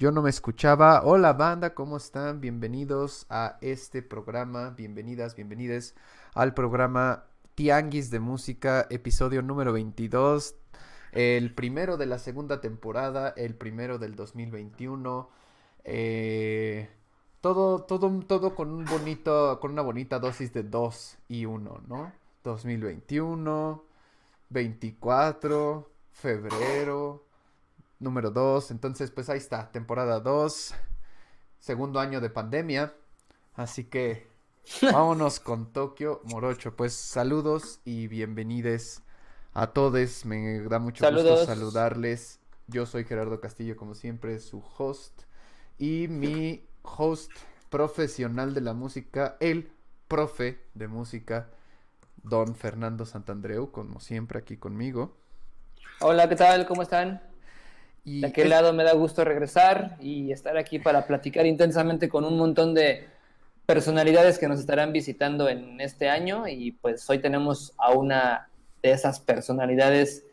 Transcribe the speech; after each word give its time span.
Yo 0.00 0.10
no 0.12 0.22
me 0.22 0.30
escuchaba. 0.30 1.02
Hola 1.04 1.34
banda, 1.34 1.74
¿cómo 1.74 1.98
están? 1.98 2.40
Bienvenidos 2.40 3.26
a 3.28 3.58
este 3.60 4.00
programa, 4.00 4.70
bienvenidas, 4.70 5.36
bienvenides 5.36 5.94
al 6.32 6.54
programa 6.54 7.24
Tianguis 7.54 8.10
de 8.10 8.18
Música, 8.18 8.86
episodio 8.88 9.42
número 9.42 9.74
22, 9.74 10.54
el 11.12 11.54
primero 11.54 11.98
de 11.98 12.06
la 12.06 12.18
segunda 12.18 12.62
temporada, 12.62 13.34
el 13.36 13.54
primero 13.54 13.98
del 13.98 14.16
2021. 14.16 15.28
Eh, 15.84 16.88
todo, 17.42 17.82
todo, 17.82 18.08
todo 18.20 18.54
con 18.54 18.70
un 18.72 18.86
bonito, 18.86 19.60
con 19.60 19.72
una 19.72 19.82
bonita 19.82 20.18
dosis 20.18 20.50
de 20.54 20.62
2 20.62 21.18
y 21.28 21.44
1, 21.44 21.82
¿no? 21.88 22.10
2021, 22.42 23.84
24, 24.48 25.90
febrero, 26.10 27.26
número 28.00 28.30
2. 28.30 28.72
Entonces, 28.72 29.10
pues 29.10 29.28
ahí 29.28 29.38
está, 29.38 29.70
temporada 29.70 30.18
2, 30.20 30.74
segundo 31.60 32.00
año 32.00 32.20
de 32.20 32.30
pandemia. 32.30 32.94
Así 33.54 33.84
que 33.84 34.26
vámonos 34.82 35.38
con 35.38 35.72
Tokio 35.72 36.20
Morocho. 36.24 36.74
Pues 36.74 36.94
saludos 36.94 37.80
y 37.84 38.08
bienvenidos 38.08 39.02
a 39.52 39.68
todos. 39.68 40.24
Me 40.24 40.60
da 40.62 40.78
mucho 40.78 41.08
gusto 41.08 41.46
saludarles. 41.46 42.40
Yo 42.66 42.86
soy 42.86 43.04
Gerardo 43.04 43.40
Castillo, 43.40 43.76
como 43.76 43.94
siempre, 43.94 44.38
su 44.40 44.62
host. 44.78 45.22
Y 45.78 46.08
mi 46.08 46.66
host 46.82 47.30
profesional 47.68 48.54
de 48.54 48.60
la 48.60 48.74
música, 48.74 49.36
el 49.40 49.72
profe 50.08 50.60
de 50.74 50.88
música, 50.88 51.48
don 52.22 52.54
Fernando 52.54 53.06
Santandreu, 53.06 53.70
como 53.70 54.00
siempre 54.00 54.38
aquí 54.38 54.56
conmigo. 54.56 55.16
Hola, 56.00 56.28
¿qué 56.28 56.36
tal? 56.36 56.66
¿Cómo 56.66 56.82
están? 56.82 57.29
De 58.04 58.26
aquel 58.26 58.48
lado 58.50 58.72
me 58.72 58.84
da 58.84 58.92
gusto 58.94 59.24
regresar 59.24 59.96
y 60.00 60.32
estar 60.32 60.56
aquí 60.56 60.78
para 60.78 61.06
platicar 61.06 61.46
intensamente 61.46 62.08
con 62.08 62.24
un 62.24 62.36
montón 62.36 62.74
de 62.74 63.08
personalidades 63.66 64.38
que 64.38 64.48
nos 64.48 64.58
estarán 64.58 64.92
visitando 64.92 65.48
en 65.48 65.80
este 65.80 66.08
año 66.08 66.48
y 66.48 66.72
pues 66.72 67.08
hoy 67.08 67.20
tenemos 67.20 67.72
a 67.78 67.92
una 67.92 68.48
de 68.82 68.92
esas 68.92 69.20
personalidades 69.20 70.24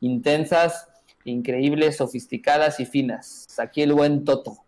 intensas, 0.00 0.88
increíbles, 1.24 1.96
sofisticadas 1.96 2.78
y 2.80 2.86
finas. 2.86 3.46
Aquí 3.58 3.82
el 3.82 3.94
buen 3.94 4.24
Toto. 4.24 4.58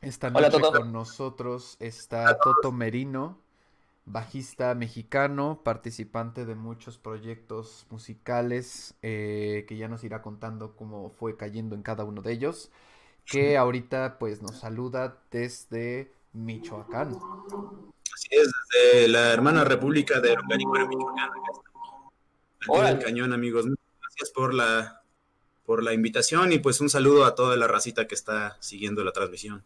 Esta 0.00 0.30
noche 0.30 0.60
con 0.60 0.92
nosotros 0.92 1.76
está 1.78 2.38
Toto 2.38 2.72
Merino, 2.72 3.38
bajista 4.12 4.74
mexicano, 4.74 5.62
participante 5.64 6.44
de 6.44 6.54
muchos 6.54 6.98
proyectos 6.98 7.86
musicales, 7.90 8.94
eh, 9.02 9.64
que 9.68 9.76
ya 9.76 9.88
nos 9.88 10.04
irá 10.04 10.22
contando 10.22 10.76
cómo 10.76 11.10
fue 11.10 11.36
cayendo 11.36 11.74
en 11.74 11.82
cada 11.82 12.04
uno 12.04 12.22
de 12.22 12.32
ellos, 12.32 12.70
que 13.24 13.56
ahorita 13.56 14.18
pues 14.18 14.42
nos 14.42 14.58
saluda 14.58 15.22
desde 15.30 16.12
Michoacán. 16.32 17.16
Así 18.12 18.28
es, 18.32 18.50
desde 18.72 19.08
la 19.08 19.32
hermana 19.32 19.64
República 19.64 20.20
de 20.20 20.32
Organicuera, 20.32 20.86
Michoacán. 20.86 21.30
Hola. 22.68 22.90
el 22.90 22.98
cañón, 22.98 23.32
amigos. 23.32 23.66
Gracias 24.00 24.30
por 24.34 24.52
la, 24.52 25.02
por 25.64 25.82
la 25.82 25.94
invitación 25.94 26.52
y 26.52 26.58
pues 26.58 26.80
un 26.80 26.90
saludo 26.90 27.24
a 27.24 27.34
toda 27.34 27.56
la 27.56 27.66
racita 27.66 28.06
que 28.06 28.14
está 28.14 28.56
siguiendo 28.60 29.04
la 29.04 29.12
transmisión. 29.12 29.64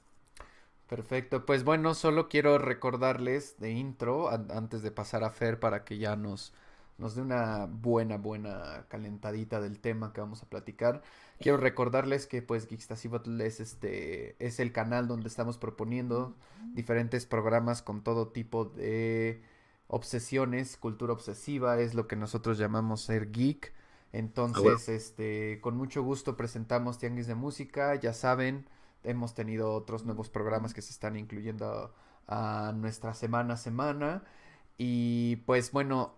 Perfecto, 0.94 1.44
pues 1.44 1.64
bueno, 1.64 1.92
solo 1.94 2.28
quiero 2.28 2.56
recordarles 2.56 3.58
de 3.58 3.72
intro, 3.72 4.30
antes 4.30 4.82
de 4.82 4.92
pasar 4.92 5.24
a 5.24 5.30
Fer, 5.30 5.58
para 5.58 5.84
que 5.84 5.98
ya 5.98 6.14
nos, 6.14 6.52
nos 6.98 7.16
dé 7.16 7.22
una 7.22 7.66
buena, 7.66 8.16
buena 8.16 8.86
calentadita 8.88 9.60
del 9.60 9.80
tema 9.80 10.12
que 10.12 10.20
vamos 10.20 10.44
a 10.44 10.48
platicar. 10.48 11.02
Quiero 11.40 11.58
recordarles 11.58 12.28
que 12.28 12.42
pues 12.42 12.68
Geekstasibatl 12.68 13.40
es, 13.40 13.58
este, 13.58 14.36
es 14.38 14.60
el 14.60 14.70
canal 14.70 15.08
donde 15.08 15.26
estamos 15.26 15.58
proponiendo 15.58 16.36
diferentes 16.74 17.26
programas 17.26 17.82
con 17.82 18.04
todo 18.04 18.28
tipo 18.28 18.64
de 18.64 19.42
obsesiones, 19.88 20.76
cultura 20.76 21.12
obsesiva, 21.12 21.80
es 21.80 21.94
lo 21.94 22.06
que 22.06 22.14
nosotros 22.14 22.56
llamamos 22.56 23.00
ser 23.00 23.32
geek. 23.32 23.72
Entonces, 24.12 24.88
este, 24.88 25.60
con 25.60 25.76
mucho 25.76 26.04
gusto 26.04 26.36
presentamos 26.36 26.98
Tianguis 26.98 27.26
de 27.26 27.34
Música, 27.34 27.96
ya 27.96 28.12
saben, 28.12 28.68
hemos 29.04 29.34
tenido 29.34 29.72
otros 29.72 30.04
nuevos 30.04 30.28
programas 30.30 30.74
que 30.74 30.82
se 30.82 30.90
están 30.92 31.16
incluyendo 31.16 31.94
a, 32.26 32.72
nuestra 32.76 33.14
semana 33.14 33.54
a 33.54 33.56
semana. 33.56 34.24
Y 34.78 35.36
pues 35.46 35.72
bueno, 35.72 36.14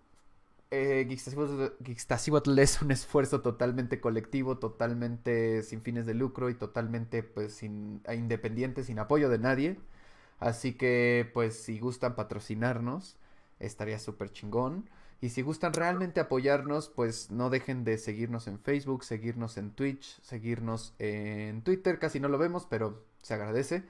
eh, 0.70 1.06
es 1.10 2.82
un 2.82 2.90
esfuerzo 2.90 3.40
totalmente 3.42 4.00
colectivo, 4.00 4.58
totalmente 4.58 5.62
sin 5.62 5.82
fines 5.82 6.06
de 6.06 6.14
lucro 6.14 6.50
y 6.50 6.54
totalmente 6.54 7.22
pues 7.22 7.54
sin, 7.54 8.02
independiente, 8.12 8.84
sin 8.84 8.98
apoyo 8.98 9.28
de 9.28 9.38
nadie. 9.38 9.78
Así 10.38 10.74
que 10.74 11.30
pues 11.34 11.56
si 11.62 11.78
gustan 11.78 12.14
patrocinarnos, 12.16 13.16
estaría 13.60 13.98
súper 13.98 14.30
chingón. 14.32 14.88
Y 15.20 15.30
si 15.30 15.42
gustan 15.42 15.72
realmente 15.72 16.20
apoyarnos, 16.20 16.88
pues 16.88 17.30
no 17.30 17.48
dejen 17.48 17.84
de 17.84 17.96
seguirnos 17.96 18.46
en 18.46 18.58
Facebook, 18.58 19.04
seguirnos 19.04 19.56
en 19.56 19.70
Twitch, 19.70 20.20
seguirnos 20.22 20.94
en 20.98 21.62
Twitter, 21.62 21.98
casi 21.98 22.20
no 22.20 22.28
lo 22.28 22.36
vemos, 22.36 22.66
pero 22.68 23.02
se 23.22 23.34
agradece. 23.34 23.84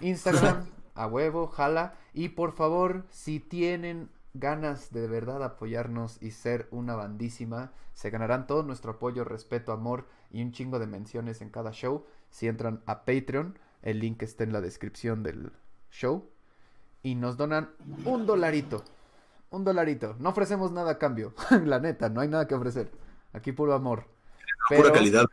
Instagram, 0.00 0.66
a 0.94 1.06
huevo, 1.06 1.46
jala. 1.46 1.94
Y 2.12 2.30
por 2.30 2.52
favor, 2.52 3.06
si 3.10 3.40
tienen 3.40 4.10
ganas 4.34 4.92
de, 4.92 5.06
verdad 5.08 5.42
apoyarnos 5.42 6.22
y 6.22 6.32
ser 6.32 6.68
una 6.70 6.94
bandísima, 6.94 7.72
se 7.94 8.10
ganarán 8.10 8.46
todo 8.46 8.62
nuestro 8.62 8.92
apoyo, 8.92 9.24
respeto, 9.24 9.72
amor 9.72 10.06
y 10.30 10.42
un 10.42 10.52
chingo 10.52 10.78
de 10.78 10.86
menciones 10.86 11.40
en 11.40 11.48
cada 11.48 11.72
show. 11.72 12.04
Si 12.30 12.46
entran 12.46 12.82
a 12.84 13.06
Patreon, 13.06 13.58
el 13.80 14.00
link 14.00 14.22
está 14.22 14.44
en 14.44 14.52
la 14.52 14.60
descripción 14.60 15.22
del 15.22 15.50
show. 15.90 16.28
Y 17.02 17.14
nos 17.14 17.38
donan 17.38 17.70
un 18.04 18.26
dolarito 18.26 18.84
un 19.50 19.64
dolarito. 19.64 20.16
No 20.18 20.30
ofrecemos 20.30 20.72
nada 20.72 20.92
a 20.92 20.98
cambio. 20.98 21.34
la 21.64 21.78
neta, 21.80 22.08
no 22.08 22.20
hay 22.20 22.28
nada 22.28 22.46
que 22.46 22.54
ofrecer. 22.54 22.90
Aquí 23.32 23.52
puro 23.52 23.74
amor. 23.74 24.06
pura 24.68 24.92
calidad. 24.92 25.24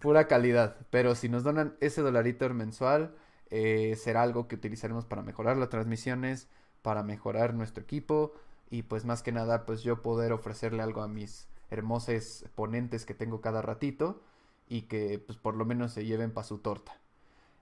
Pura 0.00 0.26
calidad. 0.26 0.76
Pero 0.90 1.14
si 1.14 1.28
nos 1.28 1.44
donan 1.44 1.76
ese 1.80 2.02
dolarito 2.02 2.48
mensual, 2.52 3.14
eh, 3.50 3.96
será 3.96 4.22
algo 4.22 4.48
que 4.48 4.56
utilizaremos 4.56 5.04
para 5.04 5.22
mejorar 5.22 5.56
las 5.56 5.68
transmisiones, 5.68 6.48
para 6.82 7.02
mejorar 7.02 7.54
nuestro 7.54 7.82
equipo 7.82 8.32
y 8.70 8.82
pues 8.82 9.04
más 9.04 9.22
que 9.22 9.32
nada, 9.32 9.66
pues 9.66 9.82
yo 9.82 10.00
poder 10.00 10.32
ofrecerle 10.32 10.82
algo 10.82 11.02
a 11.02 11.08
mis 11.08 11.46
hermosos 11.70 12.46
ponentes 12.54 13.04
que 13.04 13.12
tengo 13.12 13.42
cada 13.42 13.60
ratito 13.60 14.22
y 14.66 14.82
que 14.82 15.18
pues 15.18 15.36
por 15.36 15.54
lo 15.54 15.66
menos 15.66 15.92
se 15.92 16.06
lleven 16.06 16.32
para 16.32 16.46
su 16.46 16.58
torta. 16.58 16.96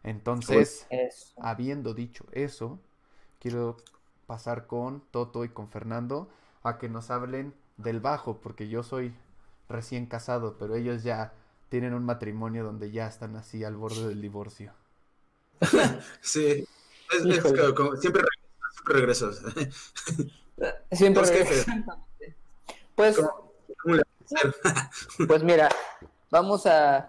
Entonces, 0.05 0.87
habiendo 1.37 1.95
dicho 1.95 2.25
eso, 2.31 2.79
quiero 3.41 3.77
pasar 4.31 4.69
con 4.69 5.03
Toto 5.11 5.45
y 5.45 5.49
con 5.49 5.69
Fernando 5.71 6.29
a 6.63 6.79
que 6.79 6.89
nos 6.89 7.11
hablen 7.11 7.53
del 7.79 7.99
bajo, 7.99 8.37
porque 8.37 8.69
yo 8.69 8.85
soy 8.85 9.13
recién 9.69 10.07
casado, 10.07 10.55
pero 10.57 10.77
ellos 10.77 11.03
ya 11.03 11.33
tienen 11.69 11.95
un 11.95 12.05
matrimonio 12.05 12.63
donde 12.63 12.93
ya 12.93 13.09
están 13.09 13.35
así 13.35 13.65
al 13.65 13.75
borde 13.75 14.07
del 14.07 14.21
divorcio. 14.21 14.73
sí, 16.21 16.65
siempre, 17.11 18.23
regreso, 18.87 19.33
siempre 19.33 19.63
Siempre 20.93 21.25
Pues, 22.95 23.21
pues 25.27 25.43
mira, 25.43 25.71
vamos 26.31 26.67
a, 26.67 27.09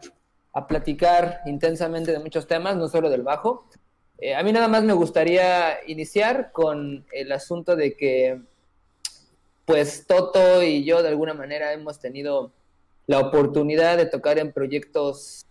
a 0.53 0.67
platicar 0.67 1.41
intensamente 1.45 2.11
de 2.13 2.17
muchos 2.17 2.47
temas, 2.47 2.75
no 2.77 2.87
solo 2.87 3.11
del 3.11 3.21
bajo. 3.21 3.69
Eh, 4.21 4.35
a 4.35 4.43
mí 4.43 4.53
nada 4.53 4.67
más 4.67 4.83
me 4.83 4.93
gustaría 4.93 5.79
iniciar 5.87 6.51
con 6.51 7.03
el 7.11 7.31
asunto 7.31 7.75
de 7.75 7.97
que, 7.97 8.39
pues, 9.65 10.05
Toto 10.05 10.61
y 10.61 10.83
yo 10.83 11.01
de 11.01 11.09
alguna 11.09 11.33
manera 11.33 11.73
hemos 11.73 11.99
tenido 11.99 12.51
la 13.07 13.17
oportunidad 13.19 13.97
de 13.97 14.05
tocar 14.05 14.37
en 14.37 14.51
proyectos 14.51 15.47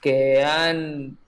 que 0.00 0.44
han, 0.44 1.18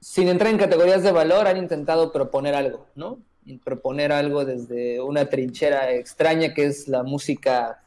sin 0.00 0.28
entrar 0.28 0.52
en 0.52 0.58
categorías 0.58 1.02
de 1.02 1.10
valor, 1.10 1.48
han 1.48 1.56
intentado 1.56 2.12
proponer 2.12 2.54
algo, 2.54 2.86
¿no? 2.94 3.18
proponer 3.64 4.12
algo 4.12 4.44
desde 4.44 5.00
una 5.00 5.28
trinchera 5.28 5.90
extraña 5.92 6.54
que 6.54 6.66
es 6.66 6.86
la 6.86 7.02
música 7.02 7.81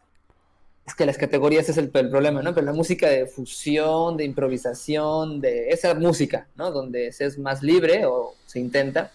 es 0.85 0.93
que 0.93 1.05
las 1.05 1.17
categorías 1.17 1.67
es 1.67 1.77
el, 1.77 1.89
problema, 1.89 2.43
¿no? 2.43 2.53
Pero 2.53 2.67
la 2.67 2.73
música 2.73 3.09
de 3.09 3.25
fusión, 3.25 4.17
de 4.17 4.25
improvisación, 4.25 5.41
de 5.41 5.69
esa 5.69 5.95
música, 5.95 6.47
¿no? 6.55 6.71
Donde 6.71 7.11
se 7.11 7.25
es 7.25 7.39
más 7.39 7.63
libre 7.63 8.05
o 8.05 8.35
se 8.45 8.59
intenta. 8.59 9.11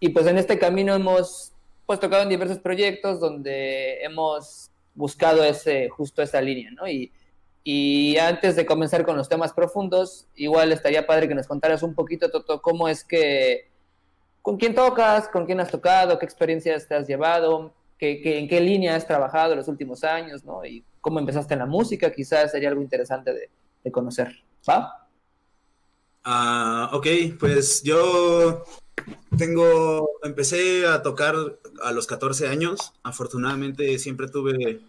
Y 0.00 0.08
pues 0.08 0.26
en 0.26 0.38
este 0.38 0.58
camino 0.58 0.94
hemos 0.94 1.52
pues 1.86 2.00
tocado 2.00 2.22
en 2.22 2.30
diversos 2.30 2.58
proyectos 2.58 3.20
donde 3.20 4.02
hemos 4.02 4.70
buscado 4.94 5.44
ese, 5.44 5.88
justo 5.88 6.20
esa 6.20 6.40
línea, 6.40 6.70
¿no? 6.72 6.88
Y, 6.88 7.12
y 7.62 8.16
antes 8.18 8.56
de 8.56 8.66
comenzar 8.66 9.04
con 9.04 9.16
los 9.16 9.28
temas 9.28 9.52
profundos, 9.52 10.26
igual 10.34 10.72
estaría 10.72 11.06
padre 11.06 11.28
que 11.28 11.34
nos 11.34 11.46
contaras 11.46 11.82
un 11.82 11.94
poquito, 11.94 12.30
Toto, 12.30 12.60
cómo 12.60 12.88
es 12.88 13.04
que, 13.04 13.68
con 14.42 14.56
quién 14.56 14.74
tocas, 14.74 15.28
con 15.28 15.46
quién 15.46 15.60
has 15.60 15.70
tocado, 15.70 16.18
qué 16.18 16.26
experiencias 16.26 16.88
te 16.88 16.94
has 16.94 17.06
llevado, 17.06 17.72
en 18.00 18.48
qué 18.48 18.60
línea 18.60 18.96
has 18.96 19.06
trabajado 19.06 19.54
los 19.54 19.68
últimos 19.68 20.04
años, 20.04 20.44
¿no? 20.44 20.64
Y 20.64 20.84
cómo 21.04 21.18
empezaste 21.18 21.52
en 21.52 21.60
la 21.60 21.66
música, 21.66 22.10
quizás 22.10 22.50
sería 22.50 22.70
algo 22.70 22.80
interesante 22.80 23.30
de, 23.34 23.92
conocer. 23.92 24.42
¿Va? 24.66 25.06
Ah, 26.24 26.88
ok, 26.94 27.06
pues 27.38 27.82
yo 27.82 28.64
tengo, 29.36 30.08
empecé 30.22 30.86
a 30.86 31.02
tocar 31.02 31.34
a 31.82 31.92
los 31.92 32.06
14 32.06 32.48
años. 32.48 32.94
Afortunadamente 33.02 33.98
siempre 33.98 34.28
tuve 34.28 34.80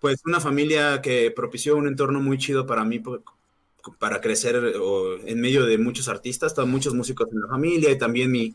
pues 0.00 0.20
una 0.26 0.38
familia 0.38 1.00
que 1.00 1.30
propició 1.30 1.78
un 1.78 1.88
entorno 1.88 2.20
muy 2.20 2.36
chido 2.36 2.66
para 2.66 2.84
mí 2.84 3.02
para 3.98 4.20
crecer 4.20 4.74
en 5.24 5.40
medio 5.40 5.64
de 5.64 5.78
muchos 5.78 6.08
artistas, 6.08 6.54
muchos 6.66 6.92
músicos 6.92 7.26
en 7.32 7.40
la 7.40 7.48
familia 7.48 7.90
y 7.90 7.96
también 7.96 8.30
mi, 8.30 8.54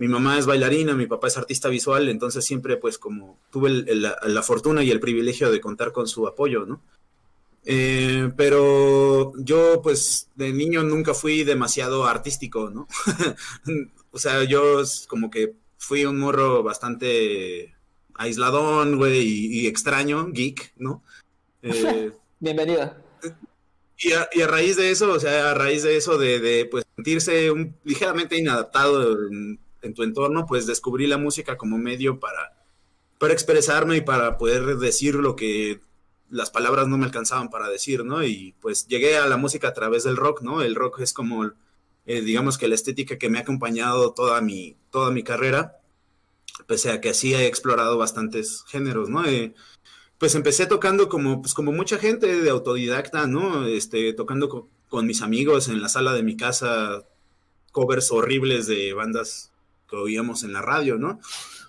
mi 0.00 0.08
mamá 0.08 0.38
es 0.38 0.46
bailarina, 0.46 0.94
mi 0.94 1.06
papá 1.06 1.28
es 1.28 1.36
artista 1.36 1.68
visual, 1.68 2.08
entonces 2.08 2.42
siempre 2.42 2.78
pues 2.78 2.96
como 2.96 3.38
tuve 3.52 3.84
la, 3.84 4.42
fortuna 4.42 4.82
y 4.82 4.90
el 4.90 4.98
privilegio 4.98 5.52
de 5.52 5.60
contar 5.60 5.92
con 5.92 6.08
su 6.08 6.26
apoyo, 6.26 6.64
¿no? 6.64 6.80
Eh, 7.66 8.32
pero 8.34 9.34
yo 9.36 9.82
pues 9.82 10.30
de 10.36 10.54
niño 10.54 10.82
nunca 10.84 11.12
fui 11.12 11.44
demasiado 11.44 12.06
artístico, 12.06 12.70
¿no? 12.70 12.88
o 14.10 14.18
sea, 14.18 14.42
yo 14.44 14.82
como 15.06 15.30
que 15.30 15.52
fui 15.76 16.06
un 16.06 16.18
morro 16.18 16.62
bastante 16.62 17.74
aisladón, 18.14 18.96
güey, 18.96 19.20
y, 19.20 19.66
extraño, 19.66 20.28
geek, 20.32 20.72
¿no? 20.78 21.02
Eh, 21.60 22.10
Bienvenida. 22.40 23.02
Y 23.98 24.12
a, 24.12 24.46
raíz 24.46 24.78
de 24.78 24.92
eso, 24.92 25.12
o 25.12 25.20
sea, 25.20 25.50
a 25.50 25.54
raíz 25.54 25.82
de 25.82 25.98
eso 25.98 26.16
de, 26.16 26.66
pues 26.70 26.86
sentirse 26.96 27.50
un, 27.50 27.76
ligeramente 27.84 28.38
inadaptado 28.38 29.26
en, 29.26 29.60
tu 29.94 30.02
entorno, 30.02 30.46
pues 30.46 30.66
descubrí 30.66 31.06
la 31.06 31.18
música 31.18 31.56
como 31.56 31.78
medio 31.78 32.20
para, 32.20 32.56
para 33.18 33.32
expresarme 33.32 33.96
y 33.96 34.00
para 34.00 34.38
poder 34.38 34.76
decir 34.76 35.14
lo 35.14 35.36
que 35.36 35.80
las 36.30 36.50
palabras 36.50 36.86
no 36.88 36.96
me 36.96 37.04
alcanzaban 37.04 37.50
para 37.50 37.68
decir, 37.68 38.04
¿no? 38.04 38.22
Y 38.24 38.54
pues 38.60 38.86
llegué 38.86 39.18
a 39.18 39.26
la 39.26 39.36
música 39.36 39.68
a 39.68 39.74
través 39.74 40.04
del 40.04 40.16
rock, 40.16 40.42
¿no? 40.42 40.62
El 40.62 40.74
rock 40.74 41.00
es 41.00 41.12
como, 41.12 41.50
eh, 42.06 42.20
digamos 42.22 42.56
que 42.56 42.68
la 42.68 42.76
estética 42.76 43.18
que 43.18 43.28
me 43.28 43.38
ha 43.38 43.42
acompañado 43.42 44.12
toda 44.12 44.40
mi, 44.40 44.76
toda 44.90 45.10
mi 45.10 45.22
carrera, 45.22 45.80
pese 46.66 46.90
a 46.92 47.00
que 47.00 47.10
así 47.10 47.34
he 47.34 47.46
explorado 47.46 47.98
bastantes 47.98 48.64
géneros, 48.68 49.08
¿no? 49.08 49.26
Eh, 49.26 49.54
pues 50.18 50.34
empecé 50.34 50.66
tocando 50.66 51.08
como, 51.08 51.40
pues 51.42 51.54
como 51.54 51.72
mucha 51.72 51.98
gente 51.98 52.40
de 52.42 52.50
autodidacta, 52.50 53.26
¿no? 53.26 53.66
Este, 53.66 54.12
tocando 54.12 54.68
con 54.88 55.06
mis 55.06 55.22
amigos 55.22 55.68
en 55.68 55.80
la 55.82 55.88
sala 55.88 56.12
de 56.12 56.22
mi 56.22 56.36
casa, 56.36 57.04
covers 57.72 58.10
horribles 58.12 58.66
de 58.66 58.92
bandas 58.92 59.49
que 59.90 59.96
oíamos 59.96 60.44
en 60.44 60.52
la 60.52 60.62
radio, 60.62 60.96
¿no? 60.96 61.20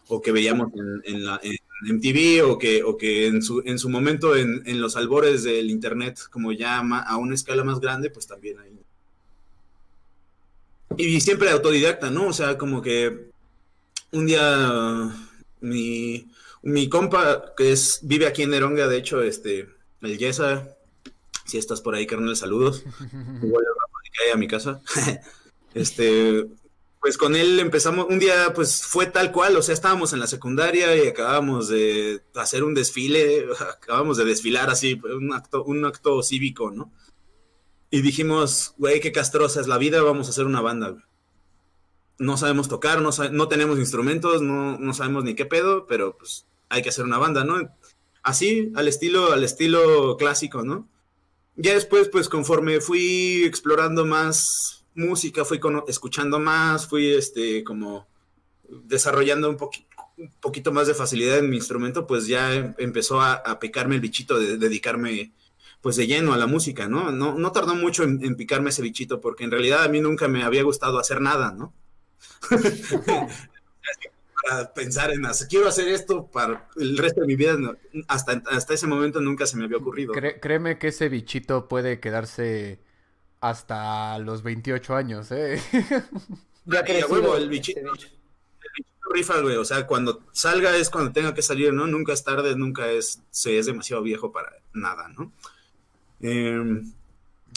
O 0.08 0.22
que 0.22 0.32
veíamos 0.32 0.72
en, 1.04 1.26
la, 1.26 1.42
MTV 1.84 2.46
o 2.46 2.58
que, 2.60 2.84
o 2.84 2.96
que 2.96 3.26
en, 3.26 3.42
su, 3.42 3.64
en 3.66 3.80
su 3.80 3.90
momento 3.90 4.36
en, 4.36 4.62
en 4.66 4.80
los 4.80 4.96
albores 4.96 5.44
del 5.44 5.70
Internet, 5.70 6.20
como 6.30 6.52
ya 6.52 6.80
a 6.80 7.18
una 7.18 7.36
escala 7.36 7.64
más 7.64 7.80
grande, 7.80 8.10
pues 8.10 8.28
también 8.28 8.60
ahí. 8.60 8.78
Y 10.98 11.22
siempre 11.22 11.50
autodidacta, 11.50 12.10
¿no? 12.12 12.28
O 12.28 12.34
sea, 12.34 12.58
como 12.58 12.82
que 12.82 13.32
un 14.12 14.26
día 14.26 15.12
mi, 15.62 16.30
mi 16.62 16.90
compa, 16.90 17.54
que 17.56 17.72
es, 17.72 18.00
vive 18.04 18.28
aquí 18.28 18.44
en 18.44 18.52
Neronga, 18.52 18.88
de 18.88 18.98
hecho, 18.98 19.22
este, 19.22 19.70
el 20.02 20.18
Yesa, 20.18 20.76
si 21.46 21.58
estás 21.58 21.82
por 21.82 21.96
ahí, 21.96 22.06
carnal, 22.06 22.36
saludos. 22.36 22.84
Igual 23.42 23.66
a 24.34 24.38
mi 24.38 24.48
casa. 24.48 24.82
este, 25.74 26.46
pues 27.02 27.18
con 27.18 27.36
él 27.36 27.60
empezamos, 27.60 28.06
un 28.10 28.20
día 28.20 28.54
pues 28.54 28.84
fue 28.86 29.08
tal 29.08 29.32
cual, 29.32 29.58
o 29.58 29.64
sea, 29.64 29.74
estábamos 29.74 30.14
en 30.14 30.20
la 30.20 30.28
secundaria 30.28 30.96
y 30.96 31.08
acabamos 31.08 31.68
de 31.68 32.22
hacer 32.36 32.64
un 32.64 32.76
desfile, 32.76 33.48
acabamos 33.74 34.18
de 34.18 34.26
desfilar 34.26 34.70
así, 34.70 35.02
un 35.04 35.34
acto, 35.34 35.64
un 35.64 35.84
acto 35.84 36.22
cívico, 36.22 36.70
¿no? 36.70 36.92
Y 37.90 38.02
dijimos, 38.02 38.76
güey, 38.78 39.00
qué 39.00 39.12
castrosa 39.12 39.60
es 39.60 39.68
la 39.68 39.80
vida, 39.80 40.04
vamos 40.04 40.28
a 40.28 40.30
hacer 40.30 40.46
una 40.46 40.62
banda, 40.62 40.96
No 42.20 42.38
sabemos 42.38 42.70
tocar, 42.70 43.02
no, 43.02 43.10
no 43.32 43.48
tenemos 43.48 43.80
instrumentos, 43.80 44.44
no, 44.44 44.78
no 44.78 44.94
sabemos 44.94 45.24
ni 45.24 45.34
qué 45.34 45.46
pedo, 45.46 45.88
pero 45.88 46.16
pues 46.18 46.46
hay 46.70 46.84
que 46.84 46.90
hacer 46.90 47.04
una 47.04 47.18
banda, 47.18 47.44
¿no? 47.44 47.56
Así, 48.22 48.72
al 48.76 48.88
estilo, 48.88 49.34
al 49.34 49.44
estilo 49.44 50.18
clásico, 50.18 50.62
¿no? 50.62 50.88
Ya 51.56 51.74
después, 51.74 52.10
pues 52.10 52.30
conforme 52.30 52.80
fui 52.80 53.44
explorando 53.44 54.06
más 54.06 54.81
música, 54.96 55.46
fui 55.46 55.60
escuchando 55.88 56.40
más, 56.40 56.88
fui 56.88 57.14
este 57.14 57.64
como 57.64 58.08
desarrollando 58.68 59.50
un, 59.50 59.58
poquito 60.40 60.72
más 60.72 60.88
de 60.88 60.94
facilidad 60.94 61.40
en 61.40 61.50
mi 61.50 61.58
instrumento, 61.58 62.08
pues 62.08 62.28
ya 62.28 62.54
em, 62.54 62.74
empezó 62.78 63.22
a, 63.22 63.60
picarme 63.60 63.96
el 63.96 64.02
bichito 64.02 64.40
de, 64.40 64.58
dedicarme 64.58 65.34
pues 65.82 65.96
de 65.96 66.08
lleno 66.08 66.34
a 66.34 66.38
la 66.38 66.48
música, 66.48 66.88
¿no? 66.88 67.12
No, 67.12 67.36
no 67.36 67.52
tardó 67.52 67.76
mucho 67.76 68.04
en, 68.04 68.24
en, 68.24 68.36
picarme 68.36 68.70
ese 68.70 68.82
bichito, 68.82 69.20
porque 69.20 69.44
en 69.44 69.52
realidad 69.52 69.84
a 69.84 69.90
mí 69.90 70.00
nunca 70.00 70.28
me 70.28 70.44
había 70.44 70.64
gustado 70.64 71.00
hacer 71.00 71.22
nada, 71.22 71.52
¿no? 71.52 71.74
para 74.42 74.74
pensar 74.74 75.12
en 75.12 75.26
hacer, 75.26 75.48
quiero 75.48 75.68
hacer 75.68 75.88
esto 75.88 76.28
para 76.28 76.68
el 76.78 76.98
resto 76.98 77.22
de 77.22 77.28
mi 77.28 77.36
vida. 77.36 77.58
hasta, 78.08 78.42
hasta 78.52 78.74
ese 78.74 78.88
momento 78.88 79.22
nunca 79.22 79.46
se 79.46 79.58
me 79.58 79.66
había 79.66 79.78
ocurrido. 79.78 80.14
créeme 80.14 80.78
que 80.78 80.88
ese 80.90 81.10
bichito 81.10 81.68
puede 81.68 82.00
quedarse 82.00 82.80
hasta 83.42 84.18
los 84.20 84.44
28 84.44 84.96
años, 84.96 85.32
¿eh? 85.32 85.62
ya 86.66 86.84
que 86.84 87.04
huevo, 87.04 87.36
el 87.36 87.50
bichito, 87.50 87.80
el 87.80 87.92
bichito 87.92 88.12
rifa, 89.14 89.42
güey. 89.42 89.58
O 89.58 89.66
sea, 89.66 89.86
cuando 89.88 90.24
salga 90.32 90.76
es 90.78 90.90
cuando 90.90 91.12
tenga 91.12 91.34
que 91.34 91.42
salir, 91.42 91.74
¿no? 91.74 91.88
Nunca 91.88 92.14
es 92.14 92.24
tarde, 92.24 92.56
nunca 92.56 92.90
es, 92.90 93.22
se 93.30 93.58
es 93.58 93.66
demasiado 93.66 94.02
viejo 94.04 94.32
para 94.32 94.54
nada, 94.74 95.10
¿no? 95.10 95.34
Em, 96.22 96.94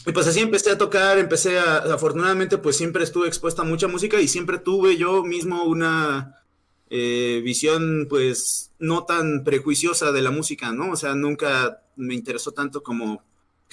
y 0.07 0.13
pues 0.13 0.27
así 0.27 0.41
empecé 0.41 0.71
a 0.73 0.79
tocar, 0.79 1.19
empecé 1.19 1.59
a, 1.59 1.77
afortunadamente 1.77 2.59
pues 2.59 2.77
siempre 2.77 3.05
estuve 3.05 3.29
expuesta 3.29 3.63
a 3.63 3.65
mucha 3.65 3.87
música 3.89 4.21
y 4.21 4.29
siempre 4.29 4.59
tuve 4.59 4.97
yo 4.97 5.23
mismo 5.23 5.65
una, 5.65 6.45
eh, 6.91 7.41
visión 7.43 8.07
pues 8.09 8.71
no 8.79 9.05
tan 9.05 9.43
prejuiciosa 9.45 10.13
de 10.13 10.23
la 10.23 10.31
música, 10.31 10.73
¿no? 10.73 10.93
O 10.93 10.97
sea, 10.97 11.15
nunca 11.15 11.83
me 11.97 12.15
interesó 12.15 12.53
tanto 12.53 12.83
como 12.83 13.23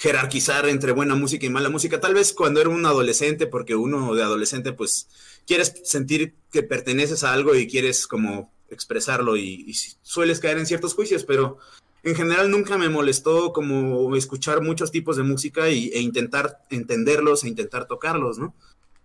jerarquizar 0.02 0.68
entre 0.68 0.90
buena 0.90 1.14
música 1.14 1.46
y 1.46 1.48
mala 1.48 1.68
música. 1.68 2.00
Tal 2.00 2.12
vez 2.12 2.32
cuando 2.32 2.60
era 2.60 2.70
un 2.70 2.84
adolescente, 2.84 3.46
porque 3.46 3.76
uno 3.76 4.16
de 4.16 4.24
adolescente 4.24 4.72
pues 4.72 5.06
quieres 5.46 5.72
sentir 5.84 6.34
que 6.50 6.64
perteneces 6.64 7.22
a 7.22 7.32
algo 7.32 7.54
y 7.54 7.68
quieres 7.68 8.08
como 8.08 8.50
expresarlo 8.68 9.36
y, 9.36 9.72
sueles 10.02 10.40
caer 10.40 10.58
en 10.58 10.66
ciertos 10.66 10.94
juicios, 10.94 11.22
pero 11.22 11.58
en 12.02 12.16
general 12.16 12.50
nunca 12.50 12.76
me 12.78 12.88
molestó 12.88 13.52
como 13.52 14.16
escuchar 14.16 14.60
muchos 14.60 14.90
tipos 14.90 15.16
de 15.16 15.22
música 15.22 15.70
y, 15.70 15.90
e 15.90 16.00
intentar 16.00 16.58
entenderlos 16.70 17.44
e 17.44 17.48
intentar 17.48 17.86
tocarlos, 17.86 18.38
¿no? 18.38 18.56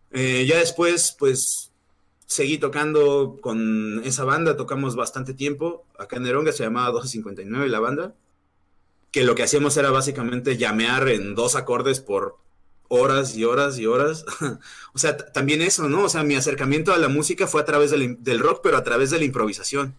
Eh, 0.09 0.47
ya 0.47 0.57
después, 0.57 1.15
pues 1.19 1.71
seguí 2.25 2.57
tocando 2.57 3.37
con 3.39 4.01
esa 4.03 4.23
banda, 4.23 4.57
tocamos 4.57 4.95
bastante 4.95 5.35
tiempo. 5.35 5.85
Acá 5.99 6.15
en 6.15 6.23
Neronga 6.23 6.53
se 6.53 6.63
llamaba 6.63 6.87
1259 6.87 7.69
la 7.69 7.79
banda. 7.79 8.15
Que 9.17 9.23
lo 9.23 9.33
que 9.33 9.41
hacíamos 9.41 9.75
era 9.77 9.89
básicamente 9.89 10.57
llamear 10.57 11.09
en 11.09 11.33
dos 11.33 11.55
acordes 11.55 11.99
por 11.99 12.37
horas 12.87 13.35
y 13.35 13.45
horas 13.45 13.79
y 13.79 13.87
horas. 13.87 14.23
o 14.93 14.99
sea, 14.99 15.17
también 15.17 15.63
eso, 15.63 15.89
¿no? 15.89 16.03
O 16.03 16.09
sea, 16.09 16.21
mi 16.21 16.35
acercamiento 16.35 16.93
a 16.93 16.99
la 16.99 17.07
música 17.07 17.47
fue 17.47 17.61
a 17.61 17.65
través 17.65 17.89
del, 17.89 18.39
rock, 18.39 18.59
pero 18.61 18.77
a 18.77 18.83
través 18.83 19.09
de 19.09 19.17
la 19.17 19.25
improvisación. 19.25 19.95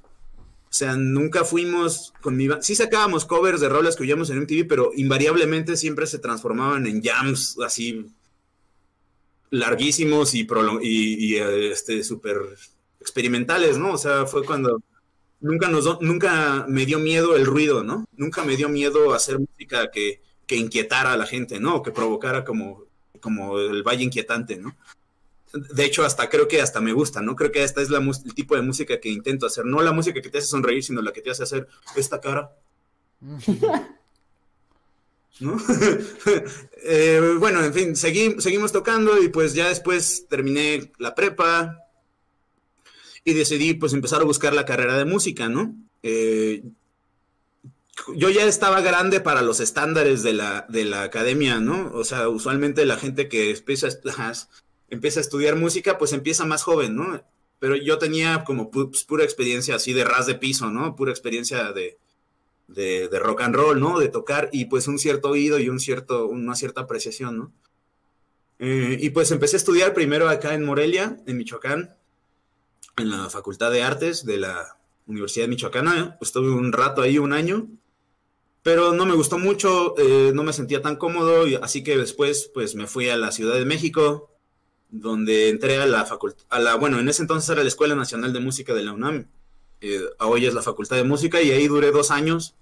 O 0.71 0.73
sea, 0.73 0.95
nunca 0.95 1.43
fuimos 1.43 2.15
con 2.21 2.37
mi. 2.37 2.47
Sí 2.61 2.77
sacábamos 2.77 3.25
covers 3.25 3.61
de 3.61 3.69
roles 3.69 3.97
que 3.97 4.05
oíamos 4.05 4.31
en 4.31 4.39
MTV, 4.43 4.69
pero 4.69 4.93
invariablemente 4.95 5.77
siempre 5.77 6.07
se 6.07 6.21
transformaban 6.21 6.87
en 6.87 7.03
jams 7.03 7.59
así 7.67 8.07
larguísimos 9.51 10.33
y, 10.33 10.47
y, 10.81 11.39
este, 11.39 12.05
súper 12.05 12.37
experimentales, 13.01 13.79
¿no? 13.79 13.95
O 13.95 13.99
sea, 13.99 14.27
fue 14.27 14.45
cuando 14.45 14.81
nunca, 15.41 15.69
nos, 15.69 16.01
nunca 16.01 16.67
me 16.69 16.87
dio 16.87 16.99
miedo 16.99 17.37
el 17.37 17.47
ruido, 17.47 17.83
¿no? 17.83 18.07
Nunca 18.17 18.45
me 18.45 18.57
dio 18.57 18.69
miedo 18.69 19.15
hacer 19.15 19.39
música 19.39 19.91
que, 19.91 20.21
que 20.47 20.57
inquietara 20.57 21.13
a 21.13 21.17
la 21.17 21.27
gente, 21.27 21.61
¿no? 21.61 21.77
O 21.77 21.83
que 21.83 21.91
provocara 21.91 22.45
como, 22.45 22.85
como 23.21 23.59
el 23.59 23.83
valle 23.83 24.05
inquietante, 24.05 24.57
¿no? 24.57 24.77
De 25.53 25.85
hecho, 25.85 26.05
hasta 26.05 26.29
creo 26.29 26.47
que 26.47 26.61
hasta 26.61 26.81
me 26.81 26.93
gusta, 26.93 27.23
¿no? 27.23 27.35
Creo 27.35 27.51
que 27.51 27.65
esta 27.65 27.81
es 27.81 27.89
la, 27.91 27.99
el 27.99 28.35
tipo 28.35 28.55
de 28.55 28.63
música 28.63 29.01
que 29.01 29.09
intento 29.09 29.47
hacer. 29.47 29.65
No 29.65 29.81
la 29.83 29.93
música 29.93 30.21
que 30.21 30.29
te 30.29 30.39
hace 30.39 30.47
sonreír, 30.47 30.85
sino 30.85 31.01
la 31.01 31.13
que 31.13 31.23
te 31.23 31.31
hace 31.31 31.43
hacer 31.43 31.67
esta 31.97 32.21
cara. 32.21 32.53
¿no? 35.41 35.57
Eh, 36.91 37.37
bueno, 37.39 37.63
en 37.63 37.75
fin, 37.75 37.97
seguimos 37.97 38.71
tocando 38.71 39.21
y 39.21 39.29
pues 39.29 39.53
ya 39.53 39.69
después 39.69 40.27
terminé 40.29 40.93
la 40.99 41.15
prepa 41.15 41.88
y 43.29 43.35
decidí 43.35 43.75
pues 43.75 43.93
empezar 43.93 44.23
a 44.23 44.25
buscar 44.25 44.55
la 44.55 44.65
carrera 44.65 44.97
de 44.97 45.05
música, 45.05 45.51
¿no? 45.51 45.77
Eh, 46.03 46.63
yo 48.15 48.31
ya 48.31 48.47
estaba 48.47 48.81
grande 48.81 49.21
para 49.21 49.43
los 49.43 49.61
estándares 49.61 50.23
de 50.23 50.33
la, 50.33 50.65
de 50.71 50.87
la 50.87 51.03
academia, 51.03 51.61
¿no? 51.61 51.91
O 51.93 52.05
sea, 52.05 52.31
usualmente 52.31 52.87
la 52.87 52.97
gente 52.97 53.29
que 53.29 53.51
empieza 53.51 53.89
a, 53.89 54.33
empieza 54.89 55.21
a 55.21 55.23
estudiar 55.23 55.57
música 55.57 55.99
pues 55.99 56.15
empieza 56.15 56.47
más 56.47 56.63
joven, 56.63 56.97
¿no? 56.97 57.23
Pero 57.59 57.77
yo 57.77 57.99
tenía 57.99 58.45
como 58.45 58.71
pues, 58.71 59.05
pura 59.05 59.25
experiencia 59.25 59.75
así 59.75 59.93
de 59.93 60.05
ras 60.05 60.27
de 60.27 60.37
piso, 60.37 60.71
¿no? 60.71 60.97
Pura 60.97 61.11
experiencia 61.11 61.73
de, 61.73 61.99
de, 62.67 63.11
rock 63.19 63.43
and 63.43 63.57
roll, 63.57 63.79
¿no? 63.79 63.99
De 63.99 64.09
tocar 64.09 64.49
y 64.53 64.67
pues 64.67 64.89
un 64.89 64.99
cierto 64.99 65.29
oído 65.29 65.59
y 65.59 65.69
un 65.69 65.81
cierto, 65.81 66.29
una 66.29 66.55
cierta 66.55 66.81
apreciación, 66.81 67.37
¿no? 67.37 67.53
Eh, 68.59 68.97
y 68.99 69.11
pues 69.11 69.31
empecé 69.33 69.57
a 69.57 69.59
estudiar 69.59 69.93
primero 69.93 70.31
acá 70.31 70.55
en 70.55 70.65
Morelia, 70.65 71.19
en 71.27 71.37
Michoacán, 71.37 71.98
en 72.99 73.11
la 73.11 73.31
Facultad 73.31 73.71
de 73.71 73.83
Artes 73.83 74.25
de 74.25 74.39
la 74.39 74.77
Universidad 75.07 75.49
Michoacana. 75.49 76.19
Estuve 76.21 76.51
un 76.51 76.73
rato 76.73 77.03
ahí, 77.03 77.19
un 77.19 77.33
año, 77.33 77.69
pero 78.63 78.93
no 78.93 79.07
me 79.07 79.15
gustó 79.15 79.39
mucho, 79.39 79.95
eh, 79.99 80.33
no 80.35 80.43
me 80.43 80.53
sentía 80.53 80.83
tan 80.83 80.97
cómodo, 80.97 81.45
así 81.63 81.83
que 81.83 81.97
después 81.97 82.51
pues 82.53 82.75
me 82.75 82.87
fui 82.87 83.09
a 83.09 83.17
la 83.17 83.33
Ciudad 83.33 83.55
de 83.55 83.65
México, 83.65 84.31
donde 84.91 85.49
entré 85.49 85.79
a 85.79 85.87
la 85.87 86.05
facultad, 86.05 86.45
a 86.49 86.59
la, 86.59 86.75
bueno, 86.77 86.99
en 86.99 87.09
ese 87.09 87.23
entonces 87.23 87.49
era 87.51 87.63
la 87.63 87.69
Escuela 87.69 87.95
Nacional 87.95 88.33
de 88.33 88.41
Música 88.41 88.75
de 88.75 88.83
la 88.83 88.93
UNAM, 88.93 89.29
eh, 89.81 90.01
hoy 90.21 90.47
es 90.47 90.55
la 90.55 90.63
Facultad 90.63 90.97
de 90.97 91.05
Música 91.05 91.41
y 91.41 91.51
ahí 91.51 91.69
duré 91.69 91.93
dos 91.93 92.11
años 92.11 92.55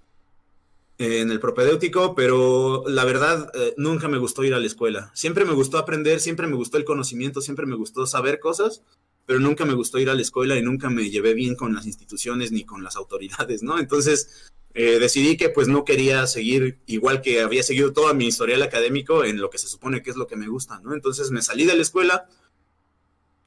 eh, 0.99 1.21
en 1.21 1.31
el 1.31 1.41
propedéutico, 1.41 2.15
pero 2.15 2.85
la 2.89 3.05
verdad 3.05 3.51
eh, 3.55 3.75
nunca 3.77 4.09
me 4.09 4.19
gustó 4.19 4.45
ir 4.45 4.55
a 4.55 4.59
la 4.59 4.67
escuela. 4.67 5.11
Siempre 5.15 5.45
me 5.45 5.53
gustó 5.53 5.79
aprender, 5.79 6.21
siempre 6.21 6.47
me 6.47 6.57
gustó 6.57 6.79
el 6.79 6.85
conocimiento, 6.85 7.41
siempre 7.41 7.67
me 7.67 7.77
gustó 7.77 8.07
saber 8.07 8.41
cosas, 8.41 8.83
pero 9.27 9.41
nunca 9.41 9.65
me 9.65 9.75
gustó 9.75 9.99
ir 9.99 10.09
a 10.09 10.15
la 10.15 10.23
escuela 10.23 10.57
y 10.57 10.63
nunca 10.63 10.89
me 10.89 11.11
llevé 11.11 11.35
bien 11.35 11.57
con 11.57 11.75
las 11.75 11.87
instituciones 11.87 12.53
ni 12.53 12.65
con 12.65 12.83
las 12.83 12.97
autoridades, 12.97 13.63
¿no? 13.63 13.79
Entonces 13.79 14.51
decidí 14.75 15.39
que 15.39 15.49
pues 15.49 15.69
no 15.69 15.87
quería 15.87 16.27
seguir 16.27 16.81
igual 16.85 17.23
que 17.23 17.41
había 17.41 17.63
seguido 17.63 17.95
toda 17.95 18.13
mi 18.13 18.27
historial 18.27 18.63
académico 18.63 19.25
en 19.25 19.41
lo 19.41 19.49
que 19.49 19.57
se 19.57 19.69
supone 19.69 20.03
que 20.03 20.11
es 20.11 20.17
lo 20.17 20.27
que 20.27 20.37
me 20.37 20.49
gusta, 20.49 20.81
¿no? 20.81 20.93
Entonces 20.93 21.31
me 21.31 21.41
salí 21.41 21.65
de 21.65 21.75
la 21.75 21.81
escuela 21.81 22.29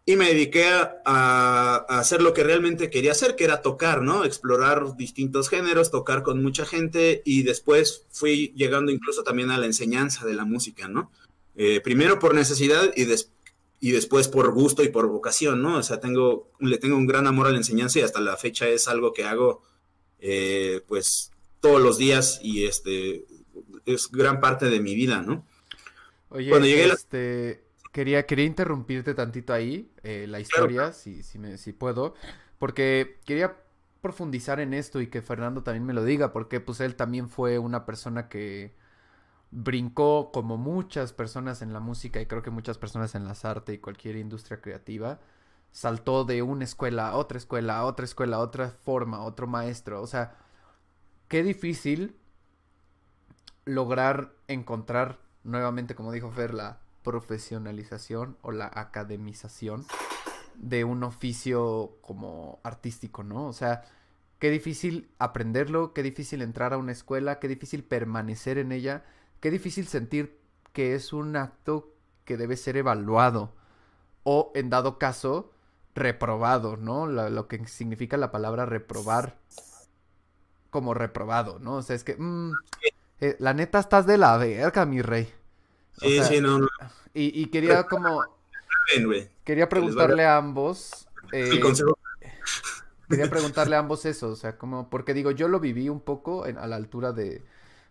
y 0.10 0.16
me 0.16 0.30
dediqué 0.30 0.66
a, 1.06 1.86
hacer 1.88 2.24
lo 2.24 2.34
que 2.34 2.44
realmente 2.44 2.90
quería 2.90 3.12
hacer, 3.12 3.36
que 3.36 3.44
era 3.44 3.62
tocar, 3.62 4.02
¿no? 4.02 4.26
Explorar 4.26 4.98
distintos 4.98 5.50
géneros, 5.50 5.92
tocar 5.92 6.24
con 6.24 6.42
mucha 6.42 6.66
gente 6.66 7.22
y 7.26 7.44
después 7.44 8.08
fui 8.10 8.52
llegando 8.56 8.92
incluso 8.92 9.22
también 9.22 9.52
a 9.52 9.60
la 9.60 9.68
enseñanza 9.68 10.26
de 10.26 10.34
la 10.34 10.46
música, 10.46 10.88
¿no? 10.88 11.12
Eh, 11.56 11.80
primero 11.82 12.18
por 12.18 12.34
necesidad 12.34 12.92
y, 12.96 13.06
y 13.80 13.92
después 13.92 14.28
por 14.28 14.54
gusto 14.54 14.84
y 14.84 14.90
por 14.90 15.08
vocación, 15.08 15.62
¿no? 15.62 15.78
O 15.78 15.84
sea, 15.84 16.00
tengo, 16.00 16.52
le 16.60 16.78
tengo 16.78 16.98
un 16.98 17.08
gran 17.08 17.28
amor 17.28 17.48
a 17.48 17.52
la 17.52 17.58
enseñanza 17.58 18.00
y 18.00 18.02
hasta 18.02 18.20
la 18.20 18.36
fecha 18.38 18.68
es 18.68 18.88
algo 18.88 19.14
que 19.14 19.24
hago, 19.24 19.62
eh, 20.20 20.82
pues, 20.88 21.32
todos 21.62 21.82
los 21.82 21.98
días 21.98 22.40
y 22.44 22.66
este 22.66 23.26
es 23.86 24.12
gran 24.12 24.40
parte 24.40 24.70
de 24.70 24.80
mi 24.80 24.96
vida, 24.96 25.22
¿no? 25.22 25.46
Oye, 26.30 26.50
Cuando 26.50 26.68
llegué 26.68 26.86
este... 26.88 27.64
Quería, 27.92 28.28
quería 28.28 28.46
interrumpirte 28.46 29.16
tantito 29.16 29.52
ahí, 29.52 29.90
eh, 30.04 30.28
la 30.28 30.40
historia, 30.40 30.94
si, 30.94 31.24
si, 31.24 31.40
me, 31.40 31.58
si 31.58 31.74
puedo, 31.74 32.14
porque 32.60 33.18
quería 33.26 33.58
profundizar 34.00 34.60
en 34.60 34.76
esto 34.76 35.02
y 35.02 35.08
que 35.08 35.24
Fernando 35.24 35.64
también 35.64 35.86
me 35.86 35.94
lo 35.94 36.04
diga, 36.04 36.32
porque 36.32 36.60
pues 36.60 36.82
él 36.82 36.96
también 36.96 37.30
fue 37.30 37.58
una 37.58 37.88
persona 37.88 38.30
que 38.30 38.76
brincó 39.52 40.32
como 40.32 40.58
muchas 40.58 41.14
personas 41.14 41.62
en 41.62 41.74
la 41.74 41.80
música 41.80 42.22
y 42.22 42.26
creo 42.26 42.42
que 42.42 42.52
muchas 42.52 42.78
personas 42.78 43.16
en 43.16 43.26
las 43.26 43.46
artes 43.46 43.76
y 43.76 43.80
cualquier 43.80 44.16
industria 44.16 44.62
creativa, 44.62 45.20
saltó 45.72 46.24
de 46.26 46.42
una 46.42 46.64
escuela 46.64 47.10
a 47.10 47.16
otra 47.16 47.38
escuela, 47.38 47.78
a 47.78 47.86
otra 47.86 48.06
escuela, 48.06 48.38
a 48.38 48.40
otra 48.40 48.70
forma, 48.70 49.24
otro 49.24 49.48
maestro, 49.48 50.02
o 50.02 50.08
sea, 50.08 50.36
qué 51.28 51.44
difícil 51.44 52.16
lograr 53.66 54.34
encontrar 54.48 55.20
nuevamente, 55.44 55.96
como 55.96 56.12
dijo 56.12 56.32
Fer, 56.32 56.54
la 56.54 56.80
profesionalización 57.04 58.38
o 58.42 58.52
la 58.52 58.70
academización 58.74 59.86
de 60.56 60.84
un 60.84 61.04
oficio 61.04 61.98
como 62.02 62.60
artístico, 62.64 63.24
¿no? 63.24 63.48
O 63.48 63.54
sea, 63.54 63.84
qué 64.40 64.50
difícil 64.50 65.10
aprenderlo, 65.18 65.94
qué 65.94 66.04
difícil 66.04 66.42
entrar 66.42 66.74
a 66.74 66.78
una 66.78 66.92
escuela, 66.92 67.40
qué 67.40 67.48
difícil 67.48 67.84
permanecer 67.84 68.58
en 68.58 68.72
ella, 68.72 69.06
qué 69.40 69.52
difícil 69.52 69.88
sentir 69.88 70.40
que 70.74 70.96
es 70.96 71.14
un 71.14 71.36
acto 71.36 71.94
que 72.26 72.38
debe 72.38 72.58
ser 72.58 72.78
evaluado 72.78 73.54
o, 74.24 74.52
en 74.56 74.70
dado 74.70 75.00
caso, 75.00 75.52
reprobado, 75.96 76.78
¿no? 76.78 77.08
Lo, 77.08 77.48
que 77.48 77.66
significa 77.68 78.18
la 78.18 78.32
palabra 78.32 78.66
reprobar 78.66 79.38
como 80.70 80.94
reprobado, 80.94 81.60
¿no? 81.60 81.76
O 81.76 81.82
sea, 81.82 81.96
es 81.96 82.04
que, 82.04 82.16
mm, 82.18 82.52
eh, 83.22 83.36
la 83.40 83.54
neta 83.54 83.80
estás 83.80 84.06
de 84.06 84.18
la 84.18 84.38
verga, 84.38 84.86
mi 84.86 85.02
rey. 85.02 85.34
Sí, 86.00 86.24
sí, 86.24 86.42
no, 86.42 86.60
no. 86.60 86.68
Y, 87.14 87.48
quería 87.48 87.84
como... 87.84 88.24
Quería 89.44 89.68
preguntarle 89.68 90.26
a 90.26 90.38
ambos... 90.38 91.08
Eh, 91.32 91.60
quería 93.10 93.30
preguntarle 93.30 93.76
a 93.76 93.80
ambos 93.80 94.06
eso, 94.06 94.30
o 94.30 94.36
sea, 94.36 94.58
como... 94.58 94.90
Porque 94.90 95.14
digo, 95.14 95.32
yo 95.32 95.48
lo 95.48 95.60
viví 95.60 95.90
un 95.90 96.00
poco 96.00 96.44
a 96.44 96.68
la 96.68 96.76
altura 96.76 97.12
de... 97.12 97.44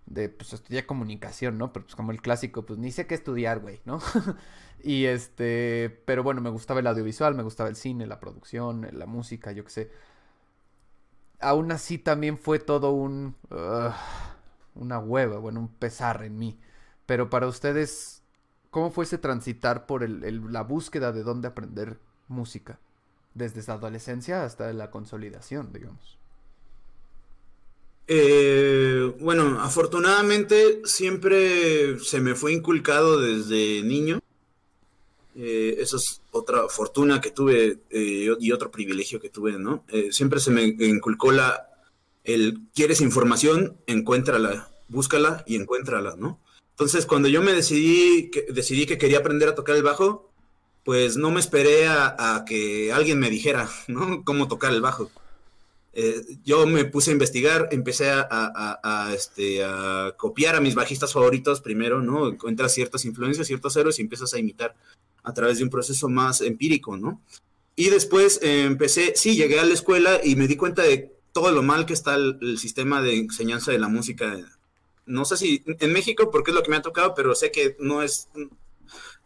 De, 0.08 0.28
pues, 0.30 0.52
estudiar 0.52 0.86
comunicación, 0.86 1.58
¿no? 1.58 1.72
Pero, 1.72 1.86
pues, 1.86 1.96
como 1.96 2.12
el 2.12 2.22
clásico, 2.22 2.64
pues, 2.66 2.78
ni 2.78 2.90
sé 2.92 3.06
qué 3.06 3.14
estudiar, 3.14 3.60
güey, 3.60 3.80
¿no? 3.84 4.00
y, 4.82 5.04
este... 5.06 6.02
Pero, 6.06 6.22
bueno, 6.22 6.40
me 6.40 6.50
gustaba 6.50 6.80
el 6.80 6.86
audiovisual, 6.86 7.34
me 7.34 7.42
gustaba 7.42 7.68
el 7.68 7.76
cine, 7.76 8.06
la 8.06 8.20
producción, 8.20 8.88
la 8.92 9.06
música, 9.06 9.52
yo 9.52 9.64
qué 9.64 9.70
sé. 9.70 9.90
Aún 11.40 11.70
así, 11.72 11.98
también 11.98 12.38
fue 12.38 12.58
todo 12.58 12.92
un... 12.92 13.36
una 14.74 14.98
hueva, 14.98 15.38
bueno, 15.38 15.60
un 15.60 15.68
pesar 15.68 16.22
en 16.24 16.38
mí. 16.38 16.58
Pero 17.06 17.30
para 17.30 17.46
ustedes, 17.46 18.22
¿cómo 18.70 18.90
fue 18.90 19.04
ese 19.04 19.18
transitar 19.18 19.86
por 19.86 20.08
la 20.08 20.62
búsqueda 20.62 21.12
de 21.12 21.22
dónde 21.22 21.48
aprender 21.48 21.98
música? 22.28 22.80
Desde 23.34 23.60
esa 23.60 23.74
adolescencia 23.74 24.44
hasta 24.44 24.72
la 24.72 24.90
consolidación, 24.90 25.72
digamos. 25.72 26.17
Eh, 28.08 29.12
bueno, 29.20 29.60
afortunadamente 29.60 30.80
siempre 30.84 31.98
se 32.00 32.20
me 32.20 32.34
fue 32.34 32.52
inculcado 32.52 33.20
desde 33.20 33.82
niño. 33.82 34.20
Eh, 35.36 35.76
eso 35.78 35.98
es 35.98 36.20
otra 36.32 36.68
fortuna 36.68 37.20
que 37.20 37.30
tuve 37.30 37.78
eh, 37.90 38.34
y 38.40 38.52
otro 38.52 38.70
privilegio 38.70 39.20
que 39.20 39.28
tuve, 39.28 39.52
¿no? 39.52 39.84
siempre 40.10 40.40
se 40.40 40.50
me 40.50 40.64
inculcó 40.64 41.30
la, 41.30 41.68
el, 42.24 42.60
quieres 42.74 43.00
información, 43.00 43.76
encuéntrala, 43.86 44.68
búscala 44.88 45.44
y 45.46 45.56
encuéntrala, 45.56 46.16
¿no? 46.16 46.40
Entonces, 46.70 47.06
cuando 47.06 47.28
yo 47.28 47.42
me 47.42 47.52
decidí 47.52 48.30
que, 48.30 48.46
decidí 48.50 48.86
que 48.86 48.98
quería 48.98 49.18
aprender 49.18 49.48
a 49.48 49.54
tocar 49.54 49.76
el 49.76 49.82
bajo, 49.82 50.30
pues 50.84 51.16
no 51.16 51.30
me 51.30 51.40
esperé 51.40 51.88
a, 51.88 52.44
que 52.46 52.92
alguien 52.92 53.18
me 53.18 53.30
dijera, 53.30 53.68
¿no? 53.88 54.22
Cómo 54.24 54.48
tocar 54.48 54.72
el 54.72 54.80
bajo. 54.80 55.10
Eh, 56.00 56.38
yo 56.44 56.64
me 56.64 56.84
puse 56.84 57.10
a 57.10 57.12
investigar, 57.14 57.68
empecé 57.72 58.08
a, 58.12 59.10
este, 59.12 59.64
a 59.64 60.14
copiar 60.16 60.54
a 60.54 60.60
mis 60.60 60.76
bajistas 60.76 61.12
favoritos 61.12 61.60
primero, 61.60 62.00
¿no? 62.00 62.28
Encuentras 62.28 62.72
ciertas 62.72 63.04
influencias, 63.04 63.48
ciertos 63.48 63.74
héroes 63.76 63.98
y 63.98 64.02
empiezas 64.02 64.32
a 64.32 64.38
imitar 64.38 64.76
a 65.24 65.34
través 65.34 65.58
de 65.58 65.64
un 65.64 65.70
proceso 65.70 66.08
más 66.08 66.40
empírico, 66.40 66.96
¿no? 66.96 67.20
Y 67.74 67.90
después 67.90 68.38
eh, 68.42 68.62
empecé, 68.64 69.14
sí, 69.16 69.34
llegué 69.34 69.58
a 69.58 69.64
la 69.64 69.74
escuela 69.74 70.20
y 70.22 70.36
me 70.36 70.46
di 70.46 70.56
cuenta 70.56 70.82
de 70.82 71.16
todo 71.32 71.50
lo 71.50 71.64
mal 71.64 71.84
que 71.84 71.94
está 71.94 72.14
el 72.14 72.58
sistema 72.58 73.02
de 73.02 73.16
enseñanza 73.16 73.72
de 73.72 73.80
la 73.80 73.88
música 73.88 74.38
no 75.08 75.24
sé 75.24 75.36
si 75.36 75.64
en 75.66 75.92
México, 75.92 76.30
porque 76.30 76.52
es 76.52 76.54
lo 76.54 76.62
que 76.62 76.70
me 76.70 76.76
ha 76.76 76.82
tocado, 76.82 77.14
pero 77.14 77.34
sé 77.34 77.50
que 77.50 77.76
no 77.80 78.02
es, 78.02 78.28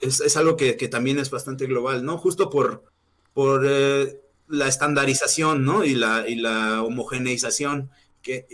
es, 0.00 0.36
algo 0.36 0.56
que, 0.56 0.74
también 0.88 1.18
es 1.18 1.28
bastante 1.28 1.66
global, 1.66 2.04
¿no? 2.04 2.16
Justo 2.16 2.48
por, 2.48 2.84
por 3.34 3.66
eh, 3.68 4.21
la 4.52 4.68
estandarización, 4.68 5.64
¿no? 5.64 5.84
Y 5.84 5.94
la, 5.94 6.28
y 6.28 6.36
la 6.36 6.82
homogeneización, 6.82 7.90
que, 8.20 8.46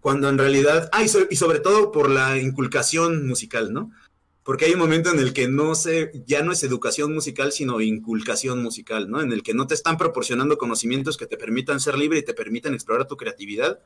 cuando 0.00 0.28
en 0.28 0.38
realidad, 0.38 0.88
ah, 0.92 1.02
y, 1.02 1.10
y, 1.30 1.36
sobre 1.36 1.58
todo 1.58 1.90
por 1.90 2.08
la 2.08 2.38
inculcación 2.38 3.26
musical, 3.26 3.72
¿no? 3.72 3.90
Porque 4.44 4.66
hay 4.66 4.74
un 4.74 4.78
momento 4.78 5.10
en 5.10 5.18
el 5.18 5.32
que 5.32 5.48
no 5.48 5.74
se, 5.74 6.12
ya 6.26 6.42
no 6.42 6.52
es 6.52 6.62
educación 6.62 7.12
musical, 7.12 7.50
sino 7.50 7.80
inculcación 7.80 8.62
musical, 8.62 9.10
¿no? 9.10 9.20
En 9.20 9.32
el 9.32 9.42
que 9.42 9.54
no 9.54 9.66
te 9.66 9.74
están 9.74 9.98
proporcionando 9.98 10.56
conocimientos 10.56 11.16
que 11.16 11.26
te 11.26 11.36
permitan 11.36 11.80
ser 11.80 11.98
libre 11.98 12.20
y 12.20 12.24
te 12.24 12.34
permitan 12.34 12.72
explorar 12.72 13.08
tu 13.08 13.16
creatividad, 13.16 13.80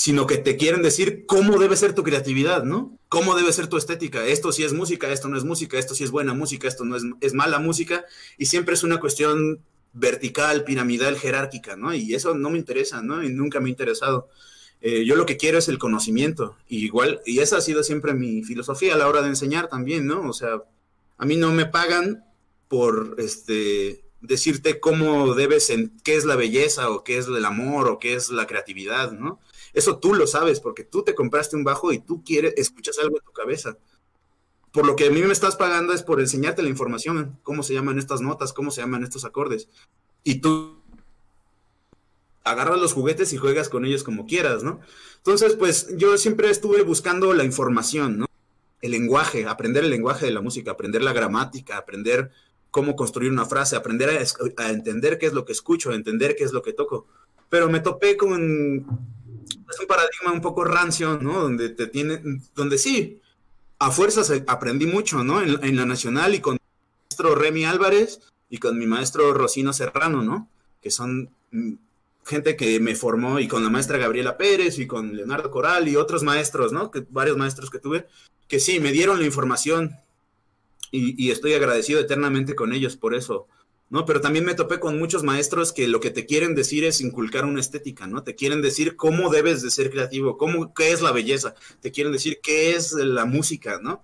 sino 0.00 0.26
que 0.26 0.38
te 0.38 0.56
quieren 0.56 0.80
decir 0.80 1.26
cómo 1.26 1.58
debe 1.58 1.76
ser 1.76 1.94
tu 1.94 2.02
creatividad, 2.02 2.64
¿no? 2.64 2.98
Cómo 3.10 3.36
debe 3.36 3.52
ser 3.52 3.66
tu 3.66 3.76
estética. 3.76 4.24
Esto 4.24 4.50
sí 4.50 4.64
es 4.64 4.72
música, 4.72 5.12
esto 5.12 5.28
no 5.28 5.36
es 5.36 5.44
música, 5.44 5.78
esto 5.78 5.94
sí 5.94 6.04
es 6.04 6.10
buena 6.10 6.32
música, 6.32 6.66
esto 6.66 6.86
no 6.86 6.96
es, 6.96 7.34
mala 7.34 7.58
música, 7.58 8.06
y 8.38 8.46
siempre 8.46 8.72
es 8.72 8.82
una 8.82 8.98
cuestión 8.98 9.60
vertical, 9.92 10.64
piramidal, 10.64 11.18
jerárquica, 11.18 11.76
¿no? 11.76 11.94
Y 11.94 12.14
eso 12.14 12.34
no 12.34 12.50
me 12.50 12.58
interesa, 12.58 13.02
¿no? 13.02 13.22
Y 13.22 13.30
nunca 13.30 13.60
me 13.60 13.68
ha 13.68 13.70
interesado. 13.70 14.28
Eh, 14.80 15.04
yo 15.04 15.16
lo 15.16 15.26
que 15.26 15.36
quiero 15.36 15.58
es 15.58 15.68
el 15.68 15.78
conocimiento, 15.78 16.56
y 16.68 16.84
igual, 16.84 17.20
y 17.26 17.40
esa 17.40 17.58
ha 17.58 17.60
sido 17.60 17.82
siempre 17.82 18.14
mi 18.14 18.42
filosofía 18.42 18.94
a 18.94 18.96
la 18.98 19.08
hora 19.08 19.20
de 19.20 19.28
enseñar 19.28 19.68
también, 19.68 20.06
¿no? 20.06 20.28
O 20.28 20.32
sea, 20.32 20.62
a 21.18 21.26
mí 21.26 21.36
no 21.36 21.52
me 21.52 21.66
pagan 21.66 22.24
por, 22.68 23.16
este, 23.18 24.04
decirte 24.20 24.80
cómo 24.80 25.34
debes, 25.34 25.72
qué 26.02 26.16
es 26.16 26.24
la 26.24 26.36
belleza, 26.36 26.90
o 26.90 27.04
qué 27.04 27.18
es 27.18 27.26
el 27.26 27.44
amor, 27.44 27.88
o 27.88 27.98
qué 27.98 28.14
es 28.14 28.30
la 28.30 28.46
creatividad, 28.46 29.12
¿no? 29.12 29.40
Eso 29.72 29.98
tú 29.98 30.14
lo 30.14 30.26
sabes 30.26 30.60
porque 30.60 30.84
tú 30.84 31.02
te 31.02 31.14
compraste 31.14 31.56
un 31.56 31.64
bajo 31.64 31.92
y 31.92 32.00
tú 32.00 32.22
quieres, 32.24 32.54
escuchas 32.56 32.98
algo 32.98 33.18
en 33.18 33.24
tu 33.24 33.32
cabeza. 33.32 33.76
Por 34.72 34.86
lo 34.86 34.96
que 34.96 35.06
a 35.06 35.10
mí 35.10 35.20
me 35.22 35.32
estás 35.32 35.56
pagando 35.56 35.92
es 35.92 36.02
por 36.02 36.20
enseñarte 36.20 36.62
la 36.62 36.68
información, 36.68 37.38
cómo 37.42 37.62
se 37.62 37.74
llaman 37.74 37.98
estas 37.98 38.20
notas, 38.20 38.52
cómo 38.52 38.70
se 38.70 38.80
llaman 38.80 39.02
estos 39.02 39.24
acordes. 39.24 39.68
Y 40.22 40.40
tú 40.40 40.80
agarras 42.44 42.78
los 42.78 42.92
juguetes 42.92 43.32
y 43.32 43.36
juegas 43.36 43.68
con 43.68 43.84
ellos 43.84 44.04
como 44.04 44.26
quieras, 44.26 44.62
¿no? 44.62 44.80
Entonces, 45.16 45.54
pues 45.56 45.88
yo 45.96 46.16
siempre 46.16 46.50
estuve 46.50 46.82
buscando 46.82 47.34
la 47.34 47.44
información, 47.44 48.18
¿no? 48.18 48.26
el 48.80 48.92
lenguaje, 48.92 49.46
aprender 49.46 49.84
el 49.84 49.90
lenguaje 49.90 50.26
de 50.26 50.32
la 50.32 50.40
música, 50.40 50.70
aprender 50.70 51.02
la 51.02 51.12
gramática, 51.12 51.76
aprender 51.76 52.30
cómo 52.70 52.96
construir 52.96 53.30
una 53.30 53.46
frase, 53.46 53.76
aprender 53.76 54.10
a, 54.10 54.70
entender 54.70 55.18
qué 55.18 55.26
es 55.26 55.32
lo 55.32 55.44
que 55.44 55.52
escucho, 55.52 55.90
a 55.90 55.94
entender 55.94 56.36
qué 56.36 56.44
es 56.44 56.52
lo 56.52 56.62
que 56.62 56.72
toco. 56.72 57.06
Pero 57.48 57.68
me 57.68 57.80
topé 57.80 58.16
con 58.16 58.32
un 58.32 59.00
paradigma 59.88 60.32
un 60.32 60.40
poco 60.40 60.64
rancio, 60.64 61.18
¿no? 61.20 61.40
Donde 61.42 61.70
te 61.70 61.88
tiene, 61.88 62.22
donde 62.54 62.78
sí, 62.78 63.20
a 63.80 63.90
fuerzas 63.90 64.32
aprendí 64.46 64.86
mucho, 64.86 65.24
¿no? 65.24 65.42
En, 65.42 65.62
en 65.64 65.76
la 65.76 65.84
nacional 65.84 66.34
y 66.34 66.40
con 66.40 66.54
mi 66.54 66.60
maestro 67.08 67.34
Remy 67.34 67.64
Álvarez 67.64 68.20
y 68.48 68.58
con 68.58 68.78
mi 68.78 68.86
maestro 68.86 69.32
Rocino 69.34 69.72
Serrano, 69.72 70.22
¿no? 70.22 70.48
Que 70.80 70.90
son 70.90 71.30
mm, 71.50 71.72
gente 72.24 72.56
que 72.56 72.78
me 72.78 72.94
formó 72.94 73.40
y 73.40 73.48
con 73.48 73.64
la 73.64 73.70
maestra 73.70 73.98
Gabriela 73.98 74.36
Pérez 74.36 74.78
y 74.78 74.86
con 74.86 75.16
Leonardo 75.16 75.50
Coral 75.50 75.88
y 75.88 75.96
otros 75.96 76.22
maestros, 76.22 76.72
¿no? 76.72 76.90
Que, 76.90 77.04
varios 77.10 77.36
maestros 77.36 77.70
que 77.70 77.78
tuve, 77.78 78.06
que 78.48 78.60
sí, 78.60 78.80
me 78.80 78.92
dieron 78.92 79.18
la 79.18 79.26
información 79.26 79.96
y, 80.92 81.30
estoy 81.30 81.54
agradecido 81.54 82.00
eternamente 82.00 82.56
con 82.56 82.72
ellos 82.72 82.96
por 82.96 83.14
eso, 83.14 83.46
¿no? 83.90 84.06
Pero 84.06 84.20
también 84.20 84.44
me 84.44 84.54
topé 84.54 84.80
con 84.80 84.98
muchos 84.98 85.22
maestros 85.22 85.72
que 85.72 85.88
lo 85.88 86.00
que 86.00 86.10
te 86.10 86.24
quieren 86.24 86.54
decir 86.54 86.84
es 86.84 87.00
inculcar 87.00 87.44
una 87.44 87.60
estética, 87.60 88.06
¿no? 88.06 88.22
Te 88.22 88.34
quieren 88.34 88.62
decir 88.62 88.96
cómo 88.96 89.30
debes 89.30 89.60
de 89.62 89.70
ser 89.70 89.90
creativo, 89.90 90.38
cómo, 90.38 90.72
qué 90.72 90.92
es 90.92 91.02
la 91.02 91.12
belleza, 91.12 91.54
te 91.80 91.90
quieren 91.90 92.12
decir 92.12 92.40
qué 92.42 92.74
es 92.74 92.92
la 92.92 93.26
música, 93.26 93.78
¿no? 93.82 94.02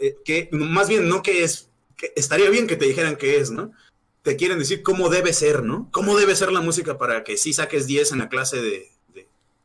Eh, 0.00 0.16
que, 0.24 0.48
más 0.52 0.88
bien, 0.88 1.08
no 1.08 1.22
qué 1.22 1.44
es, 1.44 1.68
estaría 2.16 2.50
bien 2.50 2.66
que 2.66 2.76
te 2.76 2.86
dijeran 2.86 3.16
qué 3.16 3.38
es, 3.38 3.50
¿no? 3.50 3.72
te 4.22 4.36
quieren 4.36 4.58
decir 4.58 4.82
cómo 4.82 5.08
debe 5.08 5.32
ser, 5.32 5.62
¿no? 5.64 5.88
¿Cómo 5.92 6.16
debe 6.16 6.36
ser 6.36 6.52
la 6.52 6.60
música 6.60 6.98
para 6.98 7.24
que 7.24 7.36
sí 7.36 7.52
saques 7.52 7.86
10 7.86 8.12
en 8.12 8.18
la 8.18 8.28
clase 8.28 8.60
de, 8.60 8.90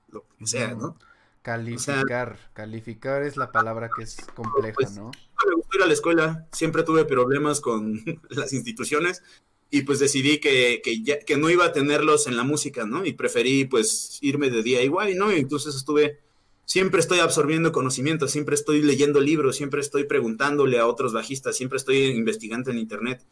lo 0.09 0.25
que 0.39 0.47
sea, 0.47 0.73
¿no? 0.73 0.97
Calificar, 1.45 2.39
calificar 2.53 3.21
es 3.21 3.37
la 3.37 3.51
palabra 3.51 3.87
que 3.95 4.01
es 4.01 4.17
compleja, 4.33 4.73
pues, 4.73 4.95
¿no? 4.95 5.11
Me 5.45 5.53
gustó 5.53 5.77
ir 5.77 5.83
a 5.83 5.85
la 5.85 5.93
escuela, 5.93 6.47
siempre 6.51 6.81
tuve 6.81 7.05
problemas 7.05 7.61
con 7.61 8.01
las 8.29 8.51
instituciones 8.51 9.21
y 9.69 9.83
pues 9.83 9.99
decidí 9.99 10.39
que, 10.39 10.81
que, 10.83 11.19
que 11.23 11.37
no 11.37 11.51
iba 11.51 11.65
a 11.65 11.71
tenerlos 11.71 12.25
en 12.25 12.35
la 12.35 12.43
música, 12.43 12.87
¿no? 12.87 13.05
Y 13.05 13.13
preferí 13.13 13.65
pues 13.65 14.17
irme 14.21 14.49
de 14.49 14.63
día 14.63 14.81
igual, 14.81 15.15
¿no? 15.19 15.31
Y 15.31 15.39
entonces 15.39 15.75
estuve 15.75 16.17
siempre 16.65 16.99
estoy 16.99 17.19
absorbiendo 17.19 17.71
conocimiento, 17.71 18.27
siempre 18.27 18.55
estoy 18.55 18.81
leyendo 18.81 19.19
libros, 19.19 19.55
siempre 19.55 19.81
estoy 19.81 20.05
preguntándole 20.05 20.79
a 20.79 20.87
otros 20.87 21.13
bajistas, 21.13 21.55
siempre 21.55 21.77
estoy 21.77 22.05
investigando 22.07 22.71
en 22.71 22.79
internet. 22.79 23.23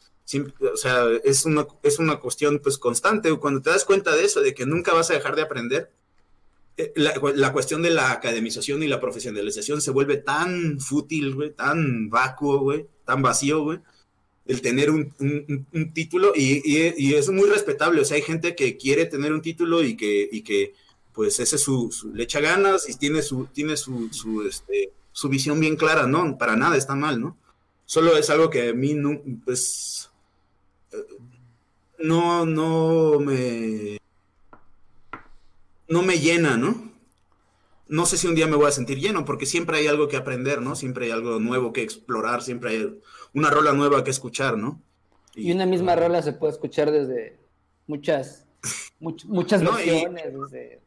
o 0.71 0.77
sea, 0.77 1.07
es 1.23 1.45
una, 1.45 1.65
es 1.81 1.97
una 1.97 2.19
cuestión 2.19 2.59
pues 2.59 2.77
constante. 2.77 3.35
Cuando 3.39 3.63
te 3.63 3.71
das 3.71 3.85
cuenta 3.85 4.15
de 4.15 4.25
eso, 4.25 4.41
de 4.41 4.53
que 4.53 4.67
nunca 4.67 4.93
vas 4.93 5.09
a 5.09 5.15
dejar 5.15 5.35
de 5.35 5.41
aprender, 5.41 5.91
eh, 6.75 6.91
la, 6.95 7.51
cuestión 7.53 7.83
de 7.83 7.91
la 7.91 8.11
academización 8.11 8.81
y 8.81 8.87
la 8.87 8.99
profesionalización 8.99 9.79
se 9.81 9.91
vuelve 9.91 10.17
tan 10.17 10.79
fútil, 10.79 11.35
güey, 11.35 11.51
tan 11.51 12.09
vacuo, 12.09 12.59
güey, 12.59 12.87
tan 13.05 13.21
vacío, 13.21 13.63
güey, 13.63 13.79
el 14.45 14.61
tener 14.61 14.89
un, 14.89 15.13
título 15.93 16.33
y, 16.35 16.61
y, 16.65 17.13
es 17.13 17.29
muy 17.29 17.47
respetable. 17.47 18.01
O 18.01 18.05
sea, 18.05 18.17
hay 18.17 18.23
gente 18.23 18.55
que 18.55 18.77
quiere 18.77 19.05
tener 19.05 19.33
un 19.33 19.41
título 19.41 19.83
y 19.83 19.95
que, 19.95 20.27
y 20.31 20.41
que 20.41 20.73
pues 21.13 21.39
ese 21.39 21.57
es 21.57 21.61
su, 21.61 21.91
le 22.13 22.23
echa 22.23 22.39
ganas 22.39 22.89
y 22.89 22.95
tiene 22.95 23.21
su, 23.21 23.45
tiene 23.45 23.77
su, 23.77 24.09
su, 24.11 24.41
este, 24.47 24.91
su 25.11 25.29
visión 25.29 25.59
bien 25.59 25.75
clara, 25.75 26.07
¿no? 26.07 26.37
Para 26.37 26.55
nada 26.55 26.75
está 26.75 26.95
mal, 26.95 27.21
¿no? 27.21 27.37
Solo 27.85 28.17
es 28.17 28.29
algo 28.31 28.49
que 28.49 28.69
a 28.69 28.73
mí 28.73 28.95
no, 28.95 29.21
pues, 29.45 30.09
eh, 30.91 30.97
no, 31.99 32.45
no 32.45 33.19
me, 33.19 33.99
no 35.87 36.01
me 36.01 36.19
llena, 36.19 36.57
¿no? 36.57 36.91
No 37.87 38.05
sé 38.05 38.17
si 38.17 38.27
un 38.27 38.35
día 38.35 38.47
me 38.47 38.55
voy 38.55 38.67
a 38.67 38.71
sentir 38.71 38.99
lleno, 38.99 39.25
porque 39.25 39.45
siempre 39.45 39.77
hay 39.77 39.87
algo 39.87 40.07
que 40.07 40.17
aprender, 40.17 40.61
¿no? 40.61 40.75
Siempre 40.75 41.05
hay 41.05 41.11
algo 41.11 41.39
nuevo 41.39 41.73
que 41.73 41.81
explorar, 41.81 42.41
siempre 42.41 42.71
hay 42.71 42.99
una 43.33 43.49
rola 43.49 43.73
nueva 43.73 44.03
que 44.03 44.11
escuchar, 44.11 44.57
¿no? 44.57 44.81
Y, 45.35 45.51
una 45.51 45.65
misma 45.65 45.95
rola 45.95 46.21
se 46.21 46.33
puede 46.33 46.53
escuchar 46.53 46.91
desde 46.91 47.37
muchas, 47.87 48.45
muchas 48.99 49.63
versiones, 49.63 50.25
desde 50.33 50.81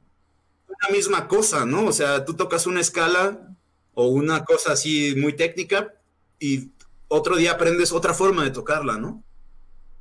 una 0.69 0.97
misma 0.97 1.29
cosa, 1.29 1.65
¿no? 1.67 1.87
O 1.87 1.93
sea, 1.93 2.25
tú 2.25 2.35
tocas 2.35 2.67
una 2.67 2.81
escala 2.81 3.55
o 3.95 4.09
una 4.09 4.45
cosa 4.45 4.73
así 4.73 5.15
muy 5.17 5.35
técnica 5.35 5.95
y 6.39 6.71
otro 7.09 7.37
día 7.37 7.53
aprendes 7.53 7.93
otra 7.93 8.15
forma 8.15 8.45
de 8.45 8.51
tocarla, 8.51 8.99
¿no? 8.99 9.23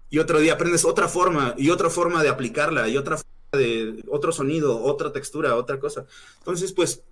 Y 0.09 0.19
otro 0.19 0.39
día 0.39 0.53
aprendes 0.53 0.85
otra 0.85 1.07
forma 1.07 1.55
y 1.57 1.69
otra 1.69 1.89
forma 1.89 2.23
de 2.23 2.29
aplicarla 2.29 2.87
y 2.87 2.97
otra 2.97 3.17
forma 3.17 3.34
de 3.55 4.03
otro 4.07 4.31
sonido, 4.31 4.83
otra 4.83 5.11
textura, 5.11 5.55
otra 5.55 5.79
cosa. 5.79 6.05
Entonces, 6.39 6.71
pues, 6.71 7.03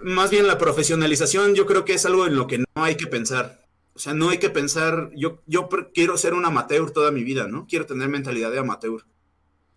más 0.00 0.30
bien 0.30 0.46
la 0.46 0.58
profesionalización 0.58 1.54
yo 1.54 1.66
creo 1.66 1.84
que 1.84 1.94
es 1.94 2.04
algo 2.06 2.26
en 2.26 2.36
lo 2.36 2.46
que 2.46 2.58
no 2.58 2.66
hay 2.74 2.96
que 2.96 3.06
pensar. 3.06 3.66
O 3.94 3.98
sea, 3.98 4.12
no 4.12 4.28
hay 4.28 4.38
que 4.38 4.50
pensar, 4.50 5.10
yo, 5.14 5.42
yo 5.46 5.68
quiero 5.94 6.18
ser 6.18 6.34
un 6.34 6.44
amateur 6.44 6.90
toda 6.90 7.10
mi 7.10 7.24
vida, 7.24 7.48
¿no? 7.48 7.66
Quiero 7.66 7.86
tener 7.86 8.08
mentalidad 8.08 8.50
de 8.50 8.58
amateur. 8.58 9.06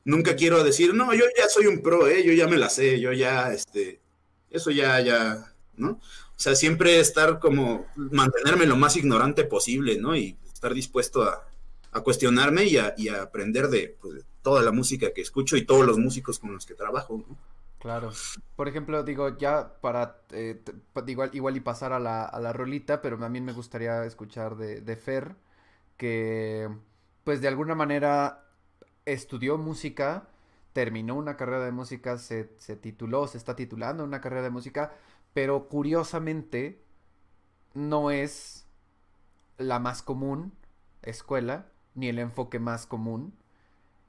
Nunca 0.04 0.36
quiero 0.36 0.64
decir, 0.64 0.94
no, 0.94 1.14
yo 1.14 1.24
ya 1.38 1.48
soy 1.48 1.68
un 1.68 1.82
pro, 1.82 2.08
¿eh? 2.08 2.24
yo 2.26 2.34
ya 2.34 2.48
me 2.48 2.58
la 2.58 2.70
sé, 2.70 3.00
yo 3.00 3.14
ya, 3.14 3.54
este, 3.54 4.02
eso 4.50 4.72
ya, 4.72 5.00
ya, 5.00 5.54
¿no? 5.78 5.92
O 5.92 6.42
sea, 6.42 6.56
siempre 6.56 7.00
estar 7.00 7.40
como, 7.40 7.86
mantenerme 7.96 8.66
lo 8.66 8.76
más 8.76 8.98
ignorante 8.98 9.44
posible, 9.46 9.98
¿no? 9.98 10.16
Y 10.16 10.38
estar 10.52 10.74
dispuesto 10.74 11.24
a, 11.24 11.46
cuestionarme 12.04 12.66
y 12.66 12.78
a, 12.78 13.22
aprender 13.22 13.70
pues, 14.00 14.16
de, 14.16 14.24
toda 14.42 14.64
la 14.64 14.72
música 14.72 15.14
que 15.14 15.22
escucho 15.22 15.58
y 15.58 15.66
todos 15.66 15.86
los 15.86 15.98
músicos 15.98 16.40
con 16.40 16.54
los 16.54 16.66
que 16.66 16.76
trabajo, 16.76 17.18
¿no? 17.18 17.38
Claro. 17.80 18.12
Por 18.56 18.68
ejemplo, 18.68 19.04
digo, 19.04 19.38
ya 19.38 19.80
para, 19.82 20.22
eh, 20.32 20.62
igual, 21.08 21.30
igual 21.34 21.56
y 21.56 21.62
pasar 21.62 21.94
a 21.94 22.00
la, 22.00 22.26
a 22.26 22.40
la 22.40 22.52
rolita, 22.52 23.02
pero 23.02 23.18
también 23.18 23.46
me 23.46 23.54
gustaría 23.54 24.04
escuchar 24.06 24.58
de, 24.58 24.82
de 24.82 24.96
Fer, 24.98 25.36
que 25.98 26.70
pues 27.24 27.42
de 27.42 27.48
alguna 27.48 27.76
manera 27.76 28.46
estudió 29.06 29.58
música, 29.58 30.30
terminó 30.74 31.16
una 31.16 31.38
carrera 31.38 31.66
de 31.66 31.72
música, 31.72 32.18
se, 32.18 32.46
tituló, 32.82 33.28
se 33.28 33.38
está 33.38 33.56
titulando 33.56 34.04
una 34.04 34.22
carrera 34.22 34.44
de 34.44 34.50
música, 34.50 34.94
pero 35.34 35.70
curiosamente 35.70 36.84
no 37.74 38.12
es 38.12 38.68
la 39.58 39.80
más 39.80 40.02
común 40.02 40.54
escuela, 41.02 41.68
ni 41.96 42.10
el 42.10 42.20
enfoque 42.20 42.60
más 42.60 42.86
común. 42.86 43.34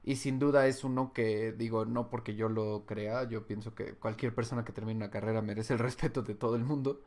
Y 0.03 0.15
sin 0.15 0.39
duda 0.39 0.67
es 0.67 0.83
uno 0.83 1.13
que, 1.13 1.51
digo, 1.51 1.85
no 1.85 2.09
porque 2.09 2.35
yo 2.35 2.49
lo 2.49 2.85
crea, 2.85 3.27
yo 3.29 3.45
pienso 3.45 3.75
que 3.75 3.93
cualquier 3.93 4.33
persona 4.33 4.65
que 4.65 4.71
termine 4.71 4.97
una 4.97 5.11
carrera 5.11 5.41
merece 5.41 5.73
el 5.73 5.79
respeto 5.79 6.21
de 6.23 6.35
todo 6.35 6.55
el 6.55 6.63
mundo. 6.63 7.01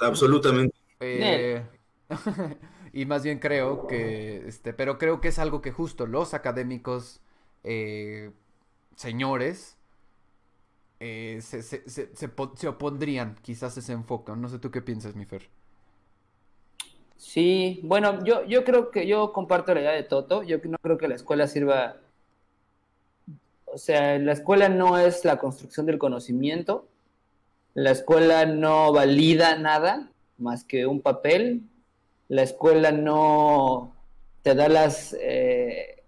Absolutamente. 0.00 0.76
Eh, 1.00 1.64
y 2.92 3.04
más 3.06 3.22
bien 3.22 3.38
creo 3.38 3.86
que, 3.86 4.48
este, 4.48 4.72
pero 4.72 4.98
creo 4.98 5.20
que 5.20 5.28
es 5.28 5.38
algo 5.38 5.62
que 5.62 5.72
justo 5.72 6.06
los 6.06 6.34
académicos 6.34 7.20
eh, 7.64 8.32
señores 8.96 9.76
eh, 10.98 11.40
se, 11.42 11.62
se, 11.62 11.88
se, 11.88 12.10
se, 12.14 12.68
opondrían 12.68 13.36
quizás 13.42 13.76
ese 13.76 13.92
enfoque. 13.92 14.32
No 14.34 14.48
sé 14.48 14.58
tú 14.58 14.70
qué 14.70 14.80
piensas, 14.80 15.14
mi 15.14 15.26
Fer. 15.26 15.48
Sí, 17.16 17.80
bueno, 17.82 18.24
yo, 18.24 18.44
yo 18.44 18.64
creo 18.64 18.90
que 18.90 19.06
yo 19.06 19.32
comparto 19.32 19.74
la 19.74 19.80
idea 19.80 19.92
de 19.92 20.04
Toto. 20.04 20.42
Yo 20.42 20.58
no 20.64 20.78
creo 20.78 20.96
que 20.96 21.08
la 21.08 21.14
escuela 21.14 21.46
sirva. 21.46 21.96
O 23.76 23.78
sea, 23.78 24.18
la 24.18 24.32
escuela 24.32 24.70
no 24.70 24.96
es 24.96 25.26
la 25.26 25.36
construcción 25.36 25.84
del 25.84 25.98
conocimiento. 25.98 26.88
La 27.74 27.90
escuela 27.90 28.46
no 28.46 28.90
valida 28.90 29.58
nada 29.58 30.10
más 30.38 30.64
que 30.64 30.86
un 30.86 31.02
papel. 31.02 31.60
La 32.28 32.40
escuela 32.40 32.90
no 32.90 33.94
te 34.40 34.54
da 34.54 34.70
las, 34.70 35.14
eh, 35.20 36.04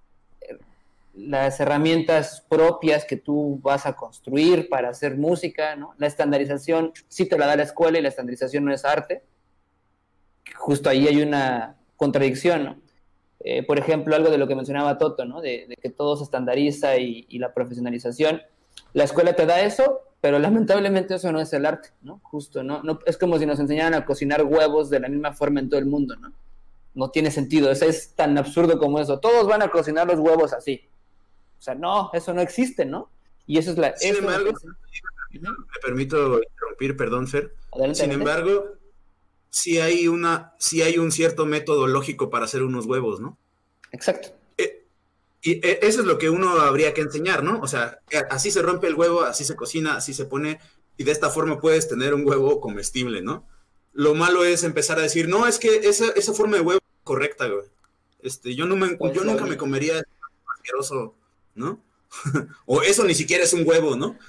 las 1.13 1.61
herramientas 1.61 2.43
propias 2.49 3.05
que 3.05 3.19
tú 3.19 3.61
vas 3.63 3.85
a 3.85 3.93
construir 3.93 4.71
para 4.71 4.89
hacer 4.89 5.19
música, 5.19 5.77
¿no? 5.77 5.95
La 5.99 6.07
estandarización 6.07 6.95
sí 7.09 7.27
te 7.27 7.37
la 7.37 7.49
da 7.49 7.57
la 7.57 7.65
escuela 7.65 7.99
y 7.99 8.03
la 8.03 8.09
estandarización 8.09 8.65
no 8.65 8.73
es 8.73 8.87
arte. 8.87 9.25
Justo 10.57 10.89
ahí 10.89 11.07
hay 11.07 11.21
una 11.21 11.77
contradicción, 11.99 12.65
¿no? 12.65 12.88
Eh, 13.41 13.63
por 13.65 13.79
ejemplo, 13.79 14.17
algo 14.17 14.31
de 14.31 14.39
lo 14.39 14.49
que 14.49 14.57
mencionaba 14.57 14.99
Toto, 14.99 15.25
¿no? 15.25 15.41
De, 15.41 15.77
que 15.81 15.91
todo 15.91 16.17
se 16.17 16.25
estandariza 16.25 16.97
y, 16.97 17.27
y, 17.29 17.39
la 17.39 17.55
profesionalización. 17.55 18.43
La 18.93 19.05
escuela 19.05 19.35
te 19.35 19.47
da 19.47 19.61
eso, 19.61 20.01
pero 20.21 20.39
lamentablemente 20.39 21.15
eso 21.15 21.31
no 21.31 21.41
es 21.41 21.53
el 21.53 21.65
arte, 21.65 21.91
¿no? 22.03 22.21
Justo, 22.25 22.63
¿no? 22.63 22.83
no 22.83 22.99
es 23.07 23.17
como 23.17 23.39
si 23.39 23.47
nos 23.47 23.61
enseñaran 23.61 23.95
a 23.95 24.05
cocinar 24.05 24.43
huevos 24.43 24.91
de 24.91 25.01
la 25.01 25.09
misma 25.09 25.33
forma 25.33 25.61
en 25.61 25.69
todo 25.69 25.79
el 25.79 25.87
mundo, 25.87 26.17
¿no? 26.17 26.33
No 26.95 27.11
tiene 27.11 27.31
sentido, 27.31 27.71
eso 27.71 27.85
es 27.85 28.15
tan 28.15 28.37
absurdo 28.37 28.79
como 28.79 28.99
eso. 28.99 29.21
Todos 29.21 29.47
van 29.47 29.63
a 29.63 29.71
cocinar 29.71 30.09
los 30.09 30.19
huevos 30.19 30.53
así. 30.53 30.89
O 31.59 31.63
sea, 31.63 31.77
no, 31.77 32.11
eso 32.13 32.35
no 32.35 32.41
existe, 32.41 32.85
¿no? 32.85 33.09
Y 33.47 33.59
eso 33.59 33.71
es 33.71 33.79
la... 33.79 33.97
Sin 33.97 34.17
embargo, 34.17 34.51
me 35.31 35.81
permito 35.83 36.41
interrumpir, 36.43 36.97
perdón, 36.97 37.29
Fer. 37.29 37.53
Sin 37.93 38.11
embargo, 38.11 38.78
sí 39.51 39.79
hay, 39.79 40.09
una, 40.09 40.55
sí 40.59 40.83
hay 40.83 40.99
un 40.99 41.13
cierto 41.13 41.47
método 41.47 41.87
lógico 41.87 42.31
para 42.31 42.45
hacer 42.45 42.63
unos 42.63 42.87
huevos, 42.87 43.21
¿no? 43.21 43.39
Exacto. 43.93 44.31
Y 45.41 45.65
e, 45.65 45.79
eso 45.83 46.01
es 46.01 46.07
lo 46.07 46.19
que 46.19 46.31
uno 46.31 46.51
habría 46.61 46.93
que 46.95 47.01
enseñar, 47.01 47.45
¿no? 47.45 47.61
O 47.61 47.69
sea, 47.69 48.01
así 48.29 48.51
se 48.51 48.61
rompe 48.61 48.89
el 48.89 48.97
huevo, 48.97 49.23
así 49.23 49.45
se 49.45 49.55
cocina, 49.55 49.97
así 49.97 50.13
se 50.13 50.25
pone, 50.25 50.59
y 50.97 51.05
de 51.05 51.13
esta 51.13 51.31
forma 51.31 51.61
puedes 51.61 51.89
tener 51.89 52.13
un 52.13 52.27
huevo 52.27 52.61
comestible, 52.61 53.23
¿no? 53.23 53.47
lo 53.99 54.15
malo 54.15 54.45
es 54.45 54.63
empezar 54.63 54.97
a 55.01 55.03
decir, 55.03 55.29
no, 55.29 55.49
es 55.49 55.59
que 55.59 55.75
esa, 55.89 56.07
esa 56.13 56.33
forma 56.33 56.57
de 56.57 56.63
huevo 56.63 56.79
es 56.81 57.03
correcta, 57.03 57.49
güey. 57.49 57.67
Este, 58.21 58.55
yo, 58.55 58.65
no 58.65 58.77
me, 58.77 58.95
Pues, 58.95 59.13
yo 59.13 59.25
nunca 59.25 59.45
me 59.45 59.57
comería 59.57 60.01
asqueroso, 60.57 61.17
¿no? 61.57 61.81
o 62.67 62.83
eso 62.83 63.03
ni 63.03 63.15
siquiera 63.15 63.43
es 63.43 63.53
un 63.53 63.67
huevo, 63.67 63.97
¿no? 63.97 64.17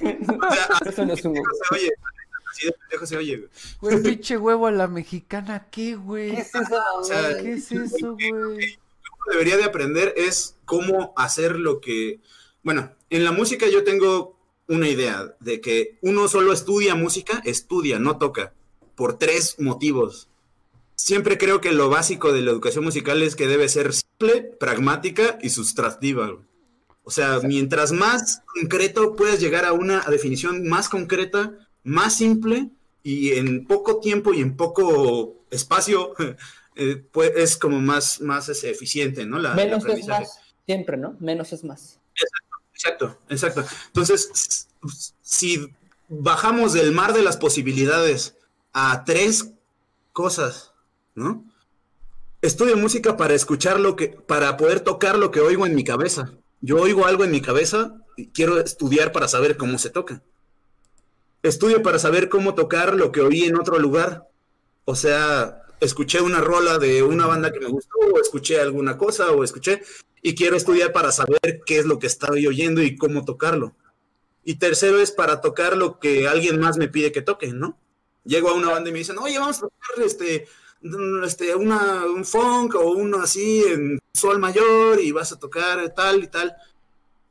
O 0.00 0.54
sea, 0.54 0.68
Eso 0.84 1.06
no 1.06 1.12
es 1.12 1.24
un 1.24 1.34
se 1.34 1.74
oye, 1.74 1.90
así 2.50 2.66
de 2.66 2.72
pendejo 2.72 3.06
se 3.06 3.16
oye, 3.16 3.36
güey. 3.36 3.50
Güey, 3.80 4.02
pinche 4.02 4.36
huevo 4.36 4.66
a 4.66 4.70
la 4.70 4.88
mexicana, 4.88 5.66
¿qué, 5.70 5.96
güey? 5.96 6.34
¿Qué 6.34 6.40
es 6.40 6.54
eso, 6.54 6.82
O 6.96 7.04
sea, 7.04 7.30
güey? 7.30 7.42
¿Qué 7.42 7.52
es 7.54 7.72
eso, 7.72 8.12
güey? 8.14 8.78
uno 9.18 9.32
debería 9.32 9.56
de 9.56 9.64
aprender 9.64 10.14
es 10.16 10.56
cómo 10.64 11.12
hacer 11.16 11.56
lo 11.56 11.80
que... 11.80 12.20
Bueno, 12.62 12.92
en 13.10 13.24
la 13.24 13.32
música 13.32 13.66
yo 13.68 13.84
tengo 13.84 14.38
una 14.68 14.88
idea 14.88 15.34
de 15.40 15.60
que 15.60 15.98
uno 16.02 16.28
solo 16.28 16.52
estudia 16.52 16.94
música, 16.94 17.40
estudia, 17.44 17.98
no 17.98 18.18
toca, 18.18 18.52
por 18.94 19.18
tres 19.18 19.56
motivos. 19.58 20.28
Siempre 20.94 21.38
creo 21.38 21.60
que 21.60 21.72
lo 21.72 21.88
básico 21.88 22.32
de 22.32 22.42
la 22.42 22.50
educación 22.50 22.84
musical 22.84 23.22
es 23.22 23.36
que 23.36 23.46
debe 23.46 23.68
ser 23.68 23.92
simple, 23.94 24.42
pragmática 24.42 25.38
y 25.40 25.50
sustractiva. 25.50 26.26
güey. 26.26 26.48
O 27.08 27.10
sea, 27.10 27.40
mientras 27.42 27.92
más 27.92 28.42
concreto 28.44 29.16
puedas 29.16 29.40
llegar 29.40 29.64
a 29.64 29.72
una 29.72 30.00
definición 30.00 30.68
más 30.68 30.90
concreta, 30.90 31.54
más 31.84 32.16
simple 32.16 32.70
y 33.02 33.32
en 33.32 33.66
poco 33.66 34.00
tiempo 34.00 34.34
y 34.34 34.40
en 34.40 34.56
poco 34.56 35.36
espacio, 35.50 36.14
eh, 36.76 37.02
pues, 37.12 37.32
es 37.36 37.56
como 37.56 37.80
más, 37.80 38.20
más 38.20 38.48
este, 38.48 38.70
eficiente, 38.70 39.24
¿no? 39.26 39.38
La, 39.38 39.50
el 39.50 39.56
Menos 39.56 39.84
es 39.86 40.06
más. 40.06 40.38
Siempre, 40.66 40.96
¿no? 40.96 41.16
Menos 41.20 41.52
es 41.52 41.64
más. 41.64 41.98
Exacto, 42.74 43.18
exacto. 43.28 43.64
Entonces, 43.86 44.30
s- 44.32 44.66
s- 44.84 45.12
si 45.22 45.68
bajamos 46.08 46.72
del 46.74 46.92
mar 46.92 47.12
de 47.12 47.22
las 47.22 47.36
posibilidades 47.36 48.36
a 48.72 49.04
tres 49.04 49.52
cosas, 50.12 50.72
¿no? 51.14 51.44
Estudio 52.40 52.76
música 52.76 53.16
para 53.16 53.34
escuchar 53.34 53.80
lo 53.80 53.96
que, 53.96 54.08
para 54.08 54.56
poder 54.56 54.80
tocar 54.80 55.18
lo 55.18 55.30
que 55.32 55.40
oigo 55.40 55.66
en 55.66 55.74
mi 55.74 55.82
cabeza. 55.82 56.32
Yo 56.60 56.76
oigo 56.80 57.06
algo 57.06 57.24
en 57.24 57.30
mi 57.32 57.40
cabeza 57.40 57.94
y 58.16 58.28
quiero 58.28 58.60
estudiar 58.60 59.10
para 59.10 59.26
saber 59.26 59.56
cómo 59.56 59.78
se 59.78 59.90
toca. 59.90 60.22
Estudio 61.42 61.82
para 61.82 61.98
saber 61.98 62.28
cómo 62.28 62.54
tocar 62.54 62.94
lo 62.94 63.12
que 63.12 63.20
oí 63.20 63.44
en 63.44 63.56
otro 63.56 63.78
lugar. 63.78 64.28
O 64.84 64.94
sea, 64.94 65.62
escuché 65.80 66.20
una 66.20 66.40
rola 66.40 66.78
de 66.78 67.02
una 67.02 67.26
banda 67.26 67.52
que 67.52 67.60
me 67.60 67.68
gustó, 67.68 67.96
o 68.12 68.20
escuché 68.20 68.60
alguna 68.60 68.96
cosa, 68.96 69.30
o 69.30 69.44
escuché, 69.44 69.82
y 70.22 70.34
quiero 70.34 70.56
estudiar 70.56 70.92
para 70.92 71.12
saber 71.12 71.60
qué 71.64 71.78
es 71.78 71.86
lo 71.86 71.98
que 71.98 72.06
estoy 72.06 72.46
oyendo 72.46 72.82
y 72.82 72.96
cómo 72.96 73.24
tocarlo. 73.24 73.74
Y 74.44 74.56
tercero 74.56 74.98
es 75.00 75.12
para 75.12 75.40
tocar 75.40 75.76
lo 75.76 75.98
que 75.98 76.26
alguien 76.26 76.58
más 76.58 76.78
me 76.78 76.88
pide 76.88 77.12
que 77.12 77.22
toque, 77.22 77.52
¿no? 77.52 77.78
Llego 78.24 78.48
a 78.48 78.54
una 78.54 78.70
banda 78.70 78.90
y 78.90 78.92
me 78.92 78.98
dicen, 78.98 79.18
oye, 79.18 79.38
vamos 79.38 79.58
a 79.58 79.60
tocar 79.62 80.04
este, 80.04 80.48
este, 81.24 81.54
una, 81.54 82.04
un 82.06 82.24
funk 82.24 82.74
o 82.74 82.92
uno 82.92 83.20
así 83.20 83.62
en 83.64 83.98
sol 84.12 84.38
mayor 84.38 85.00
y 85.00 85.12
vas 85.12 85.32
a 85.32 85.38
tocar 85.38 85.94
tal 85.94 86.24
y 86.24 86.28
tal. 86.28 86.54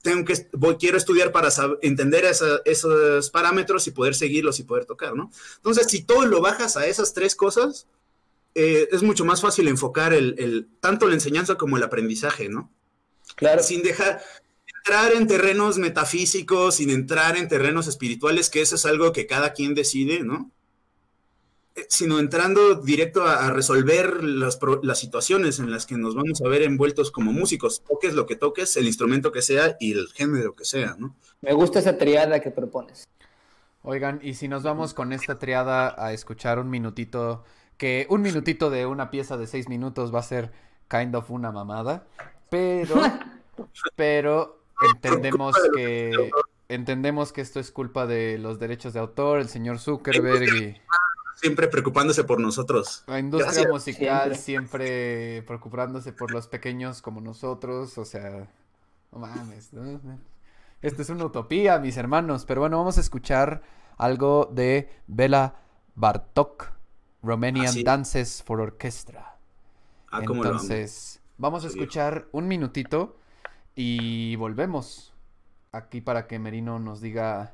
Tengo 0.08 0.24
que, 0.24 0.48
voy, 0.54 0.78
quiero 0.78 0.98
estudiar 0.98 1.34
para 1.34 1.50
entender 1.82 2.24
esa- 2.24 2.62
esos 2.64 3.30
parámetros 3.30 3.86
y 3.88 3.92
poder 3.92 4.16
seguirlos 4.16 4.58
y 4.60 4.64
poder 4.64 4.86
tocar, 4.86 5.16
¿no? 5.16 5.30
Entonces, 5.58 5.88
si 5.90 6.04
todo 6.04 6.26
lo 6.26 6.40
bajas 6.40 6.78
a 6.78 6.88
esas 6.88 7.14
tres 7.14 7.36
cosas, 7.36 7.88
eh, 8.56 8.88
es 8.92 9.04
mucho 9.04 9.26
más 9.26 9.42
fácil 9.42 9.68
enfocar 9.68 10.14
el, 10.14 10.36
el- 10.38 10.68
tanto 10.80 11.08
la 11.08 11.16
enseñanza 11.16 11.56
como 11.56 11.76
el 11.76 11.84
aprendizaje, 11.84 12.48
¿no? 12.48 12.72
Claro. 13.36 13.62
sin 13.62 13.84
dejar 13.84 14.24
entrar 14.78 15.12
en 15.12 15.28
terrenos 15.28 15.78
metafísicos, 15.78 16.76
sin 16.76 16.90
entrar 16.90 17.36
en 17.36 17.50
terrenos 17.50 17.88
espirituales, 17.88 18.50
que 18.50 18.62
eso 18.62 18.76
es 18.76 18.86
algo 18.86 19.12
que 19.12 19.28
cada 19.28 19.52
quien 19.52 19.76
decide, 19.76 20.22
¿no? 20.24 20.52
Eh, 21.78 21.86
Sino 21.90 22.20
entrando 22.20 22.76
directo 22.76 23.24
a, 23.24 23.46
a 23.48 23.52
resolver 23.52 24.24
las, 24.24 24.58
pro- 24.58 24.82
las 24.84 25.00
situaciones 25.00 25.60
en 25.60 25.70
las 25.72 25.86
que 25.86 25.96
nos 25.96 26.16
vamos 26.16 26.42
a 26.42 26.48
ver 26.50 26.64
envueltos 26.64 27.12
como 27.12 27.32
músicos, 27.32 27.82
toques 27.88 28.14
lo 28.16 28.26
que 28.26 28.36
toques, 28.36 28.76
el 28.78 28.88
instrumento 28.88 29.32
que 29.32 29.42
sea 29.42 29.78
y 29.80 29.94
el 29.94 30.08
género 30.10 30.56
que 30.56 30.66
sea, 30.66 30.96
¿no? 30.98 31.16
Me 31.42 31.54
gusta 31.54 31.80
esa 31.80 31.98
triada 31.98 32.40
que 32.40 32.50
propones. 32.52 33.08
Oigan, 33.84 34.20
y 34.24 34.34
si 34.34 34.48
nos 34.48 34.64
vamos 34.64 34.94
con 34.94 35.14
esta 35.14 35.38
triada 35.40 35.96
a 36.04 36.12
escuchar 36.12 36.60
un 36.60 36.70
minutito, 36.70 37.44
que 37.78 38.08
un 38.10 38.22
minutito 38.22 38.70
de 38.72 38.86
una 38.88 39.12
pieza 39.12 39.38
de 39.38 39.46
seis 39.48 39.70
minutos 39.70 40.14
va 40.14 40.20
a 40.20 40.24
ser 40.24 40.52
kind 40.90 41.16
of 41.16 41.30
una 41.30 41.52
mamada, 41.52 42.08
pero, 42.50 42.96
pero 43.96 44.60
entendemos 44.94 45.56
que 45.76 46.32
entendemos 46.70 47.32
que 47.32 47.42
esto 47.42 47.60
es 47.60 47.72
culpa 47.72 48.06
de 48.08 48.38
los 48.40 48.60
derechos 48.60 48.94
de 48.94 49.00
autor, 49.00 49.40
el 49.40 49.48
señor 49.48 49.80
Zuckerberg 49.80 50.44
y 50.44 50.82
Siempre 51.40 51.68
preocupándose 51.68 52.24
por 52.24 52.40
nosotros. 52.40 53.04
la 53.06 53.20
industria 53.20 53.52
Gracias. 53.52 53.70
musical 53.72 54.36
siempre 54.36 55.44
preocupándose 55.44 56.12
por 56.12 56.32
los 56.32 56.48
pequeños 56.48 57.02
como 57.04 57.22
nosotros, 57.22 57.96
o 58.00 58.06
sea, 58.06 58.48
no 59.12 59.20
mames, 59.20 59.72
¿no? 59.72 60.00
Esto 60.82 61.02
es 61.04 61.10
una 61.10 61.26
utopía, 61.26 61.78
mis 61.80 61.96
hermanos, 61.98 62.46
pero 62.46 62.62
bueno, 62.62 62.78
vamos 62.78 62.98
a 62.98 63.02
escuchar 63.02 63.62
algo 63.98 64.50
de 64.52 64.90
Bela 65.06 65.56
Bartok, 65.96 66.72
Romanian 67.22 67.68
Ah, 67.68 67.72
sí. 67.72 67.84
Dances 67.84 68.42
for 68.44 68.60
Orchestra. 68.60 69.38
Ah, 70.10 70.22
cómo 70.26 70.44
lo 70.44 70.50
amo. 70.50 70.60
Entonces, 70.60 71.22
vamos 71.38 71.64
a 71.66 71.68
escuchar 71.68 72.28
un 72.32 72.48
minutito 72.48 73.16
y 73.76 74.36
volvemos 74.38 75.14
aquí 75.72 76.02
para 76.02 76.26
que 76.26 76.40
Merino 76.40 76.80
nos 76.80 77.00
diga 77.02 77.54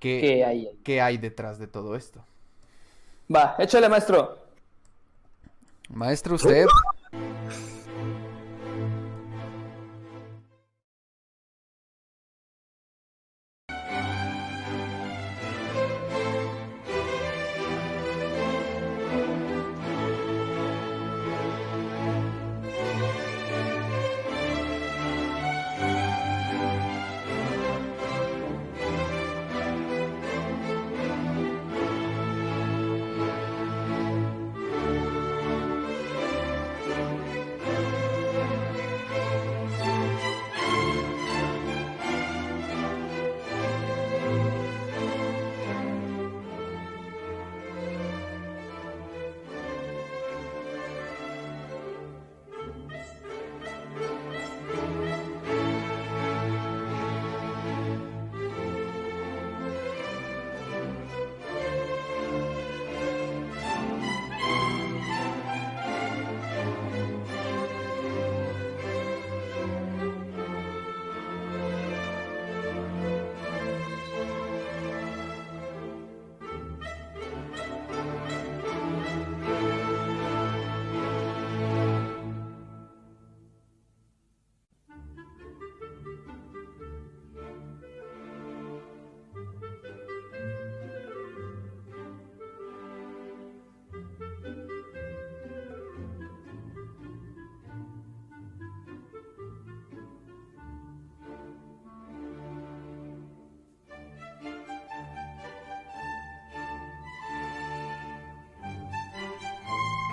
qué, 0.00 0.20
¿Qué 0.20 0.44
hay 0.44 0.66
ahí? 0.66 0.80
qué 0.84 1.00
hay 1.00 1.16
detrás 1.18 1.58
de 1.58 1.66
todo 1.66 1.94
esto. 1.96 2.22
Va, 3.28 3.56
échale, 3.58 3.88
maestro. 3.88 4.38
Maestro, 5.90 6.34
usted. 6.34 6.66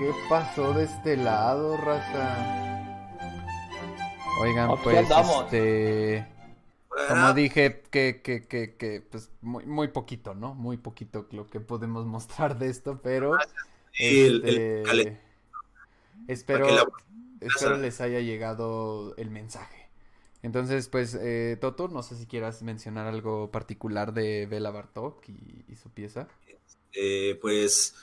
¿Qué 0.02 0.12
pasó 0.28 0.74
de 0.74 0.86
este 0.86 1.16
lado, 1.16 1.78
raza? 1.78 2.82
Oigan, 4.40 4.72
Aquí 4.72 4.80
pues, 4.84 4.98
andamos. 4.98 5.46
este... 5.46 6.28
como 7.08 7.26
ah. 7.28 7.34
dije, 7.34 7.84
que, 7.92 8.20
que, 8.24 8.48
que, 8.48 8.76
que 8.78 9.02
pues 9.02 9.30
muy, 9.42 9.64
muy 9.68 9.90
poquito, 9.90 10.34
¿no? 10.34 10.56
Muy 10.56 10.78
poquito 10.78 11.28
lo 11.30 11.46
que 11.46 11.60
podemos 11.60 12.04
mostrar 12.08 12.58
de 12.58 12.72
esto, 12.72 13.00
pero... 13.04 13.38
Este, 13.94 15.20
espero, 16.28 16.68
espero 17.40 17.78
les 17.78 18.02
haya 18.02 18.22
llegado 18.22 19.16
el 19.18 19.30
mensaje. 19.30 19.92
Entonces, 20.42 20.88
pues, 20.88 21.14
eh, 21.14 21.60
Toto, 21.62 21.90
no 21.90 22.02
sé 22.02 22.16
si 22.16 22.26
quieras 22.26 22.64
mencionar 22.64 23.06
algo 23.06 23.52
particular 23.52 24.14
de 24.14 24.48
Bela 24.48 24.72
Bartok 24.72 25.30
y, 25.30 25.76
su 25.76 25.92
pieza. 25.92 26.28
Eh, 26.94 27.38
pues, 27.40 27.94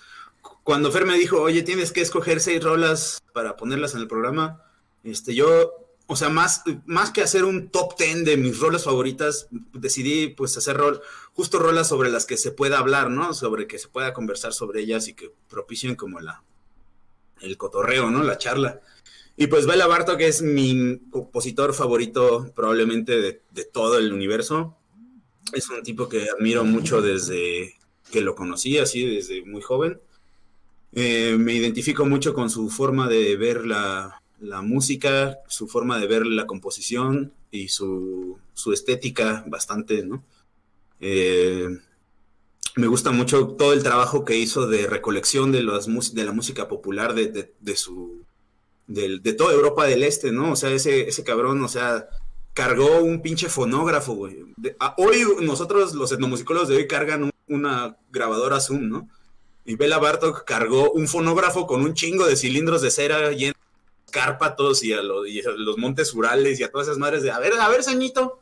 cuando 0.62 0.92
Fer 0.92 1.06
me 1.06 1.18
dijo, 1.18 1.40
oye, 1.40 1.62
tienes 1.62 1.92
que 1.92 2.00
escoger 2.00 2.40
seis 2.40 2.62
rolas 2.62 3.20
para 3.32 3.56
ponerlas 3.56 3.94
en 3.94 4.00
el 4.00 4.08
programa, 4.08 4.62
este, 5.04 5.34
yo, 5.34 5.74
o 6.06 6.16
sea, 6.16 6.28
más, 6.28 6.62
más 6.86 7.10
que 7.10 7.22
hacer 7.22 7.44
un 7.44 7.70
top 7.70 7.96
ten 7.96 8.24
de 8.24 8.36
mis 8.36 8.58
rolas 8.58 8.84
favoritas, 8.84 9.48
decidí, 9.50 10.28
pues, 10.28 10.56
hacer 10.56 10.76
rol, 10.76 11.00
justo 11.32 11.58
rolas 11.58 11.88
sobre 11.88 12.10
las 12.10 12.26
que 12.26 12.36
se 12.36 12.50
pueda 12.50 12.78
hablar, 12.78 13.10
¿no? 13.10 13.32
Sobre 13.34 13.66
que 13.66 13.78
se 13.78 13.88
pueda 13.88 14.12
conversar 14.12 14.52
sobre 14.52 14.80
ellas 14.80 15.08
y 15.08 15.14
que 15.14 15.32
propicien 15.48 15.94
como 15.94 16.20
la, 16.20 16.42
el 17.40 17.56
cotorreo, 17.56 18.10
¿no? 18.10 18.22
La 18.22 18.38
charla. 18.38 18.80
Y 19.40 19.46
pues 19.46 19.66
Bela 19.66 19.86
Bartok 19.86 20.20
es 20.22 20.42
mi 20.42 20.98
compositor 21.10 21.72
favorito 21.72 22.50
probablemente 22.56 23.20
de, 23.20 23.64
todo 23.72 23.96
el 23.96 24.12
universo. 24.12 24.76
Es 25.52 25.70
un 25.70 25.80
tipo 25.84 26.08
que 26.08 26.26
admiro 26.28 26.64
mucho 26.64 27.00
desde 27.00 27.76
que 28.10 28.20
lo 28.20 28.34
conocí, 28.34 28.78
así 28.78 29.06
desde 29.06 29.44
muy 29.44 29.62
joven. 29.62 30.00
Eh, 30.92 31.36
me 31.38 31.54
identifico 31.54 32.06
mucho 32.06 32.34
con 32.34 32.50
su 32.50 32.70
forma 32.70 33.08
de 33.08 33.36
ver 33.36 33.66
la, 33.66 34.20
música, 34.62 35.38
su 35.48 35.68
forma 35.68 35.98
de 35.98 36.06
ver 36.06 36.26
la 36.26 36.46
composición 36.46 37.32
y 37.50 37.68
su, 37.68 38.38
estética 38.72 39.44
bastante, 39.46 40.04
¿no? 40.04 40.24
Eh, 41.00 41.68
me 42.76 42.86
gusta 42.86 43.10
mucho 43.10 43.48
todo 43.48 43.72
el 43.72 43.82
trabajo 43.82 44.24
que 44.24 44.36
hizo 44.36 44.66
de 44.66 44.86
recolección 44.86 45.52
de, 45.52 45.62
las, 45.62 45.86
de 46.14 46.24
la 46.24 46.32
música 46.32 46.68
popular 46.68 47.14
de, 47.14 47.52
de 47.60 47.76
su 47.76 48.24
de 48.88 49.34
toda 49.34 49.52
Europa 49.52 49.86
del 49.86 50.02
Este, 50.02 50.32
¿no? 50.32 50.52
O 50.52 50.56
sea, 50.56 50.70
ese, 50.70 51.08
ese 51.08 51.22
cabrón, 51.22 51.62
o 51.62 51.68
sea, 51.68 52.08
cargó 52.54 53.00
un 53.00 53.20
pinche 53.20 53.48
fonógrafo, 53.48 54.14
güey. 54.14 54.38
hoy 54.96 55.24
nosotros, 55.42 55.94
los 55.94 56.10
etnomusicólogos 56.10 56.68
de 56.68 56.76
hoy, 56.76 56.88
cargan 56.88 57.30
una 57.46 57.96
grabadora 58.10 58.60
Zoom, 58.60 58.88
¿no? 58.88 59.08
Y 59.68 59.76
Bela 59.76 59.98
Bartok 59.98 60.44
cargó 60.44 60.92
un 60.92 61.08
fonógrafo 61.08 61.66
con 61.66 61.82
un 61.82 61.92
chingo 61.92 62.26
de 62.26 62.36
cilindros 62.36 62.80
de 62.80 62.90
cera 62.90 63.32
llenos 63.32 63.58
de 64.06 64.10
cárpatos 64.10 64.82
y 64.82 64.94
a, 64.94 65.02
los 65.02 65.76
montes 65.76 66.14
Urales 66.14 66.58
y 66.58 66.62
a 66.62 66.70
todas 66.70 66.86
esas 66.86 66.96
madres 66.96 67.22
de, 67.22 67.30
a 67.30 67.38
ver, 67.38 67.52
a 67.52 67.68
ver, 67.68 67.82
señito, 67.82 68.40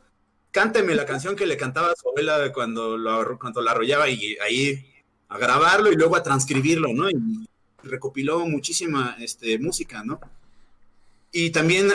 cánteme 0.51 0.95
la 0.95 1.05
canción 1.05 1.35
que 1.35 1.45
le 1.45 1.57
cantaba 1.57 1.91
a 1.91 1.95
su 1.97 2.07
abuela 2.07 2.53
cuando, 2.53 2.97
lo, 2.97 3.37
cuando 3.37 3.61
la 3.61 3.71
arrollaba 3.71 4.09
y 4.09 4.37
ahí 4.37 4.85
a 5.27 5.37
grabarlo 5.37 5.91
y 5.91 5.97
luego 5.97 6.15
a 6.15 6.23
transcribirlo, 6.23 6.93
¿no? 6.93 7.09
Y 7.09 7.45
recopiló 7.83 8.47
muchísima 8.47 9.17
este, 9.19 9.59
música, 9.59 10.05
¿no? 10.05 10.21
Y 11.33 11.49
también 11.49 11.89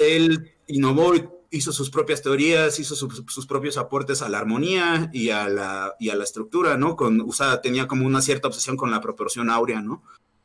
él 0.00 0.52
innovó, 0.66 1.39
hizo 1.50 1.72
sus 1.72 1.90
propias 1.90 2.22
teorías, 2.22 2.78
hizo 2.78 2.94
sus 2.94 3.46
propios 3.46 3.76
aportes 3.76 4.22
a 4.22 4.28
la 4.28 4.38
armonía 4.38 5.10
y 5.12 5.30
a 5.30 5.48
la, 5.48 5.96
y 5.98 6.10
a 6.10 6.14
la 6.14 6.24
estructura, 6.24 6.76
¿no? 6.76 6.96
Con, 6.96 7.20
usaba, 7.20 7.60
tenía 7.60 7.88
como 7.88 8.06
una 8.06 8.22
cierta 8.22 8.48
obsesión 8.48 8.76
con 8.76 8.90
la 8.90 9.00
proporción 9.00 9.50
áurea, 9.50 9.80
¿no? 9.82 10.02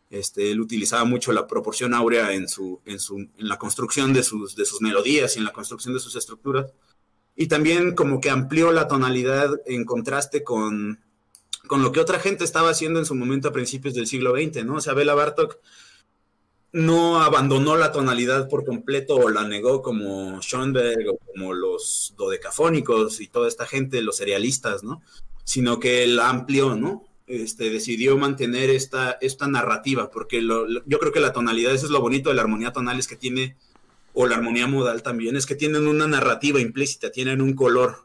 Este, 0.09 0.51
él 0.51 0.61
utilizaba 0.61 1.03
mucho 1.03 1.31
la 1.31 1.45
proporción 1.45 1.93
áurea 1.93 2.33
en, 2.33 2.47
su, 2.47 2.81
en, 2.85 2.99
su, 2.99 3.17
en 3.17 3.31
la 3.37 3.57
construcción 3.57 4.13
de 4.13 4.23
sus, 4.23 4.55
de 4.55 4.65
sus 4.65 4.81
melodías 4.81 5.35
y 5.35 5.39
en 5.39 5.45
la 5.45 5.53
construcción 5.53 5.93
de 5.93 5.99
sus 5.99 6.15
estructuras. 6.15 6.73
Y 7.35 7.47
también 7.47 7.95
como 7.95 8.19
que 8.19 8.29
amplió 8.29 8.71
la 8.71 8.87
tonalidad 8.87 9.51
en 9.65 9.85
contraste 9.85 10.43
con, 10.43 11.03
con 11.67 11.83
lo 11.83 11.91
que 11.91 11.99
otra 11.99 12.19
gente 12.19 12.43
estaba 12.43 12.69
haciendo 12.69 12.99
en 12.99 13.05
su 13.05 13.13
momento 13.13 13.49
a 13.49 13.53
principios 13.53 13.93
del 13.93 14.07
siglo 14.07 14.33
XX, 14.35 14.65
¿no? 14.65 14.75
O 14.75 14.81
sea, 14.81 14.93
Bela 14.93 15.13
Bartok 15.15 15.57
no 16.75 17.21
abandonó 17.21 17.77
la 17.77 17.93
tonalidad 17.93 18.49
por 18.49 18.65
completo 18.65 19.15
o 19.15 19.29
la 19.29 19.47
negó 19.47 19.81
como 19.81 20.41
Schoenberg 20.41 21.07
o 21.09 21.17
como 21.17 21.53
los 21.53 22.13
dodecafónicos 22.17 23.21
y 23.21 23.27
toda 23.27 23.47
esta 23.47 23.65
gente, 23.65 24.01
los 24.01 24.17
serialistas, 24.17 24.83
¿no? 24.83 25.01
Sino 25.45 25.79
que 25.79 26.05
la 26.05 26.29
amplió, 26.29 26.75
¿no? 26.75 27.05
Este, 27.27 27.69
decidió 27.69 28.17
mantener 28.17 28.69
esta, 28.69 29.17
esta 29.21 29.47
narrativa, 29.47 30.11
porque 30.11 30.41
yo 30.41 30.99
creo 30.99 31.13
que 31.13 31.21
la 31.21 31.31
tonalidad, 31.31 31.73
eso 31.73 31.85
es 31.85 31.93
lo 31.93 32.01
bonito 32.01 32.27
de 32.27 32.35
la 32.35 32.41
armonía 32.41 32.73
tonal, 32.73 32.99
es 32.99 33.07
que 33.07 33.15
tiene, 33.15 33.55
o 34.13 34.27
la 34.27 34.35
armonía 34.35 34.67
modal 34.67 35.01
también, 35.01 35.37
es 35.37 35.45
que 35.45 35.55
tienen 35.55 35.87
una 35.87 36.07
narrativa 36.07 36.59
implícita, 36.59 37.09
tienen 37.09 37.41
un 37.41 37.53
color. 37.53 38.03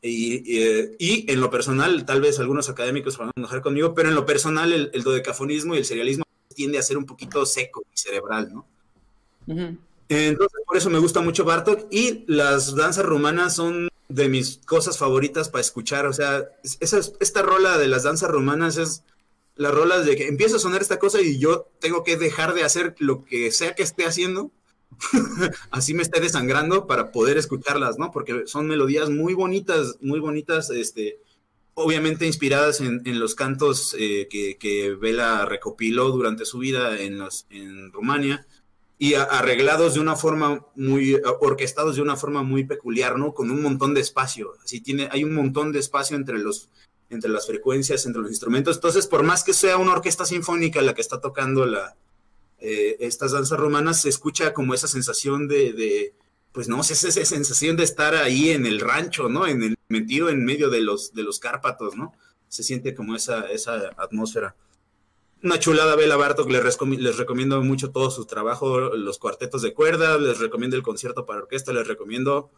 Y, 0.00 0.56
y, 0.98 1.30
en 1.30 1.40
lo 1.42 1.50
personal, 1.50 2.06
tal 2.06 2.22
vez 2.22 2.38
algunos 2.38 2.70
académicos 2.70 3.18
van 3.18 3.28
a 3.28 3.32
enojar 3.36 3.60
conmigo, 3.60 3.92
pero 3.92 4.08
en 4.08 4.14
lo 4.14 4.24
personal 4.24 4.72
el, 4.72 4.90
el 4.94 5.02
dodecafonismo 5.02 5.74
y 5.74 5.78
el 5.78 5.84
serialismo 5.84 6.24
tiende 6.58 6.76
a 6.76 6.82
ser 6.82 6.98
un 6.98 7.06
poquito 7.06 7.46
seco 7.46 7.84
y 7.94 7.96
cerebral, 7.96 8.52
¿no? 8.52 8.66
Entonces, 10.08 10.60
por 10.66 10.76
eso 10.76 10.90
me 10.90 10.98
gusta 10.98 11.20
mucho 11.20 11.44
Bartok 11.44 11.86
y 11.88 12.24
las 12.26 12.74
danzas 12.74 13.06
rumanas 13.06 13.54
son 13.54 13.88
de 14.08 14.28
mis 14.28 14.58
cosas 14.66 14.98
favoritas 14.98 15.48
para 15.50 15.60
escuchar. 15.60 16.06
O 16.06 16.12
sea, 16.12 16.48
esa, 16.80 16.98
esta 17.20 17.42
rola 17.42 17.78
de 17.78 17.86
las 17.86 18.02
danzas 18.02 18.28
rumanas 18.28 18.76
es 18.76 19.04
la 19.54 19.70
rola 19.70 20.00
de 20.00 20.16
que 20.16 20.26
empieza 20.26 20.56
a 20.56 20.58
sonar 20.58 20.82
esta 20.82 20.98
cosa 20.98 21.20
y 21.22 21.38
yo 21.38 21.68
tengo 21.78 22.02
que 22.02 22.16
dejar 22.16 22.54
de 22.54 22.64
hacer 22.64 22.96
lo 22.98 23.24
que 23.24 23.52
sea 23.52 23.76
que 23.76 23.84
esté 23.84 24.04
haciendo. 24.04 24.50
así 25.70 25.94
me 25.94 26.02
esté 26.02 26.20
desangrando 26.20 26.88
para 26.88 27.12
poder 27.12 27.38
escucharlas, 27.38 27.98
¿no? 27.98 28.10
Porque 28.10 28.48
son 28.48 28.66
melodías 28.66 29.10
muy 29.10 29.34
bonitas, 29.34 29.94
muy 30.00 30.18
bonitas, 30.18 30.70
este, 30.70 31.20
obviamente 31.78 32.26
inspiradas 32.26 32.80
en, 32.80 33.02
los 33.18 33.34
cantos 33.34 33.94
eh, 33.98 34.28
que, 34.28 34.96
Vela 35.00 35.44
recopiló 35.46 36.10
durante 36.10 36.44
su 36.44 36.58
vida 36.58 36.98
en, 37.00 37.18
los, 37.18 37.46
en 37.50 37.92
Rumania 37.92 38.46
y 38.98 39.14
arreglados 39.14 39.94
de 39.94 40.00
una 40.00 40.16
forma 40.16 40.66
muy, 40.74 41.20
orquestados 41.40 41.96
de 41.96 42.02
una 42.02 42.16
forma 42.16 42.42
muy 42.42 42.64
peculiar, 42.64 43.16
¿no? 43.16 43.32
Con 43.32 43.50
un 43.50 43.62
montón 43.62 43.94
de 43.94 44.00
espacio. 44.00 44.54
Así 44.64 44.80
tiene, 44.80 45.08
hay 45.12 45.22
un 45.22 45.34
montón 45.34 45.70
de 45.72 45.78
espacio 45.78 46.16
entre 46.16 46.38
los, 46.38 46.68
entre 47.08 47.30
las 47.30 47.46
frecuencias, 47.46 48.06
entre 48.06 48.22
los 48.22 48.30
instrumentos. 48.30 48.76
Entonces, 48.76 49.06
por 49.06 49.22
más 49.22 49.44
que 49.44 49.52
sea 49.52 49.76
una 49.76 49.92
orquesta 49.92 50.26
sinfónica 50.26 50.82
la 50.82 50.94
que 50.94 51.00
está 51.00 51.20
tocando 51.20 51.64
eh, 52.58 52.96
estas 52.98 53.32
danzas 53.32 53.58
romanas, 53.58 54.02
se 54.02 54.08
escucha 54.08 54.52
como 54.52 54.74
esa 54.74 54.88
sensación 54.88 55.46
de 55.46 56.12
pues 56.58 56.66
no, 56.66 56.80
es 56.80 56.90
esa 56.90 57.24
sensación 57.24 57.76
de 57.76 57.84
estar 57.84 58.16
ahí 58.16 58.50
en 58.50 58.66
el 58.66 58.80
rancho, 58.80 59.28
¿no? 59.28 59.46
En 59.46 59.62
el 59.62 59.76
metido 59.86 60.28
en 60.28 60.44
medio 60.44 60.70
de 60.70 60.80
los, 60.80 61.14
de 61.14 61.22
los 61.22 61.38
Cárpatos, 61.38 61.94
¿no? 61.94 62.14
Se 62.48 62.64
siente 62.64 62.96
como 62.96 63.14
esa, 63.14 63.48
esa 63.48 63.92
atmósfera. 63.96 64.56
Una 65.40 65.60
chulada 65.60 65.94
Bela 65.94 66.16
Bartok, 66.16 66.50
les, 66.50 66.80
les 66.98 67.16
recomiendo 67.16 67.62
mucho 67.62 67.92
todo 67.92 68.10
su 68.10 68.26
trabajo, 68.26 68.80
los 68.96 69.20
cuartetos 69.20 69.62
de 69.62 69.72
cuerda, 69.72 70.18
les 70.18 70.40
recomiendo 70.40 70.76
el 70.76 70.82
concierto 70.82 71.24
para 71.26 71.42
orquesta, 71.42 71.72
les 71.72 71.86
recomiendo 71.86 72.50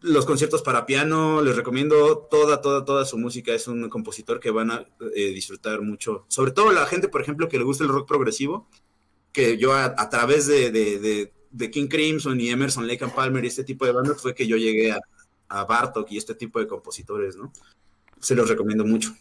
los 0.00 0.24
conciertos 0.24 0.62
para 0.62 0.86
piano, 0.86 1.42
les 1.42 1.56
recomiendo 1.56 2.26
toda, 2.30 2.62
toda, 2.62 2.86
toda 2.86 3.04
su 3.04 3.18
música. 3.18 3.52
Es 3.52 3.68
un 3.68 3.90
compositor 3.90 4.40
que 4.40 4.50
van 4.50 4.70
a 4.70 4.88
eh, 5.14 5.26
disfrutar 5.34 5.82
mucho. 5.82 6.24
Sobre 6.28 6.52
todo 6.52 6.72
la 6.72 6.86
gente, 6.86 7.08
por 7.08 7.20
ejemplo, 7.20 7.50
que 7.50 7.58
le 7.58 7.64
gusta 7.64 7.84
el 7.84 7.90
rock 7.90 8.08
progresivo, 8.08 8.66
que 9.30 9.58
yo 9.58 9.74
a, 9.74 10.08
través 10.08 10.46
de, 10.46 10.70
de 10.70 11.37
King 11.70 11.88
Crimson 11.88 12.40
y 12.40 12.48
Emerson, 12.50 12.86
Lake 12.86 13.04
and 13.04 13.14
Palmer 13.14 13.44
y 13.44 13.48
este 13.48 13.64
tipo 13.64 13.84
de 13.86 13.92
bandas 13.92 14.20
fue 14.20 14.34
que 14.34 14.46
yo 14.46 14.56
llegué 14.56 14.92
a, 14.92 15.00
a 15.48 15.64
Bartok 15.64 16.10
y 16.12 16.18
este 16.18 16.34
tipo 16.34 16.58
de 16.58 16.66
compositores, 16.66 17.36
¿no? 17.36 17.52
Se 18.20 18.34
los 18.34 18.48
recomiendo 18.48 18.84
mucho. 18.84 19.14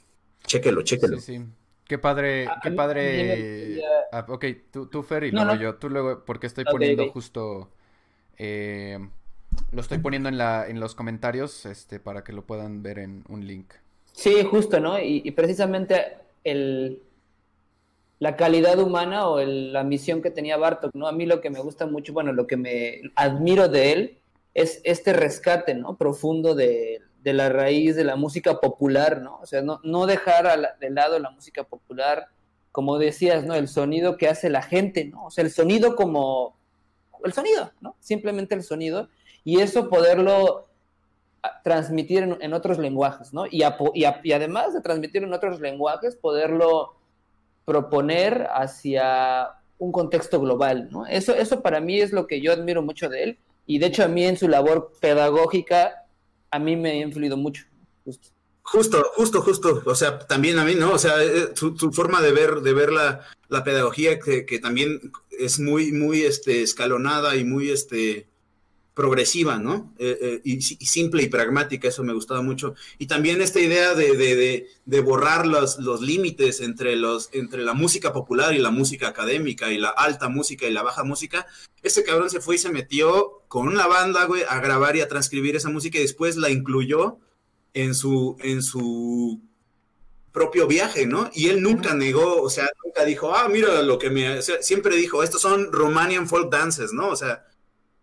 Chéquelo, 0.45 0.81
chéquelo. 0.81 1.19
Sí, 1.19 1.37
sí. 1.37 1.45
Qué 1.85 1.97
padre, 1.97 2.49
qué 2.61 2.71
padre. 2.71 3.81
Ah, 4.11 4.25
ok, 4.27 4.45
tú, 4.71 4.87
tú 4.87 5.03
Fer, 5.03 5.23
y 5.25 5.31
luego 5.31 5.55
yo. 5.55 5.75
Tú 5.75 5.89
luego, 5.89 6.25
porque 6.25 6.47
estoy 6.47 6.65
poniendo 6.65 7.09
justo. 7.11 7.69
Eh, 8.37 8.99
lo 9.71 9.81
estoy 9.81 9.99
poniendo 9.99 10.29
en, 10.29 10.37
la, 10.37 10.67
en 10.67 10.79
los 10.79 10.95
comentarios 10.95 11.65
este, 11.65 11.99
para 11.99 12.23
que 12.23 12.33
lo 12.33 12.45
puedan 12.45 12.83
ver 12.83 12.99
en 12.99 13.23
un 13.29 13.47
link. 13.47 13.73
Sí, 14.11 14.43
justo, 14.43 14.79
¿no? 14.79 14.99
y 14.99 15.29
precisamente 15.31 16.17
el, 16.43 17.01
la 18.19 18.35
calidad 18.35 18.79
humana 18.79 19.27
o 19.27 19.39
la 19.43 19.83
misión 19.83 20.21
que 20.21 20.31
tenía 20.31 20.57
Bartok, 20.57 20.93
¿no? 20.95 21.07
A 21.07 21.11
mí 21.11 21.25
lo 21.25 21.39
que 21.39 21.49
me 21.49 21.59
gusta 21.59 21.85
mucho, 21.85 22.13
bueno, 22.13 22.33
lo 22.33 22.47
que 22.47 22.57
me 22.57 23.01
admiro 23.15 23.69
de 23.69 23.91
él 23.91 24.19
es 24.55 24.81
este 24.83 25.13
rescate, 25.13 25.75
¿no? 25.75 25.97
Profundo 25.97 26.55
de, 26.55 27.01
la 27.23 27.49
raíz 27.49 27.95
de 27.95 28.05
la 28.05 28.15
música 28.15 28.59
popular, 28.59 29.21
¿no? 29.21 29.39
O 29.41 29.45
sea, 29.45 29.61
no, 29.61 29.79
no 29.83 30.05
dejar 30.05 30.77
de 30.79 30.89
lado 30.89 31.19
la 31.19 31.29
música 31.29 31.63
popular, 31.63 32.29
como 32.71 32.97
decías, 32.97 33.43
¿no? 33.43 33.53
El 33.53 33.67
sonido 33.67 34.17
que 34.17 34.29
hace 34.29 34.49
la 34.49 34.63
gente, 34.63 35.05
¿no? 35.05 35.25
O 35.25 35.31
sea, 35.31 35.43
el 35.43 35.51
sonido 35.51 35.95
como... 35.95 36.55
El 37.23 37.33
sonido, 37.33 37.71
¿no? 37.81 37.95
Simplemente 37.99 38.55
el 38.55 38.63
sonido. 38.63 39.09
Y 39.43 39.59
eso 39.59 39.89
poderlo 39.89 40.67
transmitir 41.63 42.37
en, 42.39 42.53
otros 42.53 42.79
lenguajes, 42.79 43.33
¿no? 43.33 43.45
Y, 43.45 43.63
y 43.93 44.31
además 44.31 44.73
de 44.73 44.81
transmitir 44.81 45.23
en 45.23 45.33
otros 45.33 45.59
lenguajes, 45.59 46.15
poderlo 46.15 46.96
proponer 47.67 48.47
hacia 48.49 49.49
un 49.77 49.91
contexto 49.91 50.39
global, 50.39 50.87
¿no? 50.89 51.05
Eso, 51.05 51.35
eso 51.35 51.61
para 51.61 51.81
mí 51.81 51.99
es 51.99 52.13
lo 52.13 52.25
que 52.25 52.39
yo 52.39 52.53
admiro 52.53 52.81
mucho 52.81 53.09
de 53.09 53.23
él 53.23 53.37
Y 53.67 53.79
de 53.79 53.87
hecho 53.87 54.05
a 54.05 54.07
mí 54.07 54.23
en 54.23 54.37
su 54.37 54.47
labor 54.47 54.93
pedagógica, 55.01 56.05
a 56.49 56.59
mí 56.59 56.77
me 56.77 56.91
ha 56.91 56.95
influido 56.95 57.35
mucho. 57.35 57.65
Justo. 58.63 59.05
Justo, 59.15 59.41
justo. 59.41 59.83
O 59.85 59.95
sea, 59.95 60.19
también 60.19 60.59
a 60.59 60.63
mí, 60.63 60.75
¿no? 60.75 60.93
O 60.93 60.97
sea, 60.97 61.21
eh, 61.21 61.49
su, 61.55 61.75
forma 61.91 62.21
de 62.21 62.31
ver, 62.31 62.61
de 62.61 62.73
ver 62.73 62.91
la, 62.93 63.21
la 63.49 63.63
pedagogía 63.65 64.17
que, 64.19 64.45
que, 64.45 64.59
también 64.59 65.11
es 65.29 65.59
muy, 65.59 65.91
muy 65.91 66.21
este, 66.21 66.61
escalonada 66.61 67.35
y 67.35 67.43
muy 67.43 67.69
este, 67.69 68.27
progresiva, 68.97 69.59
¿no? 69.59 69.93
Eh, 69.99 70.17
eh, 70.19 70.41
y, 70.43 70.59
simple 70.59 71.21
y 71.21 71.29
pragmática, 71.29 71.87
eso 71.87 72.03
me 72.03 72.13
gustaba 72.13 72.41
mucho. 72.41 72.73
Y 72.97 73.05
también 73.05 73.43
esta 73.43 73.59
idea 73.59 73.93
de, 73.93 74.17
de, 74.17 74.67
de, 74.85 74.99
borrar 75.01 75.45
los, 75.45 75.77
los 75.77 76.01
límites 76.01 76.61
entre, 76.61 76.95
los, 76.95 77.29
entre 77.31 77.61
la 77.61 77.75
música 77.75 78.11
popular 78.11 78.55
y 78.55 78.57
la 78.57 78.71
música 78.71 79.07
académica, 79.07 79.71
y 79.71 79.77
la 79.77 79.89
alta 79.89 80.29
música 80.29 80.65
y 80.65 80.73
la 80.73 80.81
baja 80.81 81.03
música. 81.03 81.45
Ese 81.83 82.03
cabrón 82.03 82.31
se 82.31 82.41
fue 82.41 82.55
y 82.55 82.57
se 82.57 82.71
metió 82.71 83.43
con 83.47 83.67
una 83.67 83.85
banda, 83.85 84.25
güey, 84.25 84.41
a 84.49 84.59
grabar 84.59 84.95
y 84.95 85.01
a 85.01 85.07
transcribir 85.07 85.55
esa 85.55 85.69
música 85.69 85.99
y 85.99 86.01
después 86.01 86.35
la 86.35 86.49
incluyó 86.49 87.19
en 87.75 87.93
su, 87.93 88.35
en 88.39 88.63
su 88.63 89.39
propio 90.31 90.65
viaje, 90.65 91.05
¿no? 91.05 91.29
Y 91.35 91.49
él 91.49 91.61
nunca 91.61 91.93
negó, 91.93 92.41
o 92.41 92.49
sea, 92.49 92.67
nunca 92.83 93.05
dijo, 93.05 93.35
ah, 93.35 93.47
mira 93.47 93.83
lo 93.83 93.99
que 93.99 94.09
me... 94.09 94.41
siempre 94.41 94.95
dijo, 94.95 95.21
estos 95.21 95.43
son 95.43 95.71
Romanian 95.71 96.27
folk 96.27 96.51
dances, 96.51 96.93
¿no? 96.93 97.09
O 97.09 97.15
sea, 97.15 97.46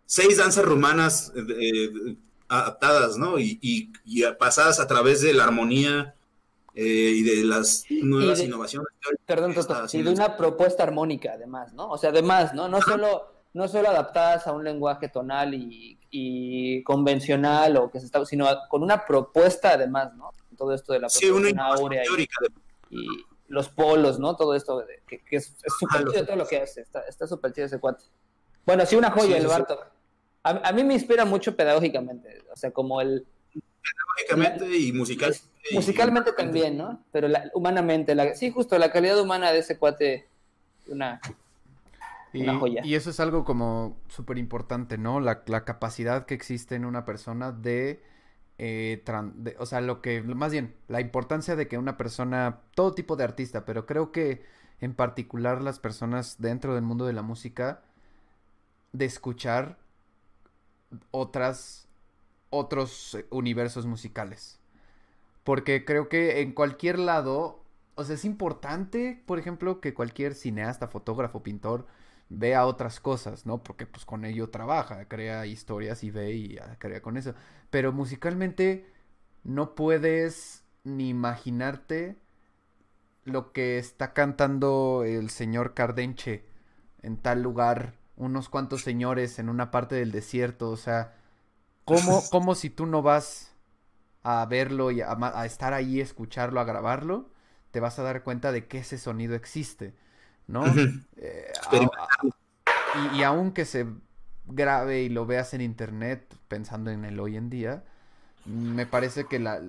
seis 0.06 0.38
danzas 0.38 0.64
rumanas 0.64 1.32
eh, 1.36 2.16
adaptadas, 2.48 3.16
¿no? 3.16 3.38
Y, 3.38 3.58
y, 3.62 4.22
pasadas 4.38 4.80
a 4.80 4.86
través 4.86 5.20
de 5.22 5.34
la 5.34 5.44
armonía 5.44 6.14
eh, 6.74 6.82
y 6.82 7.22
de 7.22 7.44
las 7.44 7.84
nuevas 7.90 8.40
innovaciones. 8.40 8.88
Perdón, 9.26 9.54
Toto, 9.54 9.86
y 9.92 10.02
de 10.02 10.10
una 10.10 10.36
propuesta 10.36 10.82
armónica, 10.82 11.32
además, 11.34 11.72
¿no? 11.72 11.90
O 11.90 11.98
sea, 11.98 12.10
además, 12.10 12.54
¿no? 12.54 12.68
No 12.68 12.80
solo, 12.82 13.32
no 13.54 13.68
solo 13.68 13.88
adaptadas 13.88 14.46
a 14.46 14.52
un 14.52 14.64
lenguaje 14.64 15.08
tonal 15.08 15.54
y, 15.54 15.98
y 16.10 16.82
convencional 16.82 17.76
o 17.76 17.90
que 17.90 18.00
se 18.00 18.06
está, 18.06 18.24
sino 18.24 18.46
con 18.68 18.82
una 18.82 19.04
propuesta, 19.04 19.72
además, 19.72 20.14
¿no? 20.14 20.30
Todo 20.56 20.72
esto 20.72 20.92
de 20.92 21.00
la 21.00 21.08
sí, 21.08 21.28
una 21.28 21.74
teórica 21.74 22.36
y, 22.90 23.06
los 23.48 23.68
polos, 23.68 24.18
¿no? 24.18 24.36
Todo 24.36 24.54
esto 24.54 24.84
que, 25.06 25.20
es 25.30 25.54
súper 25.78 26.06
chido 26.08 26.26
todo 26.26 26.36
lo 26.36 26.46
que 26.46 26.60
hace, 26.60 26.82
está 27.08 27.26
súper 27.26 27.52
chido 27.52 27.66
ese 27.66 27.78
cuate. 27.78 28.04
Bueno, 28.66 28.86
sí, 28.86 28.96
una 28.96 29.10
joya 29.10 29.36
el 29.36 29.46
Bartok. 29.46 29.93
A, 30.44 30.72
mí 30.72 30.84
me 30.84 30.92
inspira 30.92 31.24
mucho 31.24 31.56
pedagógicamente, 31.56 32.42
o 32.52 32.56
sea, 32.56 32.70
como 32.70 33.00
el... 33.00 33.26
Pedagógicamente 33.52 34.78
y 34.78 34.92
musical. 34.92 35.34
Musicalmente 35.72 36.32
también, 36.32 36.76
¿no? 36.76 37.02
Pero 37.10 37.28
humanamente, 37.54 38.14
la, 38.14 38.34
sí, 38.34 38.50
justo 38.50 38.78
la 38.78 38.92
calidad 38.92 39.18
humana 39.18 39.50
de 39.52 39.60
ese 39.60 39.78
cuate, 39.78 40.28
una, 40.86 41.18
una 42.34 42.58
joya. 42.58 42.82
Y 42.84 42.94
eso 42.94 43.08
es 43.08 43.20
algo 43.20 43.44
como 43.44 43.96
súper 44.08 44.36
importante, 44.36 44.98
¿no? 44.98 45.18
La, 45.18 45.42
la, 45.46 45.64
capacidad 45.64 46.26
que 46.26 46.34
existe 46.34 46.74
en 46.74 46.84
una 46.84 47.06
persona 47.06 47.56
eh, 48.58 49.02
de, 49.34 49.56
o 49.58 49.66
sea, 49.66 49.80
lo 49.80 50.02
que, 50.02 50.22
más 50.22 50.52
bien, 50.52 50.74
la 50.88 51.00
importancia 51.00 51.56
de 51.56 51.68
que 51.68 51.78
una 51.78 51.96
persona, 51.96 52.60
todo 52.74 52.94
tipo 52.94 53.16
de 53.16 53.24
artista, 53.24 53.64
pero 53.64 53.86
creo 53.86 54.12
que 54.12 54.44
en 54.80 54.94
particular 54.94 55.62
las 55.62 55.78
personas 55.78 56.36
dentro 56.38 56.74
del 56.74 56.84
mundo 56.84 57.06
de 57.06 57.14
la 57.14 57.22
música, 57.22 57.82
de 58.92 59.06
escuchar 59.06 59.78
otras 61.10 61.84
otros 62.54 63.18
universos 63.30 63.86
musicales. 63.86 64.60
Porque 65.42 65.84
creo 65.84 66.08
que 66.08 66.40
en 66.40 66.52
cualquier 66.52 66.98
lado, 66.98 67.62
o 67.96 68.04
sea, 68.04 68.14
es 68.14 68.24
importante, 68.24 69.22
por 69.26 69.38
ejemplo, 69.38 69.80
que 69.80 69.94
cualquier 69.94 70.34
cineasta, 70.34 70.88
fotógrafo, 70.88 71.42
pintor 71.42 71.86
vea 72.28 72.66
otras 72.66 73.00
cosas, 73.00 73.44
¿no? 73.46 73.62
Porque 73.62 73.86
pues 73.86 74.04
con 74.04 74.24
ello 74.24 74.50
trabaja, 74.50 75.06
crea 75.08 75.46
historias 75.46 76.04
y 76.04 76.10
ve 76.10 76.32
y 76.32 76.58
crea 76.78 77.02
con 77.02 77.16
eso. 77.16 77.34
Pero 77.70 77.92
musicalmente 77.92 78.86
no 79.42 79.74
puedes 79.74 80.64
ni 80.84 81.10
imaginarte 81.10 82.16
lo 83.24 83.52
que 83.52 83.78
está 83.78 84.12
cantando 84.12 85.02
el 85.04 85.30
señor 85.30 85.74
Cardenche 85.74 86.44
en 87.02 87.16
tal 87.16 87.42
lugar 87.42 87.94
unos 88.16 88.48
cuantos 88.48 88.82
señores 88.82 89.38
en 89.38 89.48
una 89.48 89.70
parte 89.70 89.94
del 89.94 90.12
desierto, 90.12 90.70
o 90.70 90.76
sea, 90.76 91.14
¿cómo, 91.84 92.22
cómo 92.30 92.54
si 92.54 92.70
tú 92.70 92.86
no 92.86 93.02
vas 93.02 93.52
a 94.22 94.44
verlo 94.46 94.90
y 94.90 95.00
a, 95.02 95.44
estar 95.44 95.74
ahí, 95.74 96.00
escucharlo, 96.00 96.60
a 96.60 96.64
grabarlo, 96.64 97.30
te 97.70 97.80
vas 97.80 97.98
a 97.98 98.02
dar 98.02 98.22
cuenta 98.22 98.52
de 98.52 98.66
que 98.66 98.78
ese 98.78 98.98
sonido 98.98 99.34
existe, 99.34 99.94
¿no? 100.46 100.64
Eh, 101.16 101.52
y, 103.12 103.18
y 103.18 103.22
aunque 103.22 103.64
se 103.64 103.86
grabe 104.46 105.02
y 105.02 105.08
lo 105.08 105.26
veas 105.26 105.52
en 105.54 105.60
internet, 105.60 106.34
pensando 106.48 106.90
en 106.90 107.04
el 107.04 107.20
hoy 107.20 107.36
en 107.36 107.50
día, 107.50 107.84
me 108.46 108.86
parece 108.86 109.24
que 109.24 109.38
la, 109.38 109.60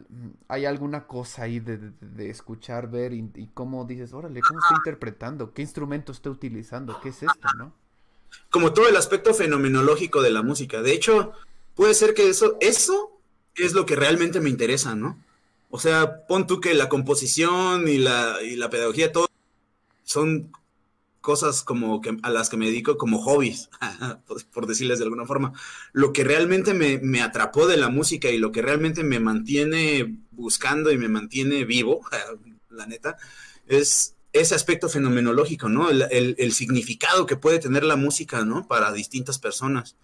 hay 0.48 0.66
alguna 0.66 1.08
cosa 1.08 1.44
ahí 1.44 1.60
de, 1.60 2.30
escuchar, 2.30 2.90
ver 2.90 3.14
y, 3.14 3.32
y, 3.36 3.48
cómo 3.48 3.86
dices, 3.86 4.14
órale, 4.14 4.42
¿cómo 4.42 4.60
está 4.60 4.76
interpretando? 4.76 5.54
¿Qué 5.54 5.62
instrumento 5.62 6.12
está 6.12 6.30
utilizando? 6.30 7.00
¿Qué 7.02 7.10
es 7.10 7.24
esto, 7.24 7.48
no? 7.58 7.74
Como 8.50 8.74
todo 8.74 8.88
el 8.88 8.96
aspecto 8.96 9.34
fenomenológico 9.34 10.22
de 10.22 10.32
la 10.32 10.42
música. 10.42 10.82
De 10.82 10.94
hecho, 10.94 11.34
puede 11.76 11.94
ser 11.94 12.14
que 12.14 12.30
eso, 12.30 12.58
eso 12.62 13.12
es 13.56 13.74
lo 13.74 13.86
que 13.86 13.96
realmente 13.96 14.40
me 14.40 14.50
interesa, 14.50 14.96
¿no? 14.96 15.22
O 15.70 15.80
sea, 15.80 16.26
pon 16.26 16.48
tú 16.48 16.62
que 16.62 16.74
la 16.74 16.90
composición 16.90 17.88
y 17.88 17.98
la, 17.98 18.42
y 18.42 18.56
la 18.56 18.70
pedagogía, 18.70 19.12
todo 19.12 19.28
son 20.04 20.52
cosas 21.20 21.64
como 21.64 22.02
que 22.02 22.16
a 22.22 22.30
las 22.30 22.50
que 22.50 22.56
me 22.56 22.68
dedico 22.68 22.98
como 22.98 23.20
hobbies, 23.20 23.70
por 24.54 24.68
decirles 24.68 25.00
de 25.00 25.06
alguna 25.06 25.26
forma. 25.26 25.54
Lo 25.92 26.14
que 26.14 26.24
realmente 26.24 26.74
me, 26.74 27.00
me, 27.00 27.22
atrapó 27.22 27.68
de 27.68 27.78
la 27.78 27.90
música 27.90 28.30
y 28.30 28.38
lo 28.38 28.52
que 28.52 28.62
realmente 28.62 29.04
me 29.04 29.20
mantiene 29.20 30.18
buscando 30.32 30.92
y 30.92 30.98
me 30.98 31.10
mantiene 31.10 31.66
vivo, 31.66 32.06
la 32.70 32.86
neta, 32.86 33.18
es 33.68 34.15
ese 34.36 34.54
aspecto 34.54 34.90
fenomenológico, 34.90 35.70
¿no? 35.70 35.90
El, 35.90 36.52
significado 36.52 37.26
que 37.26 37.38
puede 37.38 37.60
tener 37.60 37.84
la 37.84 37.96
música, 37.96 38.44
¿no? 38.44 38.68
Para 38.68 38.92
distintas 38.92 39.40
personas 39.40 39.96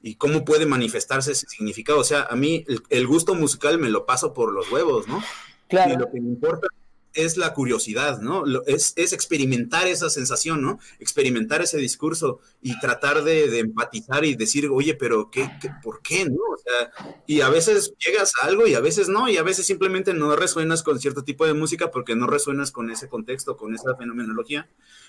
y 0.00 0.14
cómo 0.14 0.44
puede 0.44 0.64
manifestarse 0.64 1.32
ese 1.32 1.46
significado. 1.48 1.98
O 1.98 2.04
sea, 2.04 2.22
a 2.22 2.36
mí 2.36 2.64
el, 2.88 3.06
gusto 3.06 3.34
musical 3.34 3.78
me 3.78 3.90
lo 3.90 4.06
paso 4.06 4.32
por 4.32 4.52
los 4.52 4.70
huevos, 4.70 5.08
¿no? 5.08 5.22
Claro. 5.68 5.94
Y 5.94 5.96
lo 5.98 6.10
que 6.10 6.20
me 6.20 6.28
importa 6.28 6.68
es 7.14 7.36
la 7.36 7.52
curiosidad, 7.54 8.20
¿no? 8.20 8.44
Es, 8.66 8.92
es, 8.96 9.12
experimentar 9.12 9.86
esa 9.86 10.10
sensación, 10.10 10.62
¿no? 10.62 10.78
Experimentar 10.98 11.60
ese 11.62 11.78
discurso 11.78 12.40
y 12.62 12.78
tratar 12.78 13.24
de, 13.24 13.58
empatizar 13.58 14.24
y 14.24 14.34
decir, 14.34 14.68
oye, 14.68 14.94
pero 14.94 15.30
¿qué, 15.30 15.50
por 15.82 16.02
qué, 16.02 16.24
no? 16.26 16.42
O 16.52 16.58
sea, 16.58 16.92
y 17.26 17.40
a 17.40 17.48
veces 17.48 17.94
llegas 17.98 18.32
a 18.40 18.46
algo 18.46 18.66
y 18.66 18.74
a 18.74 18.80
veces 18.80 19.08
no, 19.08 19.28
y 19.28 19.36
a 19.36 19.42
veces 19.42 19.66
simplemente 19.66 20.14
no 20.14 20.34
resuenas 20.36 20.82
con 20.82 21.00
cierto 21.00 21.24
tipo 21.24 21.46
de 21.46 21.54
música 21.54 21.90
porque 21.90 22.14
no 22.14 22.26
resuenas 22.26 22.70
con 22.70 22.90
ese 22.90 23.08
contexto, 23.08 23.56
con 23.56 23.74
esa 23.74 23.96
fenomenología, 23.96 24.68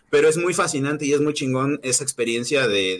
pero 0.09 0.27
es 0.27 0.37
muy 0.37 0.53
fascinante 0.53 1.05
y 1.05 1.13
es 1.13 1.21
muy 1.21 1.33
chingón 1.33 1.79
esa 1.83 2.03
experiencia 2.03 2.67
de, 2.67 2.97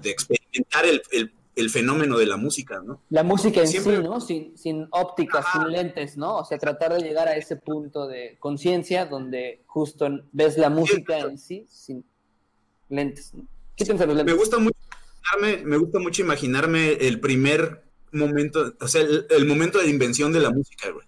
de 0.00 0.10
experimentar 0.10 0.86
el, 0.86 1.02
el 1.10 1.32
el 1.58 1.70
fenómeno 1.70 2.18
de 2.18 2.26
la 2.26 2.36
música, 2.36 2.80
¿no? 2.84 3.00
La 3.10 3.22
música 3.22 3.60
en 3.60 3.68
sí, 3.68 3.78
¿no? 4.02 4.20
Sin, 4.20 4.56
sin 4.56 4.86
ópticas, 4.90 5.44
sin 5.52 5.70
lentes, 5.70 6.16
¿no? 6.16 6.36
O 6.36 6.44
sea, 6.44 6.58
tratar 6.58 6.94
de 6.94 7.00
llegar 7.00 7.28
a 7.28 7.36
ese 7.36 7.56
punto 7.56 8.06
de 8.06 8.36
conciencia 8.38 9.06
donde 9.06 9.62
justo 9.66 10.08
ves 10.32 10.56
la 10.56 10.70
música 10.70 11.18
en 11.18 11.38
sí 11.38 11.66
sin 11.68 12.04
lentes. 12.88 13.34
¿no? 13.34 13.46
los 13.78 13.98
lentes. 13.98 14.24
Me 14.24 14.32
gusta 14.32 14.58
mucho 14.58 14.78
imaginarme, 15.32 15.64
me 15.64 15.76
gusta 15.76 15.98
mucho 15.98 16.22
imaginarme 16.22 16.92
el 16.92 17.20
primer 17.20 17.82
momento, 18.12 18.74
o 18.80 18.88
sea, 18.88 19.02
el 19.02 19.46
momento 19.46 19.78
de 19.78 19.88
invención 19.88 20.32
de 20.32 20.40
la 20.40 20.50
música, 20.50 20.90
güey. 20.90 21.07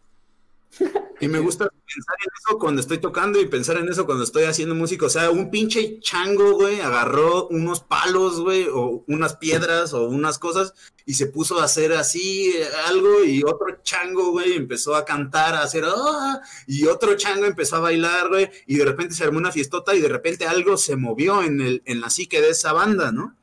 Y 1.20 1.28
me 1.28 1.38
gusta 1.38 1.68
pensar 1.68 2.16
en 2.18 2.30
eso 2.38 2.58
cuando 2.58 2.80
estoy 2.80 2.98
tocando 2.98 3.38
y 3.38 3.46
pensar 3.46 3.76
en 3.76 3.88
eso 3.88 4.06
cuando 4.06 4.24
estoy 4.24 4.44
haciendo 4.44 4.74
música. 4.74 5.04
O 5.04 5.10
sea, 5.10 5.30
un 5.30 5.50
pinche 5.50 6.00
chango, 6.00 6.52
güey, 6.52 6.80
agarró 6.80 7.48
unos 7.48 7.80
palos, 7.80 8.40
güey, 8.40 8.66
o 8.72 9.04
unas 9.06 9.36
piedras 9.36 9.92
o 9.92 10.08
unas 10.08 10.38
cosas 10.38 10.72
y 11.04 11.14
se 11.14 11.26
puso 11.26 11.60
a 11.60 11.64
hacer 11.64 11.92
así 11.92 12.54
algo 12.86 13.24
y 13.24 13.42
otro 13.42 13.66
chango, 13.82 14.30
güey, 14.30 14.54
empezó 14.54 14.94
a 14.94 15.04
cantar, 15.04 15.54
a 15.54 15.62
hacer, 15.62 15.84
¡ah! 15.86 16.40
y 16.66 16.86
otro 16.86 17.16
chango 17.16 17.46
empezó 17.46 17.76
a 17.76 17.80
bailar, 17.80 18.28
güey, 18.28 18.48
y 18.66 18.76
de 18.76 18.84
repente 18.84 19.14
se 19.14 19.24
armó 19.24 19.38
una 19.38 19.52
fiestota 19.52 19.94
y 19.94 20.00
de 20.00 20.08
repente 20.08 20.46
algo 20.46 20.76
se 20.76 20.96
movió 20.96 21.42
en, 21.42 21.60
el, 21.60 21.82
en 21.84 22.00
la 22.00 22.10
psique 22.10 22.40
de 22.40 22.50
esa 22.50 22.72
banda, 22.72 23.12
¿no? 23.12 23.36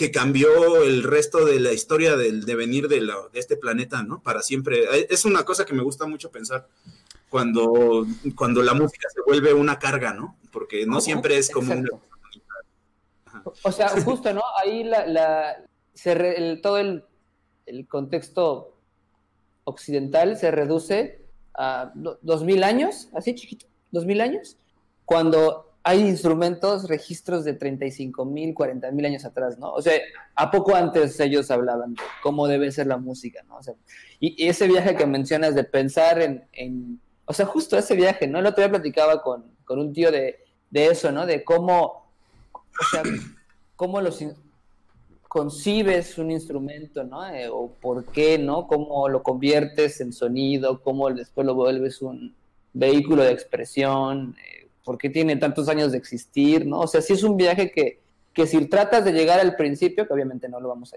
Que 0.00 0.10
cambió 0.10 0.82
el 0.82 1.02
resto 1.02 1.44
de 1.44 1.60
la 1.60 1.72
historia 1.72 2.16
del 2.16 2.46
devenir 2.46 2.88
de, 2.88 3.00
de 3.00 3.38
este 3.38 3.58
planeta, 3.58 4.02
¿no? 4.02 4.22
Para 4.22 4.40
siempre. 4.40 4.84
Es 5.10 5.26
una 5.26 5.44
cosa 5.44 5.66
que 5.66 5.74
me 5.74 5.82
gusta 5.82 6.06
mucho 6.06 6.30
pensar 6.30 6.66
cuando, 7.28 8.06
cuando 8.34 8.62
la 8.62 8.72
música 8.72 9.10
se 9.14 9.20
vuelve 9.26 9.52
una 9.52 9.78
carga, 9.78 10.14
¿no? 10.14 10.38
Porque 10.52 10.86
no 10.86 11.02
siempre 11.02 11.36
es 11.36 11.50
como 11.50 11.74
una... 11.74 11.90
O 13.62 13.70
sea, 13.70 13.90
justo, 13.90 14.32
¿no? 14.32 14.40
Ahí 14.64 14.84
la, 14.84 15.06
la 15.06 15.66
todo 16.62 16.78
el, 16.78 17.04
el, 17.66 17.86
contexto 17.86 18.74
occidental 19.64 20.38
se 20.38 20.50
reduce 20.50 21.20
a 21.52 21.92
dos 21.94 22.42
mil 22.42 22.64
años, 22.64 23.10
así 23.12 23.34
chiquito, 23.34 23.66
dos 23.90 24.06
mil 24.06 24.22
años, 24.22 24.56
cuando 25.04 25.69
hay 25.82 26.00
instrumentos, 26.00 26.88
registros 26.88 27.44
de 27.44 27.54
35 27.54 28.24
mil, 28.24 28.54
40 28.54 28.90
mil 28.90 29.06
años 29.06 29.24
atrás, 29.24 29.58
¿no? 29.58 29.72
O 29.72 29.80
sea, 29.80 29.94
¿a 30.34 30.50
poco 30.50 30.74
antes 30.74 31.18
ellos 31.20 31.50
hablaban 31.50 31.94
de 31.94 32.02
cómo 32.22 32.46
debe 32.46 32.70
ser 32.70 32.86
la 32.86 32.98
música, 32.98 33.42
¿no? 33.48 33.56
O 33.56 33.62
sea, 33.62 33.74
y, 34.18 34.46
ese 34.46 34.68
viaje 34.68 34.94
que 34.94 35.06
mencionas 35.06 35.54
de 35.54 35.64
pensar 35.64 36.20
en, 36.20 37.00
o 37.24 37.32
sea, 37.32 37.46
justo 37.46 37.78
ese 37.78 37.94
viaje, 37.94 38.26
¿no? 38.26 38.40
El 38.40 38.46
otro 38.46 38.62
día 38.62 38.70
platicaba 38.70 39.22
con, 39.22 39.44
un 39.68 39.92
tío 39.92 40.10
de, 40.10 40.44
eso, 40.72 41.12
¿no? 41.12 41.24
De 41.24 41.44
cómo, 41.44 42.10
o 42.52 42.84
sea, 42.90 43.02
cómo 43.76 44.00
los 44.00 44.22
concibes 45.28 46.18
un 46.18 46.30
instrumento, 46.30 47.04
¿no? 47.04 47.26
Eh, 47.28 47.48
o 47.48 47.68
por 47.80 48.04
qué, 48.06 48.36
¿no? 48.36 48.66
Cómo 48.66 49.08
lo 49.08 49.22
conviertes 49.22 50.00
en 50.00 50.12
sonido, 50.12 50.82
cómo 50.82 51.08
después 51.10 51.46
lo 51.46 51.54
vuelves 51.54 52.02
un 52.02 52.34
vehículo 52.72 53.22
de 53.22 53.32
expresión, 53.32 54.36
eh, 54.44 54.59
por 54.84 54.98
qué 54.98 55.10
tiene 55.10 55.36
tantos 55.36 55.68
años 55.68 55.92
de 55.92 55.98
existir, 55.98 56.66
¿no? 56.66 56.80
O 56.80 56.86
sea, 56.86 57.00
sí 57.02 57.12
es 57.12 57.22
un 57.22 57.36
viaje 57.36 57.70
que, 57.70 58.00
que 58.32 58.46
si 58.46 58.66
tratas 58.66 59.04
de 59.04 59.12
llegar 59.12 59.40
al 59.40 59.56
principio, 59.56 60.06
que 60.06 60.12
obviamente 60.12 60.48
no 60.48 60.60
lo 60.60 60.68
vamos 60.68 60.94
a 60.94 60.96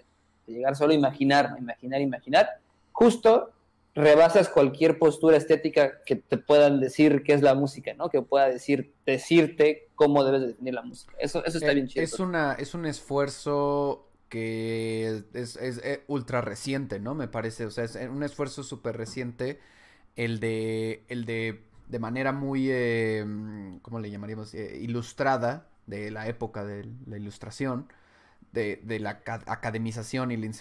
llegar 0.52 0.76
solo 0.76 0.94
a 0.94 0.96
imaginar, 0.96 1.56
imaginar, 1.58 2.02
imaginar, 2.02 2.50
justo 2.92 3.52
rebasas 3.96 4.50
cualquier 4.50 4.98
postura 4.98 5.38
estética 5.38 6.02
que 6.06 6.16
te 6.16 6.38
puedan 6.38 6.80
decir 6.80 7.24
qué 7.24 7.34
es 7.34 7.42
la 7.42 7.54
música, 7.54 7.94
¿no? 7.94 8.10
Que 8.10 8.22
pueda 8.22 8.50
decir, 8.50 8.94
decirte 9.06 9.90
cómo 9.96 10.24
debes 10.24 10.42
definir 10.42 10.74
la 10.74 10.82
música. 10.82 11.14
Eso, 11.20 11.46
eso 11.46 11.58
está 11.60 11.72
eh, 11.72 11.76
bien 11.76 11.88
chido. 11.88 12.04
Es, 12.04 12.20
una, 12.20 12.54
es 12.54 12.74
un 12.74 12.86
esfuerzo 12.86 14.08
que 14.30 15.24
es, 15.34 15.60
ultra 16.08 16.42
reciente, 16.42 17.00
¿no? 17.00 17.14
Me 17.14 17.28
parece, 17.28 17.66
o 17.66 17.72
sea, 17.72 17.84
es 17.84 17.96
un 17.96 18.24
esfuerzo 18.24 18.64
súper 18.64 18.98
reciente 18.98 19.60
el 20.16 20.40
de, 20.40 21.04
el 21.08 21.26
de, 21.26 21.62
de 21.88 22.00
manera 22.00 22.32
muy, 22.32 22.68
eh, 22.70 23.26
¿cómo 23.82 24.00
le 24.00 24.10
llamaríamos? 24.10 24.54
Eh, 24.54 24.80
ilustrada 24.82 25.68
de 25.86 26.12
la 26.12 26.28
época 26.28 26.64
de 26.64 26.90
la 27.06 27.18
ilustración, 27.18 27.88
de, 28.52 29.00
la 29.00 29.22
academización 29.48 30.32
y 30.32 30.38
la 30.38 30.52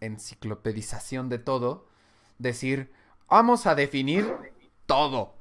enciclopedización 0.00 1.28
de 1.28 1.38
todo, 1.38 1.86
decir, 2.38 2.92
vamos 3.28 3.66
a 3.66 3.74
definir 3.74 4.26
todo, 4.86 5.36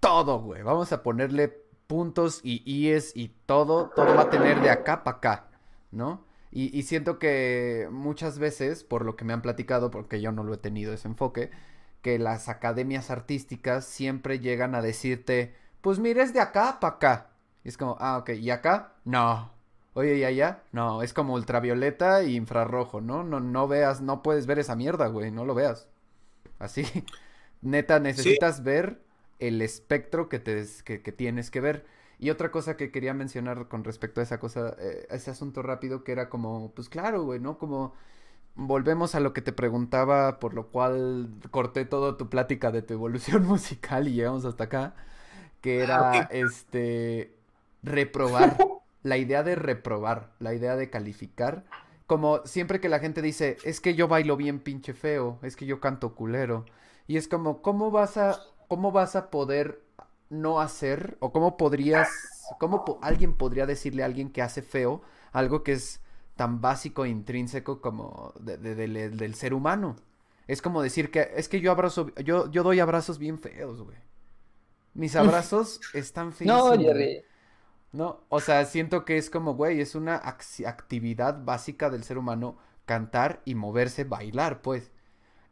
todo, 0.00 0.40
güey, 0.40 0.62
vamos 0.62 0.92
a 0.92 1.02
ponerle 1.02 1.48
puntos 1.86 2.40
y 2.42 2.62
ies 2.64 3.12
y 3.16 3.28
todo, 3.46 3.90
todo 3.94 4.14
va 4.14 4.22
a 4.22 4.30
tener 4.30 4.60
de 4.60 4.70
acá 4.70 5.04
para 5.04 5.16
acá, 5.18 5.50
¿no? 5.90 6.24
Y, 6.54 6.82
siento 6.82 7.18
que 7.18 7.88
muchas 7.90 8.38
veces, 8.38 8.84
por 8.84 9.06
lo 9.06 9.16
que 9.16 9.24
me 9.24 9.32
han 9.32 9.40
platicado, 9.40 9.90
porque 9.90 10.20
yo 10.20 10.32
no 10.32 10.44
lo 10.44 10.52
he 10.52 10.58
tenido 10.58 10.92
ese 10.92 11.08
enfoque, 11.08 11.50
que 12.02 12.18
las 12.18 12.48
academias 12.48 13.10
artísticas 13.10 13.84
siempre 13.86 14.40
llegan 14.40 14.74
a 14.74 14.82
decirte, 14.82 15.54
pues 15.80 15.98
mires 15.98 16.32
de 16.34 16.40
acá 16.40 16.78
para 16.80 16.94
acá. 16.96 17.30
Y 17.64 17.68
es 17.68 17.76
como, 17.76 17.96
ah, 18.00 18.18
ok, 18.18 18.30
¿y 18.30 18.50
acá? 18.50 18.94
No. 19.04 19.52
Oye, 19.94 20.16
¿y 20.16 20.24
allá? 20.24 20.62
No, 20.72 21.02
es 21.02 21.12
como 21.12 21.34
ultravioleta 21.34 22.22
e 22.22 22.32
infrarrojo, 22.32 23.00
¿no? 23.00 23.22
No, 23.24 23.40
no 23.40 23.68
veas, 23.68 24.00
no 24.00 24.22
puedes 24.22 24.46
ver 24.46 24.58
esa 24.58 24.74
mierda, 24.74 25.06
güey, 25.08 25.30
no 25.30 25.44
lo 25.44 25.54
veas. 25.54 25.88
Así, 26.58 26.84
neta, 27.62 28.00
necesitas 28.00 28.62
ver 28.64 29.02
el 29.38 29.60
espectro 29.62 30.28
que, 30.28 30.38
te, 30.38 30.64
que, 30.84 31.02
que 31.02 31.12
tienes 31.12 31.50
que 31.50 31.60
ver. 31.60 31.86
Y 32.18 32.30
otra 32.30 32.50
cosa 32.50 32.76
que 32.76 32.90
quería 32.92 33.14
mencionar 33.14 33.68
con 33.68 33.84
respecto 33.84 34.20
a 34.20 34.24
esa 34.24 34.38
cosa, 34.38 34.76
eh, 34.78 35.06
ese 35.10 35.30
asunto 35.30 35.62
rápido, 35.62 36.04
que 36.04 36.12
era 36.12 36.28
como, 36.30 36.72
pues 36.74 36.88
claro, 36.88 37.24
güey, 37.24 37.40
¿no? 37.40 37.58
Como 37.58 37.94
volvemos 38.54 39.14
a 39.14 39.20
lo 39.20 39.32
que 39.32 39.42
te 39.42 39.52
preguntaba, 39.52 40.38
por 40.38 40.54
lo 40.54 40.68
cual 40.68 41.30
corté 41.50 41.84
toda 41.84 42.16
tu 42.16 42.28
plática 42.28 42.70
de 42.70 42.82
tu 42.82 42.94
evolución 42.94 43.44
musical 43.46 44.08
y 44.08 44.12
llegamos 44.14 44.44
hasta 44.44 44.64
acá, 44.64 44.94
que 45.60 45.80
era 45.80 46.28
este 46.30 47.34
reprobar, 47.82 48.56
la 49.02 49.18
idea 49.18 49.42
de 49.42 49.54
reprobar, 49.54 50.32
la 50.38 50.54
idea 50.54 50.76
de 50.76 50.90
calificar. 50.90 51.64
Como 52.06 52.44
siempre 52.44 52.80
que 52.80 52.88
la 52.88 52.98
gente 52.98 53.22
dice, 53.22 53.56
es 53.64 53.80
que 53.80 53.94
yo 53.94 54.08
bailo 54.08 54.36
bien 54.36 54.60
pinche 54.60 54.92
feo, 54.92 55.38
es 55.42 55.56
que 55.56 55.66
yo 55.66 55.80
canto 55.80 56.14
culero. 56.14 56.66
Y 57.06 57.16
es 57.16 57.28
como, 57.28 57.62
¿cómo 57.62 57.90
vas 57.90 58.16
a, 58.16 58.38
cómo 58.68 58.92
vas 58.92 59.16
a 59.16 59.30
poder 59.30 59.82
no 60.28 60.60
hacer? 60.60 61.16
¿O 61.20 61.32
cómo 61.32 61.56
podrías, 61.56 62.10
cómo 62.58 62.98
alguien 63.02 63.34
podría 63.34 63.66
decirle 63.66 64.02
a 64.02 64.06
alguien 64.06 64.30
que 64.30 64.42
hace 64.42 64.62
feo 64.62 65.02
algo 65.32 65.62
que 65.62 65.72
es 65.72 66.00
tan 66.36 66.60
básico 66.60 67.04
e 67.04 67.08
intrínseco 67.08 67.80
como 67.80 68.32
del 68.40 69.34
ser 69.34 69.54
humano? 69.54 69.96
Es 70.46 70.60
como 70.60 70.82
decir 70.82 71.10
que 71.10 71.30
es 71.36 71.48
que 71.48 71.60
yo 71.60 71.70
abrazo, 71.70 72.10
yo, 72.24 72.50
yo 72.50 72.62
doy 72.62 72.80
abrazos 72.80 73.18
bien 73.18 73.38
feos, 73.38 73.82
güey. 73.82 73.96
Mis 74.94 75.16
abrazos 75.16 75.80
están 75.94 76.32
feos. 76.32 76.48
No, 76.48 76.78
Jerry. 76.78 77.22
No, 77.92 78.20
o 78.30 78.40
sea, 78.40 78.64
siento 78.64 79.04
que 79.04 79.18
es 79.18 79.28
como, 79.28 79.54
güey, 79.54 79.80
es 79.80 79.94
una 79.94 80.16
actividad 80.16 81.44
básica 81.44 81.90
del 81.90 82.04
ser 82.04 82.16
humano 82.16 82.56
cantar 82.86 83.42
y 83.44 83.54
moverse, 83.54 84.04
bailar, 84.04 84.62
pues. 84.62 84.90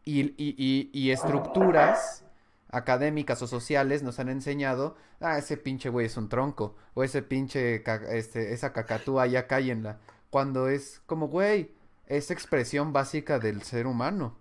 Y, 0.04 0.34
y, 0.42 0.90
y 0.92 1.10
estructuras 1.10 2.24
académicas 2.70 3.42
o 3.42 3.46
sociales 3.46 4.02
nos 4.02 4.18
han 4.18 4.28
enseñado, 4.28 4.96
ah, 5.20 5.38
ese 5.38 5.56
pinche 5.56 5.88
güey 5.90 6.06
es 6.06 6.16
un 6.16 6.28
tronco, 6.28 6.76
o 6.94 7.02
ese 7.04 7.22
pinche, 7.22 7.82
este, 8.10 8.52
esa 8.52 8.72
cacatúa 8.72 9.26
ya 9.26 9.46
cállenla, 9.46 9.98
cuando 10.30 10.68
es 10.68 11.02
como, 11.06 11.28
güey, 11.28 11.72
es 12.06 12.30
expresión 12.30 12.92
básica 12.92 13.38
del 13.38 13.62
ser 13.62 13.86
humano. 13.86 14.36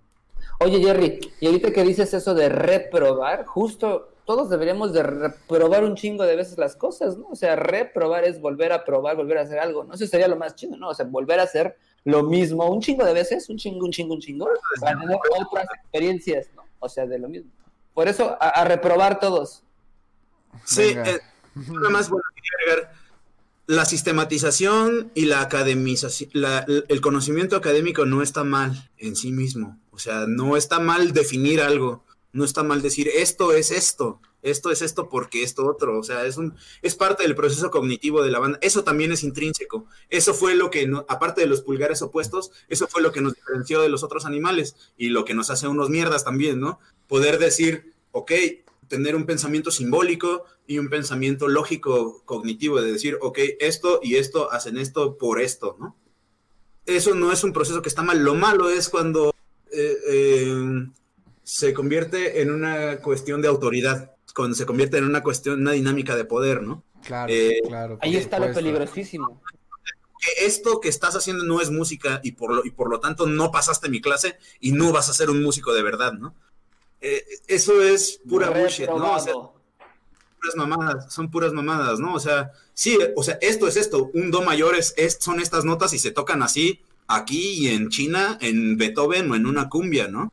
Oye, 0.59 0.79
Jerry, 0.79 1.19
y 1.39 1.47
ahorita 1.47 1.71
que 1.71 1.83
dices 1.83 2.13
eso 2.13 2.33
de 2.33 2.49
reprobar, 2.49 3.45
justo 3.45 4.13
todos 4.25 4.49
deberíamos 4.49 4.93
de 4.93 5.01
reprobar 5.01 5.83
un 5.83 5.95
chingo 5.95 6.23
de 6.23 6.35
veces 6.35 6.57
las 6.57 6.75
cosas, 6.75 7.17
¿no? 7.17 7.29
O 7.29 7.35
sea, 7.35 7.55
reprobar 7.55 8.25
es 8.25 8.39
volver 8.39 8.71
a 8.71 8.85
probar, 8.85 9.15
volver 9.15 9.39
a 9.39 9.41
hacer 9.41 9.57
algo, 9.57 9.83
¿no? 9.83 9.95
Eso 9.95 10.05
sería 10.05 10.27
lo 10.27 10.35
más 10.35 10.55
chido, 10.55 10.77
¿no? 10.77 10.89
O 10.89 10.93
sea, 10.93 11.05
volver 11.05 11.39
a 11.39 11.43
hacer 11.43 11.77
lo 12.03 12.23
mismo 12.23 12.69
un 12.69 12.79
chingo 12.81 13.03
de 13.05 13.13
veces, 13.13 13.49
un 13.49 13.57
chingo, 13.57 13.85
un 13.85 13.91
chingo, 13.91 14.13
un 14.13 14.19
chingo, 14.19 14.47
para 14.79 14.99
tener 14.99 15.17
otras 15.39 15.65
experiencias, 15.81 16.47
¿no? 16.55 16.63
O 16.79 16.87
sea, 16.87 17.05
de 17.07 17.17
lo 17.17 17.27
mismo. 17.27 17.49
Por 17.93 18.07
eso, 18.07 18.37
a, 18.39 18.63
reprobar 18.65 19.19
todos. 19.19 19.63
Sí, 20.63 20.93
eh, 20.95 21.19
nada 21.55 21.89
más 21.89 22.09
bueno, 22.09 22.23
quería 22.35 22.51
agregar, 22.75 22.98
la 23.69 23.85
sistematización 23.85 25.11
y 25.13 25.25
la 25.25 25.41
academización, 25.41 26.31
el 26.33 27.01
conocimiento 27.01 27.55
académico 27.55 28.03
no 28.03 28.23
está 28.23 28.43
mal 28.43 28.89
en 28.97 29.15
sí 29.15 29.31
mismo. 29.31 29.79
O 29.91 29.99
sea, 29.99 30.25
no 30.27 30.57
está 30.57 30.79
mal 30.79 31.13
definir 31.13 31.61
algo, 31.61 32.03
no 32.33 32.45
está 32.45 32.63
mal 32.63 32.81
decir 32.81 33.07
esto 33.13 33.53
es 33.53 33.69
esto, 33.69 34.21
esto 34.41 34.71
es 34.71 34.81
esto 34.81 35.07
porque 35.07 35.43
esto 35.43 35.67
otro. 35.67 35.99
O 35.99 36.03
sea, 36.03 36.25
es 36.25 36.37
un, 36.37 36.55
es 36.81 36.95
parte 36.95 37.21
del 37.21 37.35
proceso 37.35 37.69
cognitivo 37.69 38.23
de 38.23 38.31
la 38.31 38.39
banda. 38.39 38.57
Eso 38.63 38.83
también 38.83 39.11
es 39.11 39.21
intrínseco. 39.21 39.85
Eso 40.09 40.33
fue 40.33 40.55
lo 40.55 40.71
que, 40.71 40.91
aparte 41.07 41.41
de 41.41 41.47
los 41.47 41.61
pulgares 41.61 42.01
opuestos, 42.01 42.49
eso 42.69 42.87
fue 42.87 43.03
lo 43.03 43.11
que 43.11 43.21
nos 43.21 43.35
diferenció 43.35 43.83
de 43.83 43.89
los 43.89 44.01
otros 44.01 44.25
animales 44.25 44.77
y 44.97 45.09
lo 45.09 45.25
que 45.25 45.35
nos 45.35 45.51
hace 45.51 45.67
unos 45.67 45.91
mierdas 45.91 46.23
también, 46.23 46.59
¿no? 46.59 46.79
Poder 47.07 47.37
decir, 47.37 47.93
ok, 48.13 48.31
tener 48.89 49.15
un 49.15 49.25
pensamiento 49.25 49.71
simbólico 49.71 50.43
y 50.67 50.79
un 50.79 50.89
pensamiento 50.89 51.47
lógico 51.47 52.21
cognitivo 52.25 52.81
de 52.81 52.91
decir, 52.91 53.17
ok, 53.21 53.39
esto 53.59 54.01
y 54.03 54.15
esto 54.15 54.51
hacen 54.51 54.77
esto 54.77 55.17
por 55.17 55.39
esto, 55.39 55.77
¿no? 55.79 55.95
Eso 56.85 57.15
no 57.15 57.31
es 57.31 57.43
un 57.43 57.53
proceso 57.53 57.81
que 57.81 57.89
está 57.89 58.01
mal. 58.01 58.23
Lo 58.23 58.35
malo 58.35 58.69
es 58.69 58.89
cuando 58.89 59.33
eh, 59.71 59.97
eh, 60.07 60.87
se 61.43 61.73
convierte 61.73 62.41
en 62.41 62.51
una 62.51 62.97
cuestión 62.97 63.41
de 63.41 63.47
autoridad, 63.47 64.15
cuando 64.35 64.55
se 64.55 64.65
convierte 64.65 64.97
en 64.97 65.05
una 65.05 65.23
cuestión, 65.23 65.61
una 65.61 65.73
dinámica 65.73 66.15
de 66.15 66.25
poder, 66.25 66.63
¿no? 66.63 66.83
Claro, 67.05 67.31
eh, 67.31 67.61
claro. 67.65 67.99
Ahí 68.01 68.17
está 68.17 68.39
lo 68.39 68.53
peligrosísimo 68.53 69.41
que 70.19 70.45
esto 70.45 70.81
que 70.81 70.89
estás 70.89 71.15
haciendo 71.15 71.45
no 71.45 71.61
es 71.61 71.71
música 71.71 72.19
y 72.23 72.33
por, 72.33 72.53
lo, 72.53 72.65
y 72.65 72.71
por 72.71 72.89
lo 72.89 72.99
tanto 72.99 73.25
no 73.25 73.51
pasaste 73.51 73.89
mi 73.89 74.01
clase 74.01 74.37
y 74.59 74.73
no 74.73 74.91
vas 74.91 75.09
a 75.09 75.13
ser 75.13 75.29
un 75.29 75.41
músico 75.41 75.73
de 75.73 75.81
verdad, 75.81 76.13
¿no? 76.13 76.35
Eh, 77.01 77.25
eso 77.47 77.81
es 77.81 78.19
pura 78.27 78.49
bullshit, 78.49 78.87
¿no? 78.87 79.15
O 79.15 79.19
sea, 79.19 79.33
puras 79.33 80.55
mamadas, 80.55 81.13
son 81.13 81.31
puras 81.31 81.53
mamadas, 81.53 81.99
¿no? 81.99 82.13
O 82.13 82.19
sea, 82.19 82.51
sí, 82.73 82.97
o 83.15 83.23
sea, 83.23 83.37
esto 83.41 83.67
es 83.67 83.77
esto, 83.77 84.09
un 84.13 84.31
do 84.31 84.41
mayor 84.41 84.75
es, 84.75 85.17
son 85.19 85.39
estas 85.39 85.65
notas 85.65 85.93
y 85.93 85.99
se 85.99 86.11
tocan 86.11 86.43
así 86.43 86.81
aquí 87.07 87.53
y 87.53 87.69
en 87.69 87.89
China, 87.89 88.37
en 88.41 88.77
Beethoven 88.77 89.31
o 89.31 89.35
en 89.35 89.45
una 89.45 89.69
cumbia, 89.69 90.07
¿no? 90.07 90.31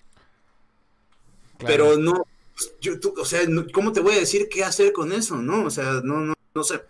Pero 1.59 1.97
no, 1.97 2.27
pues, 2.55 2.75
yo, 2.81 2.95
o 3.17 3.25
sea, 3.25 3.41
¿cómo 3.73 3.93
te 3.93 4.01
voy 4.01 4.14
a 4.14 4.21
decir 4.21 4.49
qué 4.51 4.64
hacer 4.64 4.93
con 4.93 5.12
eso, 5.12 5.37
no? 5.37 5.64
O 5.64 5.71
sea, 5.71 6.01
no, 6.05 6.21
no, 6.21 6.35
no 6.55 6.64
sé 6.64 6.81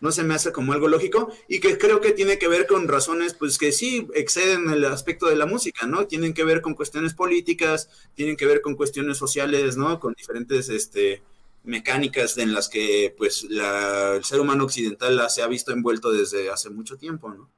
no 0.00 0.12
se 0.12 0.22
me 0.22 0.34
hace 0.34 0.52
como 0.52 0.72
algo 0.72 0.88
lógico 0.88 1.32
y 1.48 1.60
que 1.60 1.78
creo 1.78 2.00
que 2.00 2.12
tiene 2.12 2.38
que 2.38 2.48
ver 2.48 2.66
con 2.66 2.88
razones 2.88 3.34
pues 3.34 3.58
que 3.58 3.72
sí 3.72 4.06
exceden 4.14 4.70
el 4.70 4.84
aspecto 4.84 5.26
de 5.26 5.36
la 5.36 5.46
música, 5.46 5.86
¿no? 5.86 6.06
Tienen 6.06 6.34
que 6.34 6.44
ver 6.44 6.60
con 6.60 6.74
cuestiones 6.74 7.14
políticas, 7.14 7.88
tienen 8.14 8.36
que 8.36 8.46
ver 8.46 8.60
con 8.60 8.74
cuestiones 8.74 9.16
sociales, 9.16 9.76
¿no? 9.76 9.98
Con 10.00 10.14
diferentes 10.14 10.68
este 10.68 11.22
mecánicas 11.64 12.38
en 12.38 12.54
las 12.54 12.68
que 12.68 13.14
pues 13.18 13.44
el 13.50 14.24
ser 14.24 14.40
humano 14.40 14.64
occidental 14.64 15.20
se 15.28 15.42
ha 15.42 15.48
visto 15.48 15.72
envuelto 15.72 16.12
desde 16.12 16.50
hace 16.50 16.70
mucho 16.70 16.96
tiempo, 16.96 17.28
¿no? 17.28 17.50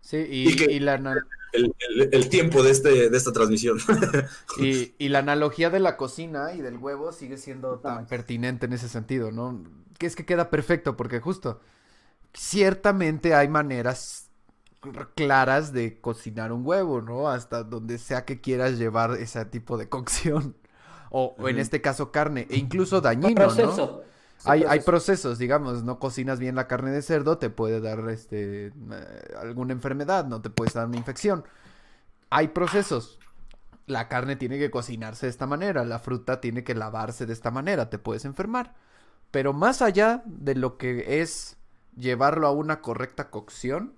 Sí, 0.00 0.18
y, 0.18 0.80
la... 0.80 1.00
El, 1.54 2.28
tiempo 2.28 2.62
de, 2.62 2.70
este, 2.72 3.08
de 3.08 3.16
esta 3.16 3.32
transmisión. 3.32 3.78
y, 4.58 5.08
la 5.08 5.20
analogía 5.20 5.70
de 5.70 5.80
la 5.80 5.96
cocina 5.96 6.52
y 6.52 6.60
del 6.60 6.76
huevo 6.76 7.10
sigue 7.12 7.38
siendo 7.38 7.78
tan 7.78 8.06
pertinente 8.06 8.66
en 8.66 8.74
ese 8.74 8.90
sentido, 8.90 9.32
¿no? 9.32 9.64
Que 9.98 10.04
es 10.04 10.14
que 10.14 10.26
queda 10.26 10.50
perfecto, 10.50 10.94
porque 10.94 11.20
justo, 11.20 11.60
ciertamente 12.34 13.34
hay 13.34 13.48
maneras 13.48 14.28
claras 15.14 15.72
de 15.72 16.00
cocinar 16.00 16.52
un 16.52 16.66
huevo, 16.66 17.00
¿no? 17.00 17.28
Hasta 17.28 17.62
donde 17.62 17.98
sea 17.98 18.24
que 18.24 18.40
quieras 18.40 18.78
llevar 18.78 19.12
ese 19.12 19.42
tipo 19.46 19.78
de 19.78 19.88
cocción. 19.88 20.56
O, 21.16 21.36
en 21.48 21.60
este 21.60 21.80
caso 21.80 22.10
carne, 22.10 22.48
e 22.50 22.56
incluso 22.56 23.00
dañino, 23.00 23.46
¿no? 23.46 24.00
hay, 24.46 24.64
hay 24.64 24.80
procesos, 24.80 25.38
digamos, 25.38 25.84
no 25.84 26.00
cocinas 26.00 26.40
bien 26.40 26.56
la 26.56 26.66
carne 26.66 26.90
de 26.90 27.02
cerdo, 27.02 27.38
te 27.38 27.50
puede 27.50 27.80
dar 27.80 28.08
este 28.08 28.66
eh, 28.66 29.34
alguna 29.40 29.72
enfermedad, 29.72 30.26
no 30.26 30.42
te 30.42 30.50
puedes 30.50 30.74
dar 30.74 30.88
una 30.88 30.96
infección. 30.96 31.44
Hay 32.30 32.48
procesos. 32.48 33.20
La 33.86 34.08
carne 34.08 34.34
tiene 34.34 34.58
que 34.58 34.72
cocinarse 34.72 35.26
de 35.26 35.30
esta 35.30 35.46
manera, 35.46 35.84
la 35.84 36.00
fruta 36.00 36.40
tiene 36.40 36.64
que 36.64 36.74
lavarse 36.74 37.26
de 37.26 37.32
esta 37.32 37.52
manera, 37.52 37.90
te 37.90 38.00
puedes 38.00 38.24
enfermar. 38.24 38.74
Pero 39.30 39.52
más 39.52 39.82
allá 39.82 40.24
de 40.26 40.56
lo 40.56 40.78
que 40.78 41.20
es 41.20 41.58
llevarlo 41.96 42.46
a 42.46 42.52
una 42.52 42.80
correcta 42.80 43.30
cocción, 43.30 43.94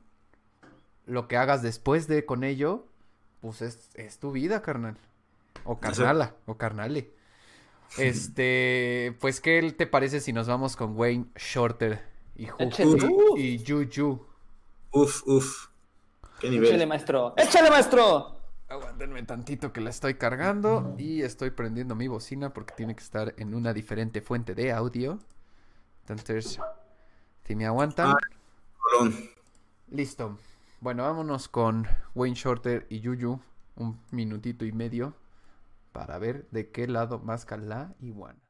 lo 1.06 1.28
que 1.28 1.36
hagas 1.36 1.62
después 1.62 2.08
de 2.08 2.24
con 2.24 2.44
ello, 2.44 2.86
pues 3.40 3.62
es, 3.62 3.90
es 3.94 4.18
tu 4.18 4.32
vida, 4.32 4.62
carnal. 4.62 4.98
O 5.64 5.78
carnala, 5.78 6.34
o 6.46 6.56
carnale. 6.56 7.12
Este, 7.98 9.16
pues, 9.20 9.40
¿qué 9.40 9.72
te 9.72 9.86
parece 9.86 10.20
si 10.20 10.32
nos 10.32 10.48
vamos 10.48 10.74
con 10.74 10.96
Wayne 10.96 11.26
Shorter 11.36 12.02
y, 12.34 12.46
Ju 12.46 13.36
y, 13.38 13.64
Juju? 13.64 14.26
Uf, 14.90 15.22
uf. 15.26 15.68
Qué 16.40 16.50
nivel. 16.50 16.66
Échale, 16.66 16.86
maestro. 16.86 17.34
Échale, 17.36 17.70
maestro. 17.70 18.40
Aguántenme 18.68 19.22
tantito 19.22 19.72
que 19.72 19.80
la 19.80 19.90
estoy 19.90 20.14
cargando 20.14 20.96
y 20.98 21.22
estoy 21.22 21.50
prendiendo 21.50 21.94
mi 21.94 22.08
bocina 22.08 22.52
porque 22.52 22.74
tiene 22.74 22.96
que 22.96 23.04
estar 23.04 23.34
en 23.38 23.54
una 23.54 23.72
diferente 23.72 24.20
fuente 24.20 24.56
de 24.56 24.72
audio. 24.72 25.20
Entonces, 26.00 26.58
si 27.46 27.54
me 27.54 27.66
aguantan. 27.66 28.14
Listo. 29.88 30.38
Bueno, 30.80 31.04
vámonos 31.04 31.48
con 31.48 31.86
Wayne 32.14 32.36
Shorter 32.36 32.86
y 32.90 33.02
Juju. 33.02 33.40
Un 33.76 34.00
minutito 34.10 34.64
y 34.64 34.72
medio 34.72 35.14
para 35.92 36.18
ver 36.18 36.48
de 36.50 36.70
qué 36.70 36.88
lado 36.88 37.18
más 37.18 37.46
la 37.68 37.94
iguana. 38.00 38.45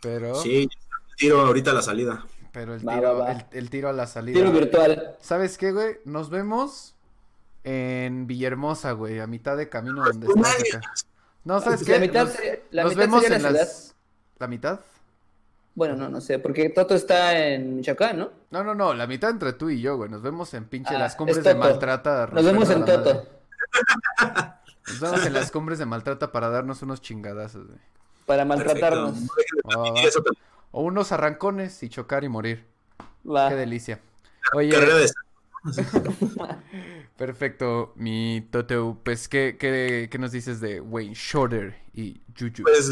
Pero. 0.00 0.34
Sí, 0.36 0.68
tiro 1.16 1.40
ahorita 1.40 1.70
a 1.70 1.74
la 1.74 1.82
salida. 1.82 2.24
Pero 2.52 2.74
el 2.74 2.80
tiro, 2.80 3.26
El, 3.52 3.70
tiro 3.70 3.88
a 3.88 3.92
la 3.92 4.06
salida. 4.06 4.38
Tiro 4.38 4.52
virtual. 4.52 5.16
¿Sabes 5.20 5.56
qué, 5.56 5.70
güey? 5.72 5.98
Nos 6.04 6.30
vemos 6.30 6.94
en 7.62 8.26
Villahermosa, 8.26 8.92
güey, 8.92 9.20
a 9.20 9.26
mitad 9.26 9.56
de 9.56 9.68
camino 9.68 10.04
donde 10.04 10.26
estás 10.26 10.76
acá. 10.76 10.92
No, 11.44 11.60
¿sabes 11.60 11.84
qué? 11.84 11.92
La 11.92 11.98
mitad, 12.00 12.24
nos, 12.24 12.38
la 12.70 12.84
nos 12.84 12.94
vemos 12.96 13.24
en 13.24 13.42
la 13.42 13.50
las... 13.50 13.94
¿La 14.38 14.48
mitad? 14.48 14.80
Bueno, 15.74 15.94
no, 15.94 16.08
no 16.08 16.20
sé, 16.20 16.38
porque 16.38 16.70
Toto 16.70 16.94
está 16.94 17.38
en 17.38 17.76
Michoacán, 17.76 18.18
¿no? 18.18 18.30
No, 18.50 18.64
no, 18.64 18.74
no, 18.74 18.94
la 18.94 19.06
mitad 19.06 19.30
entre 19.30 19.52
tú 19.52 19.70
y 19.70 19.80
yo, 19.80 19.96
güey. 19.96 20.10
Nos 20.10 20.22
vemos 20.22 20.52
en 20.54 20.64
pinche 20.64 20.96
ah, 20.96 20.98
las 20.98 21.14
cumbres 21.14 21.44
de 21.44 21.54
maltrata. 21.54 22.28
Nos 22.32 22.44
vemos 22.44 22.68
en 22.70 22.84
Toto. 22.84 23.26
Nos 24.88 25.00
vemos 25.00 25.24
en 25.24 25.32
las 25.32 25.50
cumbres 25.52 25.78
de 25.78 25.86
maltrata 25.86 26.32
para 26.32 26.48
darnos 26.48 26.82
unos 26.82 27.00
chingadazos, 27.00 27.68
güey 27.68 27.78
para 28.30 28.44
maltratarnos. 28.44 29.18
o 30.70 30.82
unos 30.82 31.10
arrancones 31.10 31.82
y 31.82 31.88
chocar 31.88 32.22
y 32.22 32.28
morir. 32.28 32.64
Qué 33.24 33.56
delicia. 33.56 34.00
Oye. 34.54 34.70
Perfecto, 37.16 37.92
mi 37.96 38.46
Toteu. 38.52 38.98
Pues, 39.02 39.28
¿qué, 39.28 39.56
¿qué, 39.58 40.08
qué, 40.08 40.18
nos 40.18 40.30
dices 40.30 40.60
de 40.60 40.80
Wayne 40.80 41.14
Shorter 41.16 41.74
y 41.92 42.20
Juju? 42.38 42.62
Pues, 42.62 42.88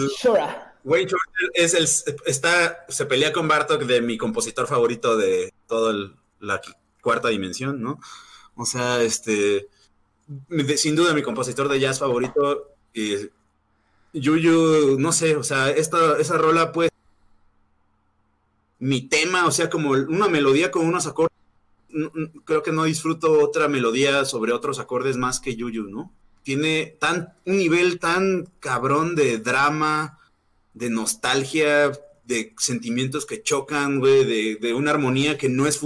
Wayne 0.83 1.09
Shorter 1.09 1.51
es 1.55 1.75
el, 1.75 1.85
está, 2.27 2.85
se 2.89 3.07
pelea 3.07 3.33
con 3.33 3.47
Bartok 3.47 3.85
de 3.85 4.01
mi 4.01 4.19
compositor 4.19 4.67
favorito 4.67 5.17
de 5.17 5.55
toda 5.69 5.95
la 6.41 6.61
cuarta 7.01 7.29
dimensión, 7.29 7.81
¿no? 7.81 8.01
O 8.57 8.67
sea, 8.67 9.01
este, 9.03 9.69
sin 10.77 10.97
duda 10.97 11.15
mi 11.15 11.23
compositor 11.23 11.69
de 11.69 11.79
jazz 11.79 12.01
favorito, 12.01 12.75
y 12.93 13.31
Yuyu, 14.13 14.99
no 14.99 15.13
sé, 15.13 15.37
o 15.37 15.43
sea, 15.43 15.71
esta, 15.71 16.19
esa 16.19 16.39
rola 16.39 16.73
pues 16.73 16.91
mi 18.79 19.03
tema, 19.03 19.47
o 19.47 19.51
sea, 19.51 19.69
como 19.71 19.91
una 19.91 20.29
melodía 20.29 20.71
con 20.71 20.87
unos 20.87 21.07
acordes, 21.07 21.37
creo 22.45 22.63
que 22.63 22.73
no 22.73 22.85
disfruto 22.85 23.41
otra 23.43 23.69
melodía 23.69 24.25
sobre 24.25 24.53
otros 24.53 24.79
acordes 24.79 25.17
más 25.17 25.41
que 25.41 25.57
Yuyu, 25.57 25.85
¿no? 25.85 26.13
Tiene 26.43 26.97
tan, 26.99 27.35
un 27.45 27.59
nivel 27.59 27.99
tan 27.99 28.49
cabrón 28.61 29.15
de 29.17 29.39
drama, 29.39 30.19
de 30.75 30.91
nostalgia, 30.91 31.93
de 32.25 32.55
sentimientos 32.59 33.27
que 33.27 33.43
chocan, 33.43 34.01
güey, 34.01 34.59
de, 34.59 34.75
una 34.75 34.93
armonía 34.93 35.37
que 35.37 35.49
no 35.49 35.67
es 35.67 35.81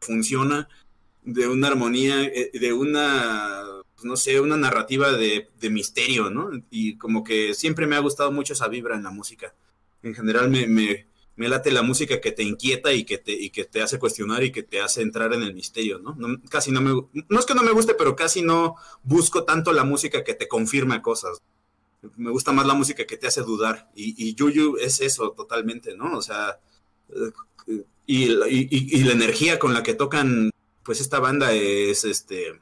funciona, 0.00 0.68
de 1.22 1.46
una 1.46 1.68
armonía, 1.68 2.24
eh, 2.24 2.50
de 2.52 2.72
una, 2.72 3.62
pues, 4.02 4.10
no 4.10 4.16
sé, 4.16 4.40
una 4.40 4.56
narrativa 4.56 5.12
de, 5.12 5.48
misterio, 5.70 6.28
¿no? 6.28 6.50
Y 6.70 6.96
como 6.98 7.22
que 7.22 7.54
siempre 7.54 7.86
me 7.86 7.94
ha 7.94 8.00
gustado 8.00 8.32
mucho 8.32 8.52
esa 8.52 8.66
vibra 8.66 8.96
en 8.96 9.04
la 9.04 9.10
música. 9.12 9.54
En 10.02 10.14
general 10.14 10.50
me, 10.50 10.66
me, 10.66 11.48
late 11.48 11.70
la 11.70 11.82
música 11.82 12.20
que 12.20 12.32
te 12.32 12.42
inquieta 12.42 12.92
y 12.92 13.04
que 13.04 13.18
te, 13.18 13.32
y 13.32 13.50
que 13.50 13.64
te 13.64 13.80
hace 13.80 14.00
cuestionar 14.00 14.42
y 14.42 14.50
que 14.50 14.64
te 14.64 14.80
hace 14.80 15.02
entrar 15.02 15.32
en 15.34 15.42
el 15.42 15.54
misterio, 15.54 16.00
¿no? 16.00 16.16
Casi 16.50 16.72
no 16.72 16.80
me, 16.80 16.90
no 17.28 17.38
es 17.38 17.46
que 17.46 17.54
no 17.54 17.62
me 17.62 17.70
guste, 17.70 17.94
pero 17.94 18.16
casi 18.16 18.42
no 18.42 18.74
busco 19.04 19.44
tanto 19.44 19.72
la 19.72 19.84
música 19.84 20.24
que 20.24 20.34
te 20.34 20.48
confirma 20.48 21.00
cosas. 21.00 21.40
Me 22.16 22.30
gusta 22.30 22.50
más 22.50 22.66
la 22.66 22.74
música 22.74 23.06
que 23.06 23.16
te 23.16 23.28
hace 23.28 23.42
dudar. 23.42 23.88
Y, 23.94 24.14
y 24.18 24.34
Yuyu 24.34 24.78
es 24.78 25.00
eso 25.00 25.30
totalmente, 25.30 25.96
¿no? 25.96 26.16
O 26.16 26.22
sea, 26.22 26.58
eh, 27.68 27.84
y, 28.06 28.24
y, 28.26 29.04
la 29.04 29.12
energía 29.12 29.60
con 29.60 29.72
la 29.72 29.84
que 29.84 29.94
tocan, 29.94 30.50
pues 30.82 31.00
esta 31.00 31.20
banda 31.20 31.52
es, 31.52 32.04
este, 32.04 32.58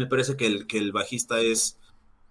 me 0.00 0.06
parece 0.06 0.34
que 0.34 0.46
el, 0.46 0.66
que 0.66 0.78
el 0.78 0.92
bajista 0.92 1.40
es, 1.40 1.76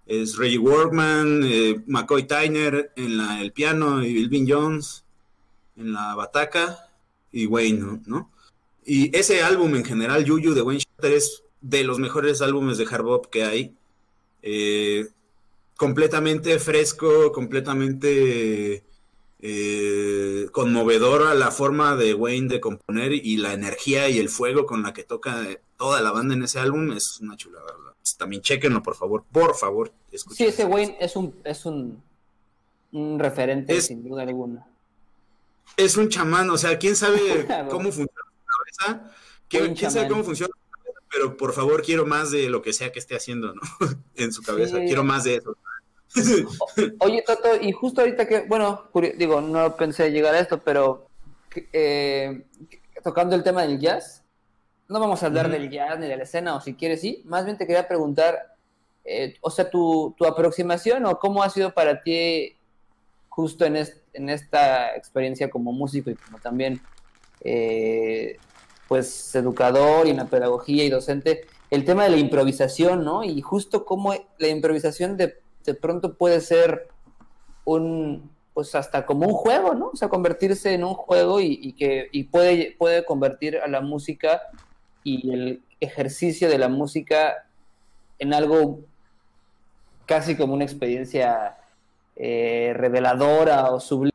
es 0.07 0.37
Reggie 0.37 0.57
Workman, 0.57 1.41
eh, 1.43 1.83
McCoy 1.85 2.23
Tyner 2.23 2.91
en 2.95 3.17
la, 3.17 3.41
el 3.41 3.51
piano 3.51 4.03
y 4.03 4.17
Elvin 4.17 4.49
Jones 4.49 5.05
en 5.77 5.93
la 5.93 6.15
bataca 6.15 6.89
y 7.31 7.45
Wayne, 7.45 8.01
¿no? 8.07 8.31
Y 8.83 9.15
ese 9.15 9.43
álbum 9.43 9.75
en 9.75 9.85
general, 9.85 10.25
Yuyu 10.25 10.55
de 10.55 10.63
Wayne 10.63 10.81
Shorter, 10.81 11.13
es 11.15 11.43
de 11.61 11.83
los 11.83 11.99
mejores 11.99 12.41
álbumes 12.41 12.79
de 12.79 12.87
hard 12.89 13.03
bop 13.03 13.27
que 13.27 13.43
hay. 13.43 13.75
Eh, 14.41 15.07
completamente 15.77 16.57
fresco, 16.57 17.31
completamente 17.31 18.83
eh, 19.41 20.47
conmovedor 20.51 21.27
a 21.27 21.33
la 21.33 21.51
forma 21.51 21.95
de 21.95 22.13
Wayne 22.13 22.49
de 22.49 22.59
componer 22.59 23.13
y 23.13 23.37
la 23.37 23.53
energía 23.53 24.09
y 24.09 24.17
el 24.17 24.29
fuego 24.29 24.65
con 24.65 24.83
la 24.83 24.93
que 24.93 25.03
toca 25.03 25.45
toda 25.77 26.01
la 26.01 26.11
banda 26.11 26.33
en 26.33 26.43
ese 26.43 26.59
álbum 26.59 26.91
es 26.91 27.19
una 27.21 27.37
chula, 27.37 27.61
¿verdad? 27.61 27.93
Pues, 28.01 28.17
también 28.17 28.41
chequenlo, 28.41 28.83
por 28.83 28.95
favor, 28.95 29.23
por 29.31 29.55
favor. 29.55 29.91
Sí, 30.31 30.45
ese 30.45 30.65
Wayne 30.65 30.97
es 30.99 31.15
un, 31.15 31.35
es 31.43 31.65
un, 31.65 32.01
referente 33.17 33.79
sin 33.81 34.03
duda 34.03 34.23
alguna. 34.23 34.67
Es 35.77 35.95
un 35.95 36.09
chamán, 36.09 36.49
o 36.49 36.57
sea, 36.57 36.77
quién 36.77 36.95
sabe 36.95 37.19
cómo 37.69 37.91
funciona 37.91 38.09
su 38.11 38.85
cabeza, 38.85 39.13
quién, 39.47 39.77
sabe 39.91 40.07
cómo 40.09 40.23
funciona 40.23 40.53
pero 41.11 41.37
por 41.37 41.53
favor 41.53 41.81
quiero 41.81 42.05
más 42.05 42.29
de 42.29 42.49
lo 42.49 42.61
que 42.61 42.71
sea 42.71 42.91
que 42.91 42.99
esté 42.99 43.15
haciendo, 43.15 43.53
¿no? 43.53 43.61
en 44.15 44.31
su 44.31 44.43
cabeza, 44.43 44.79
quiero 44.79 45.03
más 45.03 45.23
de 45.23 45.35
eso. 45.35 45.55
Oye, 46.99 47.23
Toto, 47.25 47.55
y 47.61 47.71
justo 47.71 48.01
ahorita 48.01 48.27
que, 48.27 48.41
bueno, 48.41 48.89
digo, 49.17 49.41
no 49.41 49.75
pensé 49.75 50.11
llegar 50.11 50.35
a 50.35 50.39
esto, 50.39 50.59
pero 50.59 51.07
eh, 51.73 52.45
tocando 53.03 53.35
el 53.35 53.43
tema 53.43 53.63
del 53.63 53.79
jazz, 53.79 54.23
no 54.87 54.99
vamos 54.99 55.21
a 55.21 55.27
hablar 55.27 55.49
del 55.49 55.69
jazz 55.69 55.99
ni 55.99 56.07
de 56.07 56.17
la 56.17 56.23
escena, 56.23 56.55
o 56.55 56.61
si 56.61 56.73
quieres, 56.73 57.01
sí. 57.01 57.21
Más 57.25 57.45
bien 57.45 57.57
te 57.57 57.67
quería 57.67 57.87
preguntar, 57.87 58.55
eh, 59.05 59.35
o 59.41 59.51
sea, 59.51 59.69
tu, 59.69 60.15
tu, 60.17 60.25
aproximación 60.25 61.05
o 61.05 61.19
cómo 61.19 61.43
ha 61.43 61.49
sido 61.49 61.73
para 61.73 62.01
ti 62.01 62.55
justo 63.29 63.65
en, 63.65 63.77
en 64.13 64.29
esta 64.29 64.95
experiencia 64.95 65.49
como 65.49 65.71
músico 65.71 66.09
y 66.09 66.15
como 66.15 66.39
también, 66.39 66.81
eh, 67.41 68.37
pues, 68.87 69.35
educador 69.35 70.07
y 70.07 70.11
en 70.11 70.17
la 70.17 70.25
pedagogía 70.25 70.83
y 70.83 70.89
docente, 70.89 71.45
el 71.69 71.85
tema 71.85 72.03
de 72.05 72.09
la 72.09 72.17
improvisación, 72.17 73.05
¿no? 73.05 73.23
Y 73.23 73.41
justo 73.41 73.85
cómo 73.85 74.13
la 74.39 74.47
improvisación 74.47 75.17
de 75.17 75.37
de 75.65 75.73
pronto 75.73 76.15
puede 76.15 76.41
ser 76.41 76.87
un, 77.65 78.29
pues 78.53 78.75
hasta 78.75 79.05
como 79.05 79.27
un 79.27 79.33
juego, 79.33 79.73
¿no? 79.73 79.89
O 79.93 79.95
sea, 79.95 80.09
convertirse 80.09 80.73
en 80.73 80.83
un 80.83 80.93
juego 80.93 81.39
y, 81.39 81.73
que 81.73 82.09
puede, 82.31 82.75
puede 82.77 83.05
convertir 83.05 83.57
a 83.57 83.67
la 83.67 83.81
música 83.81 84.41
y 85.03 85.31
el 85.31 85.63
ejercicio 85.79 86.49
de 86.49 86.57
la 86.57 86.67
música 86.67 87.47
en 88.17 88.33
algo 88.33 88.81
casi 90.05 90.35
como 90.35 90.53
una 90.53 90.65
experiencia 90.65 91.57
eh, 92.15 92.73
reveladora 92.75 93.71
o 93.71 93.79
sublime. 93.79 94.11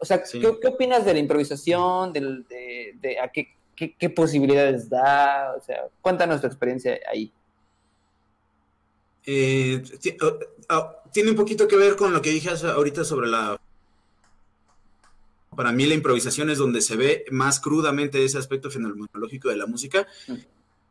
O 0.00 0.04
sea, 0.04 0.22
¿qué, 0.22 0.66
opinas 0.66 1.04
de 1.04 1.12
la 1.12 1.18
improvisación? 1.18 2.12
De, 2.12 3.16
a 3.22 3.28
qué, 3.28 3.48
qué, 3.74 4.10
posibilidades 4.10 4.88
da? 4.88 5.54
O 5.56 5.60
sea, 5.60 5.84
cuéntanos 6.00 6.40
tu 6.40 6.46
experiencia 6.46 6.98
ahí. 7.10 7.32
Eh, 9.32 9.80
tiene 11.12 11.30
un 11.30 11.36
poquito 11.36 11.68
que 11.68 11.76
ver 11.76 11.94
con 11.94 12.12
lo 12.12 12.20
que 12.20 12.30
dije 12.30 12.50
ahorita 12.50 13.04
sobre 13.04 13.28
la... 13.28 13.60
Para 15.54 15.70
mí 15.70 15.86
la 15.86 15.94
improvisación 15.94 16.50
es 16.50 16.58
donde 16.58 16.80
se 16.80 16.96
ve 16.96 17.24
más 17.30 17.60
crudamente 17.60 18.24
ese 18.24 18.38
aspecto 18.38 18.70
fenomenológico 18.70 19.48
de 19.48 19.56
la 19.56 19.66
música. 19.66 20.06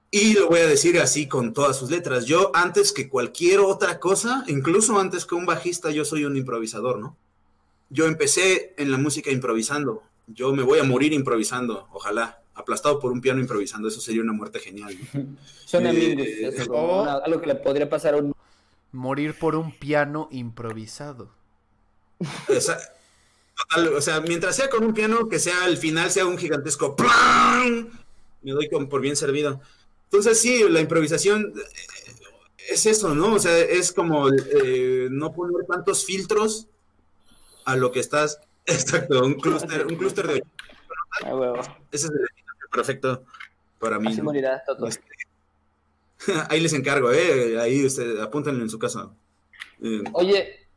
Y 0.09 0.35
lo 0.35 0.47
voy 0.47 0.59
a 0.59 0.67
decir 0.67 0.99
así 0.99 1.27
con 1.27 1.53
todas 1.53 1.77
sus 1.77 1.91
letras. 1.91 2.25
Yo 2.25 2.51
antes 2.53 2.93
que 2.93 3.09
cualquier 3.09 3.59
otra 3.59 3.99
cosa, 3.99 4.45
incluso 4.47 4.97
antes 4.99 5.25
que 5.25 5.35
un 5.35 5.45
bajista, 5.45 5.91
yo 5.91 6.05
soy 6.05 6.23
un 6.23 6.37
improvisador, 6.37 6.97
¿no? 6.97 7.17
Yo 7.89 8.05
empecé 8.05 8.73
en 8.77 8.91
la 8.91 8.97
música 8.97 9.31
improvisando. 9.31 10.03
Yo 10.27 10.53
me 10.53 10.63
voy 10.63 10.79
a 10.79 10.83
morir 10.83 11.11
improvisando, 11.11 11.89
ojalá 11.91 12.41
aplastado 12.60 12.99
por 12.99 13.12
un 13.12 13.22
piano 13.22 13.39
improvisando. 13.39 13.88
Eso 13.88 14.01
sería 14.01 14.22
una 14.22 14.34
muerte 14.34 14.60
genial. 14.60 14.95
Son 15.66 15.86
amigos. 15.88 16.26
Eh, 16.26 16.68
algo 17.24 17.41
que 17.41 17.47
le 17.47 17.55
podría 17.55 17.89
pasar 17.89 18.14
a 18.16 18.18
un... 18.18 18.34
Morir 18.91 19.38
por 19.38 19.55
un 19.55 19.72
piano 19.72 20.28
improvisado. 20.32 21.30
O 22.47 22.60
sea, 22.60 22.78
o 23.95 24.01
sea, 24.01 24.20
mientras 24.22 24.55
sea 24.55 24.70
con 24.70 24.84
un 24.84 24.93
piano, 24.93 25.30
que 25.30 25.39
sea 25.39 25.64
al 25.64 25.78
final 25.78 26.10
sea 26.10 26.26
un 26.26 26.38
gigantesco 26.38 26.95
¡Plan! 26.95 27.89
Me 28.41 28.51
doy 28.51 28.68
por 28.68 29.01
bien 29.01 29.16
servido. 29.16 29.62
Entonces 30.05 30.39
sí, 30.39 30.68
la 30.68 30.80
improvisación 30.80 31.53
eh, 31.55 32.14
es 32.72 32.86
eso, 32.86 33.14
¿no? 33.14 33.34
O 33.36 33.39
sea, 33.39 33.57
es 33.60 33.91
como 33.91 34.30
eh, 34.30 35.07
no 35.12 35.34
poner 35.34 35.66
tantos 35.68 36.05
filtros 36.05 36.68
a 37.66 37.76
lo 37.76 37.91
que 37.91 37.99
estás. 37.99 38.39
Exacto, 38.66 39.24
un 39.24 39.36
clúster, 39.36 39.86
un 39.86 39.95
clúster 39.95 40.28
de. 40.28 40.43
Ese 41.91 42.07
es 42.07 42.12
el 42.12 42.20
perfecto 42.72 43.24
para 43.80 43.99
mí. 43.99 44.11
Este, 44.88 45.01
ahí 46.49 46.59
les 46.59 46.74
encargo, 46.74 47.11
¿eh? 47.11 47.59
Ahí 47.59 47.86
usted, 47.86 48.20
apúntenlo 48.20 48.63
en 48.63 48.70
su 48.70 48.78
casa. 48.78 49.09
Eh, 49.82 50.03
Oye, 50.13 50.67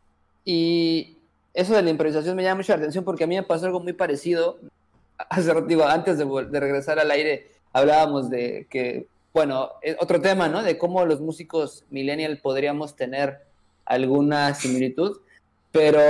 y 0.45 1.17
eso 1.53 1.75
de 1.75 1.83
la 1.83 1.91
improvisación 1.91 2.37
me 2.37 2.43
llama 2.43 2.57
mucho 2.57 2.73
la 2.73 2.79
atención 2.79 3.05
porque 3.05 3.25
a 3.25 3.27
mí 3.27 3.37
me 3.37 3.43
pasó 3.43 3.67
algo 3.67 3.81
muy 3.81 3.93
parecido. 3.93 4.59
Hace, 5.31 5.53
digo, 5.67 5.85
antes 5.85 6.19
de, 6.19 6.25
de 6.25 6.61
regresar 6.61 6.99
al 6.99 7.11
aire, 7.11 7.51
hablábamos 7.73 8.31
de 8.31 8.67
que, 8.71 9.07
bueno, 9.33 9.71
otro 9.99 10.21
tema, 10.21 10.49
¿no? 10.49 10.63
De 10.63 10.79
cómo 10.79 11.05
los 11.05 11.21
músicos 11.21 11.85
millennial 11.91 12.39
podríamos 12.39 12.97
tener 12.97 13.41
alguna 13.85 14.55
similitud, 14.55 15.21
pero 15.71 16.01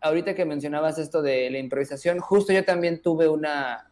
ahorita 0.00 0.34
que 0.34 0.44
mencionabas 0.44 0.98
esto 0.98 1.22
de 1.22 1.50
la 1.50 1.58
improvisación, 1.58 2.20
justo 2.20 2.52
yo 2.52 2.64
también 2.64 3.02
tuve 3.02 3.28
una, 3.28 3.89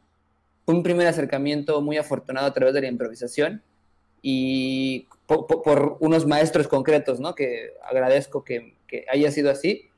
un 0.69 0.83
primer 0.83 1.07
acercamiento 1.07 1.81
muy 1.81 1.97
afortunado 1.97 2.47
a 2.47 2.53
través 2.53 2.75
de 2.75 2.83
la 2.83 2.89
improvisación 2.89 3.63
y 4.21 5.07
por, 5.27 5.97
unos 6.01 6.27
maestros 6.27 6.69
concretos, 6.69 7.21
¿no? 7.21 7.35
Que 7.35 7.73
agradezco 7.89 8.45
que, 8.45 8.75
haya 9.11 9.31
sido 9.31 9.51
así. 9.51 9.89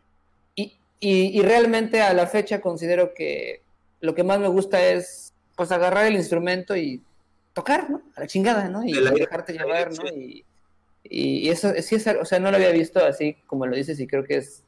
Y, 1.02 1.40
realmente 1.40 2.02
a 2.02 2.12
la 2.12 2.26
fecha 2.26 2.60
considero 2.60 3.14
que 3.14 3.62
lo 4.00 4.14
que 4.14 4.22
más 4.22 4.38
me 4.38 4.48
gusta 4.48 4.82
es 4.86 5.32
pues 5.56 5.72
agarrar 5.72 6.06
el 6.06 6.14
instrumento 6.14 6.76
y 6.76 7.02
tocar, 7.54 7.88
¿no? 7.90 8.02
A 8.14 8.20
la 8.20 8.26
chingada, 8.26 8.68
¿no? 8.68 8.84
Y 8.84 8.92
dejarte 8.92 9.54
llevar, 9.54 9.92
¿no? 9.92 10.06
Y, 10.08 10.44
y, 11.02 11.48
eso 11.48 11.72
sí 11.80 11.94
es, 11.96 12.06
o 12.06 12.24
sea, 12.24 12.38
no 12.38 12.50
lo 12.50 12.58
había 12.58 12.70
visto 12.70 13.04
así 13.04 13.36
como 13.46 13.66
lo 13.66 13.74
dices 13.74 13.98
y 13.98 14.06
creo 14.06 14.24
que 14.24 14.36
es, 14.36 14.62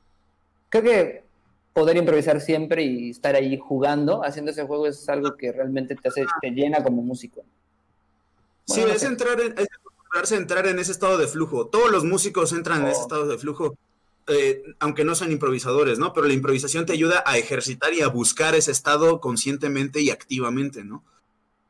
creo 0.70 0.82
que 0.82 1.24
poder 1.72 1.96
improvisar 1.96 2.40
siempre 2.40 2.84
y 2.84 3.10
estar 3.10 3.34
ahí 3.34 3.58
jugando, 3.58 4.24
haciendo 4.24 4.50
ese 4.50 4.64
juego 4.64 4.86
es 4.86 5.08
algo 5.08 5.36
que 5.36 5.52
realmente 5.52 5.96
te 5.96 6.08
hace, 6.08 6.24
te 6.40 6.50
llena 6.50 6.82
como 6.82 7.02
músico. 7.02 7.44
sí, 8.66 8.82
es 8.82 9.02
entrar 9.02 9.40
en, 9.40 9.54
es 9.58 10.32
entrar 10.32 10.66
en 10.66 10.78
ese 10.78 10.92
estado 10.92 11.16
de 11.16 11.26
flujo. 11.26 11.66
Todos 11.66 11.90
los 11.90 12.04
músicos 12.04 12.52
entran 12.52 12.82
en 12.82 12.88
ese 12.88 13.00
oh. 13.00 13.02
estado 13.02 13.26
de 13.26 13.38
flujo, 13.38 13.76
eh, 14.28 14.62
aunque 14.78 15.04
no 15.04 15.14
sean 15.14 15.32
improvisadores, 15.32 15.98
¿no? 15.98 16.12
Pero 16.12 16.26
la 16.26 16.34
improvisación 16.34 16.84
te 16.84 16.92
ayuda 16.92 17.22
a 17.26 17.38
ejercitar 17.38 17.94
y 17.94 18.02
a 18.02 18.08
buscar 18.08 18.54
ese 18.54 18.70
estado 18.70 19.20
conscientemente 19.20 20.00
y 20.00 20.10
activamente, 20.10 20.84
¿no? 20.84 21.02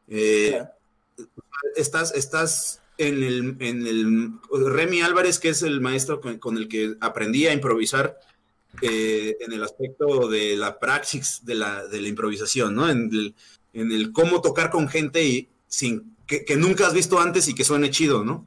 Eh, 0.09 0.61
estás, 1.77 2.13
estás 2.15 2.81
en 2.99 3.23
el, 3.23 3.57
en 3.61 3.87
el 3.87 4.33
Remy 4.51 5.03
Álvarez, 5.03 5.39
que 5.39 5.51
es 5.51 5.63
el 5.63 5.81
maestro 5.81 6.21
con 6.21 6.57
el 6.57 6.69
que 6.69 6.97
aprendí 7.01 7.47
a 7.47 7.53
improvisar 7.53 8.19
eh, 8.81 9.37
en 9.41 9.53
el 9.53 9.63
aspecto 9.63 10.29
de 10.29 10.57
la 10.57 10.79
praxis 10.79 11.41
de 11.45 11.55
la, 11.55 11.87
de 11.87 12.01
la 12.01 12.09
improvisación, 12.09 12.75
¿no? 12.75 12.89
En 12.89 13.11
el, 13.13 13.35
en 13.75 13.93
el, 13.93 14.13
cómo 14.13 14.41
tocar 14.41 14.71
con 14.71 14.89
gente 14.89 15.23
y 15.23 15.49
sin 15.67 16.17
que, 16.27 16.57
nunca 16.57 16.87
has 16.87 16.95
visto 16.95 17.21
antes 17.21 17.49
y 17.49 17.55
que 17.55 17.65
suene 17.65 17.91
chido, 17.91 18.25
¿no? 18.25 18.47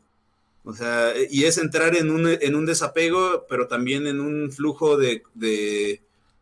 O 0.63 0.73
sea, 0.73 1.13
y 1.30 1.43
es 1.43 1.59
entrar 1.59 1.95
en 1.95 2.09
un, 2.09 2.28
en 2.28 2.55
un 2.55 2.65
desapego, 2.65 3.45
pero 3.47 3.67
también 3.67 4.07
en 4.07 4.19
un 4.19 4.51
flujo 4.51 4.97
de, 4.97 5.21
de 5.36 6.01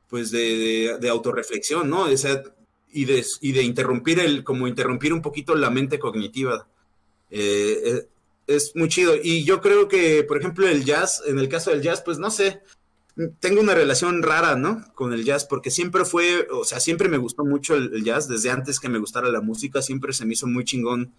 pues 0.09 0.31
de, 0.31 0.97
de, 1.01 1.09
autorreflexión, 1.09 1.89
¿no? 1.89 2.03
O 2.03 2.09
y 2.09 3.05
de, 3.05 3.25
y 3.41 3.51
de 3.51 3.63
interrumpir 3.63 4.19
el, 4.19 4.43
como 4.43 4.67
interrumpir 4.67 5.11
un 5.11 5.21
poquito 5.21 5.55
la 5.55 5.69
mente 5.69 5.99
cognitiva. 5.99 6.67
Eh, 7.31 7.81
eh, 7.86 8.07
es 8.47 8.75
muy 8.75 8.88
chido. 8.88 9.15
Y 9.21 9.43
yo 9.43 9.59
creo 9.59 9.88
que, 9.88 10.23
por 10.23 10.38
ejemplo, 10.38 10.67
el 10.67 10.86
jazz, 10.86 11.23
en 11.25 11.39
el 11.39 11.49
caso 11.49 11.71
del 11.71 11.81
jazz, 11.81 12.01
pues 12.01 12.19
no 12.19 12.29
sé, 12.29 12.61
tengo 13.39 13.61
una 13.61 13.76
relación 13.76 14.24
rara, 14.24 14.55
¿no? 14.55 14.84
Con 14.95 15.14
el 15.14 15.24
jazz, 15.24 15.45
porque 15.45 15.72
siempre 15.72 16.05
fue, 16.05 16.47
o 16.51 16.66
sea, 16.66 16.80
siempre 16.80 17.09
me 17.09 17.18
gustó 17.18 17.45
mucho 17.45 17.76
el, 17.76 18.03
jazz, 18.03 18.28
desde 18.28 18.49
antes 18.49 18.80
que 18.80 18.89
me 18.89 18.99
gustara 18.99 19.30
la 19.30 19.41
música, 19.41 19.82
siempre 19.82 20.14
se 20.14 20.26
me 20.26 20.34
hizo 20.34 20.47
muy 20.47 20.66
chingón 20.66 21.14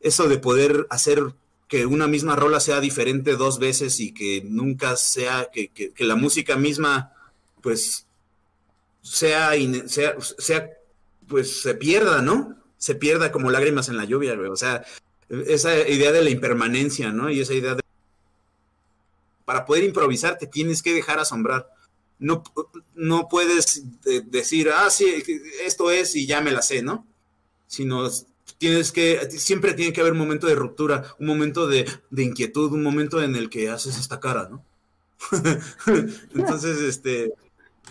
eso 0.00 0.28
de 0.28 0.38
poder 0.38 0.86
hacer 0.90 1.34
que 1.66 1.84
una 1.84 2.06
misma 2.06 2.34
rola 2.36 2.60
sea 2.60 2.80
diferente 2.80 3.36
dos 3.36 3.58
veces 3.58 4.00
y 4.00 4.14
que 4.14 4.42
nunca 4.44 4.96
sea, 4.96 5.48
que, 5.52 5.68
que, 5.68 5.90
que 5.90 6.04
la 6.04 6.16
música 6.16 6.56
misma, 6.56 7.12
pues, 7.60 8.06
sea, 9.02 9.52
sea, 9.86 10.16
sea, 10.18 10.70
pues, 11.26 11.60
se 11.60 11.74
pierda, 11.74 12.22
¿no? 12.22 12.56
Se 12.78 12.94
pierda 12.94 13.32
como 13.32 13.50
lágrimas 13.50 13.88
en 13.88 13.96
la 13.96 14.04
lluvia, 14.04 14.34
güey. 14.34 14.48
O 14.48 14.56
sea, 14.56 14.84
esa 15.28 15.76
idea 15.88 16.12
de 16.12 16.22
la 16.22 16.30
impermanencia, 16.30 17.12
¿no? 17.12 17.28
Y 17.30 17.40
esa 17.40 17.54
idea 17.54 17.74
de... 17.74 17.82
Para 19.48 19.64
poder 19.64 19.82
improvisar 19.84 20.36
te 20.36 20.46
tienes 20.46 20.82
que 20.82 20.92
dejar 20.92 21.18
asombrar. 21.20 21.70
No, 22.18 22.42
no 22.94 23.28
puedes 23.30 23.82
decir, 24.26 24.68
ah, 24.68 24.90
sí, 24.90 25.06
esto 25.64 25.90
es 25.90 26.14
y 26.16 26.26
ya 26.26 26.42
me 26.42 26.50
la 26.50 26.60
sé, 26.60 26.82
¿no? 26.82 27.06
Sino 27.66 28.10
tienes 28.58 28.92
que, 28.92 29.26
siempre 29.30 29.72
tiene 29.72 29.94
que 29.94 30.02
haber 30.02 30.12
un 30.12 30.18
momento 30.18 30.46
de 30.48 30.54
ruptura, 30.54 31.14
un 31.18 31.28
momento 31.28 31.66
de, 31.66 31.90
de 32.10 32.24
inquietud, 32.24 32.74
un 32.74 32.82
momento 32.82 33.22
en 33.22 33.36
el 33.36 33.48
que 33.48 33.70
haces 33.70 33.96
esta 33.96 34.20
cara, 34.20 34.50
¿no? 34.50 34.62
Entonces, 36.34 36.80
este, 36.80 37.32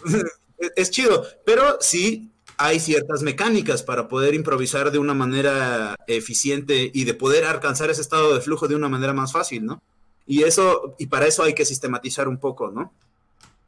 es 0.75 0.91
chido, 0.91 1.25
pero 1.43 1.79
sí 1.81 2.29
hay 2.57 2.79
ciertas 2.79 3.23
mecánicas 3.23 3.81
para 3.81 4.07
poder 4.07 4.35
improvisar 4.35 4.91
de 4.91 4.99
una 4.99 5.15
manera 5.15 5.95
eficiente 6.05 6.91
y 6.93 7.05
de 7.05 7.15
poder 7.15 7.45
alcanzar 7.45 7.89
ese 7.89 8.01
estado 8.01 8.35
de 8.35 8.41
flujo 8.41 8.67
de 8.67 8.75
una 8.75 8.89
manera 8.89 9.13
más 9.13 9.31
fácil, 9.31 9.65
¿no? 9.65 9.81
Y 10.28 10.43
eso, 10.43 10.95
y 10.99 11.07
para 11.07 11.25
eso 11.25 11.41
hay 11.41 11.53
que 11.53 11.65
sistematizar 11.65 12.28
un 12.28 12.38
poco, 12.38 12.69
¿no? 12.69 12.93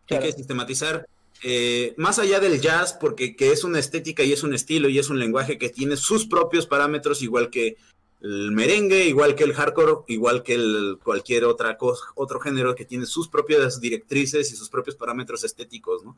Claro. 0.06 0.26
Hay 0.26 0.32
que 0.32 0.38
sistematizar 0.38 1.08
eh, 1.42 1.94
más 1.98 2.20
allá 2.20 2.40
del 2.40 2.60
jazz, 2.60 2.94
porque 2.94 3.36
que 3.36 3.52
es 3.52 3.64
una 3.64 3.80
estética 3.80 4.24
y 4.24 4.34
es 4.34 4.44
un 4.44 4.54
estilo 4.54 4.90
y 4.90 5.00
es 5.00 5.10
un 5.10 5.20
lenguaje 5.20 5.58
que 5.58 5.70
tiene 5.70 5.96
sus 5.96 6.26
propios 6.26 6.68
parámetros, 6.68 7.22
igual 7.22 7.50
que 7.50 7.78
el 8.22 8.52
merengue, 8.52 9.06
igual 9.06 9.36
que 9.36 9.46
el 9.46 9.54
hardcore, 9.54 10.04
igual 10.08 10.44
que 10.44 10.56
el, 10.56 11.00
cualquier 11.02 11.46
otra 11.46 11.78
otro 12.16 12.40
género 12.42 12.76
que 12.76 12.84
tiene 12.84 13.06
sus 13.06 13.30
propias 13.30 13.80
directrices 13.80 14.52
y 14.52 14.58
sus 14.58 14.70
propios 14.70 14.98
parámetros 14.98 15.46
estéticos, 15.46 16.04
¿no? 16.04 16.18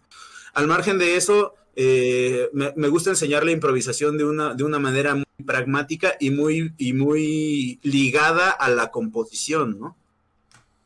Al 0.54 0.68
margen 0.68 0.98
de 0.98 1.16
eso, 1.16 1.54
eh, 1.76 2.50
me, 2.54 2.74
me, 2.76 2.88
gusta 2.88 3.12
enseñar 3.12 3.46
la 3.46 3.52
improvisación 3.52 4.18
de 4.18 4.26
una, 4.26 4.56
de 4.56 4.64
una 4.64 4.80
manera 4.80 5.14
muy 5.14 5.26
pragmática 5.46 6.16
y 6.20 6.32
muy, 6.32 6.74
y 6.78 6.94
muy 6.94 7.80
ligada 7.84 8.50
a 8.50 8.70
la 8.70 8.90
composición, 8.90 9.80
¿no? 9.80 9.96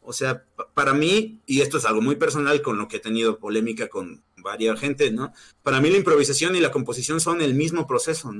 O 0.05 0.13
sea, 0.13 0.43
para 0.73 0.93
mí, 0.93 1.41
y 1.45 1.61
esto 1.61 1.77
es 1.77 1.85
algo 1.85 2.01
muy 2.01 2.15
personal 2.15 2.61
con 2.61 2.77
lo 2.77 2.87
que 2.87 2.97
he 2.97 2.99
tenido 2.99 3.39
polémica 3.39 3.87
con 3.87 4.21
varias 4.37 4.79
gente, 4.79 5.11
¿no? 5.11 5.33
Para 5.63 5.81
mí 5.81 5.89
la 5.89 5.97
improvisación 5.97 6.55
y 6.55 6.59
la 6.59 6.71
composición 6.71 7.19
son 7.19 7.41
el 7.41 7.55
mismo 7.55 7.87
proceso, 7.87 8.31
¿no? 8.31 8.39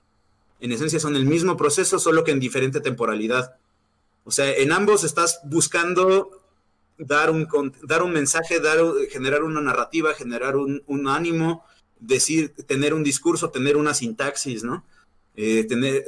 En 0.59 0.71
esencia 0.71 0.99
son 0.99 1.15
el 1.15 1.25
mismo 1.25 1.57
proceso, 1.57 1.99
solo 1.99 2.23
que 2.23 2.31
en 2.31 2.39
diferente 2.39 2.79
temporalidad. 2.79 3.57
O 4.23 4.31
sea, 4.31 4.51
en 4.51 4.71
ambos 4.71 5.03
estás 5.03 5.41
buscando 5.43 6.41
dar 6.97 7.29
un, 7.29 7.47
dar 7.83 8.03
un 8.03 8.11
mensaje, 8.11 8.59
dar, 8.59 8.79
generar 9.09 9.43
una 9.43 9.61
narrativa, 9.61 10.13
generar 10.13 10.55
un, 10.55 11.07
ánimo, 11.07 11.65
decir, 11.99 12.53
tener 12.67 12.93
un 12.93 13.03
discurso, 13.03 13.49
tener 13.49 13.75
una 13.75 13.93
sintaxis, 13.93 14.63
¿no? 14.63 14.83
Eh, 15.35 15.65
tener, 15.65 16.05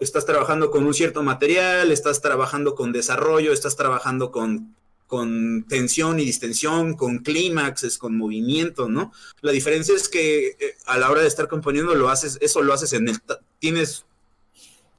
estás 0.00 0.24
trabajando 0.24 0.70
con 0.70 0.86
un 0.86 0.94
cierto 0.94 1.22
material, 1.22 1.92
estás 1.92 2.22
trabajando 2.22 2.74
con 2.74 2.92
desarrollo, 2.92 3.52
estás 3.52 3.76
trabajando 3.76 4.30
con 4.30 4.74
con 5.14 5.64
tensión 5.68 6.18
y 6.18 6.24
distensión, 6.24 6.94
con 6.94 7.18
clímaxes, 7.18 7.98
con 7.98 8.18
movimiento, 8.18 8.88
¿no? 8.88 9.12
La 9.42 9.52
diferencia 9.52 9.94
es 9.94 10.08
que 10.08 10.56
eh, 10.58 10.74
a 10.86 10.98
la 10.98 11.08
hora 11.08 11.20
de 11.20 11.28
estar 11.28 11.46
componiendo 11.46 11.94
lo 11.94 12.08
haces, 12.08 12.36
eso 12.40 12.62
lo 12.62 12.72
haces 12.72 12.94
en 12.94 13.08
el, 13.08 13.20
tienes 13.60 14.06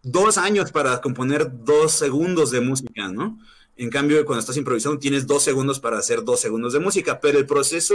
dos 0.03 0.37
años 0.37 0.71
para 0.71 1.01
componer 1.01 1.51
dos 1.65 1.91
segundos 1.91 2.49
de 2.49 2.61
música, 2.61 3.09
¿no? 3.09 3.37
En 3.75 3.89
cambio, 3.89 4.25
cuando 4.25 4.39
estás 4.39 4.55
improvisando 4.55 4.99
tienes 4.99 5.27
dos 5.27 5.43
segundos 5.43 5.81
para 5.81 5.97
hacer 5.97 6.23
dos 6.23 6.39
segundos 6.39 6.71
de 6.71 6.79
música, 6.79 7.19
pero 7.19 7.37
el 7.37 7.45
proceso 7.45 7.93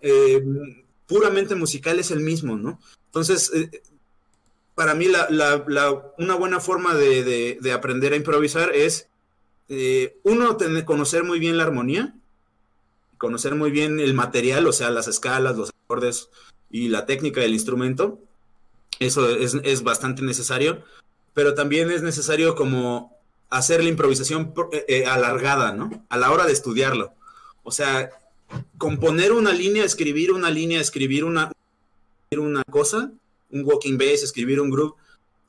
eh, 0.00 0.42
puramente 1.06 1.56
musical 1.56 1.98
es 1.98 2.10
el 2.10 2.20
mismo, 2.20 2.56
¿no? 2.56 2.80
Entonces, 3.04 3.52
eh, 3.52 3.82
para 4.74 4.94
mí 4.94 5.08
la, 5.08 5.28
la, 5.28 6.14
una 6.16 6.36
buena 6.36 6.58
forma 6.58 6.94
de 6.94 7.70
aprender 7.74 8.14
a 8.14 8.16
improvisar 8.16 8.74
es 8.74 9.09
eh, 9.70 10.18
uno, 10.24 10.56
tener, 10.56 10.84
conocer 10.84 11.22
muy 11.22 11.38
bien 11.38 11.56
la 11.56 11.62
armonía, 11.62 12.12
conocer 13.18 13.54
muy 13.54 13.70
bien 13.70 14.00
el 14.00 14.14
material, 14.14 14.66
o 14.66 14.72
sea, 14.72 14.90
las 14.90 15.06
escalas, 15.06 15.56
los 15.56 15.70
acordes 15.84 16.28
y 16.70 16.88
la 16.88 17.06
técnica 17.06 17.40
del 17.40 17.52
instrumento. 17.54 18.18
Eso 18.98 19.30
es, 19.30 19.54
es 19.62 19.82
bastante 19.84 20.22
necesario, 20.22 20.82
pero 21.34 21.54
también 21.54 21.90
es 21.92 22.02
necesario 22.02 22.56
como 22.56 23.16
hacer 23.48 23.82
la 23.82 23.90
improvisación 23.90 24.52
eh, 24.72 24.84
eh, 24.88 25.06
alargada, 25.06 25.72
¿no? 25.72 26.04
A 26.08 26.16
la 26.16 26.32
hora 26.32 26.46
de 26.46 26.52
estudiarlo. 26.52 27.14
O 27.62 27.70
sea, 27.70 28.10
componer 28.76 29.32
una 29.32 29.52
línea, 29.52 29.84
escribir 29.84 30.32
una 30.32 30.50
línea, 30.50 30.80
escribir 30.80 31.24
una, 31.24 31.52
una 32.36 32.64
cosa, 32.64 33.12
un 33.50 33.64
walking 33.64 33.98
bass, 33.98 34.24
escribir 34.24 34.60
un 34.60 34.70
groove, 34.70 34.94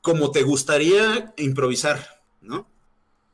como 0.00 0.30
te 0.30 0.42
gustaría 0.42 1.34
improvisar, 1.36 2.22
¿no? 2.40 2.68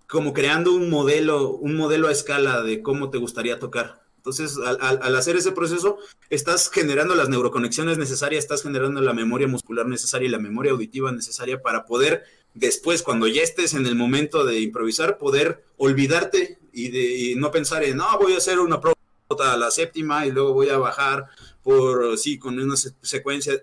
Como 0.08 0.32
creando 0.32 0.72
un 0.72 0.88
modelo, 0.88 1.50
un 1.50 1.76
modelo 1.76 2.08
a 2.08 2.12
escala 2.12 2.62
de 2.62 2.82
cómo 2.82 3.10
te 3.10 3.18
gustaría 3.18 3.58
tocar. 3.58 4.02
Entonces, 4.16 4.58
al, 4.58 5.16
hacer 5.16 5.36
ese 5.36 5.52
proceso, 5.52 5.98
estás 6.28 6.70
generando 6.70 7.14
las 7.14 7.28
neuroconexiones 7.28 7.98
necesarias, 7.98 8.44
estás 8.44 8.62
generando 8.62 9.00
la 9.00 9.12
memoria 9.12 9.46
muscular 9.46 9.86
necesaria 9.86 10.26
y 10.26 10.30
la 10.30 10.38
memoria 10.38 10.72
auditiva 10.72 11.12
necesaria 11.12 11.62
para 11.62 11.84
poder 11.84 12.24
después, 12.54 13.02
cuando 13.02 13.26
ya 13.26 13.42
estés 13.42 13.74
en 13.74 13.86
el 13.86 13.94
momento 13.94 14.44
de 14.44 14.60
improvisar, 14.60 15.18
poder 15.18 15.64
olvidarte 15.76 16.58
y, 16.72 16.88
de, 16.88 17.34
no 17.36 17.50
pensar 17.50 17.84
en, 17.84 17.98
no, 17.98 18.18
voy 18.18 18.32
a 18.32 18.38
hacer 18.38 18.58
una 18.58 18.80
prueba 18.80 18.96
a 19.38 19.56
la 19.56 19.70
séptima 19.70 20.26
y 20.26 20.32
luego 20.32 20.54
voy 20.54 20.70
a 20.70 20.78
bajar 20.78 21.26
por, 21.62 22.18
sí, 22.18 22.38
con 22.38 22.58
una 22.58 22.76
secuencia. 22.76 23.62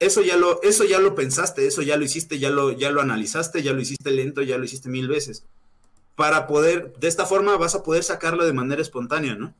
Eso 0.00 0.22
ya 0.22 0.36
lo, 0.36 0.62
eso 0.62 0.84
ya 0.84 0.98
lo 0.98 1.14
pensaste, 1.14 1.66
eso 1.66 1.82
ya 1.82 1.96
lo 1.96 2.04
hiciste, 2.04 2.38
ya 2.38 2.50
lo, 2.50 2.72
ya 2.72 2.90
lo 2.90 3.00
analizaste, 3.00 3.62
ya 3.62 3.72
lo 3.72 3.80
hiciste 3.80 4.10
lento, 4.10 4.42
ya 4.42 4.58
lo 4.58 4.64
hiciste 4.64 4.88
mil 4.88 5.08
veces 5.08 5.44
para 6.20 6.46
poder, 6.46 6.92
de 7.00 7.08
esta 7.08 7.24
forma 7.24 7.56
vas 7.56 7.74
a 7.74 7.82
poder 7.82 8.04
sacarlo 8.04 8.44
de 8.44 8.52
manera 8.52 8.82
espontánea, 8.82 9.36
¿no? 9.36 9.54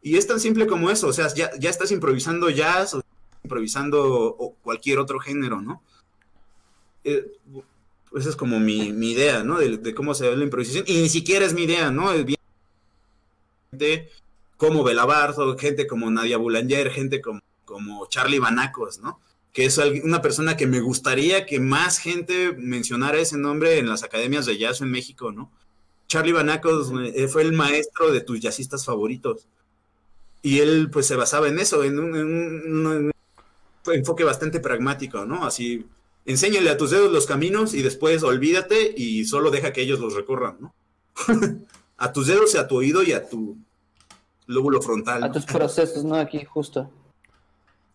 Y 0.00 0.16
es 0.16 0.28
tan 0.28 0.38
simple 0.38 0.68
como 0.68 0.88
eso, 0.88 1.08
o 1.08 1.12
sea, 1.12 1.26
ya, 1.34 1.50
ya 1.58 1.68
estás 1.68 1.90
improvisando 1.90 2.48
jazz 2.48 2.94
o 2.94 3.02
improvisando 3.42 4.36
o 4.38 4.54
cualquier 4.62 5.00
otro 5.00 5.18
género, 5.18 5.60
¿no? 5.60 5.82
Eh, 7.02 7.26
esa 8.16 8.28
es 8.28 8.36
como 8.36 8.60
mi, 8.60 8.92
mi 8.92 9.10
idea, 9.10 9.42
¿no? 9.42 9.58
De, 9.58 9.78
de, 9.78 9.94
cómo 9.96 10.14
se 10.14 10.30
ve 10.30 10.36
la 10.36 10.44
improvisación. 10.44 10.84
Y 10.86 11.02
ni 11.02 11.08
siquiera 11.08 11.44
es 11.44 11.54
mi 11.54 11.64
idea, 11.64 11.90
¿no? 11.90 12.12
Es 12.12 12.24
bien 12.24 12.38
de 13.72 14.08
como 14.56 14.84
Belabardo, 14.84 15.58
gente 15.58 15.88
como 15.88 16.08
Nadia 16.08 16.38
Boulanger, 16.38 16.92
gente 16.92 17.20
como, 17.20 17.40
como 17.64 18.06
Charlie 18.06 18.38
Banacos, 18.38 19.00
¿no? 19.00 19.18
Que 19.52 19.64
es 19.64 19.76
una 20.04 20.22
persona 20.22 20.56
que 20.56 20.68
me 20.68 20.78
gustaría 20.78 21.46
que 21.46 21.58
más 21.58 21.98
gente 21.98 22.52
mencionara 22.52 23.18
ese 23.18 23.38
nombre 23.38 23.80
en 23.80 23.88
las 23.88 24.04
academias 24.04 24.46
de 24.46 24.56
jazz 24.56 24.80
en 24.82 24.92
México, 24.92 25.32
¿no? 25.32 25.50
Charlie 26.06 26.32
Banacos 26.32 26.92
eh, 27.14 27.28
fue 27.28 27.42
el 27.42 27.52
maestro 27.52 28.12
de 28.12 28.20
tus 28.20 28.40
jazzistas 28.40 28.84
favoritos. 28.84 29.46
Y 30.42 30.60
él 30.60 30.90
pues 30.92 31.06
se 31.06 31.16
basaba 31.16 31.48
en 31.48 31.58
eso, 31.58 31.82
en 31.82 31.98
un, 31.98 32.16
en 32.16 32.86
un, 32.86 33.12
enfoque 33.92 34.24
bastante 34.24 34.60
pragmático, 34.60 35.24
¿no? 35.24 35.44
Así, 35.44 35.86
enséñale 36.24 36.70
a 36.70 36.76
tus 36.76 36.90
dedos 36.90 37.10
los 37.10 37.26
caminos 37.26 37.74
y 37.74 37.82
después 37.82 38.22
olvídate 38.22 38.94
y 38.96 39.24
solo 39.24 39.50
deja 39.50 39.72
que 39.72 39.82
ellos 39.82 40.00
los 40.00 40.14
recorran, 40.14 40.56
¿no? 40.60 40.74
a 41.96 42.12
tus 42.12 42.26
dedos 42.28 42.54
y 42.54 42.58
a 42.58 42.68
tu 42.68 42.76
oído 42.76 43.02
y 43.02 43.12
a 43.12 43.28
tu 43.28 43.56
lóbulo 44.46 44.80
frontal. 44.80 45.24
A 45.24 45.32
tus 45.32 45.44
procesos, 45.46 46.04
¿no? 46.04 46.14
Aquí 46.16 46.44
justo. 46.44 46.90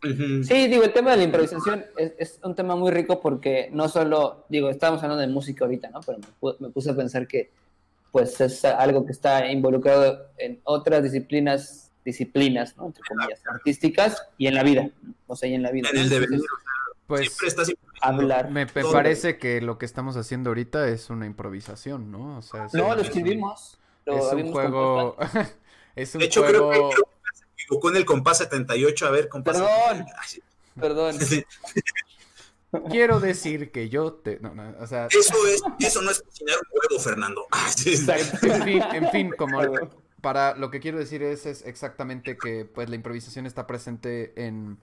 Uh 0.03 0.07
-huh. 0.07 0.43
Sí, 0.43 0.67
digo, 0.67 0.83
el 0.83 0.93
tema 0.93 1.11
de 1.11 1.17
la 1.17 1.23
improvisación 1.23 1.85
es, 1.95 2.13
es, 2.17 2.39
un 2.43 2.55
tema 2.55 2.75
muy 2.75 2.91
rico 2.91 3.21
porque 3.21 3.69
no 3.71 3.87
solo, 3.87 4.45
digo, 4.49 4.69
estábamos 4.69 5.03
hablando 5.03 5.21
de 5.21 5.27
música 5.27 5.63
ahorita, 5.63 5.89
¿no? 5.89 6.01
Pero 6.01 6.17
me, 6.17 6.67
me 6.67 6.69
puse 6.69 6.89
a 6.89 6.95
pensar 6.95 7.27
que 7.27 7.51
pues 8.11 8.39
es 8.41 8.65
algo 8.65 9.05
que 9.05 9.11
está 9.11 9.49
involucrado 9.51 10.29
en 10.37 10.59
otras 10.63 11.03
disciplinas, 11.03 11.91
disciplinas, 12.03 12.75
¿no? 12.77 12.87
Entre 12.87 13.03
comillas, 13.07 13.41
artísticas 13.47 14.27
y 14.37 14.47
en 14.47 14.55
la 14.55 14.63
vida, 14.63 14.89
o 15.27 15.35
sea, 15.35 15.49
y 15.49 15.53
en 15.53 15.63
la 15.63 15.71
vida. 15.71 15.89
En 15.91 15.99
el 15.99 16.09
devenir. 16.09 16.41
Pues 17.07 17.21
siempre 17.21 17.47
estás 17.47 17.73
hablar. 18.01 18.51
Me, 18.51 18.65
parece 18.65 19.37
que 19.37 19.61
lo 19.61 19.77
que 19.77 19.85
estamos 19.85 20.17
haciendo 20.17 20.49
ahorita 20.49 20.87
es 20.87 21.09
una 21.09 21.25
improvisación, 21.25 22.11
¿no? 22.11 22.37
O 22.37 22.41
sea, 22.41 22.67
no, 22.73 22.95
lo 22.95 23.01
escribimos. 23.01 23.77
es 24.05 24.33
un 24.33 24.51
juego. 24.51 25.17
es 25.95 26.15
un 26.15 26.19
de 26.19 26.25
hecho, 26.25 26.45
creo 26.45 26.69
que 26.89 26.95
se 26.95 27.45
equivocó 27.63 27.89
en 27.89 27.97
el 27.97 28.05
compás 28.05 28.39
78. 28.39 29.05
A 29.05 29.11
ver, 29.11 29.29
compás. 29.29 29.57
Perdón. 29.57 30.05
Perdón. 30.79 31.15
Quiero 32.89 33.19
decir 33.19 33.71
que 33.71 33.89
yo 33.89 34.13
te. 34.13 34.39
No, 34.39 34.55
no, 34.55 34.73
o 34.79 34.87
sea... 34.87 35.07
Eso, 35.07 35.47
es, 35.47 35.61
eso 35.79 36.01
no 36.01 36.11
es 36.11 36.21
cocinar 36.21 36.55
un 36.57 36.79
huevo, 36.79 37.03
Fernando. 37.03 37.45
en 38.43 38.63
fin, 38.63 38.81
en 38.93 39.09
fin, 39.09 39.31
como 39.37 39.61
para 40.21 40.55
lo 40.55 40.69
que 40.71 40.79
quiero 40.79 40.97
decir 40.99 41.23
es, 41.23 41.45
es, 41.45 41.65
exactamente 41.65 42.37
que 42.37 42.65
pues 42.65 42.89
la 42.89 42.95
improvisación 42.95 43.45
está 43.45 43.67
presente 43.67 44.33
en, 44.45 44.77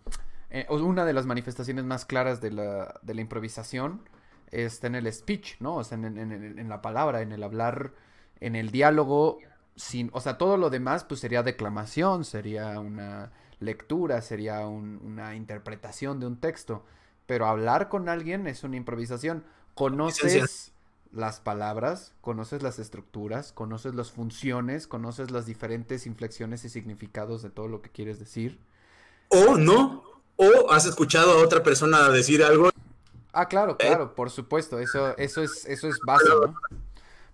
una 0.68 1.04
de 1.04 1.12
las 1.12 1.26
manifestaciones 1.26 1.84
más 1.84 2.04
claras 2.04 2.40
de 2.40 2.50
la, 2.50 3.00
de 3.02 3.14
la 3.14 3.20
improvisación 3.20 4.02
está 4.50 4.86
en 4.86 4.94
el 4.94 5.12
speech, 5.12 5.60
¿no? 5.60 5.76
O 5.76 5.84
sea, 5.84 5.96
en, 5.96 6.04
en, 6.58 6.68
la 6.68 6.80
palabra, 6.80 7.20
en 7.20 7.32
el 7.32 7.42
hablar, 7.42 7.92
en 8.40 8.56
el 8.56 8.70
diálogo, 8.70 9.38
sin, 9.76 10.10
o 10.12 10.20
sea, 10.20 10.38
todo 10.38 10.56
lo 10.56 10.70
demás 10.70 11.04
pues 11.04 11.20
sería 11.20 11.42
declamación, 11.42 12.24
sería 12.24 12.78
una 12.80 13.30
lectura, 13.60 14.20
sería 14.22 14.66
una 14.66 15.34
interpretación 15.34 16.18
de 16.20 16.26
un 16.26 16.40
texto, 16.40 16.84
pero 17.28 17.46
hablar 17.46 17.90
con 17.90 18.08
alguien 18.08 18.46
es 18.46 18.64
una 18.64 18.76
improvisación. 18.76 19.44
Conoces 19.74 20.72
las 21.12 21.40
palabras, 21.40 22.14
conoces 22.22 22.62
las 22.62 22.78
estructuras, 22.78 23.52
conoces 23.52 23.94
las 23.94 24.10
funciones, 24.10 24.86
conoces 24.86 25.30
las 25.30 25.44
diferentes 25.44 26.06
inflexiones 26.06 26.64
y 26.64 26.70
significados 26.70 27.42
de 27.42 27.50
todo 27.50 27.68
lo 27.68 27.82
que 27.82 27.90
quieres 27.90 28.18
decir. 28.18 28.58
O 29.28 29.58
no, 29.58 30.04
o 30.36 30.70
has 30.72 30.86
escuchado 30.86 31.32
a 31.32 31.44
otra 31.44 31.62
persona 31.62 32.08
decir 32.08 32.42
algo. 32.42 32.70
Ah, 33.34 33.46
claro, 33.46 33.72
¿Eh? 33.72 33.88
claro, 33.88 34.14
por 34.14 34.30
supuesto, 34.30 34.78
eso, 34.78 35.14
eso 35.18 35.42
es, 35.42 35.66
eso 35.66 35.86
es 35.86 35.98
básico, 36.06 36.54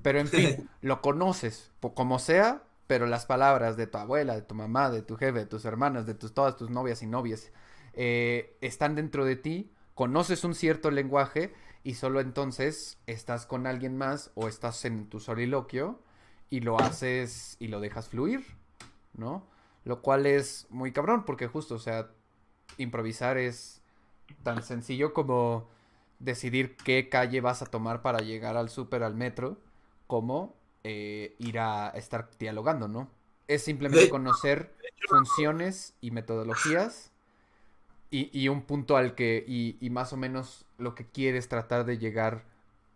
Pero 0.02 0.18
en 0.18 0.26
fin, 0.26 0.68
lo 0.82 1.02
conoces, 1.02 1.70
como 1.94 2.18
sea, 2.18 2.64
pero 2.88 3.06
las 3.06 3.26
palabras 3.26 3.76
de 3.76 3.86
tu 3.86 3.98
abuela, 3.98 4.34
de 4.34 4.42
tu 4.42 4.56
mamá, 4.56 4.90
de 4.90 5.02
tu 5.02 5.16
jefe, 5.16 5.38
de 5.38 5.46
tus 5.46 5.64
hermanas, 5.64 6.04
de 6.04 6.14
tus, 6.14 6.34
todas 6.34 6.56
tus 6.56 6.68
novias 6.68 7.00
y 7.04 7.06
novias, 7.06 7.52
eh, 7.96 8.56
están 8.60 8.96
dentro 8.96 9.24
de 9.24 9.36
ti, 9.36 9.70
conoces 9.94 10.44
un 10.44 10.54
cierto 10.54 10.90
lenguaje 10.90 11.54
y 11.82 11.94
solo 11.94 12.20
entonces 12.20 12.98
estás 13.06 13.46
con 13.46 13.66
alguien 13.66 13.96
más 13.96 14.30
o 14.34 14.48
estás 14.48 14.84
en 14.84 15.08
tu 15.08 15.20
soliloquio 15.20 16.00
y 16.50 16.60
lo 16.60 16.80
haces 16.80 17.56
y 17.60 17.68
lo 17.68 17.80
dejas 17.80 18.08
fluir, 18.08 18.44
¿no? 19.12 19.46
Lo 19.84 20.02
cual 20.02 20.26
es 20.26 20.66
muy 20.70 20.92
cabrón 20.92 21.24
porque 21.24 21.46
justo, 21.46 21.74
o 21.74 21.78
sea, 21.78 22.10
improvisar 22.78 23.38
es 23.38 23.82
tan 24.42 24.62
sencillo 24.62 25.12
como 25.12 25.68
decidir 26.18 26.76
qué 26.76 27.08
calle 27.08 27.40
vas 27.40 27.62
a 27.62 27.66
tomar 27.66 28.02
para 28.02 28.20
llegar 28.20 28.56
al 28.56 28.70
súper, 28.70 29.02
al 29.02 29.14
metro, 29.14 29.58
como 30.06 30.56
eh, 30.84 31.36
ir 31.38 31.58
a 31.58 31.90
estar 31.90 32.30
dialogando, 32.38 32.88
¿no? 32.88 33.10
Es 33.46 33.62
simplemente 33.62 34.08
conocer 34.08 34.74
funciones 35.08 35.94
y 36.00 36.10
metodologías 36.12 37.13
y, 38.16 38.48
un 38.48 38.62
punto 38.62 38.96
al 38.96 39.14
que, 39.14 39.44
y, 39.46 39.90
más 39.90 40.12
o 40.12 40.16
menos 40.16 40.64
lo 40.78 40.94
que 40.94 41.06
quieres 41.06 41.48
tratar 41.48 41.84
de 41.84 41.98
llegar 41.98 42.44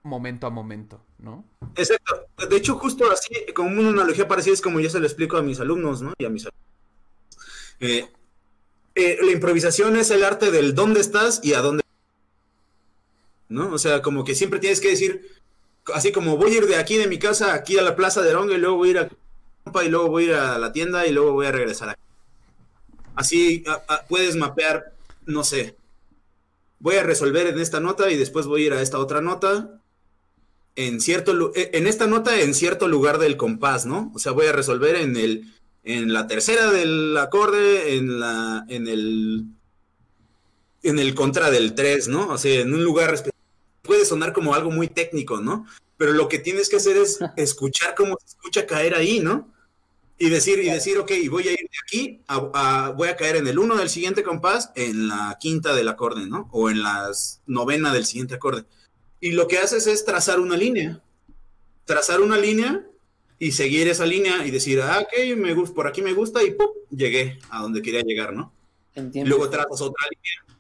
momento 0.05 0.47
a 0.47 0.51
momento, 0.51 1.01
¿no? 1.19 1.45
Exacto. 1.75 2.27
De 2.49 2.57
hecho, 2.57 2.79
justo 2.79 3.11
así, 3.11 3.35
como 3.55 3.81
una 3.81 3.89
analogía 3.89 4.29
parecida 4.29 4.55
es 4.55 4.61
como 4.61 4.79
yo 4.79 4.89
se 4.89 5.01
lo 5.01 5.07
explico 5.07 5.37
a 5.37 5.43
mis 5.43 5.59
alumnos, 5.59 6.03
¿no? 6.03 6.15
Y 6.19 6.25
a 6.25 6.29
mis 6.29 6.47
eh, 7.81 8.09
eh, 8.95 9.19
la 9.21 9.33
improvisación 9.33 9.97
es 9.97 10.11
el 10.11 10.25
arte 10.25 10.51
del 10.51 10.75
dónde 10.75 11.01
estás 11.01 11.41
y 11.43 11.55
a 11.55 11.61
dónde. 11.61 11.83
¿No? 13.49 13.73
O 13.73 13.79
sea, 13.79 14.03
como 14.03 14.25
que 14.25 14.35
siempre 14.35 14.61
tienes 14.61 14.81
que 14.81 14.91
decir, 14.91 15.41
así 15.95 16.13
como 16.13 16.37
voy 16.37 16.53
a 16.53 16.59
ir 16.59 16.67
de 16.67 16.77
aquí 16.77 16.97
de 16.97 17.07
mi 17.07 17.19
casa 17.19 17.55
aquí 17.55 17.79
a 17.79 17.83
la 17.83 17.97
plaza 17.97 18.23
de 18.23 18.33
Ronga 18.33 18.55
y 18.55 18.59
luego 18.59 18.77
voy 18.77 18.89
a 18.89 18.93
ir 18.93 18.99
a 18.99 19.09
y 19.85 19.89
luego 19.89 20.09
voy 20.09 20.25
a 20.25 20.27
ir 20.27 20.35
a 20.35 20.59
la 20.59 20.73
tienda 20.73 21.07
y 21.07 21.13
luego 21.13 21.33
voy 21.33 21.47
a 21.47 21.53
regresar 21.53 21.91
aquí. 21.91 22.03
Así 23.15 23.65
puedes 24.09 24.37
mapear 24.37 24.98
no 25.29 25.45
sé, 25.45 25.77
voy 26.81 26.97
a 26.97 27.03
resolver 27.03 27.47
en 27.47 27.61
esta 27.61 27.81
nota 27.81 28.11
y 28.11 28.17
después 28.17 28.47
voy 28.47 28.63
a 28.63 28.67
ir 28.67 28.73
a 28.73 28.83
esta 28.83 28.99
otra 28.99 29.21
nota. 29.21 29.81
En, 30.75 31.01
cierto, 31.01 31.53
eh, 31.55 31.71
en 31.75 31.87
esta 31.87 32.07
nota, 32.07 32.41
en 32.41 32.55
cierto 32.55 32.89
lugar 32.89 33.19
del 33.19 33.37
compás, 33.37 33.85
¿no? 33.85 34.11
O 34.15 34.19
sea, 34.19 34.33
voy 34.33 34.47
a 34.47 34.53
resolver 34.53 34.97
en 34.97 35.17
el, 35.17 35.53
en 35.85 36.13
la 36.13 36.27
tercera 36.27 36.71
del 36.71 37.17
acorde, 37.17 37.97
en 37.97 38.21
la, 38.21 38.65
en 38.69 38.89
el, 38.89 39.45
en 40.83 40.99
el 40.99 41.15
contra 41.15 41.51
del 41.51 41.75
3, 41.75 42.09
¿no? 42.09 42.29
O 42.29 42.39
sea, 42.39 42.61
en 42.61 42.73
un 42.73 42.85
lugar 42.85 43.15
puede 43.83 44.05
sonar 44.05 44.33
como 44.33 44.55
algo 44.55 44.71
muy 44.71 44.89
técnico, 44.89 45.41
¿no? 45.41 45.67
Pero 45.97 46.13
lo 46.13 46.29
que 46.29 46.39
tienes 46.39 46.69
que 46.69 46.77
hacer 46.77 46.97
es 46.97 47.19
escuchar 47.37 47.95
cómo 47.95 48.17
se 48.21 48.37
escucha 48.37 48.67
caer 48.67 48.95
ahí, 48.95 49.21
¿no? 49.21 49.53
Y 50.19 50.31
decir, 50.31 50.59
y 50.59 50.69
decir, 50.69 50.99
ok, 50.99 51.13
voy 51.31 51.47
a 51.47 51.53
ir 51.53 51.59
de 51.59 51.79
aquí, 51.85 52.21
a, 52.27 52.91
voy 52.91 53.09
a 53.09 53.17
caer 53.17 53.37
en 53.37 53.47
el 53.47 53.59
uno 53.59 53.77
del 53.77 53.89
siguiente 53.89 54.25
compás, 54.25 54.73
en 54.75 55.07
la 55.07 55.37
quinta 55.41 55.75
del 55.77 55.89
acorde, 55.89 56.27
¿no? 56.27 56.49
O 56.53 56.71
en 56.71 56.83
la 56.83 57.11
novena 57.47 57.93
del 57.93 58.05
siguiente 58.05 58.35
acorde. 58.35 58.65
Y 59.21 59.33
lo 59.33 59.47
que 59.47 59.59
haces 59.59 59.87
es 59.87 60.05
trazar 60.05 60.41
una 60.41 60.57
línea. 60.57 61.01
Trazar 61.85 62.21
una 62.21 62.37
línea 62.37 62.85
y 63.39 63.53
seguir 63.53 63.87
esa 63.87 64.07
línea 64.07 64.45
y 64.45 64.51
decir, 64.51 64.81
ah, 64.81 65.01
ok, 65.01 65.37
me 65.37 65.55
gusta, 65.55 65.75
por 65.75 65.87
aquí 65.87 66.03
me 66.03 66.13
gusta 66.13 66.43
y 66.43 66.51
¡pum! 66.51 66.69
llegué 66.91 67.39
a 67.51 67.63
donde 67.63 67.81
quería 67.81 68.03
llegar, 68.03 68.33
¿no? 68.33 68.53
Entiendo. 68.95 69.29
Luego 69.29 69.49
trazas 69.49 69.81
otra 69.81 70.05
línea 70.11 70.59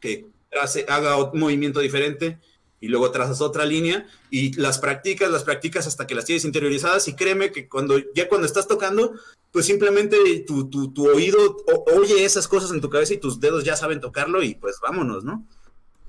que 0.00 0.26
trace, 0.50 0.84
haga 0.88 1.16
un 1.16 1.40
movimiento 1.40 1.80
diferente 1.80 2.38
y 2.80 2.88
luego 2.88 3.10
trazas 3.10 3.40
otra 3.40 3.64
línea 3.64 4.06
y 4.30 4.52
las 4.54 4.78
practicas, 4.78 5.30
las 5.30 5.44
practicas 5.44 5.86
hasta 5.86 6.06
que 6.06 6.14
las 6.14 6.24
tienes 6.24 6.44
interiorizadas 6.44 7.08
y 7.08 7.14
créeme 7.14 7.50
que 7.50 7.68
cuando 7.68 7.98
ya 8.14 8.28
cuando 8.28 8.46
estás 8.46 8.68
tocando, 8.68 9.14
pues 9.52 9.66
simplemente 9.66 10.16
tu, 10.46 10.68
tu, 10.68 11.08
oído 11.08 11.56
oye 11.96 12.24
esas 12.24 12.46
cosas 12.46 12.70
en 12.70 12.80
tu 12.80 12.90
cabeza 12.90 13.14
y 13.14 13.18
tus 13.18 13.40
dedos 13.40 13.64
ya 13.64 13.76
saben 13.76 14.00
tocarlo 14.00 14.42
y 14.42 14.54
pues 14.54 14.76
vámonos, 14.80 15.24
¿no? 15.24 15.46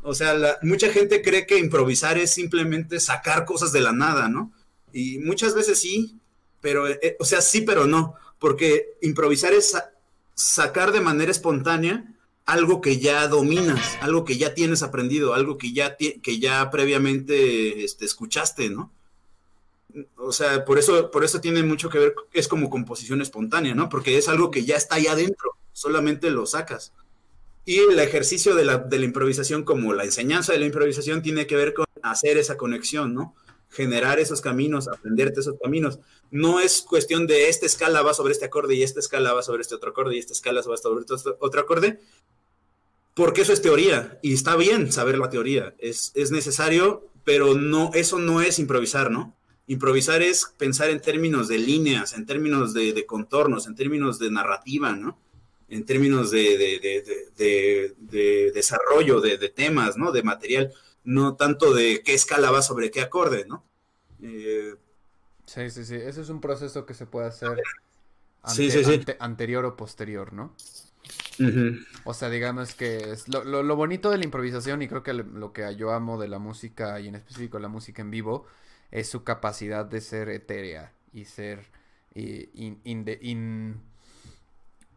O 0.02 0.14
sea, 0.14 0.58
mucha 0.62 0.90
gente 0.90 1.22
cree 1.22 1.46
que 1.46 1.58
improvisar 1.58 2.18
es 2.18 2.32
simplemente 2.32 3.00
sacar 3.00 3.46
cosas 3.46 3.72
de 3.72 3.82
la 3.82 3.92
nada, 3.92 4.30
¿no? 4.30 4.54
Y 4.94 5.20
muchas 5.20 5.56
veces 5.56 5.80
sí, 5.80 6.20
pero, 6.62 6.88
eh, 6.88 7.18
o 7.20 7.26
sea, 7.26 7.42
sí, 7.42 7.62
pero 7.62 7.86
no, 7.86 8.16
porque 8.40 8.94
improvisar 9.02 9.54
es 9.54 9.76
sacar 10.36 10.92
de 10.92 11.02
manera 11.02 11.32
espontánea 11.32 12.06
algo 12.52 12.82
que 12.82 13.00
ya 13.00 13.28
dominas, 13.28 13.98
algo 14.02 14.26
que 14.26 14.38
ya 14.38 14.54
tienes 14.54 14.82
aprendido, 14.82 15.34
algo 15.34 15.58
que 15.58 15.72
ya, 15.72 15.96
que 15.98 16.40
ya 16.40 16.70
previamente 16.72 17.84
este, 17.84 18.06
escuchaste, 18.06 18.70
¿no? 18.70 18.92
O 20.18 20.32
sea, 20.32 20.66
por 20.66 20.78
eso, 20.78 21.12
por 21.12 21.24
eso 21.24 21.42
tiene 21.42 21.64
mucho 21.64 21.90
que 21.90 22.00
ver, 22.00 22.16
es 22.34 22.48
como 22.48 22.70
composición 22.70 23.22
espontánea, 23.22 23.76
¿no? 23.76 23.90
Porque 23.90 24.18
es 24.18 24.28
algo 24.28 24.52
que 24.52 24.66
ya 24.66 24.76
está 24.76 24.96
ahí 24.96 25.08
adentro, 25.08 25.58
solamente 25.74 26.30
lo 26.32 26.46
sacas. 26.46 26.94
Y 27.66 27.80
el 27.80 28.00
ejercicio 28.00 28.56
de 28.56 28.66
la, 28.66 28.80
de 28.80 29.00
la 29.00 29.06
improvisación, 29.06 29.64
como 29.64 29.94
la 29.94 30.04
enseñanza 30.04 30.54
de 30.54 30.60
la 30.60 30.66
improvisación, 30.66 31.22
tiene 31.22 31.46
que 31.46 31.56
ver 31.56 31.74
con 31.74 31.86
hacer 32.02 32.38
esa 32.38 32.58
conexión, 32.58 33.14
¿no? 33.14 33.36
Generar 33.70 34.20
esos 34.20 34.42
caminos, 34.42 34.88
aprenderte 34.88 35.42
esos 35.42 35.56
caminos. 35.62 36.00
No 36.32 36.60
es 36.60 36.82
cuestión 36.82 37.28
de 37.28 37.50
esta 37.50 37.68
escala 37.68 38.02
va 38.02 38.16
sobre 38.16 38.34
este 38.34 38.46
acorde 38.46 38.74
y 38.74 38.82
esta 38.82 39.00
escala 39.00 39.34
va 39.34 39.44
sobre 39.44 39.62
este 39.62 39.76
otro 39.76 39.92
acorde 39.92 40.16
y 40.16 40.20
esta 40.20 40.34
escala 40.34 40.62
va 40.68 40.78
sobre 40.78 41.02
este 41.02 41.30
otro 41.40 41.62
acorde, 41.62 42.00
porque 43.20 43.42
eso 43.42 43.52
es 43.52 43.62
teoría 43.62 44.18
y 44.22 44.34
está 44.34 44.56
bien 44.56 44.94
saber 44.94 45.18
la 45.18 45.30
teoría, 45.30 45.76
es, 45.78 46.14
necesario, 46.32 47.10
pero 47.26 47.54
no, 47.54 47.92
eso 47.94 48.18
no 48.18 48.40
es 48.40 48.60
improvisar, 48.60 49.12
¿no? 49.12 49.36
Improvisar 49.68 50.22
es 50.22 50.46
pensar 50.58 50.90
en 50.90 51.02
términos 51.02 51.50
de 51.50 51.58
líneas, 51.58 52.14
en 52.14 52.26
términos 52.26 52.74
de, 52.74 53.06
contornos, 53.06 53.68
en 53.68 53.76
términos 53.76 54.20
de 54.20 54.32
narrativa, 54.32 54.94
¿no? 54.94 55.20
En 55.68 55.86
términos 55.86 56.32
de, 56.32 57.34
desarrollo 58.56 59.20
de, 59.20 59.50
temas, 59.50 59.98
¿no? 59.98 60.14
De 60.14 60.24
material, 60.24 60.72
no 61.04 61.36
tanto 61.36 61.74
de 61.74 62.02
qué 62.06 62.14
escala 62.14 62.52
va 62.52 62.62
sobre 62.62 62.90
qué 62.90 63.02
acorde, 63.02 63.46
¿no? 63.50 63.66
Eh, 64.24 64.76
sí, 65.46 65.70
sí, 65.72 65.84
sí, 65.84 65.96
ese 65.96 66.22
es 66.22 66.30
un 66.30 66.40
proceso 66.40 66.86
que 66.86 66.94
se 66.94 67.06
puede 67.06 67.28
hacer 67.28 67.62
anterior 69.20 69.66
o 69.66 69.76
posterior, 69.76 70.32
¿no? 70.32 70.56
O 72.04 72.14
sea, 72.14 72.30
digamos 72.30 72.76
que 72.76 73.12
es 73.12 73.28
lo, 73.28 73.76
bonito 73.76 74.10
de 74.10 74.18
la 74.18 74.26
improvisación 74.26 74.82
y 74.82 74.88
creo 74.88 75.04
que 75.04 75.14
lo 75.14 75.54
que 75.54 75.76
yo 75.76 75.92
amo 75.92 76.20
de 76.20 76.28
la 76.28 76.40
música 76.40 77.00
y 77.00 77.08
en 77.08 77.16
específico 77.16 77.60
la 77.60 77.68
música 77.68 78.02
en 78.02 78.12
vivo 78.12 78.46
es 78.92 79.10
su 79.10 79.24
capacidad 79.24 79.86
de 79.86 80.02
ser 80.02 80.30
etérea 80.30 80.94
y 81.14 81.26
ser 81.26 81.66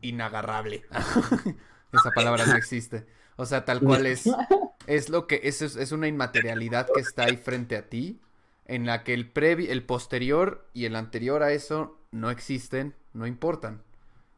inagarrable. 0.00 0.82
Esa 1.92 2.10
palabra 2.14 2.46
no 2.46 2.56
existe. 2.56 3.06
O 3.36 3.46
sea, 3.46 3.64
tal 3.64 3.80
cual 3.80 4.06
es, 4.06 4.24
es 4.86 5.08
lo 5.08 5.26
que 5.26 5.40
es, 5.44 5.62
es 5.62 5.92
una 5.92 6.08
inmaterialidad 6.08 6.88
que 6.94 7.00
está 7.00 7.24
ahí 7.24 7.36
frente 7.36 7.76
a 7.76 7.88
ti, 7.88 8.20
en 8.66 8.86
la 8.86 9.04
que 9.04 9.14
el 9.14 9.30
previ, 9.30 9.68
el 9.68 9.84
posterior 9.84 10.68
y 10.72 10.84
el 10.86 10.96
anterior 10.96 11.42
a 11.42 11.52
eso 11.52 11.98
no 12.10 12.30
existen, 12.30 12.94
no 13.12 13.26
importan. 13.26 13.82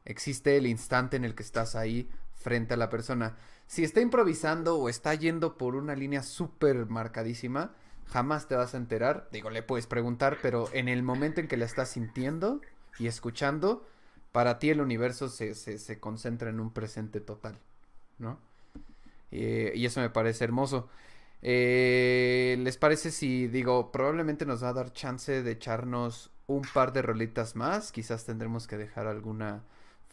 Existe 0.05 0.57
el 0.57 0.67
instante 0.67 1.17
en 1.17 1.25
el 1.25 1.35
que 1.35 1.43
estás 1.43 1.75
ahí 1.75 2.09
frente 2.35 2.75
a 2.75 2.77
la 2.77 2.91
persona. 2.91 3.37
Si 3.67 3.85
está 3.85 4.01
improvisando 4.01 4.79
o 4.79 4.89
está 4.89 5.15
yendo 5.15 5.57
por 5.57 5.75
una 5.75 5.95
línea 5.95 6.23
súper 6.23 6.87
marcadísima, 6.87 7.75
jamás 8.07 8.47
te 8.47 8.55
vas 8.55 8.75
a 8.75 8.77
enterar. 8.77 9.29
Digo, 9.33 9.51
le 9.51 9.63
puedes 9.63 9.87
preguntar, 9.87 10.39
pero 10.43 10.69
en 10.73 10.89
el 10.89 11.03
momento 11.03 11.41
en 11.41 11.49
que 11.49 11.57
la 11.57 11.65
estás 11.65 11.91
sintiendo 11.91 12.61
y 12.99 13.07
escuchando, 13.07 13.87
para 14.33 14.59
ti 14.59 14.71
el 14.71 14.81
universo 14.81 15.29
se, 15.29 15.55
se, 15.55 16.01
concentra 16.01 16.51
en 16.51 16.61
un 16.61 16.73
presente 16.73 17.21
total, 17.21 17.59
¿no? 18.19 18.39
Eh, 19.31 19.73
y 19.75 19.87
eso 19.87 20.01
me 20.01 20.11
parece 20.11 20.45
hermoso. 20.45 20.89
Eh, 21.41 22.57
¿Les 22.61 22.77
parece 22.77 23.11
si 23.11 23.49
digo, 23.49 23.91
probablemente 23.93 24.47
nos 24.47 24.63
va 24.63 24.69
a 24.69 24.73
dar 24.75 24.93
chance 24.93 25.43
de 25.43 25.51
echarnos 25.51 26.31
un 26.47 26.63
par 26.75 26.93
de 26.93 27.03
rolitas 27.03 27.57
más? 27.57 27.93
Quizás 27.93 28.25
tendremos 28.25 28.67
que 28.67 28.77
dejar 28.77 29.07
alguna 29.07 29.65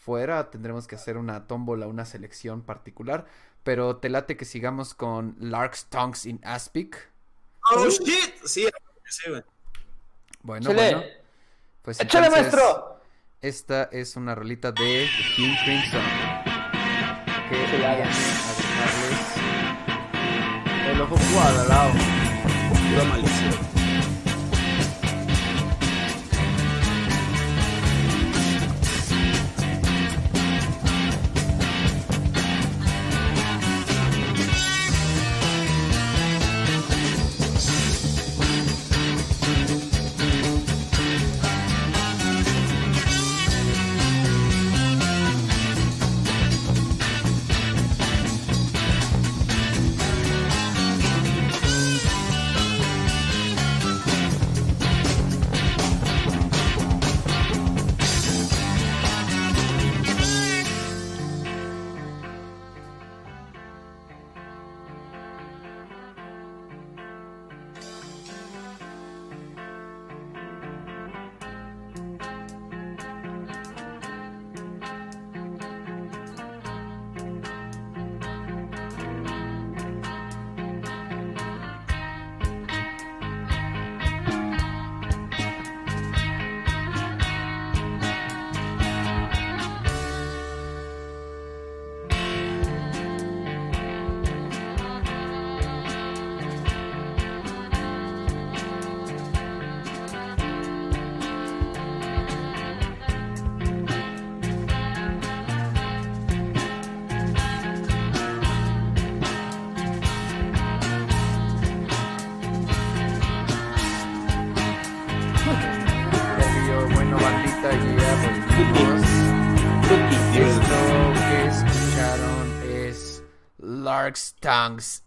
fuera, 0.01 0.49
tendremos 0.49 0.87
que 0.87 0.95
hacer 0.95 1.17
una 1.17 1.47
tómbola, 1.47 1.87
una 1.87 2.05
selección 2.05 2.61
particular. 2.61 3.25
Pero 3.63 3.97
te 3.97 4.09
late 4.09 4.37
que 4.37 4.45
sigamos 4.45 4.93
con 4.95 5.35
Lark's 5.39 5.85
Tongues 5.85 6.25
in 6.25 6.39
Aspic. 6.43 7.11
Oh 7.71 7.87
shit, 7.87 8.35
sí, 8.43 8.67
sí, 9.05 9.31
Bueno, 10.41 10.73
bueno. 10.73 11.03
Pues 11.83 11.99
¡Échale, 11.99 12.29
maestro! 12.29 12.99
Esta 13.39 13.83
es 13.91 14.15
una 14.15 14.35
rolita 14.35 14.71
de 14.71 15.07
King 15.35 15.55
Crimson. 15.63 16.01
Que 17.49 17.77
voy 17.77 17.83
a 17.83 17.95
dejarles 17.95 19.31
el 20.91 21.01
ojo 21.01 21.15
cuadrado. 21.33 21.91
Pura 22.89 23.03
maldición. 23.05 23.70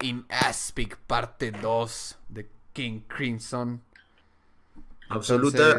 In 0.01 0.27
Aspic, 0.31 0.97
parte 1.07 1.53
2 1.53 2.19
de 2.29 2.49
King 2.73 3.03
Crimson. 3.07 3.81
Absoluta, 5.09 5.79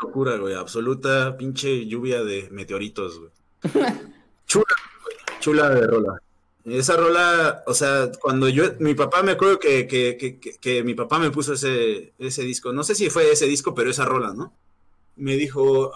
locura, 0.00 0.36
güey. 0.38 0.54
Absoluta 0.54 1.36
pinche 1.36 1.86
lluvia 1.86 2.24
de 2.24 2.48
meteoritos, 2.50 3.18
güey. 3.18 3.30
chula, 4.46 4.64
chula 5.40 5.68
de 5.70 5.86
rola. 5.86 6.22
Esa 6.64 6.96
rola, 6.96 7.62
o 7.66 7.74
sea, 7.74 8.10
cuando 8.20 8.48
yo, 8.48 8.64
mi 8.80 8.94
papá 8.94 9.22
me 9.22 9.32
acuerdo 9.32 9.58
que, 9.58 9.86
que, 9.86 10.16
que, 10.16 10.38
que, 10.58 10.82
mi 10.82 10.94
papá 10.94 11.18
me 11.18 11.30
puso 11.30 11.52
ese, 11.52 12.12
ese 12.18 12.42
disco, 12.42 12.72
no 12.72 12.82
sé 12.82 12.94
si 12.94 13.08
fue 13.10 13.30
ese 13.30 13.46
disco, 13.46 13.74
pero 13.74 13.90
esa 13.90 14.04
rola, 14.04 14.32
¿no? 14.34 14.52
Me 15.16 15.36
dijo, 15.36 15.92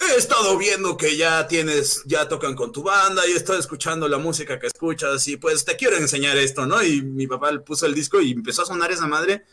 he 0.00 0.16
estado 0.16 0.56
viendo 0.58 0.96
que 0.96 1.16
ya 1.16 1.46
tienes, 1.46 2.02
ya 2.06 2.28
tocan 2.28 2.54
con 2.54 2.72
tu 2.72 2.82
banda 2.82 3.26
y 3.26 3.32
estoy 3.32 3.58
escuchando 3.58 4.08
la 4.08 4.18
música 4.18 4.58
que 4.58 4.66
escuchas 4.66 5.26
y 5.28 5.36
pues 5.36 5.64
te 5.64 5.76
quiero 5.76 5.96
enseñar 5.96 6.36
esto, 6.36 6.66
¿no? 6.66 6.82
Y 6.82 7.02
mi 7.02 7.26
papá 7.26 7.52
le 7.52 7.60
puso 7.60 7.86
el 7.86 7.94
disco 7.94 8.20
y 8.20 8.32
empezó 8.32 8.62
a 8.62 8.66
sonar 8.66 8.90
esa 8.92 9.06
madre 9.06 9.44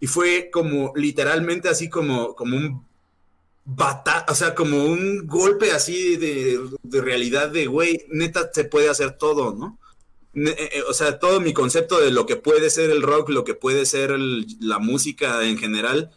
y 0.00 0.06
fue 0.06 0.50
como 0.52 0.92
literalmente 0.96 1.68
así 1.68 1.88
como, 1.88 2.34
como 2.34 2.56
un 2.56 2.86
bata, 3.64 4.26
o 4.28 4.34
sea, 4.34 4.54
como 4.54 4.84
un 4.84 5.26
golpe 5.26 5.72
así 5.72 6.16
de, 6.16 6.60
realidad 7.00 7.48
de, 7.48 7.66
güey, 7.66 8.04
neta 8.10 8.50
se 8.52 8.64
puede 8.64 8.90
hacer 8.90 9.16
todo, 9.16 9.54
¿no? 9.54 9.78
Eh, 10.34 10.54
eh, 10.58 10.82
o 10.88 10.92
sea, 10.92 11.18
todo 11.18 11.40
mi 11.40 11.52
concepto 11.52 12.00
de 12.00 12.10
lo 12.10 12.26
que 12.26 12.36
puede 12.36 12.68
ser 12.68 12.90
el 12.90 13.02
rock, 13.02 13.30
lo 13.30 13.44
que 13.44 13.54
puede 13.54 13.86
ser 13.86 14.18
la 14.18 14.78
música 14.78 15.44
en 15.44 15.56
general, 15.58 16.10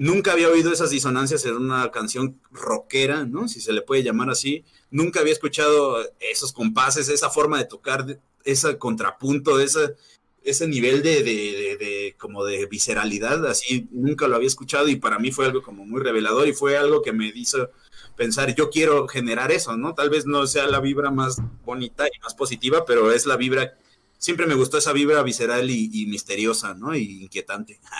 Nunca 0.00 0.32
había 0.32 0.48
oído 0.48 0.72
esas 0.72 0.88
disonancias 0.88 1.44
en 1.44 1.56
una 1.56 1.90
canción 1.90 2.40
rockera, 2.50 3.26
¿no? 3.26 3.48
Si 3.48 3.60
se 3.60 3.74
le 3.74 3.82
puede 3.82 4.02
llamar 4.02 4.30
así. 4.30 4.64
Nunca 4.90 5.20
había 5.20 5.34
escuchado 5.34 5.98
esos 6.18 6.54
compases, 6.54 7.10
esa 7.10 7.28
forma 7.28 7.58
de 7.58 7.66
tocar, 7.66 8.18
ese 8.42 8.78
contrapunto, 8.78 9.60
ese, 9.60 9.96
ese 10.42 10.66
nivel 10.66 11.02
de, 11.02 11.22
de, 11.22 11.76
de, 11.76 12.16
como 12.18 12.46
de 12.46 12.64
visceralidad, 12.64 13.44
así 13.44 13.88
nunca 13.90 14.26
lo 14.26 14.36
había 14.36 14.48
escuchado 14.48 14.88
y 14.88 14.96
para 14.96 15.18
mí 15.18 15.32
fue 15.32 15.44
algo 15.44 15.62
como 15.62 15.84
muy 15.84 16.00
revelador 16.00 16.48
y 16.48 16.54
fue 16.54 16.78
algo 16.78 17.02
que 17.02 17.12
me 17.12 17.30
hizo 17.34 17.68
pensar, 18.16 18.54
yo 18.54 18.70
quiero 18.70 19.06
generar 19.06 19.52
eso, 19.52 19.76
¿no? 19.76 19.92
Tal 19.92 20.08
vez 20.08 20.24
no 20.24 20.46
sea 20.46 20.66
la 20.66 20.80
vibra 20.80 21.10
más 21.10 21.42
bonita 21.62 22.06
y 22.06 22.18
más 22.20 22.34
positiva, 22.34 22.86
pero 22.86 23.12
es 23.12 23.26
la 23.26 23.36
vibra, 23.36 23.76
siempre 24.16 24.46
me 24.46 24.54
gustó 24.54 24.78
esa 24.78 24.94
vibra 24.94 25.22
visceral 25.22 25.68
y, 25.68 25.90
y 25.92 26.06
misteriosa, 26.06 26.72
¿no? 26.72 26.96
Y 26.96 27.22
inquietante. 27.22 27.78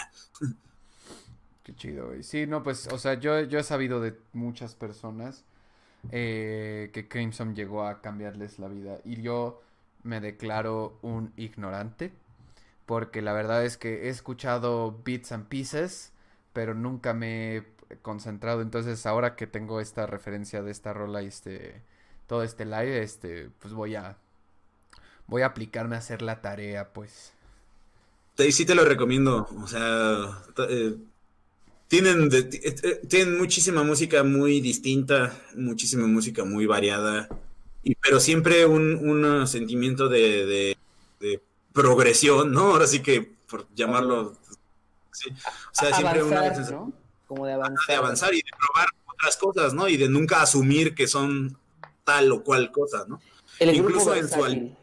Chido, 1.80 2.08
güey. 2.08 2.22
Sí, 2.22 2.46
no, 2.46 2.62
pues, 2.62 2.88
o 2.88 2.98
sea, 2.98 3.14
yo, 3.14 3.40
yo 3.40 3.58
he 3.58 3.62
sabido 3.62 4.02
de 4.02 4.14
muchas 4.34 4.74
personas 4.74 5.46
eh, 6.12 6.90
que 6.92 7.08
Crimson 7.08 7.54
llegó 7.54 7.86
a 7.86 8.02
cambiarles 8.02 8.58
la 8.58 8.68
vida. 8.68 8.98
Y 9.02 9.22
yo 9.22 9.62
me 10.02 10.20
declaro 10.20 10.98
un 11.00 11.32
ignorante. 11.38 12.12
Porque 12.84 13.22
la 13.22 13.32
verdad 13.32 13.64
es 13.64 13.78
que 13.78 14.06
he 14.06 14.08
escuchado 14.10 15.00
bits 15.04 15.32
and 15.32 15.46
pieces, 15.46 16.12
pero 16.52 16.74
nunca 16.74 17.14
me 17.14 17.56
he 17.56 17.64
concentrado. 18.02 18.60
Entonces, 18.60 19.06
ahora 19.06 19.34
que 19.34 19.46
tengo 19.46 19.80
esta 19.80 20.06
referencia 20.06 20.62
de 20.62 20.72
esta 20.72 20.92
rola 20.92 21.22
y 21.22 21.28
este 21.28 21.80
todo 22.26 22.42
este 22.42 22.66
live, 22.66 23.02
este, 23.02 23.48
pues 23.58 23.72
voy 23.72 23.94
a 23.94 24.18
voy 25.28 25.42
a 25.42 25.46
aplicarme 25.46 25.96
a 25.96 26.00
hacer 26.00 26.20
la 26.20 26.42
tarea, 26.42 26.92
pues. 26.92 27.32
Sí, 28.36 28.66
te 28.66 28.74
lo 28.74 28.84
recomiendo. 28.84 29.48
O 29.62 29.66
sea, 29.66 30.42
eh, 30.68 30.96
tienen, 31.90 32.30
eh, 32.32 32.48
eh, 32.52 33.00
tienen 33.08 33.36
muchísima 33.36 33.82
música 33.82 34.22
muy 34.22 34.60
distinta, 34.60 35.36
muchísima 35.56 36.06
música 36.06 36.44
muy 36.44 36.64
variada, 36.64 37.28
y, 37.82 37.96
pero 37.96 38.20
siempre 38.20 38.64
un, 38.64 38.94
un 38.94 39.46
sentimiento 39.48 40.08
de, 40.08 40.76
de, 41.18 41.40
progresión, 41.72 42.52
¿no? 42.52 42.72
Ahora 42.72 42.86
sí 42.86 43.00
que, 43.00 43.32
por 43.48 43.66
llamarlo, 43.74 44.36
sí. 45.12 45.30
o 45.30 45.34
sea, 45.72 45.92
siempre 45.94 46.20
avanzar, 46.20 46.72
¿no? 46.72 46.92
Como 47.26 47.46
de 47.46 47.54
avanzar. 47.54 47.86
De 47.88 47.94
avanzar 47.94 48.34
y 48.34 48.38
de 48.38 48.50
probar 48.56 48.88
otras 49.12 49.36
cosas, 49.36 49.74
¿no? 49.74 49.88
Y 49.88 49.96
de 49.96 50.08
nunca 50.08 50.42
asumir 50.42 50.94
que 50.94 51.08
son 51.08 51.58
tal 52.04 52.30
o 52.30 52.44
cual 52.44 52.70
cosa, 52.70 53.04
¿no? 53.08 53.20
El 53.58 53.74
Incluso 53.74 54.14
en 54.14 54.28
su, 54.28 54.76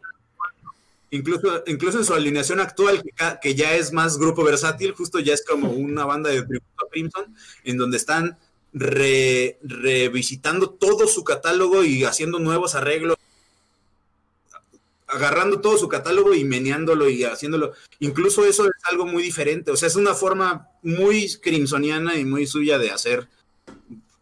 Incluso, 1.09 1.63
incluso 1.67 1.99
en 1.99 2.05
su 2.05 2.13
alineación 2.13 2.59
actual, 2.59 3.01
que, 3.41 3.55
ya 3.55 3.75
es 3.75 3.93
más 3.93 4.17
grupo 4.17 4.43
versátil, 4.43 4.91
justo 4.91 5.19
ya 5.19 5.33
es 5.33 5.45
como 5.45 5.71
una 5.71 6.05
banda 6.05 6.29
de 6.29 6.43
tributo 6.43 6.85
a 6.85 6.89
Crimson, 6.89 7.35
en 7.63 7.77
donde 7.77 7.97
están 7.97 8.37
revisitando 8.73 10.69
todo 10.69 11.07
su 11.07 11.23
catálogo 11.23 11.83
y 11.83 12.03
haciendo 12.03 12.39
nuevos 12.39 12.75
arreglos 12.75 13.17
agarrando 15.07 15.61
todo 15.61 15.77
su 15.77 15.87
catálogo 15.87 16.35
y 16.35 16.43
meneándolo 16.43 17.09
y 17.09 17.23
haciéndolo. 17.23 17.73
Incluso 17.99 18.45
eso 18.45 18.65
es 18.65 18.71
algo 18.89 19.05
muy 19.05 19.23
diferente. 19.23 19.71
O 19.71 19.77
sea, 19.77 19.87
es 19.87 19.95
una 19.95 20.13
forma 20.13 20.67
muy 20.83 21.33
crimsoniana 21.41 22.17
y 22.17 22.25
muy 22.25 22.45
suya 22.45 22.77
de 22.77 22.91
hacer 22.91 23.27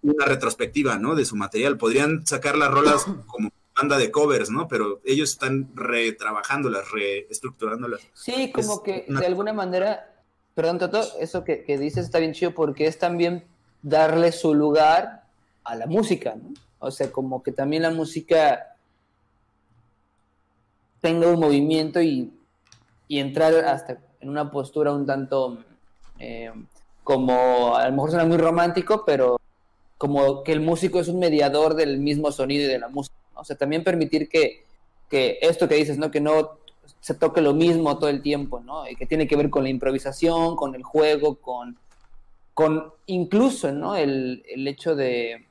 una 0.04 0.26
retrospectiva, 0.26 0.98
¿no? 0.98 1.16
De 1.16 1.26
su 1.26 1.36
material. 1.36 1.78
Podrían 1.78 2.26
sacar 2.28 2.56
las 2.56 2.72
rolas 2.72 3.06
como 3.26 3.52
banda 3.78 3.98
de 3.98 4.12
covers, 4.12 4.50
¿no? 4.50 4.68
Pero 4.68 5.02
ellos 5.06 5.32
están 5.32 5.70
retrabajándolas, 5.76 6.92
reestructurándolas. 6.92 8.02
Sí, 8.14 8.52
como 8.52 8.84
que 8.84 9.06
de 9.08 9.26
alguna 9.26 9.54
manera, 9.54 10.14
perdón, 10.54 10.80
Toto, 10.80 11.02
eso 11.20 11.44
que, 11.44 11.64
que 11.64 11.78
dices 11.78 12.06
está 12.06 12.20
bien 12.20 12.34
chido 12.34 12.54
porque 12.54 12.88
es 12.88 12.98
también 12.98 13.44
darle 13.82 14.32
su 14.32 14.54
lugar 14.54 15.24
a 15.64 15.76
la 15.76 15.88
música, 15.88 16.36
¿no? 16.36 16.54
O 16.80 16.92
sea, 16.92 17.12
como 17.12 17.42
que 17.42 17.52
también 17.52 17.82
la 17.82 17.92
música 17.92 18.76
tenga 21.02 21.28
un 21.28 21.40
movimiento 21.40 22.02
y, 22.02 22.32
entrar 23.10 23.54
hasta 23.54 24.00
en 24.20 24.30
una 24.30 24.50
postura 24.50 24.92
un 24.92 25.06
tanto 25.06 25.60
eh, 26.20 26.52
como, 27.04 27.76
a 27.76 27.88
lo 27.88 27.92
mejor 27.92 28.10
suena 28.10 28.26
muy 28.26 28.38
romántico, 28.38 29.04
pero 29.06 29.40
como 29.98 30.44
que 30.44 30.52
el 30.52 30.62
músico 30.62 31.00
es 31.00 31.08
un 31.08 31.20
mediador 31.20 31.76
del 31.76 32.00
mismo 32.00 32.32
sonido 32.32 32.64
y 32.64 32.68
de 32.68 32.80
la 32.80 32.90
música. 32.90 33.15
O 33.36 33.44
sea, 33.44 33.56
también 33.56 33.84
permitir 33.84 34.30
que, 34.30 34.66
que 35.10 35.38
esto 35.42 35.68
que 35.68 35.76
dices, 35.76 35.98
¿no? 35.98 36.12
Que 36.12 36.22
no 36.22 36.60
se 37.00 37.14
toque 37.14 37.42
lo 37.42 37.54
mismo 37.54 37.98
todo 37.98 38.10
el 38.10 38.22
tiempo, 38.22 38.60
¿no? 38.60 38.90
Y 38.90 38.96
que 38.96 39.06
tiene 39.06 39.28
que 39.28 39.36
ver 39.36 39.50
con 39.50 39.64
la 39.64 39.70
improvisación, 39.70 40.56
con 40.56 40.76
el 40.76 40.84
juego, 40.84 41.36
con, 41.36 41.78
con 42.54 42.94
incluso, 43.06 43.72
¿no? 43.72 43.96
El, 43.96 44.44
el 44.48 44.68
hecho 44.68 44.96
de, 44.96 45.46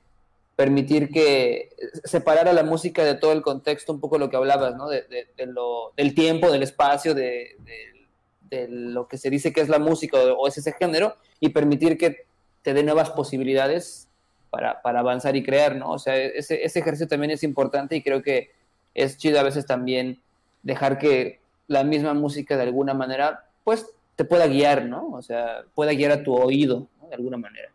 permitir 0.57 1.11
que 1.11 1.71
separar 2.05 2.49
a 2.49 2.53
la 2.53 2.63
música 2.63 3.05
de 3.05 3.15
todo 3.15 3.33
el 3.33 3.43
contexto, 3.43 3.93
un 3.93 4.01
poco 4.01 4.19
lo 4.19 4.31
que 4.31 4.37
hablabas, 4.37 4.77
¿no? 4.77 4.89
De, 4.89 5.05
lo, 5.47 5.93
del 5.97 6.15
tiempo, 6.15 6.51
del 6.51 6.63
espacio, 6.63 7.15
de, 7.15 7.57
lo 8.69 9.09
que 9.09 9.19
se 9.19 9.31
dice 9.31 9.53
que 9.53 9.61
es 9.61 9.69
la 9.69 9.81
música 9.81 10.17
o, 10.19 10.47
es 10.47 10.59
ese 10.59 10.73
género, 10.73 11.17
y 11.41 11.49
permitir 11.49 11.99
que 11.99 12.27
te 12.63 12.73
dé 12.73 12.85
nuevas 12.85 13.11
posibilidades 13.11 14.09
para, 14.83 14.99
avanzar 14.99 15.37
y 15.37 15.43
crear, 15.43 15.77
¿no? 15.77 15.93
O 15.93 15.99
sea, 15.99 16.17
ese, 16.17 16.65
ese 16.65 16.79
ejercicio 16.79 17.09
también 17.09 17.31
es 17.31 17.43
importante 17.43 17.97
y 17.97 18.03
creo 18.03 18.23
que 18.23 18.51
es 18.95 19.17
chido 19.17 19.41
a 19.41 19.43
veces 19.43 19.67
también 19.67 20.21
dejar 20.63 20.99
que 20.99 21.41
la 21.67 21.85
misma 21.85 22.15
música 22.15 22.57
de 22.57 22.63
alguna 22.63 22.95
manera, 22.95 23.49
pues, 23.65 23.87
te 24.17 24.25
pueda 24.25 24.47
guiar, 24.47 24.85
¿no? 24.85 25.09
O 25.09 25.23
sea, 25.23 25.65
pueda 25.75 25.93
guiar 25.93 26.13
a 26.13 26.23
tu 26.23 26.35
oído, 26.35 26.89
¿no? 27.01 27.09
De 27.09 27.15
alguna 27.15 27.37
manera. 27.37 27.71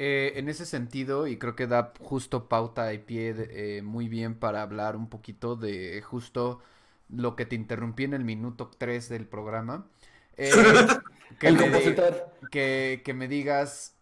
Eh, 0.00 0.34
en 0.36 0.48
ese 0.48 0.64
sentido, 0.64 1.26
y 1.26 1.38
creo 1.38 1.56
que 1.56 1.66
da 1.66 1.92
justo 2.00 2.48
pauta 2.48 2.92
y 2.92 2.98
pie 2.98 3.34
eh, 3.50 3.82
muy 3.82 4.08
bien 4.08 4.36
para 4.36 4.62
hablar 4.62 4.96
un 4.96 5.08
poquito 5.08 5.56
de 5.56 6.00
justo 6.02 6.60
lo 7.08 7.34
que 7.34 7.46
te 7.46 7.56
interrumpí 7.56 8.04
en 8.04 8.14
el 8.14 8.24
minuto 8.24 8.70
3 8.78 9.08
del 9.08 9.26
programa. 9.26 9.88
Eh, 10.36 10.52
que, 11.40 11.48
el 11.48 11.56
compositor. 11.56 12.30
que, 12.50 13.02
que, 13.04 13.12
me 13.12 13.26
digas, 13.26 13.96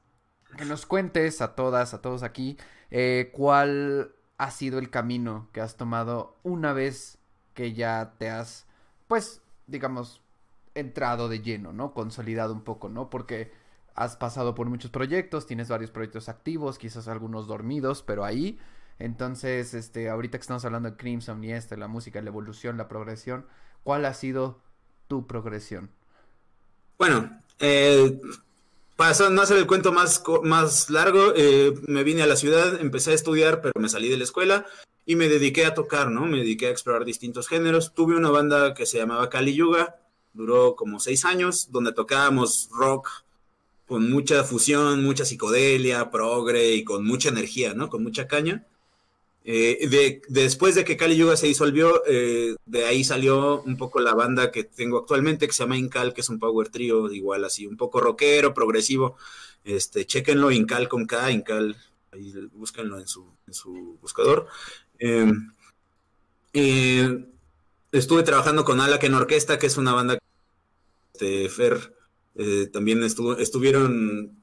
que 0.57 0.64
nos 0.64 0.86
cuentes 0.86 1.40
a 1.40 1.54
todas, 1.54 1.94
a 1.94 2.02
todos 2.02 2.22
aquí, 2.22 2.57
cuál 3.32 4.12
ha 4.38 4.50
sido 4.50 4.78
el 4.78 4.90
camino 4.90 5.48
que 5.52 5.61
has 5.61 5.76
tomado 5.76 6.36
una 6.42 6.72
vez 6.72 7.18
que 7.54 7.72
ya 7.72 8.14
te 8.18 8.30
has, 8.30 8.66
pues, 9.09 9.42
digamos, 9.66 10.22
entrado 10.74 11.28
de 11.28 11.40
lleno, 11.40 11.72
¿no? 11.72 11.94
Consolidado 11.94 12.52
un 12.52 12.62
poco, 12.62 12.88
¿no? 12.88 13.09
Porque 13.09 13.50
has 13.94 14.16
pasado 14.16 14.54
por 14.54 14.68
muchos 14.68 14.90
proyectos, 14.90 15.46
tienes 15.46 15.68
varios 15.68 15.90
proyectos 15.90 16.28
activos, 16.28 16.78
quizás 16.78 17.09
algunos 17.09 17.46
dormidos, 17.46 18.02
pero 18.02 18.24
ahí. 18.24 18.61
Entonces, 18.98 19.74
este, 19.74 20.11
ahorita 20.11 20.38
que 20.38 20.42
estamos 20.42 20.64
hablando 20.64 20.90
de 20.90 20.96
Crimson 20.96 21.42
y 21.42 21.52
este, 21.52 21.76
la 21.76 21.88
música, 21.88 22.20
la 22.20 22.28
evolución, 22.28 22.76
la 22.76 22.88
progresión, 22.88 23.46
¿cuál 23.82 24.04
ha 24.04 24.12
sido 24.12 24.61
tu 25.09 25.26
progresión? 25.26 25.90
Bueno, 26.98 27.40
eh, 27.59 28.20
para 28.97 29.30
no 29.30 29.42
hacer 29.42 29.59
el 29.59 29.66
cuento 29.66 29.92
más, 29.92 30.22
más 30.42 30.90
largo, 30.90 31.32
eh, 31.36 31.74
me 31.86 32.03
vine 32.03 32.22
a 32.22 32.26
la 32.26 32.36
ciudad, 32.36 32.80
empecé 32.80 33.12
a 33.12 33.14
estudiar, 33.14 33.61
pero 33.61 33.72
me 33.78 33.90
salí 33.90 34.09
de 34.09 34.16
la 34.16 34.24
escuela 34.24 34.66
y 35.05 35.16
me 35.16 35.28
dediqué 35.28 35.66
a 35.66 35.74
tocar, 35.74 36.11
¿no? 36.11 36.24
Me 36.26 36.38
dediqué 36.38 36.66
a 36.66 36.70
explorar 36.70 37.05
distintos 37.05 37.47
géneros. 37.47 37.94
Tuve 37.94 38.16
una 38.16 38.30
banda 38.30 38.74
que 38.74 38.86
se 38.86 38.99
llamaba 38.99 39.28
Kali 39.28 39.55
Yuga, 39.55 39.97
duró 40.32 40.76
como 40.76 40.99
seis 40.99 41.24
años, 41.24 41.70
donde 41.70 41.92
tocábamos 41.92 42.68
rock, 42.72 43.09
con 43.86 44.11
mucha 44.11 44.42
fusión, 44.44 45.05
mucha 45.05 45.24
psicodelia, 45.24 46.11
progre 46.11 46.74
y 46.74 46.82
con 46.82 47.07
mucha 47.07 47.28
energía, 47.28 47.74
¿no? 47.74 47.88
Con 47.88 48.03
mucha 48.03 48.26
caña. 48.26 48.66
Eh, 49.49 49.86
de, 49.88 50.22
después 50.28 50.74
de 50.74 50.84
que 50.84 50.97
Kali 50.97 51.16
Yuga 51.16 51.36
se 51.36 51.47
disolvió, 51.47 52.03
eh, 52.07 52.57
de 52.66 52.84
ahí 52.84 53.04
salió 53.04 53.62
un 53.62 53.76
poco 53.76 54.00
la 54.00 54.12
banda 54.12 54.50
que 54.50 54.64
tengo 54.64 54.99
actualmente, 54.99 55.46
que 55.46 55.53
se 55.53 55.62
llama 55.62 55.79
Incal, 55.79 56.12
que 56.12 56.21
es 56.21 56.29
un 56.29 56.41
power 56.41 56.68
trio, 56.68 57.12
igual 57.12 57.45
así, 57.45 57.66
un 57.66 57.76
poco 57.76 58.00
rockero, 58.00 58.53
progresivo. 58.53 59.16
Este, 59.64 60.04
chequenlo, 60.04 60.50
Incal 60.50 60.88
con 60.88 61.07
K, 61.07 61.30
Incal, 61.30 61.76
ahí 62.12 62.34
búsquenlo 62.53 62.99
en 62.99 63.07
su, 63.07 63.25
en 63.46 63.54
su 63.54 63.99
buscador. 64.00 64.49
Em, 64.99 65.53
estuve 67.92 68.22
trabajando 68.25 68.64
con 68.64 68.80
Alaken 68.80 69.14
Orquesta, 69.14 69.58
que 69.58 69.66
es 69.66 69.76
una 69.76 69.92
banda 69.92 70.18
este, 71.16 71.49
Fer 71.49 71.95
eh, 72.34 72.68
también 72.71 73.03
estuvieron, 73.03 74.37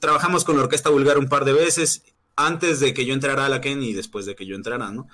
trabajamos 0.00 0.44
con 0.44 0.56
la 0.56 0.64
Orquesta 0.64 0.90
Vulgar 0.90 1.18
un 1.18 1.28
par 1.28 1.44
de 1.44 1.52
veces, 1.52 2.02
antes 2.36 2.80
de 2.80 2.94
que 2.94 3.04
yo 3.04 3.14
entrara 3.14 3.46
a 3.46 3.48
la 3.48 3.60
Ken 3.60 3.82
y 3.82 3.92
después 3.92 4.26
de 4.26 4.34
que 4.34 4.46
yo 4.46 4.56
entrara, 4.56 4.90
¿no? 4.90 5.08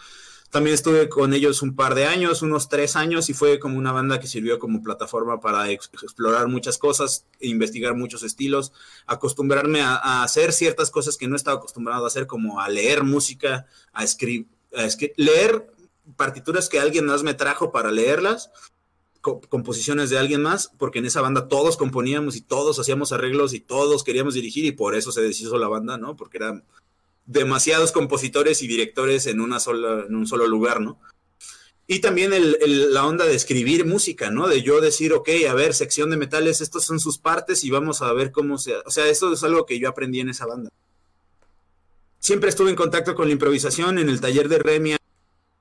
También 0.50 0.74
estuve 0.74 1.08
con 1.08 1.34
ellos 1.34 1.60
un 1.60 1.74
par 1.74 1.94
de 1.94 2.06
años, 2.06 2.40
unos 2.40 2.68
tres 2.68 2.94
años, 2.94 3.28
y 3.28 3.34
fue 3.34 3.58
como 3.58 3.78
una 3.78 3.92
banda 3.92 4.20
que 4.20 4.28
sirvió 4.28 4.58
como 4.58 4.82
plataforma 4.82 5.40
para 5.40 5.70
explorar 5.70 6.46
muchas 6.46 6.78
cosas, 6.78 7.26
e 7.40 7.48
investigar 7.48 7.94
muchos 7.94 8.22
estilos, 8.22 8.72
acostumbrarme 9.06 9.80
a, 9.80 10.22
hacer 10.22 10.52
ciertas 10.52 10.90
cosas 10.90 11.16
que 11.16 11.26
no 11.26 11.36
estaba 11.36 11.58
acostumbrado 11.58 12.04
a 12.04 12.06
hacer, 12.06 12.26
como 12.26 12.60
a 12.60 12.68
leer 12.68 13.02
música, 13.02 13.66
a 13.92 14.04
escribir, 14.04 14.46
leer 15.16 15.66
partituras 16.16 16.68
que 16.68 16.78
alguien 16.78 17.06
más 17.06 17.22
me 17.22 17.34
trajo 17.34 17.72
para 17.72 17.90
leerlas 17.90 18.50
composiciones 19.48 20.10
de 20.10 20.18
alguien 20.18 20.40
más, 20.40 20.70
porque 20.78 21.00
en 21.00 21.06
esa 21.06 21.20
banda 21.20 21.48
todos 21.48 21.76
componíamos 21.76 22.36
y 22.36 22.40
todos 22.40 22.78
hacíamos 22.78 23.10
arreglos 23.12 23.54
y 23.54 23.60
todos 23.60 24.04
queríamos 24.04 24.34
dirigir 24.34 24.64
y 24.64 24.72
por 24.72 24.94
eso 24.94 25.10
se 25.10 25.20
deshizo 25.20 25.58
la 25.58 25.68
banda, 25.68 25.98
¿no? 25.98 26.16
Porque 26.16 26.38
eran 26.38 26.64
demasiados 27.26 27.92
compositores 27.92 28.62
y 28.62 28.66
directores 28.66 29.26
en, 29.26 29.40
una 29.40 29.60
sola, 29.60 30.04
en 30.08 30.14
un 30.14 30.26
solo 30.26 30.46
lugar, 30.46 30.80
¿no? 30.80 31.00
Y 31.88 32.00
también 32.00 32.32
la 32.32 33.06
onda 33.06 33.26
de 33.26 33.36
escribir 33.36 33.84
música, 33.86 34.30
¿no? 34.30 34.48
De 34.48 34.62
yo 34.62 34.80
decir, 34.80 35.12
ok, 35.12 35.28
a 35.48 35.54
ver, 35.54 35.72
sección 35.72 36.10
de 36.10 36.16
metales, 36.16 36.60
estos 36.60 36.84
son 36.84 36.98
sus 36.98 37.18
partes 37.18 37.62
y 37.62 37.70
vamos 37.70 38.02
a 38.02 38.12
ver 38.12 38.32
cómo 38.32 38.58
se... 38.58 38.74
O 38.78 38.90
sea, 38.90 39.06
eso 39.06 39.32
es 39.32 39.44
algo 39.44 39.66
que 39.66 39.78
yo 39.78 39.88
aprendí 39.88 40.18
en 40.18 40.30
esa 40.30 40.46
banda. 40.46 40.70
Siempre 42.18 42.48
estuve 42.48 42.70
en 42.70 42.76
contacto 42.76 43.14
con 43.14 43.28
la 43.28 43.34
improvisación 43.34 43.98
en 43.98 44.08
el 44.08 44.20
taller 44.20 44.48
de 44.48 44.58
Remia 44.58 44.96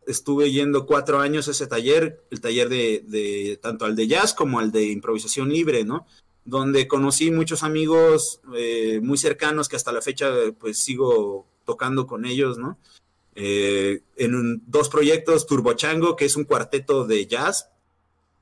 estuve 0.07 0.51
yendo 0.51 0.85
cuatro 0.85 1.19
años 1.19 1.47
a 1.47 1.51
ese 1.51 1.67
taller, 1.67 2.23
el 2.31 2.41
taller 2.41 2.69
de, 2.69 3.59
tanto 3.61 3.85
al 3.85 3.95
de 3.95 4.07
jazz 4.07 4.33
como 4.33 4.59
al 4.59 4.71
de 4.71 4.85
improvisación 4.85 5.49
libre, 5.49 5.83
¿no? 5.83 6.05
Donde 6.43 6.87
conocí 6.87 7.31
muchos 7.31 7.63
amigos 7.63 8.41
eh, 8.55 8.99
muy 9.01 9.17
cercanos 9.17 9.67
que 9.67 9.75
hasta 9.75 9.91
la 9.91 10.01
fecha 10.01 10.31
pues 10.59 10.77
sigo 10.77 11.47
tocando 11.65 12.07
con 12.07 12.25
ellos, 12.25 12.57
¿no? 12.57 12.77
Eh, 13.35 14.01
en 14.15 14.63
dos 14.65 14.87
proyectos, 14.89 15.45
Turbochango, 15.45 16.15
que 16.15 16.25
es 16.25 16.35
un 16.37 16.45
cuarteto 16.45 17.05
de 17.05 17.27
jazz, 17.27 17.69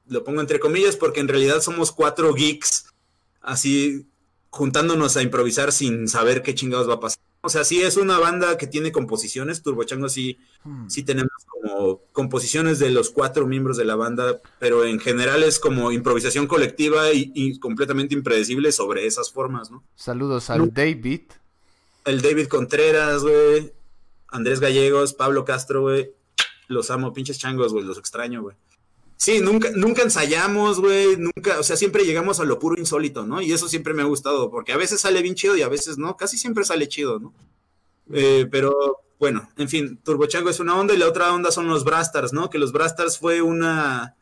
lo 0.08 0.24
pongo 0.24 0.42
entre 0.42 0.60
comillas 0.60 0.96
porque 0.96 1.20
en 1.20 1.28
realidad 1.28 1.62
somos 1.62 1.92
cuatro 1.92 2.34
geeks, 2.34 2.94
así 3.42 4.06
juntándonos 4.50 5.18
a 5.18 5.24
improvisar 5.24 5.72
sin 5.72 6.08
saber 6.08 6.44
qué 6.44 6.54
chingados 6.54 6.88
va 6.88 6.96
a 6.96 7.00
pasar. 7.00 7.20
O 7.46 7.50
sea, 7.50 7.66
sí 7.66 7.82
es 7.82 7.98
una 7.98 8.20
banda 8.20 8.58
que 8.58 8.68
tiene 8.68 8.94
composiciones, 8.94 9.64
Turbochango 9.64 10.08
sí, 10.08 10.38
hmm. 10.64 10.88
sí 10.88 11.04
tenemos 11.04 11.32
como 11.50 12.02
composiciones 12.14 12.80
de 12.80 12.90
los 12.90 13.10
cuatro 13.10 13.48
miembros 13.48 13.76
de 13.76 13.84
la 13.84 13.96
banda, 13.96 14.40
pero 14.60 14.86
en 14.86 15.00
general 15.00 15.44
es 15.44 15.60
como 15.60 15.92
improvisación 15.92 16.48
colectiva 16.48 17.12
y, 17.12 17.60
completamente 17.60 18.14
impredecible 18.14 18.72
sobre 18.72 19.08
esas 19.08 19.32
formas, 19.32 19.72
¿no? 19.72 19.84
Saludos 19.96 20.50
al 20.50 20.74
David. 20.74 21.24
El 22.06 22.22
David 22.22 22.48
Contreras, 22.48 23.24
güey. 23.24 23.74
Andrés 24.28 24.60
Gallegos, 24.60 25.14
Pablo 25.14 25.46
Castro, 25.46 25.82
güey. 25.82 26.12
Los 26.68 26.90
amo, 26.92 27.14
pinches 27.14 27.38
changos, 27.38 27.72
güey, 27.72 27.86
los 27.86 27.98
extraño, 27.98 28.42
güey. 28.42 28.56
Sí, 29.18 29.40
nunca, 29.40 29.70
nunca 29.74 30.02
ensayamos, 30.02 30.82
güey, 30.82 31.16
nunca, 31.16 31.60
o 31.60 31.64
sea, 31.64 31.78
siempre 31.78 32.04
llegamos 32.04 32.40
a 32.40 32.44
lo 32.44 32.60
puro 32.60 32.78
insólito, 32.78 33.26
¿no? 33.26 33.42
Y 33.42 33.54
eso 33.54 33.70
siempre 33.70 33.94
me 33.94 34.02
ha 34.02 34.06
gustado, 34.06 34.52
porque 34.52 34.74
a 34.74 34.78
veces 34.78 35.00
sale 35.00 35.22
bien 35.22 35.36
chido 35.36 35.56
y 35.56 35.62
a 35.62 35.70
veces 35.70 35.98
no, 35.98 36.18
casi 36.18 36.38
siempre 36.38 36.66
sale 36.66 36.90
chido, 36.90 37.20
¿no? 37.20 37.34
Eh, 38.12 38.48
pero 38.52 39.04
bueno, 39.20 39.50
en 39.56 39.70
fin, 39.70 39.98
Turbochango 40.04 40.50
es 40.50 40.60
una 40.60 40.78
onda 40.78 40.94
y 40.94 40.98
la 40.98 41.08
otra 41.08 41.34
onda 41.34 41.52
son 41.52 41.68
los 41.68 41.86
Brastars, 41.86 42.34
¿no? 42.34 42.50
Que 42.50 42.58
los 42.58 42.74
Brastars 42.74 43.18
fue 43.18 43.42
una, 43.42 44.18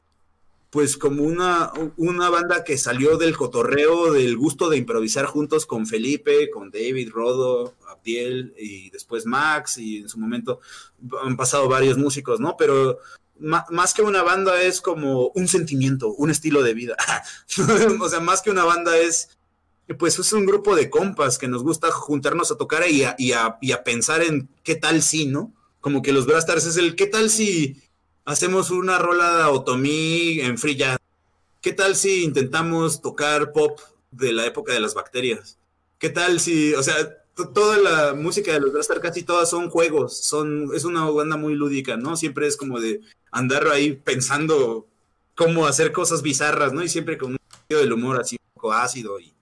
pues 0.72 0.96
como 0.96 1.24
una, 1.24 1.72
una 1.98 2.30
banda 2.30 2.64
que 2.64 2.78
salió 2.78 3.18
del 3.18 3.36
cotorreo, 3.36 4.14
del 4.14 4.38
gusto 4.38 4.70
de 4.70 4.78
improvisar 4.78 5.26
juntos 5.26 5.66
con 5.66 5.86
Felipe, 5.86 6.50
con 6.50 6.72
David, 6.72 7.12
Rodo, 7.12 7.76
Abdiel 7.90 8.56
y 8.58 8.90
después 8.90 9.26
Max 9.26 9.78
y 9.78 9.98
en 9.98 10.10
su 10.10 10.18
momento 10.18 10.62
han 11.22 11.36
pasado 11.36 11.68
varios 11.68 11.98
músicos, 11.98 12.40
¿no? 12.40 12.56
Pero 12.58 13.00
más 13.42 13.94
que 13.94 14.02
una 14.02 14.24
banda 14.24 14.62
es 14.62 14.80
como 14.80 15.28
un 15.30 15.50
sentimiento, 15.50 16.14
un 16.14 16.30
estilo 16.30 16.64
de 16.64 16.74
vida. 16.74 16.96
o 18.02 18.08
sea, 18.08 18.22
más 18.22 18.42
que 18.42 18.52
una 18.52 18.64
banda 18.64 18.98
es, 18.98 19.38
pues 20.00 20.20
es 20.20 20.32
un 20.32 20.46
grupo 20.46 20.76
de 20.76 20.90
compas 20.90 21.38
que 21.38 21.50
nos 21.50 21.64
gusta 21.64 21.92
juntarnos 21.92 22.50
a 22.52 22.56
tocar 22.58 22.88
y 22.90 23.04
a, 23.04 23.18
y 23.18 23.34
a, 23.34 23.84
pensar 23.84 24.22
en 24.22 24.48
qué 24.64 24.76
tal 24.76 25.02
si, 25.02 25.26
¿no? 25.26 25.54
Como 25.82 26.02
que 26.02 26.14
los 26.14 26.28
Brastars 26.28 26.66
es 26.66 26.78
el 26.78 26.96
qué 26.96 27.08
tal 27.08 27.30
si 27.30 27.82
hacemos 28.26 28.72
una 28.72 28.98
rola 28.98 29.38
de 29.38 29.44
Otomí 29.46 30.40
en 30.42 30.58
free 30.58 30.76
jazz. 30.76 30.98
¿Qué 31.62 31.74
tal 31.74 31.96
si 31.96 32.24
intentamos 32.24 33.02
tocar 33.02 33.52
pop 33.52 33.80
de 34.12 34.34
la 34.34 34.46
época 34.46 34.74
de 34.74 34.80
las 34.80 34.94
bacterias? 34.94 35.58
¿Qué 36.00 36.10
tal 36.10 36.40
si, 36.40 36.74
o 36.74 36.82
sea, 36.82 36.96
toda 37.54 37.78
la 37.78 38.14
música 38.14 38.54
de 38.54 38.60
los 38.60 38.74
Brastar 38.74 39.00
casi 39.00 39.24
todas 39.24 39.50
son 39.50 39.70
juegos, 39.70 40.18
son, 40.18 40.70
es 40.74 40.86
una 40.86 41.10
banda 41.10 41.38
muy 41.38 41.56
lúdica, 41.56 41.98
¿no? 41.98 42.16
Siempre 42.16 42.48
es 42.48 42.58
como 42.58 42.80
de 42.80 43.02
andar 43.32 43.68
ahí 43.68 43.94
pensando 43.94 44.88
cómo 45.36 45.68
hacer 45.68 45.92
cosas 45.92 46.22
bizarras, 46.22 46.74
¿no? 46.74 46.84
Y 46.84 46.90
siempre 46.90 47.18
con 47.18 47.34
un 47.34 47.40
sentido 47.52 47.82
del 47.82 47.94
humor 47.94 48.20
así 48.20 48.36
un 48.36 48.54
poco 48.54 48.74
ácido 48.74 49.20
y, 49.20 49.34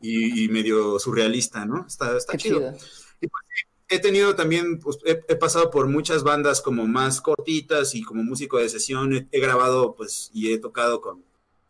y, 0.00 0.48
medio 0.48 0.98
surrealista, 0.98 1.64
¿no? 1.64 1.86
Está, 1.86 2.16
está 2.16 2.36
chido. 2.36 2.74
Y 3.20 3.28
pues, 3.28 3.44
he 3.92 3.98
tenido 3.98 4.34
también, 4.34 4.78
pues, 4.78 4.98
he, 5.04 5.14
pasado 5.36 5.70
por 5.70 5.86
muchas 5.86 6.22
bandas 6.22 6.60
como 6.60 6.86
más 6.86 7.20
cortitas 7.20 7.94
y 7.94 8.02
como 8.02 8.22
músico 8.22 8.58
de 8.58 8.68
sesión, 8.68 9.28
he, 9.30 9.40
grabado 9.40 9.94
pues 9.94 10.30
y 10.32 10.52
he 10.52 10.58
tocado 10.58 11.00
con 11.00 11.22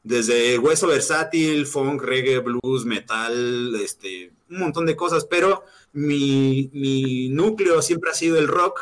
desde 0.04 0.58
hueso 0.58 0.88
versátil, 0.88 1.66
funk, 1.66 2.02
reggae, 2.02 2.40
blues, 2.40 2.84
metal, 2.84 3.74
este, 3.76 4.32
un 4.50 4.58
montón 4.58 4.84
de 4.86 4.96
cosas, 4.96 5.24
pero 5.24 5.64
mi, 5.92 7.28
núcleo 7.30 7.82
siempre 7.82 8.10
ha 8.10 8.14
sido 8.14 8.36
el 8.38 8.48
rock, 8.48 8.80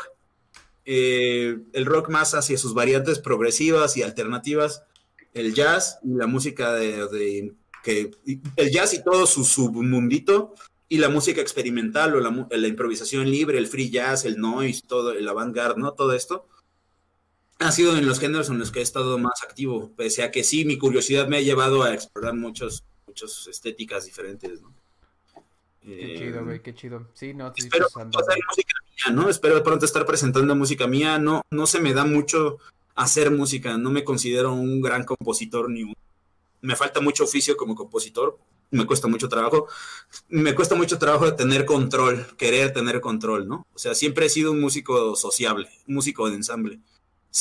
eh, 0.85 1.59
el 1.73 1.85
rock 1.85 2.09
más 2.09 2.33
hacia 2.33 2.57
sus 2.57 2.73
variantes 2.73 3.19
progresivas 3.19 3.97
y 3.97 4.03
alternativas, 4.03 4.83
el 5.33 5.53
jazz 5.53 5.99
y 6.03 6.15
la 6.15 6.27
música 6.27 6.73
de, 6.73 7.53
que 7.83 8.11
el 8.55 8.71
jazz 8.71 8.93
y 8.93 9.03
todo 9.03 9.27
su 9.27 9.43
submundito 9.43 10.55
y 10.91 10.97
la 10.97 11.07
música 11.07 11.39
experimental 11.39 12.13
o 12.15 12.19
la, 12.19 12.47
la, 12.49 12.67
improvisación 12.67 13.31
libre, 13.31 13.57
el 13.57 13.67
free 13.67 13.89
jazz, 13.89 14.25
el 14.25 14.37
noise, 14.41 14.81
todo 14.85 15.13
el 15.13 15.25
avant-garde, 15.25 15.79
¿no? 15.79 15.93
Todo 15.93 16.11
esto 16.11 16.49
ha 17.59 17.71
sido 17.71 17.95
en 17.95 18.05
los 18.05 18.19
géneros 18.19 18.49
en 18.49 18.59
los 18.59 18.71
que 18.71 18.79
he 18.79 18.81
estado 18.81 19.17
más 19.17 19.41
activo, 19.41 19.93
pese 19.95 20.21
a 20.21 20.31
que 20.31 20.43
sí, 20.43 20.65
mi 20.65 20.77
curiosidad 20.77 21.29
me 21.29 21.37
ha 21.37 21.41
llevado 21.41 21.83
a 21.83 21.93
explorar 21.93 22.33
muchos, 22.33 22.83
muchas 23.07 23.47
estéticas 23.47 24.03
diferentes, 24.03 24.61
¿no? 24.61 24.73
Qué 25.81 26.17
chido, 26.17 26.39
eh, 26.39 26.43
güey, 26.43 26.61
qué 26.61 26.75
chido. 26.75 27.07
Sí, 27.13 27.33
no, 27.33 27.53
espero 27.55 27.85
hacer 27.85 28.37
música 28.49 28.73
mía, 28.83 29.15
¿no? 29.15 29.29
Espero 29.29 29.55
de 29.55 29.61
pronto 29.61 29.85
estar 29.85 30.05
presentando 30.05 30.53
música 30.57 30.87
mía. 30.87 31.19
No, 31.19 31.41
no 31.51 31.67
se 31.67 31.79
me 31.79 31.93
da 31.93 32.03
mucho 32.03 32.57
hacer 32.95 33.31
música. 33.31 33.77
No 33.77 33.91
me 33.91 34.03
considero 34.03 34.51
un 34.51 34.81
gran 34.81 35.05
compositor 35.05 35.69
ni 35.69 35.83
un... 35.83 35.95
Me 36.59 36.75
falta 36.75 36.99
mucho 36.99 37.23
oficio 37.23 37.55
como 37.55 37.75
compositor. 37.75 38.37
Me 38.71 38.85
cuesta 38.85 39.07
mucho 39.07 39.29
trabajo. 39.29 39.67
Me 40.29 40.55
cuesta 40.55 40.75
mucho 40.75 40.97
trabajo 40.97 41.35
tener 41.35 41.65
control, 41.65 42.25
querer 42.37 42.73
tener 42.73 43.01
control, 43.01 43.47
¿no? 43.47 43.67
O 43.73 43.79
sea, 43.79 43.93
siempre 43.95 44.25
he 44.25 44.29
sido 44.29 44.51
un 44.51 44.61
músico 44.61 45.15
sociable, 45.15 45.69
músico 45.85 46.29
de 46.29 46.35
ensamble 46.35 46.79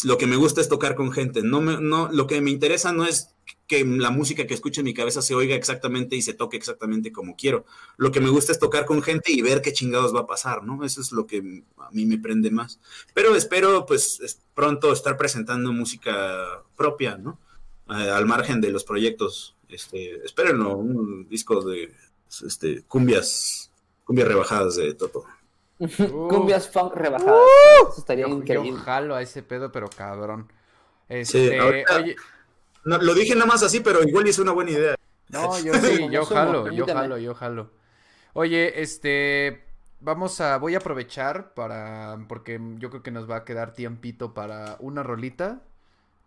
lo 0.05 0.19
que 0.19 0.27
me 0.27 0.37
gusta 0.37 0.61
es 0.61 0.69
tocar 0.69 0.95
con 0.95 1.13
gente. 1.13 1.43
No 1.43 1.61
me, 1.61 1.81
no, 1.81 2.11
lo 2.13 2.27
que 2.27 2.41
me 2.41 2.51
interesa 2.51 2.93
no 2.93 3.05
es 3.05 3.35
que 3.67 3.85
la 3.85 4.11
música 4.11 4.47
que 4.47 4.55
escuche 4.55 4.81
en 4.81 4.85
mi 4.85 4.95
cabeza 4.95 5.23
se 5.23 5.35
oiga 5.35 5.55
exactamente 5.57 6.17
y 6.17 6.23
se 6.23 6.35
toque 6.35 6.57
exactamente 6.57 7.13
como 7.13 7.37
quiero. 7.37 7.65
Lo 7.97 8.13
que 8.13 8.21
me 8.21 8.31
gusta 8.31 8.53
es 8.53 8.59
tocar 8.59 8.85
con 8.85 9.03
gente 9.03 9.33
y 9.33 9.43
ver 9.43 9.63
qué 9.63 9.73
chingados 9.73 10.15
va 10.15 10.21
a 10.21 10.27
pasar, 10.27 10.65
¿no? 10.65 10.85
Eso 10.85 11.01
es 11.01 11.11
lo 11.13 11.27
que 11.27 11.65
a 11.79 11.91
mí 11.91 12.07
me 12.07 12.19
prende 12.19 12.51
más. 12.51 12.79
Pero 13.15 13.35
espero, 13.35 13.85
pues, 13.87 14.41
pronto 14.55 14.93
estar 14.93 15.17
presentando 15.17 15.73
música 15.73 16.63
propia, 16.77 17.17
¿no? 17.17 17.39
al 17.87 18.25
margen 18.25 18.61
de 18.61 18.71
los 18.71 18.85
proyectos. 18.85 19.57
Este, 19.71 20.25
espérenlo, 20.25 20.77
un 20.77 21.29
disco 21.29 21.61
de 21.63 21.93
este, 22.45 22.83
cumbias, 22.85 23.71
cumbias 24.05 24.29
rebajadas 24.29 24.77
de 24.77 24.95
Toto. 24.95 25.25
Cumbias 26.29 26.69
funk 26.69 26.95
rebajadas. 26.95 27.41
Eso 27.91 28.01
estaría 28.01 28.29
increíble. 28.29 28.71
Yo 28.71 28.77
jalo 28.77 29.15
a 29.15 29.23
ese 29.23 29.43
pedo, 29.43 29.73
pero 29.73 29.89
cabrón. 29.89 30.53
Este, 31.09 31.59
oye... 31.61 32.17
lo 32.85 33.15
dije 33.15 33.35
nada 33.35 33.47
más 33.47 33.63
así, 33.63 33.81
pero 33.81 34.03
igual 34.03 34.27
es 34.27 34.39
una 34.39 34.53
buena 34.53 34.73
idea. 34.73 34.95
No, 35.31 35.59
yo 35.65 35.73
sí, 35.75 36.09
yo 36.11 36.27
jalo, 36.27 36.71
yo 36.71 36.87
jalo, 36.87 37.17
yo 37.17 37.35
jalo. 37.35 37.71
Oye, 38.35 38.83
este, 38.83 39.65
vamos 40.01 40.41
a, 40.41 40.59
voy 40.59 40.75
a 40.75 40.79
aprovechar 40.79 41.55
para, 41.55 42.19
porque 42.29 42.61
yo 42.77 42.91
creo 42.91 43.03
que 43.03 43.11
nos 43.11 43.29
va 43.29 43.37
a 43.37 43.45
quedar 43.45 43.73
tiempito 43.73 44.35
para 44.35 44.77
una 44.81 45.03
rolita 45.03 45.63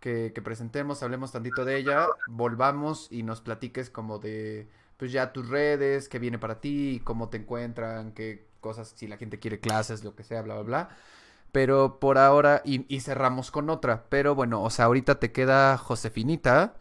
que, 0.04 0.34
que 0.36 0.42
presentemos, 0.42 1.02
hablemos 1.02 1.32
tantito 1.32 1.64
de 1.64 1.78
ella, 1.78 2.08
volvamos 2.28 3.08
y 3.10 3.24
nos 3.24 3.40
platiques 3.40 3.90
como 3.90 4.20
de, 4.20 4.68
pues 4.98 5.14
ya 5.14 5.32
tus 5.32 5.48
redes, 5.48 6.10
qué 6.10 6.20
viene 6.20 6.38
para 6.38 6.60
ti, 6.60 7.02
cómo 7.06 7.30
te 7.30 7.38
encuentran, 7.38 8.12
qué, 8.12 8.46
cosas, 8.60 8.92
si 8.96 9.08
la 9.08 9.16
gente 9.16 9.40
quiere 9.40 9.62
clases, 9.62 10.04
lo 10.04 10.14
que 10.14 10.24
sea, 10.24 10.42
bla, 10.42 10.56
bla, 10.56 10.64
bla. 10.64 10.90
Pero 11.54 12.00
por 12.02 12.18
ahora, 12.18 12.62
y, 12.66 13.00
cerramos 13.00 13.50
con 13.50 13.70
otra. 13.70 14.06
Pero 14.10 14.36
bueno, 14.36 14.62
o 14.62 14.70
sea, 14.70 14.86
ahorita 14.86 15.20
te 15.20 15.32
queda 15.32 15.78
Josefinita, 15.78 16.76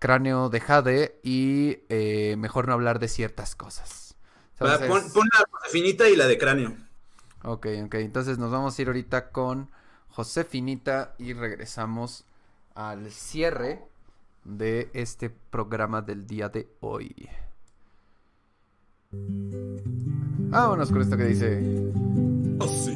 Cráneo 0.00 0.48
de 0.48 0.60
Jade 0.60 1.20
y 1.22 1.80
eh, 1.88 2.34
mejor 2.36 2.66
no 2.66 2.72
hablar 2.72 2.98
de 2.98 3.08
ciertas 3.08 3.54
cosas. 3.54 4.16
pon, 4.58 4.68
la 4.78 5.44
Josefinita 5.50 6.08
y 6.08 6.16
la 6.16 6.26
de 6.26 6.38
Cráneo. 6.38 6.74
Ok, 7.44 7.66
ok. 7.84 7.94
Entonces 7.96 8.38
nos 8.38 8.50
vamos 8.50 8.76
a 8.76 8.82
ir 8.82 8.88
ahorita 8.88 9.30
con 9.30 9.70
Josefinita 10.08 11.14
y 11.18 11.34
regresamos 11.34 12.24
al 12.76 13.10
cierre 13.10 13.82
de 14.44 14.90
este 14.92 15.30
programa 15.30 16.02
del 16.02 16.26
día 16.26 16.48
de 16.48 16.68
hoy. 16.80 17.28
Vámonos 19.10 20.92
con 20.92 21.02
esto 21.02 21.16
que 21.16 21.24
dice. 21.24 21.92
Así. 22.60 22.94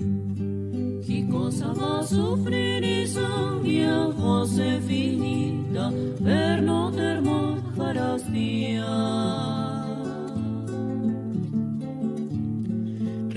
¿Qué 1.06 1.26
cosa 1.28 1.72
va 1.72 2.00
a 2.00 2.06
sufrir 2.06 2.84
esa 2.84 3.52
mia 3.62 4.10
Josefina 4.16 5.90
per 6.22 6.62
no 6.62 6.92
termos 6.92 7.60
farastia? 7.74 9.79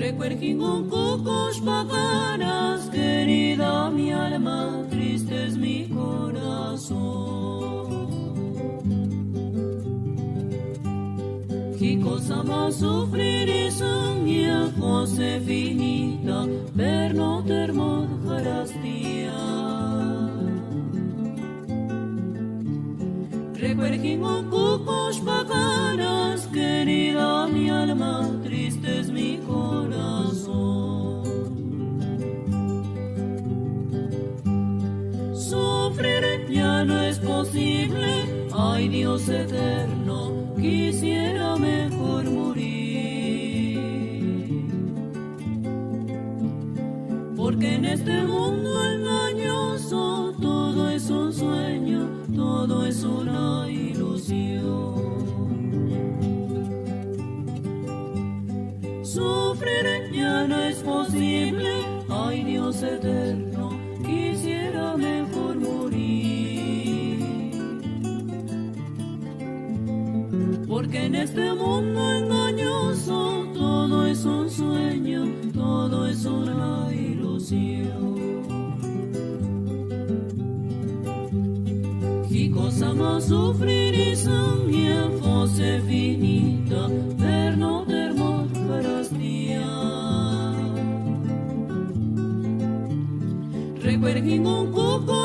Recuerden 0.04 0.60
con 0.60 0.90
cocos 0.90 1.62
paganas, 1.62 2.90
querida 2.90 3.90
mi 3.90 4.12
alma, 4.12 4.86
triste 4.90 5.46
es 5.46 5.56
mi 5.56 5.88
corazón. 5.88 7.00
¿Qué 11.80 12.02
cosa 12.02 12.42
a 12.42 12.70
sufrir 12.70 13.50
esa 13.50 14.14
mia 14.22 14.70
Josefina 14.78 16.48
per 16.76 17.16
no 17.16 17.42
termos 17.46 18.10
harastia? 18.30 19.34
Recuerden 23.54 24.22
cucos 24.50 25.24
bacanas, 25.24 26.46
querida 26.48 27.48
mi 27.48 27.70
alma, 27.70 28.30
es 28.43 28.43
corazón. 29.48 31.24
Sufrir 35.34 36.48
ya 36.49 36.84
no 36.86 37.02
es 37.02 37.20
posible, 37.20 38.26
ay 38.53 38.88
Dios 38.90 39.28
eterno 39.30 40.53
quisiera 40.60 41.56
mejor 41.57 42.24
morir. 42.30 43.80
Porque 47.36 47.76
en 47.76 47.86
este 47.86 48.24
mundo 48.24 48.62
no 60.48 60.57
es 60.64 60.78
posible, 60.78 61.70
ay 62.10 62.44
Dios 62.44 62.82
eterno, 62.84 63.78
quisiera 64.06 64.98
mejor 64.98 65.53
porque 70.74 71.06
en 71.06 71.14
este 71.14 71.53
mundo 71.53 72.11
engañoso 72.11 73.48
todo 73.53 74.07
es 74.07 74.26
un 74.26 74.49
sueño, 74.49 75.24
todo 75.53 76.07
es 76.07 76.26
una 76.26 76.90
ilusión. 76.91 78.15
¿Qué 82.28 82.49
cosa 82.49 82.91
más 82.94 83.26
sufrir 83.26 83.94
y 83.94 84.15
fosse 85.22 85.80
finita 85.88 86.53
pergi 94.04 94.38
num 94.38 94.70
cuco. 94.70 95.23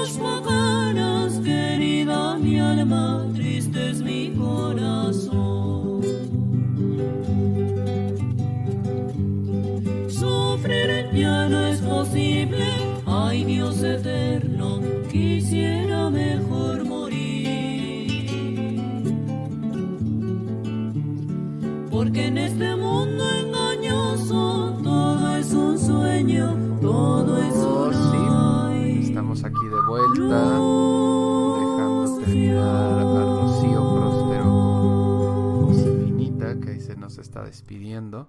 Despidiendo. 37.69 38.29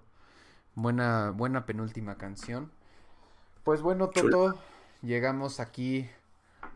Buena, 0.76 1.32
buena 1.32 1.66
penúltima 1.66 2.18
canción. 2.18 2.72
Pues 3.64 3.82
bueno, 3.82 4.10
Toto, 4.10 4.58
llegamos 5.02 5.60
aquí 5.60 6.10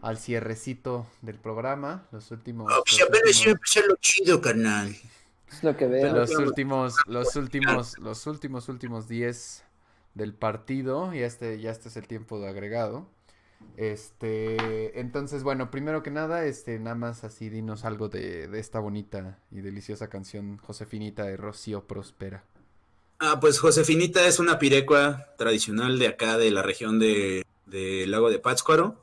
al 0.02 0.18
cierrecito 0.18 1.06
del 1.22 1.38
programa. 1.38 2.06
Los 2.12 2.32
últimos. 2.32 2.72
Oh, 2.72 2.84
pues 2.86 3.00
los 3.00 3.10
apenas 3.10 3.24
últimos- 3.28 3.44
iba 3.46 3.52
a 3.52 3.54
empezar 3.56 3.84
lo 3.88 3.96
chido, 3.98 4.42
carnal. 4.42 4.96
Es 5.52 5.64
lo 5.64 5.76
que 5.78 5.88
veo. 5.88 6.14
los 6.16 6.32
últimos, 6.36 6.96
los 7.06 7.36
últimos, 7.36 7.98
los 8.00 8.26
últimos, 8.28 8.70
últimos 8.70 9.08
10 9.08 9.64
del 10.16 10.34
partido. 10.34 11.14
Y 11.14 11.20
este, 11.20 11.60
ya 11.60 11.72
este 11.72 11.90
es 11.90 11.98
el 11.98 12.08
tiempo 12.08 12.40
de 12.40 12.48
agregado. 12.50 13.08
Este, 13.78 15.00
entonces, 15.00 15.44
bueno, 15.44 15.72
primero 15.72 16.04
que 16.04 16.12
nada, 16.12 16.44
este, 16.46 16.80
nada 16.80 16.96
más 16.96 17.24
así 17.24 17.50
dinos 17.50 17.86
algo 17.86 18.10
de, 18.10 18.48
de 18.50 18.60
esta 18.60 18.80
bonita 18.80 19.40
y 19.52 19.62
deliciosa 19.62 20.10
canción 20.10 20.58
Josefinita 20.58 21.24
de 21.24 21.38
Rocío 21.38 21.88
Prospera. 21.88 22.44
Ah, 23.26 23.40
pues 23.40 23.58
Josefinita 23.58 24.28
es 24.28 24.40
una 24.40 24.60
pirecua 24.60 25.30
tradicional 25.38 25.98
de 25.98 26.08
acá, 26.08 26.38
de 26.38 26.52
la 26.52 26.62
región 26.62 27.00
de, 27.00 27.46
lago 28.06 28.30
de 28.30 28.38
Pátzcuaro. 28.38 29.00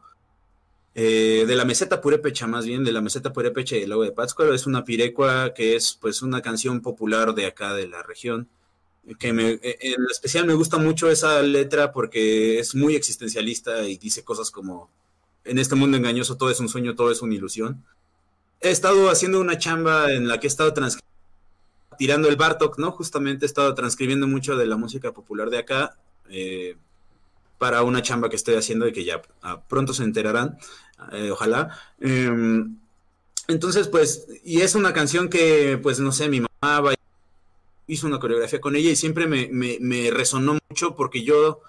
Eh, 0.94 1.46
de 1.48 1.56
la 1.56 1.64
meseta 1.64 2.02
purépecha, 2.02 2.46
más 2.46 2.66
bien, 2.66 2.84
de 2.84 2.92
la 2.92 3.00
meseta 3.00 3.32
purépecha 3.32 3.76
y 3.76 3.80
del 3.80 3.88
lago 3.88 4.02
de 4.02 4.12
Pátzcuaro. 4.12 4.52
Es 4.52 4.66
una 4.66 4.84
pirecua 4.84 5.54
que 5.54 5.74
es 5.74 5.96
pues 5.98 6.20
una 6.20 6.42
canción 6.42 6.82
popular 6.82 7.34
de 7.34 7.46
acá, 7.46 7.72
de 7.72 7.88
la 7.88 8.02
región. 8.02 8.50
Que 9.18 9.32
me, 9.32 9.52
eh, 9.52 9.78
en 9.80 10.04
especial 10.10 10.44
me 10.44 10.52
gusta 10.52 10.76
mucho 10.76 11.10
esa 11.10 11.40
letra 11.40 11.90
porque 11.90 12.58
es 12.58 12.74
muy 12.74 12.96
existencialista 12.96 13.84
y 13.88 13.96
dice 13.96 14.22
cosas 14.22 14.50
como, 14.50 14.90
en 15.44 15.58
este 15.58 15.76
mundo 15.76 15.96
engañoso 15.96 16.36
todo 16.36 16.50
es 16.50 16.60
un 16.60 16.68
sueño, 16.68 16.94
todo 16.94 17.10
es 17.10 17.22
una 17.22 17.34
ilusión. 17.36 17.86
He 18.60 18.70
estado 18.70 19.08
haciendo 19.08 19.40
una 19.40 19.56
chamba 19.56 20.12
en 20.12 20.28
la 20.28 20.38
que 20.38 20.46
he 20.46 20.48
estado 20.48 20.74
transcribiendo 20.74 21.09
tirando 22.00 22.30
el 22.30 22.36
Bartok, 22.36 22.78
¿no? 22.78 22.92
Justamente 22.92 23.44
he 23.44 23.46
estado 23.46 23.74
transcribiendo 23.74 24.26
mucho 24.26 24.56
de 24.56 24.64
la 24.64 24.78
música 24.78 25.12
popular 25.12 25.50
de 25.50 25.58
acá 25.58 25.98
eh, 26.30 26.78
para 27.58 27.82
una 27.82 28.00
chamba 28.00 28.30
que 28.30 28.36
estoy 28.36 28.54
haciendo 28.54 28.88
y 28.88 28.92
que 28.94 29.04
ya 29.04 29.20
ah, 29.42 29.60
pronto 29.68 29.92
se 29.92 30.04
enterarán, 30.04 30.56
eh, 31.12 31.30
ojalá. 31.30 31.78
Eh, 32.00 32.64
entonces, 33.48 33.88
pues, 33.88 34.28
y 34.42 34.62
es 34.62 34.74
una 34.74 34.94
canción 34.94 35.28
que, 35.28 35.78
pues, 35.82 36.00
no 36.00 36.10
sé, 36.10 36.30
mi 36.30 36.40
mamá 36.40 36.94
hizo 37.86 38.06
una 38.06 38.18
coreografía 38.18 38.62
con 38.62 38.76
ella 38.76 38.90
y 38.90 38.96
siempre 38.96 39.26
me, 39.26 39.50
me, 39.52 39.76
me 39.82 40.10
resonó 40.10 40.58
mucho 40.70 40.96
porque 40.96 41.22
yo 41.22 41.60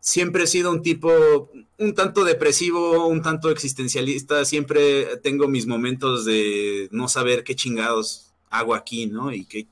siempre 0.00 0.42
he 0.42 0.46
sido 0.48 0.72
un 0.72 0.82
tipo 0.82 1.52
un 1.78 1.94
tanto 1.94 2.24
depresivo, 2.24 3.06
un 3.06 3.22
tanto 3.22 3.50
existencialista, 3.50 4.44
siempre 4.44 5.18
tengo 5.18 5.46
mis 5.46 5.68
momentos 5.68 6.24
de 6.24 6.88
no 6.90 7.06
saber 7.06 7.44
qué 7.44 7.54
chingados 7.54 8.32
hago 8.50 8.74
aquí, 8.74 9.06
¿no? 9.06 9.32
Y 9.32 9.44
que, 9.44 9.68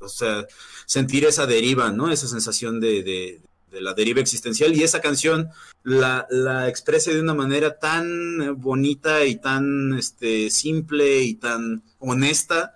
o 0.00 0.08
sea, 0.08 0.46
sentir 0.86 1.24
esa 1.24 1.46
deriva, 1.46 1.90
¿no? 1.90 2.10
Esa 2.10 2.26
sensación 2.28 2.80
de, 2.80 3.02
de- 3.02 3.40
de 3.70 3.80
la 3.82 3.92
deriva 3.92 4.20
existencial. 4.20 4.74
Y 4.74 4.82
esa 4.82 5.00
canción 5.02 5.50
la, 5.84 6.26
la 6.30 6.68
expresa 6.68 7.10
de 7.10 7.20
una 7.20 7.34
manera 7.34 7.78
tan 7.78 8.58
bonita 8.60 9.24
y 9.26 9.36
tan 9.36 9.92
este, 9.98 10.48
simple 10.50 11.20
y 11.22 11.34
tan 11.34 11.82
honesta 11.98 12.74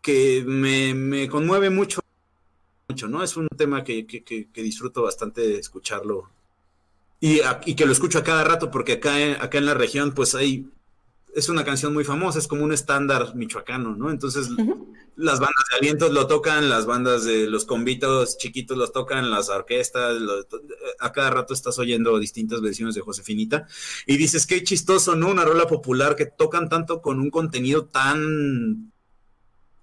que 0.00 0.42
me, 0.44 1.28
conmueve 1.28 1.70
mucho, 1.70 2.00
mucho, 2.88 3.06
¿no? 3.06 3.22
Es 3.22 3.36
un 3.36 3.46
tema 3.56 3.84
que, 3.84 4.04
que- 4.06 4.24
que- 4.24 4.48
disfruto 4.62 5.02
bastante 5.02 5.58
escucharlo. 5.58 6.28
Y, 7.20 7.40
y 7.66 7.76
que 7.76 7.86
lo 7.86 7.92
escucho 7.92 8.18
a 8.18 8.24
cada 8.24 8.42
rato, 8.42 8.68
porque 8.72 8.94
acá, 8.94 9.14
acá 9.40 9.58
en 9.58 9.66
la 9.66 9.74
región, 9.74 10.12
pues 10.12 10.34
hay 10.34 10.66
es 11.34 11.48
una 11.48 11.64
canción 11.64 11.92
muy 11.94 12.04
famosa, 12.04 12.38
es 12.38 12.46
como 12.46 12.64
un 12.64 12.72
estándar 12.72 13.34
michoacano, 13.34 13.96
¿no? 13.96 14.10
Entonces, 14.10 14.48
las 15.16 15.40
bandas 15.40 15.64
de 15.70 15.76
alientos 15.78 16.12
lo 16.12 16.26
tocan, 16.26 16.68
las 16.68 16.84
bandas 16.86 17.24
de 17.24 17.46
los 17.48 17.64
convitos 17.64 18.36
chiquitos 18.38 18.76
los 18.76 18.92
tocan, 18.92 19.30
las 19.30 19.48
orquestas, 19.48 20.20
lo- 20.20 20.46
a 20.98 21.12
cada 21.12 21.30
rato 21.30 21.54
estás 21.54 21.78
oyendo 21.78 22.18
distintas 22.18 22.60
versiones 22.60 22.94
de 22.94 23.00
Josefinita 23.00 23.66
y 24.06 24.16
dices, 24.16 24.46
qué 24.46 24.62
chistoso, 24.62 25.14
¿no? 25.16 25.30
Una 25.30 25.44
rola 25.44 25.66
popular 25.66 26.16
que 26.16 26.26
tocan 26.26 26.68
tanto 26.68 27.00
con 27.00 27.18
un 27.18 27.30
contenido 27.30 27.86
tan, 27.86 28.92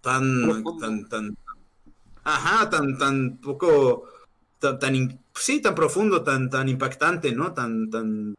tan, 0.01 0.63
tan, 0.79 1.09
tan, 1.09 1.37
ajá, 2.23 2.69
tan, 2.69 2.97
tan 2.97 3.37
poco, 3.37 4.05
tan, 4.59 4.77
tan, 4.79 5.19
sí, 5.33 5.61
tan 5.61 5.73
profundo, 5.75 6.23
tan, 6.23 6.49
tan 6.49 6.69
impactante, 6.69 7.31
¿no? 7.33 7.53
Tan, 7.53 7.89
tan, 7.89 8.35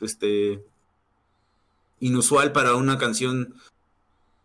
este, 0.00 0.62
inusual 2.00 2.52
para 2.52 2.74
una 2.74 2.98
canción 2.98 3.54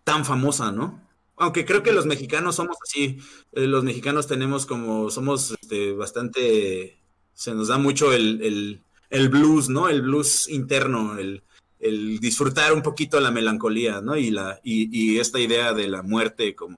tan 0.03 0.25
famosa, 0.25 0.71
¿no? 0.71 1.01
Aunque 1.37 1.65
creo 1.65 1.83
que 1.83 1.93
los 1.93 2.05
mexicanos 2.05 2.55
somos 2.55 2.77
así, 2.83 3.19
eh, 3.53 3.65
los 3.67 3.83
mexicanos 3.83 4.27
tenemos 4.27 4.65
como, 4.65 5.09
somos 5.09 5.51
este, 5.61 5.93
bastante, 5.93 6.97
se 7.33 7.53
nos 7.53 7.69
da 7.69 7.77
mucho 7.77 8.11
el, 8.13 8.41
el- 8.41 8.81
el 9.09 9.29
blues, 9.29 9.69
¿no? 9.69 9.89
El 9.89 10.01
blues 10.03 10.47
interno, 10.49 11.17
el, 11.17 11.41
el 11.79 12.19
disfrutar 12.19 12.73
un 12.73 12.83
poquito 12.83 13.19
la 13.19 13.31
melancolía, 13.31 14.01
¿no? 14.01 14.15
Y, 14.17 14.29
la, 14.31 14.59
y, 14.63 14.89
y 14.91 15.19
esta 15.19 15.39
idea 15.39 15.73
de 15.73 15.87
la 15.87 16.03
muerte 16.03 16.55
como, 16.55 16.77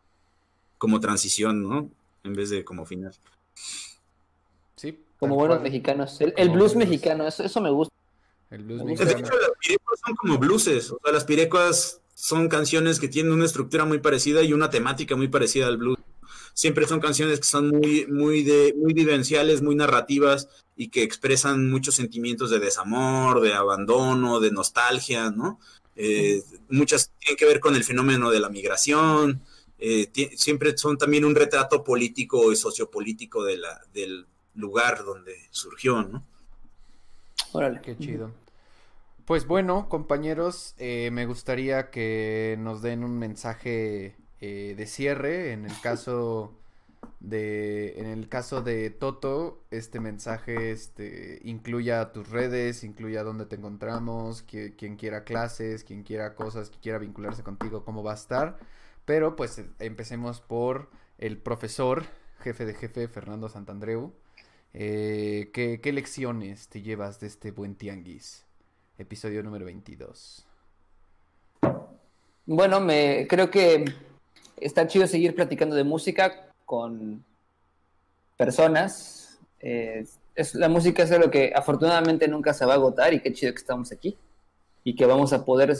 como 0.77 0.99
transición, 0.99 1.63
¿no? 1.63 1.89
En 2.23 2.33
vez 2.33 2.49
de 2.51 2.63
como 2.63 2.85
final. 2.85 3.13
Sí. 4.75 4.97
Como 5.19 5.35
buenos 5.35 5.61
mexicanos. 5.61 6.19
El, 6.21 6.49
blues 6.51 6.75
mexicano, 6.75 7.27
eso, 7.27 7.43
eso 7.43 7.61
me 7.61 7.69
gusta. 7.69 7.93
El 8.51 8.63
blues. 8.63 8.99
De 8.99 9.03
hecho, 9.05 9.39
las 9.39 9.51
pirecuas 9.59 9.99
son 10.05 10.15
como 10.15 10.37
blueses. 10.37 10.91
O 10.91 10.99
sea, 11.03 11.13
las 11.13 11.23
pirecuas 11.23 12.01
son 12.13 12.49
canciones 12.49 12.99
que 12.99 13.07
tienen 13.07 13.31
una 13.31 13.45
estructura 13.45 13.85
muy 13.85 13.99
parecida 13.99 14.43
y 14.43 14.53
una 14.53 14.69
temática 14.69 15.15
muy 15.15 15.29
parecida 15.29 15.67
al 15.67 15.77
blues. 15.77 15.97
Siempre 16.53 16.85
son 16.85 16.99
canciones 16.99 17.39
que 17.39 17.47
son 17.47 17.69
muy, 17.69 18.05
muy, 18.07 18.43
de, 18.43 18.75
muy 18.77 18.93
vivenciales, 18.93 19.61
muy 19.61 19.73
narrativas 19.73 20.49
y 20.75 20.89
que 20.89 21.01
expresan 21.01 21.69
muchos 21.69 21.95
sentimientos 21.95 22.49
de 22.49 22.59
desamor, 22.59 23.39
de 23.39 23.53
abandono, 23.53 24.41
de 24.41 24.51
nostalgia, 24.51 25.31
¿no? 25.31 25.59
Eh, 25.95 26.43
muchas 26.69 27.11
tienen 27.19 27.37
que 27.37 27.45
ver 27.45 27.59
con 27.59 27.75
el 27.75 27.83
fenómeno 27.83 28.29
de 28.31 28.39
la 28.39 28.49
migración. 28.49 29.41
eh, 29.79 30.11
siempre 30.35 30.77
son 30.77 30.97
también 30.97 31.25
un 31.25 31.35
retrato 31.35 31.83
político 31.83 32.51
y 32.51 32.55
sociopolítico 32.55 33.43
de 33.43 33.57
la, 33.57 33.81
del 33.93 34.27
lugar 34.55 35.03
donde 35.03 35.47
surgió, 35.49 36.03
¿no? 36.03 36.23
Órale. 37.53 37.81
Qué 37.81 37.97
chido. 37.97 38.31
Pues 39.25 39.45
bueno, 39.47 39.87
compañeros, 39.87 40.75
eh, 40.77 41.09
me 41.11 41.25
gustaría 41.25 41.89
que 41.89 42.57
nos 42.59 42.81
den 42.81 43.03
un 43.03 43.17
mensaje 43.17 44.15
eh, 44.41 44.73
de 44.75 44.85
cierre. 44.87 45.51
En 45.53 45.65
el 45.65 45.79
caso 45.81 46.53
de, 47.19 47.99
en 47.99 48.07
el 48.07 48.27
caso 48.29 48.61
de 48.61 48.89
Toto, 48.89 49.63
este 49.71 49.99
mensaje 49.99 50.71
este, 50.71 51.39
incluya 51.43 52.11
tus 52.11 52.29
redes, 52.29 52.83
incluya 52.83 53.23
dónde 53.23 53.45
te 53.45 53.55
encontramos, 53.55 54.43
quien 54.43 54.97
quiera 54.97 55.23
clases, 55.23 55.83
quien 55.83 56.03
quiera 56.03 56.35
cosas, 56.35 56.69
quien 56.69 56.81
quiera 56.81 56.97
vincularse 56.99 57.43
contigo, 57.43 57.85
cómo 57.85 58.03
va 58.03 58.11
a 58.13 58.15
estar. 58.15 58.57
Pero 59.05 59.35
pues 59.35 59.59
eh, 59.59 59.69
empecemos 59.79 60.41
por 60.41 60.89
el 61.17 61.37
profesor, 61.37 62.05
jefe 62.39 62.65
de 62.65 62.73
jefe, 62.73 63.07
Fernando 63.07 63.49
Santandreu. 63.49 64.13
Eh, 64.73 65.51
¿qué, 65.53 65.79
qué 65.81 65.93
lecciones 65.93 66.69
te 66.69 66.81
llevas 66.81 67.19
de 67.19 67.27
este 67.27 67.51
buen 67.51 67.75
tianguis? 67.75 68.45
Episodio 69.01 69.41
número 69.41 69.65
22. 69.65 70.45
Bueno, 72.45 72.79
me 72.79 73.25
creo 73.27 73.49
que 73.49 73.83
está 74.57 74.85
chido 74.85 75.07
seguir 75.07 75.33
platicando 75.33 75.75
de 75.75 75.83
música 75.83 76.51
con 76.65 77.25
personas. 78.37 79.39
Es, 79.59 80.53
la 80.53 80.69
música 80.69 81.01
es 81.01 81.11
algo 81.11 81.31
que 81.31 81.51
afortunadamente 81.55 82.27
nunca 82.27 82.53
se 82.53 82.63
va 82.63 82.73
a 82.73 82.75
agotar 82.75 83.11
y 83.13 83.21
qué 83.21 83.33
chido 83.33 83.51
que 83.53 83.59
estamos 83.59 83.91
aquí 83.91 84.15
y 84.83 84.95
que 84.95 85.07
vamos 85.07 85.33
a 85.33 85.45
poder 85.45 85.75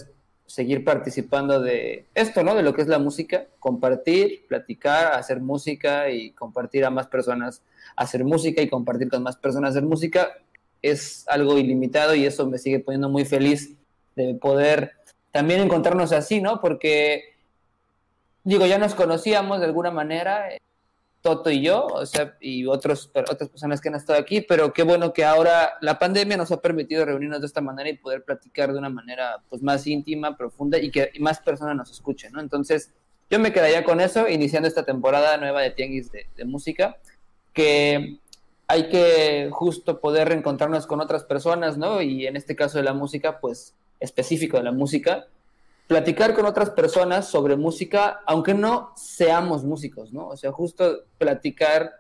seguir 0.48 0.84
participando 0.84 1.62
de 1.62 2.08
esto, 2.16 2.44
¿no? 2.44 2.56
De 2.56 2.64
lo 2.64 2.74
que 2.74 2.82
es 2.82 2.88
la 2.88 2.98
música, 2.98 3.46
compartir, 3.60 4.48
platicar, 4.48 5.14
hacer 5.14 5.40
música 5.42 6.10
y 6.10 6.32
compartir 6.32 6.86
a 6.86 6.90
más 6.90 7.06
personas 7.06 7.62
hacer 7.96 8.24
música 8.24 8.62
y 8.62 8.70
compartir 8.70 9.10
con 9.10 9.22
más 9.22 9.38
personas 9.38 9.72
hacer 9.72 9.84
música. 9.84 10.32
Es 10.82 11.26
algo 11.28 11.58
ilimitado 11.58 12.16
y 12.16 12.26
eso 12.26 12.48
me 12.48 12.58
sigue 12.58 12.80
poniendo 12.80 13.10
muy 13.10 13.26
feliz 13.26 13.76
de 14.16 14.34
poder 14.36 14.94
también 15.32 15.62
encontrarnos 15.62 16.12
así, 16.12 16.42
¿no? 16.42 16.60
Porque, 16.60 17.36
digo, 18.44 18.66
ya 18.66 18.78
nos 18.78 18.96
conocíamos 18.96 19.60
de 19.60 19.66
alguna 19.66 19.92
manera, 19.92 20.50
Toto 21.22 21.52
y 21.52 21.62
yo, 21.62 21.86
o 21.86 22.06
sea, 22.06 22.36
y 22.42 22.66
otros, 22.66 23.12
otras 23.14 23.50
personas 23.50 23.80
que 23.80 23.90
han 23.90 23.96
estado 23.96 24.20
aquí, 24.20 24.42
pero 24.42 24.74
qué 24.74 24.84
bueno 24.84 25.14
que 25.14 25.24
ahora 25.24 25.74
la 25.80 26.00
pandemia 26.00 26.36
nos 26.36 26.52
ha 26.52 26.62
permitido 26.62 27.06
reunirnos 27.06 27.42
de 27.42 27.48
esta 27.48 27.62
manera 27.62 27.90
y 27.90 27.98
poder 27.98 28.24
platicar 28.24 28.74
de 28.74 28.80
una 28.80 28.90
manera 28.90 29.38
pues 29.50 29.62
más 29.62 29.86
íntima, 29.88 30.36
profunda 30.36 30.80
y 30.80 30.90
que 30.90 31.12
más 31.20 31.40
personas 31.40 31.76
nos 31.76 31.92
escuchen, 31.92 32.34
¿no? 32.34 32.42
Entonces, 32.42 32.92
yo 33.30 33.40
me 33.40 33.54
quedaría 33.54 33.84
con 33.86 34.02
eso, 34.02 34.28
iniciando 34.28 34.68
esta 34.68 34.84
temporada 34.84 35.38
nueva 35.38 35.62
de 35.62 35.72
Tianguis 35.72 36.12
de, 36.12 36.26
de 36.36 36.44
música, 36.44 36.98
que 37.54 38.20
hay 38.72 38.88
que 38.88 39.50
justo 39.52 40.00
poder 40.00 40.30
reencontrarnos 40.30 40.88
con 40.88 41.02
otras 41.02 41.26
personas, 41.26 41.78
¿no? 41.78 42.02
Y 42.02 42.26
en 42.26 42.38
este 42.38 42.56
caso 42.56 42.78
de 42.78 42.86
la 42.86 42.94
música, 42.94 43.42
pues 43.42 43.76
específico 44.00 44.56
de 44.56 44.64
la 44.64 44.72
música, 44.72 45.28
platicar 45.88 46.34
con 46.34 46.46
otras 46.46 46.70
personas 46.70 47.28
sobre 47.28 47.58
música, 47.58 48.22
aunque 48.26 48.54
no 48.54 48.94
seamos 48.96 49.66
músicos, 49.66 50.14
¿no? 50.14 50.30
O 50.30 50.38
sea, 50.38 50.54
justo 50.54 51.02
platicar 51.18 51.96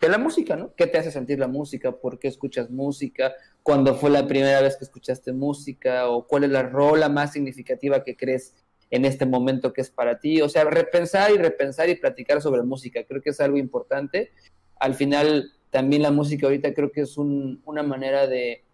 de 0.00 0.08
la 0.08 0.18
música, 0.18 0.56
¿no? 0.56 0.74
¿Qué 0.74 0.88
te 0.88 0.98
hace 0.98 1.12
sentir 1.12 1.38
la 1.38 1.46
música? 1.46 1.92
¿Por 1.92 2.18
qué 2.18 2.26
escuchas 2.26 2.68
música? 2.68 3.34
¿Cuándo 3.62 3.94
fue 3.94 4.10
la 4.10 4.26
primera 4.26 4.60
vez 4.60 4.76
que 4.76 4.86
escuchaste 4.86 5.32
música? 5.32 6.08
¿O 6.08 6.26
cuál 6.26 6.42
es 6.42 6.50
la 6.50 6.64
rola 6.64 7.08
más 7.08 7.32
significativa 7.32 8.02
que 8.02 8.16
crees 8.16 8.54
en 8.90 9.04
este 9.04 9.24
momento 9.24 9.72
que 9.72 9.82
es 9.82 9.90
para 9.90 10.18
ti? 10.18 10.42
O 10.42 10.48
sea, 10.48 10.64
repensar 10.64 11.30
y 11.30 11.38
repensar 11.38 11.88
y 11.88 11.94
platicar 11.94 12.42
sobre 12.42 12.64
música. 12.64 13.04
Creo 13.04 13.22
que 13.22 13.30
es 13.30 13.40
algo 13.40 13.56
importante. 13.56 14.32
Al 14.80 14.94
final, 14.94 15.52
también 15.70 16.02
la 16.02 16.10
música 16.10 16.46
ahorita 16.46 16.74
creo 16.74 16.90
que 16.90 17.02
es 17.02 17.16
una 17.16 17.82
manera 17.82 18.26
de 18.26 18.64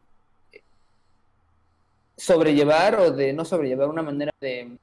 sobrellevar 2.16 2.98
o 3.00 3.10
de 3.10 3.32
no 3.32 3.44
sobrellevar, 3.44 3.88
una 3.88 4.02
manera 4.02 4.32
de 4.40 4.78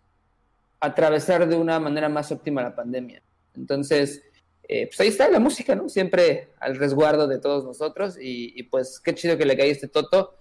atravesar 0.79 1.47
de 1.47 1.55
una 1.55 1.79
manera 1.79 2.09
más 2.09 2.31
óptima 2.31 2.61
la 2.61 2.75
pandemia. 2.75 3.21
Entonces, 3.55 4.23
eh, 4.67 4.87
pues 4.87 4.99
ahí 4.99 5.07
está 5.09 5.29
la 5.29 5.39
música, 5.39 5.75
¿no? 5.75 5.89
Siempre 5.89 6.49
al 6.59 6.77
resguardo 6.77 7.27
de 7.27 7.39
todos 7.39 7.63
nosotros 7.63 8.17
y, 8.19 8.63
pues 8.63 8.99
qué 8.99 9.13
chido 9.13 9.37
que 9.37 9.45
le 9.45 9.57
cae 9.57 9.69
este 9.69 9.87
Toto. 9.87 10.35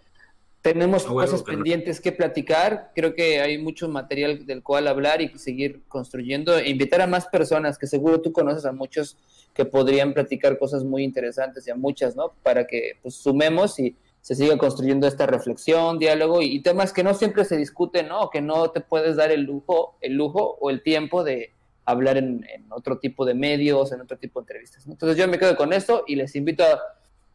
Tenemos 0.63 1.05
cosas 1.05 1.43
pendientes 1.43 2.01
que 2.01 2.13
platicar, 2.13 2.91
creo 2.95 3.15
que 3.15 3.41
hay 3.41 3.57
mucho 3.57 3.89
material 3.89 4.45
del 4.45 4.63
cual 4.63 4.89
hablar 4.89 5.23
y 5.23 5.39
seguir 5.39 5.81
construyendo 5.89 6.59
e 6.59 6.69
invitar 6.69 7.01
a 7.01 7.07
más 7.07 7.27
personas, 7.29 7.79
que 7.79 7.87
seguro 7.87 8.21
tú 8.21 8.31
conoces 8.33 8.67
a 8.67 8.73
muchos 8.73 9.17
que 9.55 9.65
podrían 9.65 10.13
platicar 10.13 10.59
cosas 10.59 10.85
muy 10.85 11.03
interesantes 11.03 11.67
y 11.67 11.71
a 11.71 11.75
muchas, 11.77 12.15
¿no? 12.15 12.33
Para 12.43 12.67
que 12.67 12.99
pues 13.03 13.15
sumemos 13.15 13.79
y, 13.79 13.97
se 14.21 14.35
siga 14.35 14.57
construyendo 14.59 15.07
esta 15.07 15.27
reflexión, 15.27 15.99
diálogo 15.99 16.43
y, 16.43 16.61
temas 16.61 16.93
que 16.93 17.03
no 17.03 17.15
siempre 17.15 17.45
se 17.45 17.57
discuten, 17.57 18.09
¿no? 18.09 18.31
que 18.31 18.41
no 18.41 18.71
te 18.71 18.81
puedes 18.81 19.17
dar 19.17 19.31
el 19.31 19.43
lujo, 19.43 19.97
el 20.01 20.15
lujo 20.15 20.59
o 20.61 20.71
el 20.71 20.83
tiempo 20.83 21.25
de 21.25 21.53
hablar 21.85 22.19
en, 22.19 22.45
otro 22.71 22.99
tipo 22.99 23.25
de 23.25 23.35
medios, 23.35 23.93
en 23.93 24.01
otro 24.01 24.19
tipo 24.19 24.41
de 24.41 24.45
entrevistas. 24.45 24.87
Entonces 24.87 25.17
yo 25.17 25.27
me 25.27 25.39
quedo 25.39 25.57
con 25.57 25.73
esto 25.73 26.05
y 26.07 26.17
les 26.17 26.37
invito 26.37 26.65
a 26.65 26.81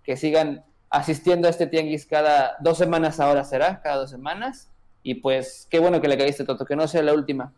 que 0.04 0.16
sigan 0.16 0.64
asistiendo 0.96 1.48
a 1.48 1.52
este 1.52 1.68
tianguis 1.68 2.06
cada 2.06 2.56
dos 2.62 2.78
semanas 2.78 3.20
ahora 3.20 3.44
será, 3.44 3.82
cada 3.82 3.98
dos 3.98 4.10
semanas. 4.10 4.70
Y 5.04 5.16
pues 5.16 5.68
qué 5.70 5.80
bueno 5.80 6.02
que 6.02 6.08
le 6.08 6.18
caíste, 6.18 6.46
Toto, 6.46 6.66
que 6.66 6.76
no 6.76 6.88
sea 6.88 7.04
la 7.04 7.14
última. 7.14 7.54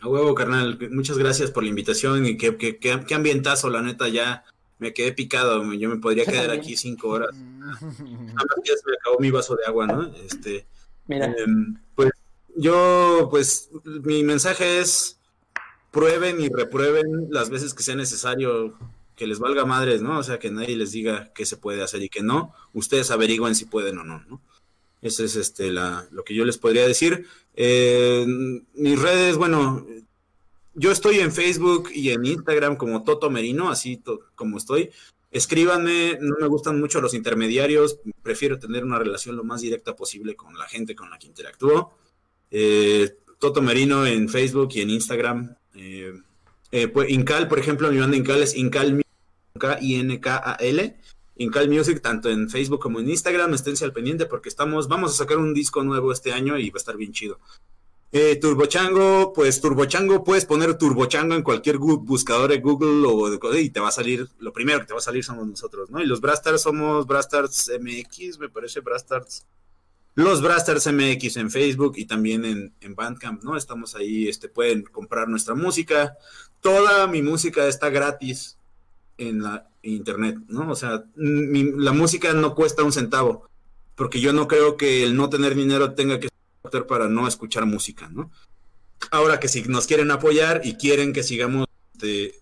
A 0.00 0.08
huevo, 0.08 0.34
carnal. 0.34 0.78
Muchas 0.90 1.18
gracias 1.18 1.50
por 1.50 1.62
la 1.62 1.70
invitación 1.70 2.26
y 2.26 2.36
qué, 2.36 2.56
qué, 2.56 2.78
qué 2.78 3.14
ambientazo, 3.14 3.68
la 3.70 3.82
neta, 3.82 4.08
ya 4.08 4.44
me 4.78 4.94
quedé 4.94 5.12
picado, 5.12 5.62
yo 5.74 5.88
me 5.88 5.96
podría 5.96 6.24
quedar 6.24 6.50
aquí 6.50 6.76
cinco 6.76 7.08
horas. 7.08 7.30
ya 8.64 8.76
se 8.76 8.90
me 8.90 8.96
acabó 8.98 9.18
mi 9.18 9.30
vaso 9.30 9.56
de 9.56 9.66
agua, 9.66 9.86
¿no? 9.86 10.12
Este, 10.24 10.66
em, 11.08 11.76
pues 11.94 12.10
yo, 12.56 13.28
pues 13.30 13.70
mi 14.04 14.22
mensaje 14.24 14.80
es 14.80 15.18
prueben 15.90 16.40
y 16.40 16.48
reprueben 16.48 17.28
las 17.30 17.50
veces 17.50 17.74
que 17.74 17.82
sea 17.82 17.96
necesario 17.96 18.78
que 19.20 19.26
les 19.26 19.38
valga 19.38 19.66
madres, 19.66 20.00
¿no? 20.00 20.18
O 20.18 20.22
sea, 20.22 20.38
que 20.38 20.50
nadie 20.50 20.74
les 20.74 20.92
diga 20.92 21.30
qué 21.34 21.44
se 21.44 21.58
puede 21.58 21.82
hacer 21.82 22.02
y 22.02 22.08
que 22.08 22.22
no. 22.22 22.54
Ustedes 22.72 23.10
averigüen 23.10 23.54
si 23.54 23.66
pueden 23.66 23.98
o 23.98 24.02
no, 24.02 24.24
¿no? 24.26 24.40
Eso 25.02 25.22
es 25.22 25.36
este, 25.36 25.70
la, 25.70 26.08
lo 26.10 26.24
que 26.24 26.34
yo 26.34 26.46
les 26.46 26.56
podría 26.56 26.86
decir. 26.86 27.26
Eh, 27.54 28.24
mis 28.72 28.98
redes, 28.98 29.36
bueno, 29.36 29.86
yo 30.72 30.90
estoy 30.90 31.18
en 31.18 31.32
Facebook 31.32 31.90
y 31.94 32.12
en 32.12 32.24
Instagram 32.24 32.76
como 32.76 33.04
Toto 33.04 33.28
Merino, 33.28 33.68
así 33.68 34.02
como 34.34 34.56
estoy. 34.56 34.88
Escríbanme, 35.30 36.16
no 36.18 36.36
me 36.40 36.46
gustan 36.46 36.80
mucho 36.80 37.02
los 37.02 37.12
intermediarios, 37.12 37.98
prefiero 38.22 38.58
tener 38.58 38.84
una 38.86 38.98
relación 38.98 39.36
lo 39.36 39.44
más 39.44 39.60
directa 39.60 39.94
posible 39.96 40.34
con 40.34 40.56
la 40.56 40.66
gente 40.66 40.94
con 40.94 41.10
la 41.10 41.18
que 41.18 41.26
interactúo. 41.26 41.92
Eh, 42.50 43.18
Toto 43.38 43.60
Merino 43.60 44.06
en 44.06 44.30
Facebook 44.30 44.70
y 44.76 44.80
en 44.80 44.88
Instagram. 44.88 45.54
Eh, 45.74 46.88
pues, 46.88 47.10
Incal, 47.10 47.48
por 47.48 47.58
ejemplo, 47.58 47.92
mi 47.92 47.98
banda 47.98 48.16
Incal 48.16 48.42
es 48.42 48.56
Incal 48.56 49.02
I-N-K-A-L. 49.80 50.96
Incal 51.36 51.70
Music, 51.70 52.02
tanto 52.02 52.28
en 52.28 52.50
Facebook 52.50 52.80
como 52.80 53.00
en 53.00 53.08
Instagram, 53.08 53.54
esténse 53.54 53.86
al 53.86 53.94
pendiente 53.94 54.26
porque 54.26 54.50
estamos, 54.50 54.88
vamos 54.88 55.12
a 55.12 55.16
sacar 55.16 55.38
un 55.38 55.54
disco 55.54 55.82
nuevo 55.82 56.12
este 56.12 56.32
año 56.32 56.58
y 56.58 56.68
va 56.68 56.76
a 56.76 56.78
estar 56.78 56.98
bien 56.98 57.12
chido. 57.12 57.38
Eh, 58.12 58.36
Turbochango, 58.36 59.32
pues 59.32 59.60
Turbochango, 59.60 60.24
puedes 60.24 60.44
poner 60.44 60.76
Turbochango 60.76 61.34
en 61.36 61.42
cualquier 61.42 61.78
buscador 61.78 62.50
de 62.50 62.58
Google 62.58 63.06
o 63.06 63.30
de, 63.30 63.60
y 63.62 63.70
te 63.70 63.80
va 63.80 63.88
a 63.88 63.92
salir, 63.92 64.28
lo 64.40 64.52
primero 64.52 64.80
que 64.80 64.86
te 64.86 64.92
va 64.92 64.98
a 64.98 65.02
salir 65.02 65.24
somos 65.24 65.46
nosotros, 65.46 65.90
¿no? 65.90 66.02
Y 66.02 66.06
los 66.06 66.20
Brastars 66.20 66.60
somos 66.60 67.06
Brastars 67.06 67.70
MX, 67.80 68.38
me 68.38 68.48
parece 68.48 68.80
Brastars. 68.80 69.46
Los 70.16 70.42
Brastars 70.42 70.88
MX 70.92 71.36
en 71.36 71.50
Facebook 71.50 71.94
y 71.96 72.04
también 72.04 72.44
en, 72.44 72.74
en, 72.80 72.94
Bandcamp, 72.96 73.44
¿no? 73.44 73.56
Estamos 73.56 73.94
ahí, 73.94 74.28
este, 74.28 74.48
pueden 74.48 74.82
comprar 74.82 75.28
nuestra 75.28 75.54
música. 75.54 76.18
Toda 76.60 77.06
mi 77.06 77.22
música 77.22 77.66
está 77.68 77.90
gratis 77.90 78.58
en 79.20 79.42
la 79.42 79.68
internet, 79.82 80.38
¿no? 80.48 80.70
O 80.70 80.74
sea, 80.74 81.04
la 81.14 81.92
música 81.92 82.32
no 82.32 82.54
cuesta 82.54 82.82
un 82.82 82.92
centavo, 82.92 83.48
porque 83.94 84.20
yo 84.20 84.32
no 84.32 84.48
creo 84.48 84.76
que 84.76 85.04
el 85.04 85.14
no 85.14 85.28
tener 85.28 85.54
dinero 85.54 85.92
tenga 85.92 86.18
que 86.18 86.28
para 86.86 87.08
no 87.08 87.28
escuchar 87.28 87.66
música, 87.66 88.08
¿no? 88.08 88.30
Ahora 89.10 89.40
que 89.40 89.48
si 89.48 89.62
nos 89.62 89.86
quieren 89.86 90.10
apoyar 90.10 90.60
y 90.64 90.74
quieren 90.74 91.12
que 91.12 91.22
sigamos 91.22 91.66
este, 91.94 92.40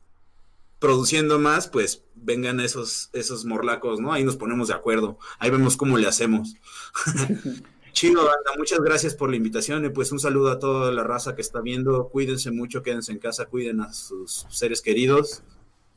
produciendo 0.79 1.39
más, 1.39 1.69
pues 1.69 2.05
vengan 2.15 2.61
esos, 2.61 3.11
esos 3.13 3.45
morlacos, 3.45 4.01
¿no? 4.01 4.13
Ahí 4.13 4.25
nos 4.25 4.37
ponemos 4.37 4.69
de 4.69 4.75
acuerdo, 4.75 5.19
ahí 5.39 5.51
vemos 5.51 5.77
cómo 5.77 5.99
le 5.99 6.07
hacemos. 6.07 6.55
Chido, 7.93 8.25
banda, 8.25 8.53
muchas 8.57 8.81
gracias 8.81 9.15
por 9.15 9.31
la 9.31 9.37
invitación 9.37 9.85
y 9.85 9.89
pues 9.89 10.13
un 10.13 10.21
saludo 10.21 10.51
a 10.51 10.59
toda 10.59 10.93
la 10.93 11.03
raza 11.03 11.35
que 11.35 11.43
está 11.43 11.61
viendo, 11.61 12.09
cuídense 12.09 12.53
mucho, 12.53 12.83
quédense 12.83 13.11
en 13.11 13.19
casa, 13.19 13.47
cuiden 13.47 13.81
a 13.81 13.93
sus 13.93 14.47
seres 14.51 14.83
queridos 14.83 15.43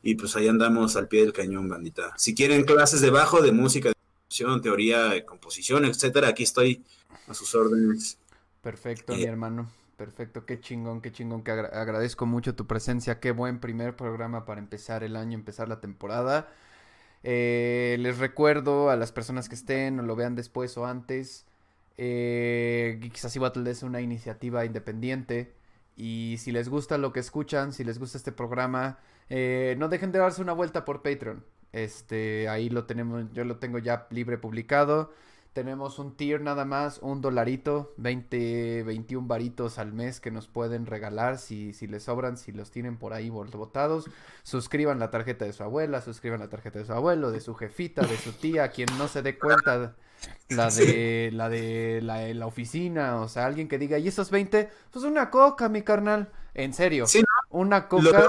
y 0.02 0.14
pues 0.16 0.36
ahí 0.36 0.48
andamos 0.48 0.96
al 0.96 1.08
pie 1.08 1.22
del 1.22 1.32
cañón, 1.32 1.68
bandita. 1.68 2.12
Si 2.16 2.34
quieren 2.34 2.64
clases 2.64 3.00
de 3.00 3.10
bajo, 3.10 3.40
de 3.40 3.52
música, 3.52 3.90
de 3.90 4.60
teoría, 4.60 5.04
de 5.04 5.24
composición, 5.24 5.84
etcétera, 5.84 6.28
aquí 6.28 6.42
estoy 6.42 6.82
a 7.28 7.34
sus 7.34 7.54
órdenes. 7.54 8.18
Perfecto, 8.62 9.14
mi 9.14 9.24
hermano. 9.24 9.70
Perfecto, 9.96 10.46
qué 10.46 10.58
chingón, 10.58 11.00
qué 11.00 11.12
chingón, 11.12 11.44
que 11.44 11.52
agradezco 11.52 12.26
mucho 12.26 12.54
tu 12.54 12.66
presencia, 12.66 13.20
qué 13.20 13.30
buen 13.30 13.60
primer 13.60 13.94
programa 13.94 14.44
para 14.44 14.60
empezar 14.60 15.04
el 15.04 15.16
año, 15.16 15.34
empezar 15.34 15.68
la 15.68 15.80
temporada. 15.80 16.48
Eh, 17.22 17.96
les 18.00 18.18
recuerdo 18.18 18.90
a 18.90 18.96
las 18.96 19.12
personas 19.12 19.48
que 19.48 19.54
estén 19.54 20.00
o 20.00 20.02
lo 20.02 20.16
vean 20.16 20.34
después 20.34 20.76
o 20.76 20.86
antes, 20.86 21.46
eh, 21.98 22.98
Geeks 23.00 23.38
Battle 23.38 23.70
es 23.70 23.82
una 23.84 24.00
iniciativa 24.00 24.64
independiente 24.64 25.52
y 25.96 26.36
si 26.38 26.50
les 26.50 26.68
gusta 26.68 26.98
lo 26.98 27.12
que 27.12 27.20
escuchan, 27.20 27.72
si 27.72 27.84
les 27.84 27.98
gusta 27.98 28.18
este 28.18 28.32
programa, 28.32 28.98
eh, 29.34 29.76
no 29.78 29.88
dejen 29.88 30.12
de 30.12 30.18
darse 30.18 30.42
una 30.42 30.52
vuelta 30.52 30.84
por 30.84 31.00
Patreon. 31.00 31.42
Este, 31.72 32.50
ahí 32.50 32.68
lo 32.68 32.84
tenemos, 32.84 33.24
yo 33.32 33.44
lo 33.46 33.56
tengo 33.56 33.78
ya 33.78 34.06
libre 34.10 34.36
publicado. 34.36 35.10
Tenemos 35.54 35.98
un 35.98 36.14
tier 36.18 36.42
nada 36.42 36.66
más, 36.66 36.98
un 36.98 37.22
dolarito, 37.22 37.94
20, 37.96 38.82
21 38.82 39.26
varitos 39.26 39.78
al 39.78 39.94
mes 39.94 40.20
que 40.20 40.30
nos 40.30 40.48
pueden 40.48 40.84
regalar 40.84 41.38
si, 41.38 41.72
si 41.72 41.86
les 41.86 42.02
sobran, 42.02 42.36
si 42.36 42.52
los 42.52 42.70
tienen 42.70 42.98
por 42.98 43.14
ahí 43.14 43.30
votados. 43.30 44.04
Suscriban 44.42 44.98
la 44.98 45.10
tarjeta 45.10 45.46
de 45.46 45.54
su 45.54 45.62
abuela, 45.62 46.02
suscriban 46.02 46.40
la 46.40 46.50
tarjeta 46.50 46.78
de 46.78 46.84
su 46.84 46.92
abuelo, 46.92 47.30
de 47.30 47.40
su 47.40 47.54
jefita, 47.54 48.02
de 48.02 48.18
su 48.18 48.32
tía, 48.32 48.68
quien 48.68 48.88
no 48.98 49.08
se 49.08 49.22
dé 49.22 49.38
cuenta, 49.38 49.94
la 50.50 50.70
de 50.70 51.30
la 51.32 51.48
de 51.48 52.00
la, 52.02 52.28
la 52.34 52.46
oficina, 52.46 53.16
o 53.16 53.28
sea, 53.28 53.46
alguien 53.46 53.68
que 53.68 53.78
diga, 53.78 53.96
¿y 53.98 54.08
esos 54.08 54.30
20? 54.30 54.68
Pues 54.90 55.04
una 55.06 55.30
coca, 55.30 55.70
mi 55.70 55.80
carnal. 55.80 56.30
En 56.54 56.74
serio, 56.74 57.06
una 57.48 57.88
coca. 57.88 58.28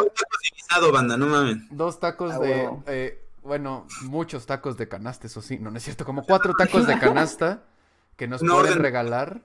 Banda, 0.92 1.18
no 1.18 1.28
mames. 1.28 1.58
Dos 1.72 2.00
tacos 2.00 2.40
de... 2.40 2.70
Eh, 2.88 3.20
bueno, 3.44 3.88
muchos 4.04 4.46
tacos 4.46 4.78
de 4.78 4.88
canasta, 4.88 5.28
eso 5.28 5.42
sí, 5.42 5.60
no, 5.60 5.70
no 5.70 5.78
es 5.78 5.84
cierto, 5.84 6.06
como 6.06 6.24
cuatro 6.28 6.54
tacos 6.54 6.88
de 6.88 6.98
canasta 6.98 7.64
que 8.16 8.28
nos 8.28 8.42
pueden 8.42 8.80
regalar. 8.80 9.42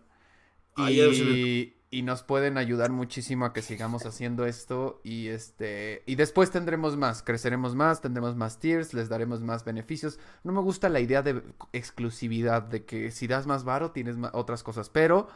Y, 0.77 1.75
y 1.91 2.03
nos 2.03 2.23
pueden 2.23 2.57
ayudar 2.57 2.91
muchísimo 2.91 3.47
a 3.47 3.53
que 3.53 3.63
sigamos 3.63 4.07
haciendo 4.07 4.47
esto 4.47 5.01
y 5.03 5.29
este 5.29 6.05
y 6.07 6.15
después 6.15 6.53
tendremos 6.53 6.97
más, 6.97 7.23
creceremos 7.23 7.75
más, 7.75 8.01
tendremos 8.01 8.37
más 8.37 8.61
tiers, 8.61 8.95
les 8.95 9.09
daremos 9.09 9.41
más 9.41 9.65
beneficios. 9.65 10.21
No 10.45 10.53
me 10.53 10.61
gusta 10.61 10.89
la 10.89 11.01
idea 11.01 11.23
de 11.23 11.43
exclusividad 11.73 12.63
de 12.63 12.85
que 12.85 13.11
si 13.11 13.27
das 13.27 13.47
más 13.47 13.65
varo 13.65 13.91
tienes 13.91 14.17
otras 14.33 14.63
cosas, 14.63 14.89
pero 14.89 15.29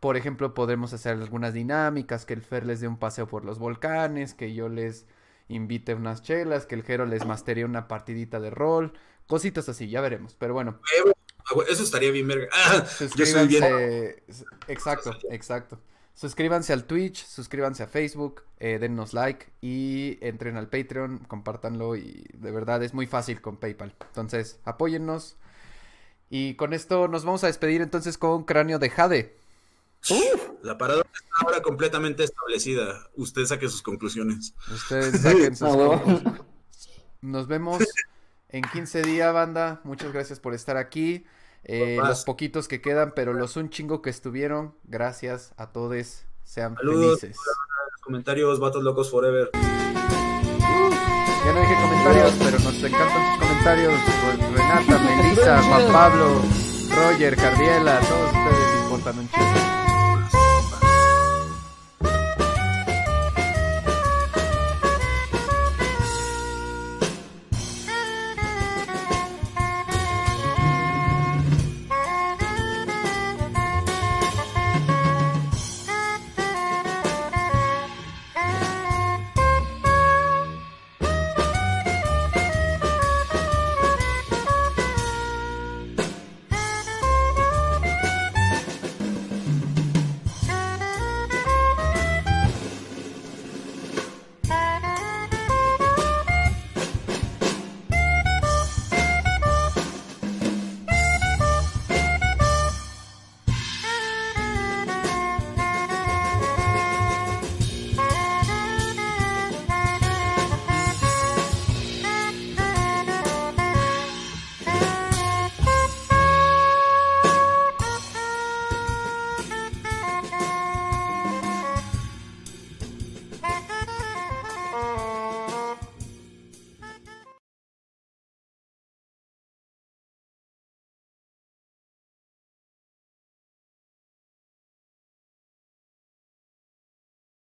por 0.00 0.18
ejemplo, 0.18 0.52
podremos 0.52 0.92
hacer 0.92 1.12
algunas 1.14 1.54
dinámicas, 1.54 2.26
que 2.26 2.34
el 2.34 2.42
Fer 2.42 2.66
les 2.66 2.80
dé 2.80 2.88
un 2.88 2.98
paseo 2.98 3.26
por 3.26 3.46
los 3.46 3.58
volcanes, 3.58 4.34
que 4.34 4.52
yo 4.52 4.68
les 4.68 5.06
invite 5.48 5.94
unas 5.94 6.22
chelas, 6.22 6.66
que 6.66 6.74
el 6.74 6.82
Jero 6.82 7.06
les 7.06 7.24
masterie 7.24 7.64
una 7.64 7.88
partidita 7.88 8.40
de 8.40 8.50
rol, 8.50 8.92
cositas 9.26 9.68
así, 9.68 9.88
ya 9.88 10.00
veremos, 10.00 10.34
pero 10.34 10.54
bueno. 10.54 10.80
Eso 11.68 11.82
estaría 11.82 12.10
bien, 12.10 12.26
verga. 12.26 12.48
suscríbanse. 12.86 14.22
Exacto, 14.68 15.16
exacto. 15.30 15.80
Suscríbanse 16.14 16.72
al 16.72 16.84
Twitch, 16.84 17.26
suscríbanse 17.26 17.82
a 17.82 17.86
Facebook, 17.88 18.44
eh, 18.60 18.78
dennos 18.78 19.14
like 19.14 19.48
y 19.60 20.16
entren 20.20 20.56
al 20.56 20.68
Patreon, 20.68 21.18
compártanlo 21.26 21.96
y 21.96 22.24
de 22.34 22.52
verdad 22.52 22.82
es 22.84 22.94
muy 22.94 23.06
fácil 23.06 23.40
con 23.40 23.56
PayPal. 23.56 23.94
Entonces, 24.06 24.60
apóyennos. 24.64 25.36
Y 26.30 26.54
con 26.54 26.72
esto 26.72 27.08
nos 27.08 27.24
vamos 27.24 27.42
a 27.44 27.48
despedir 27.48 27.82
entonces 27.82 28.16
con 28.16 28.44
Cráneo 28.44 28.78
de 28.78 28.90
Jade. 28.90 29.36
La 30.62 30.76
parada 30.76 31.02
está 31.02 31.28
ahora 31.40 31.62
completamente 31.62 32.24
establecida. 32.24 33.08
Usted 33.16 33.46
saque 33.46 33.68
sus 33.68 33.82
conclusiones. 33.82 34.54
Ustedes 34.72 35.22
saquen 35.22 35.56
sus 35.56 35.68
conclusiones. 35.68 36.42
Nos 37.20 37.46
vemos 37.46 37.82
en 38.50 38.62
15 38.62 39.02
días, 39.02 39.32
banda. 39.32 39.80
Muchas 39.84 40.12
gracias 40.12 40.40
por 40.40 40.54
estar 40.54 40.76
aquí. 40.76 41.24
Eh, 41.64 41.96
los 41.96 42.24
poquitos 42.24 42.68
que 42.68 42.82
quedan, 42.82 43.12
pero 43.16 43.32
los 43.32 43.56
un 43.56 43.70
chingo 43.70 44.02
que 44.02 44.10
estuvieron. 44.10 44.74
Gracias 44.84 45.54
a 45.56 45.72
todos. 45.72 46.24
Sean 46.44 46.76
felices. 46.76 47.36
Comentarios, 48.02 48.60
vatos 48.60 48.82
locos 48.84 49.10
forever. 49.10 49.50
ya 49.54 51.52
no 51.52 51.60
dije 51.60 51.74
comentarios, 51.82 52.34
pero 52.38 52.58
nos 52.58 52.84
encantan 52.84 53.30
sus 53.30 53.38
comentarios. 53.48 53.94
Renata, 54.52 54.98
Melissa, 54.98 55.62
Juan 55.62 55.92
Pablo, 55.92 56.42
Roger, 56.94 57.36
Cardiela, 57.36 58.00
todos 58.00 58.26
ustedes 58.26 58.82
importan 58.82 59.18
un 59.18 59.28
chingo. 59.30 59.63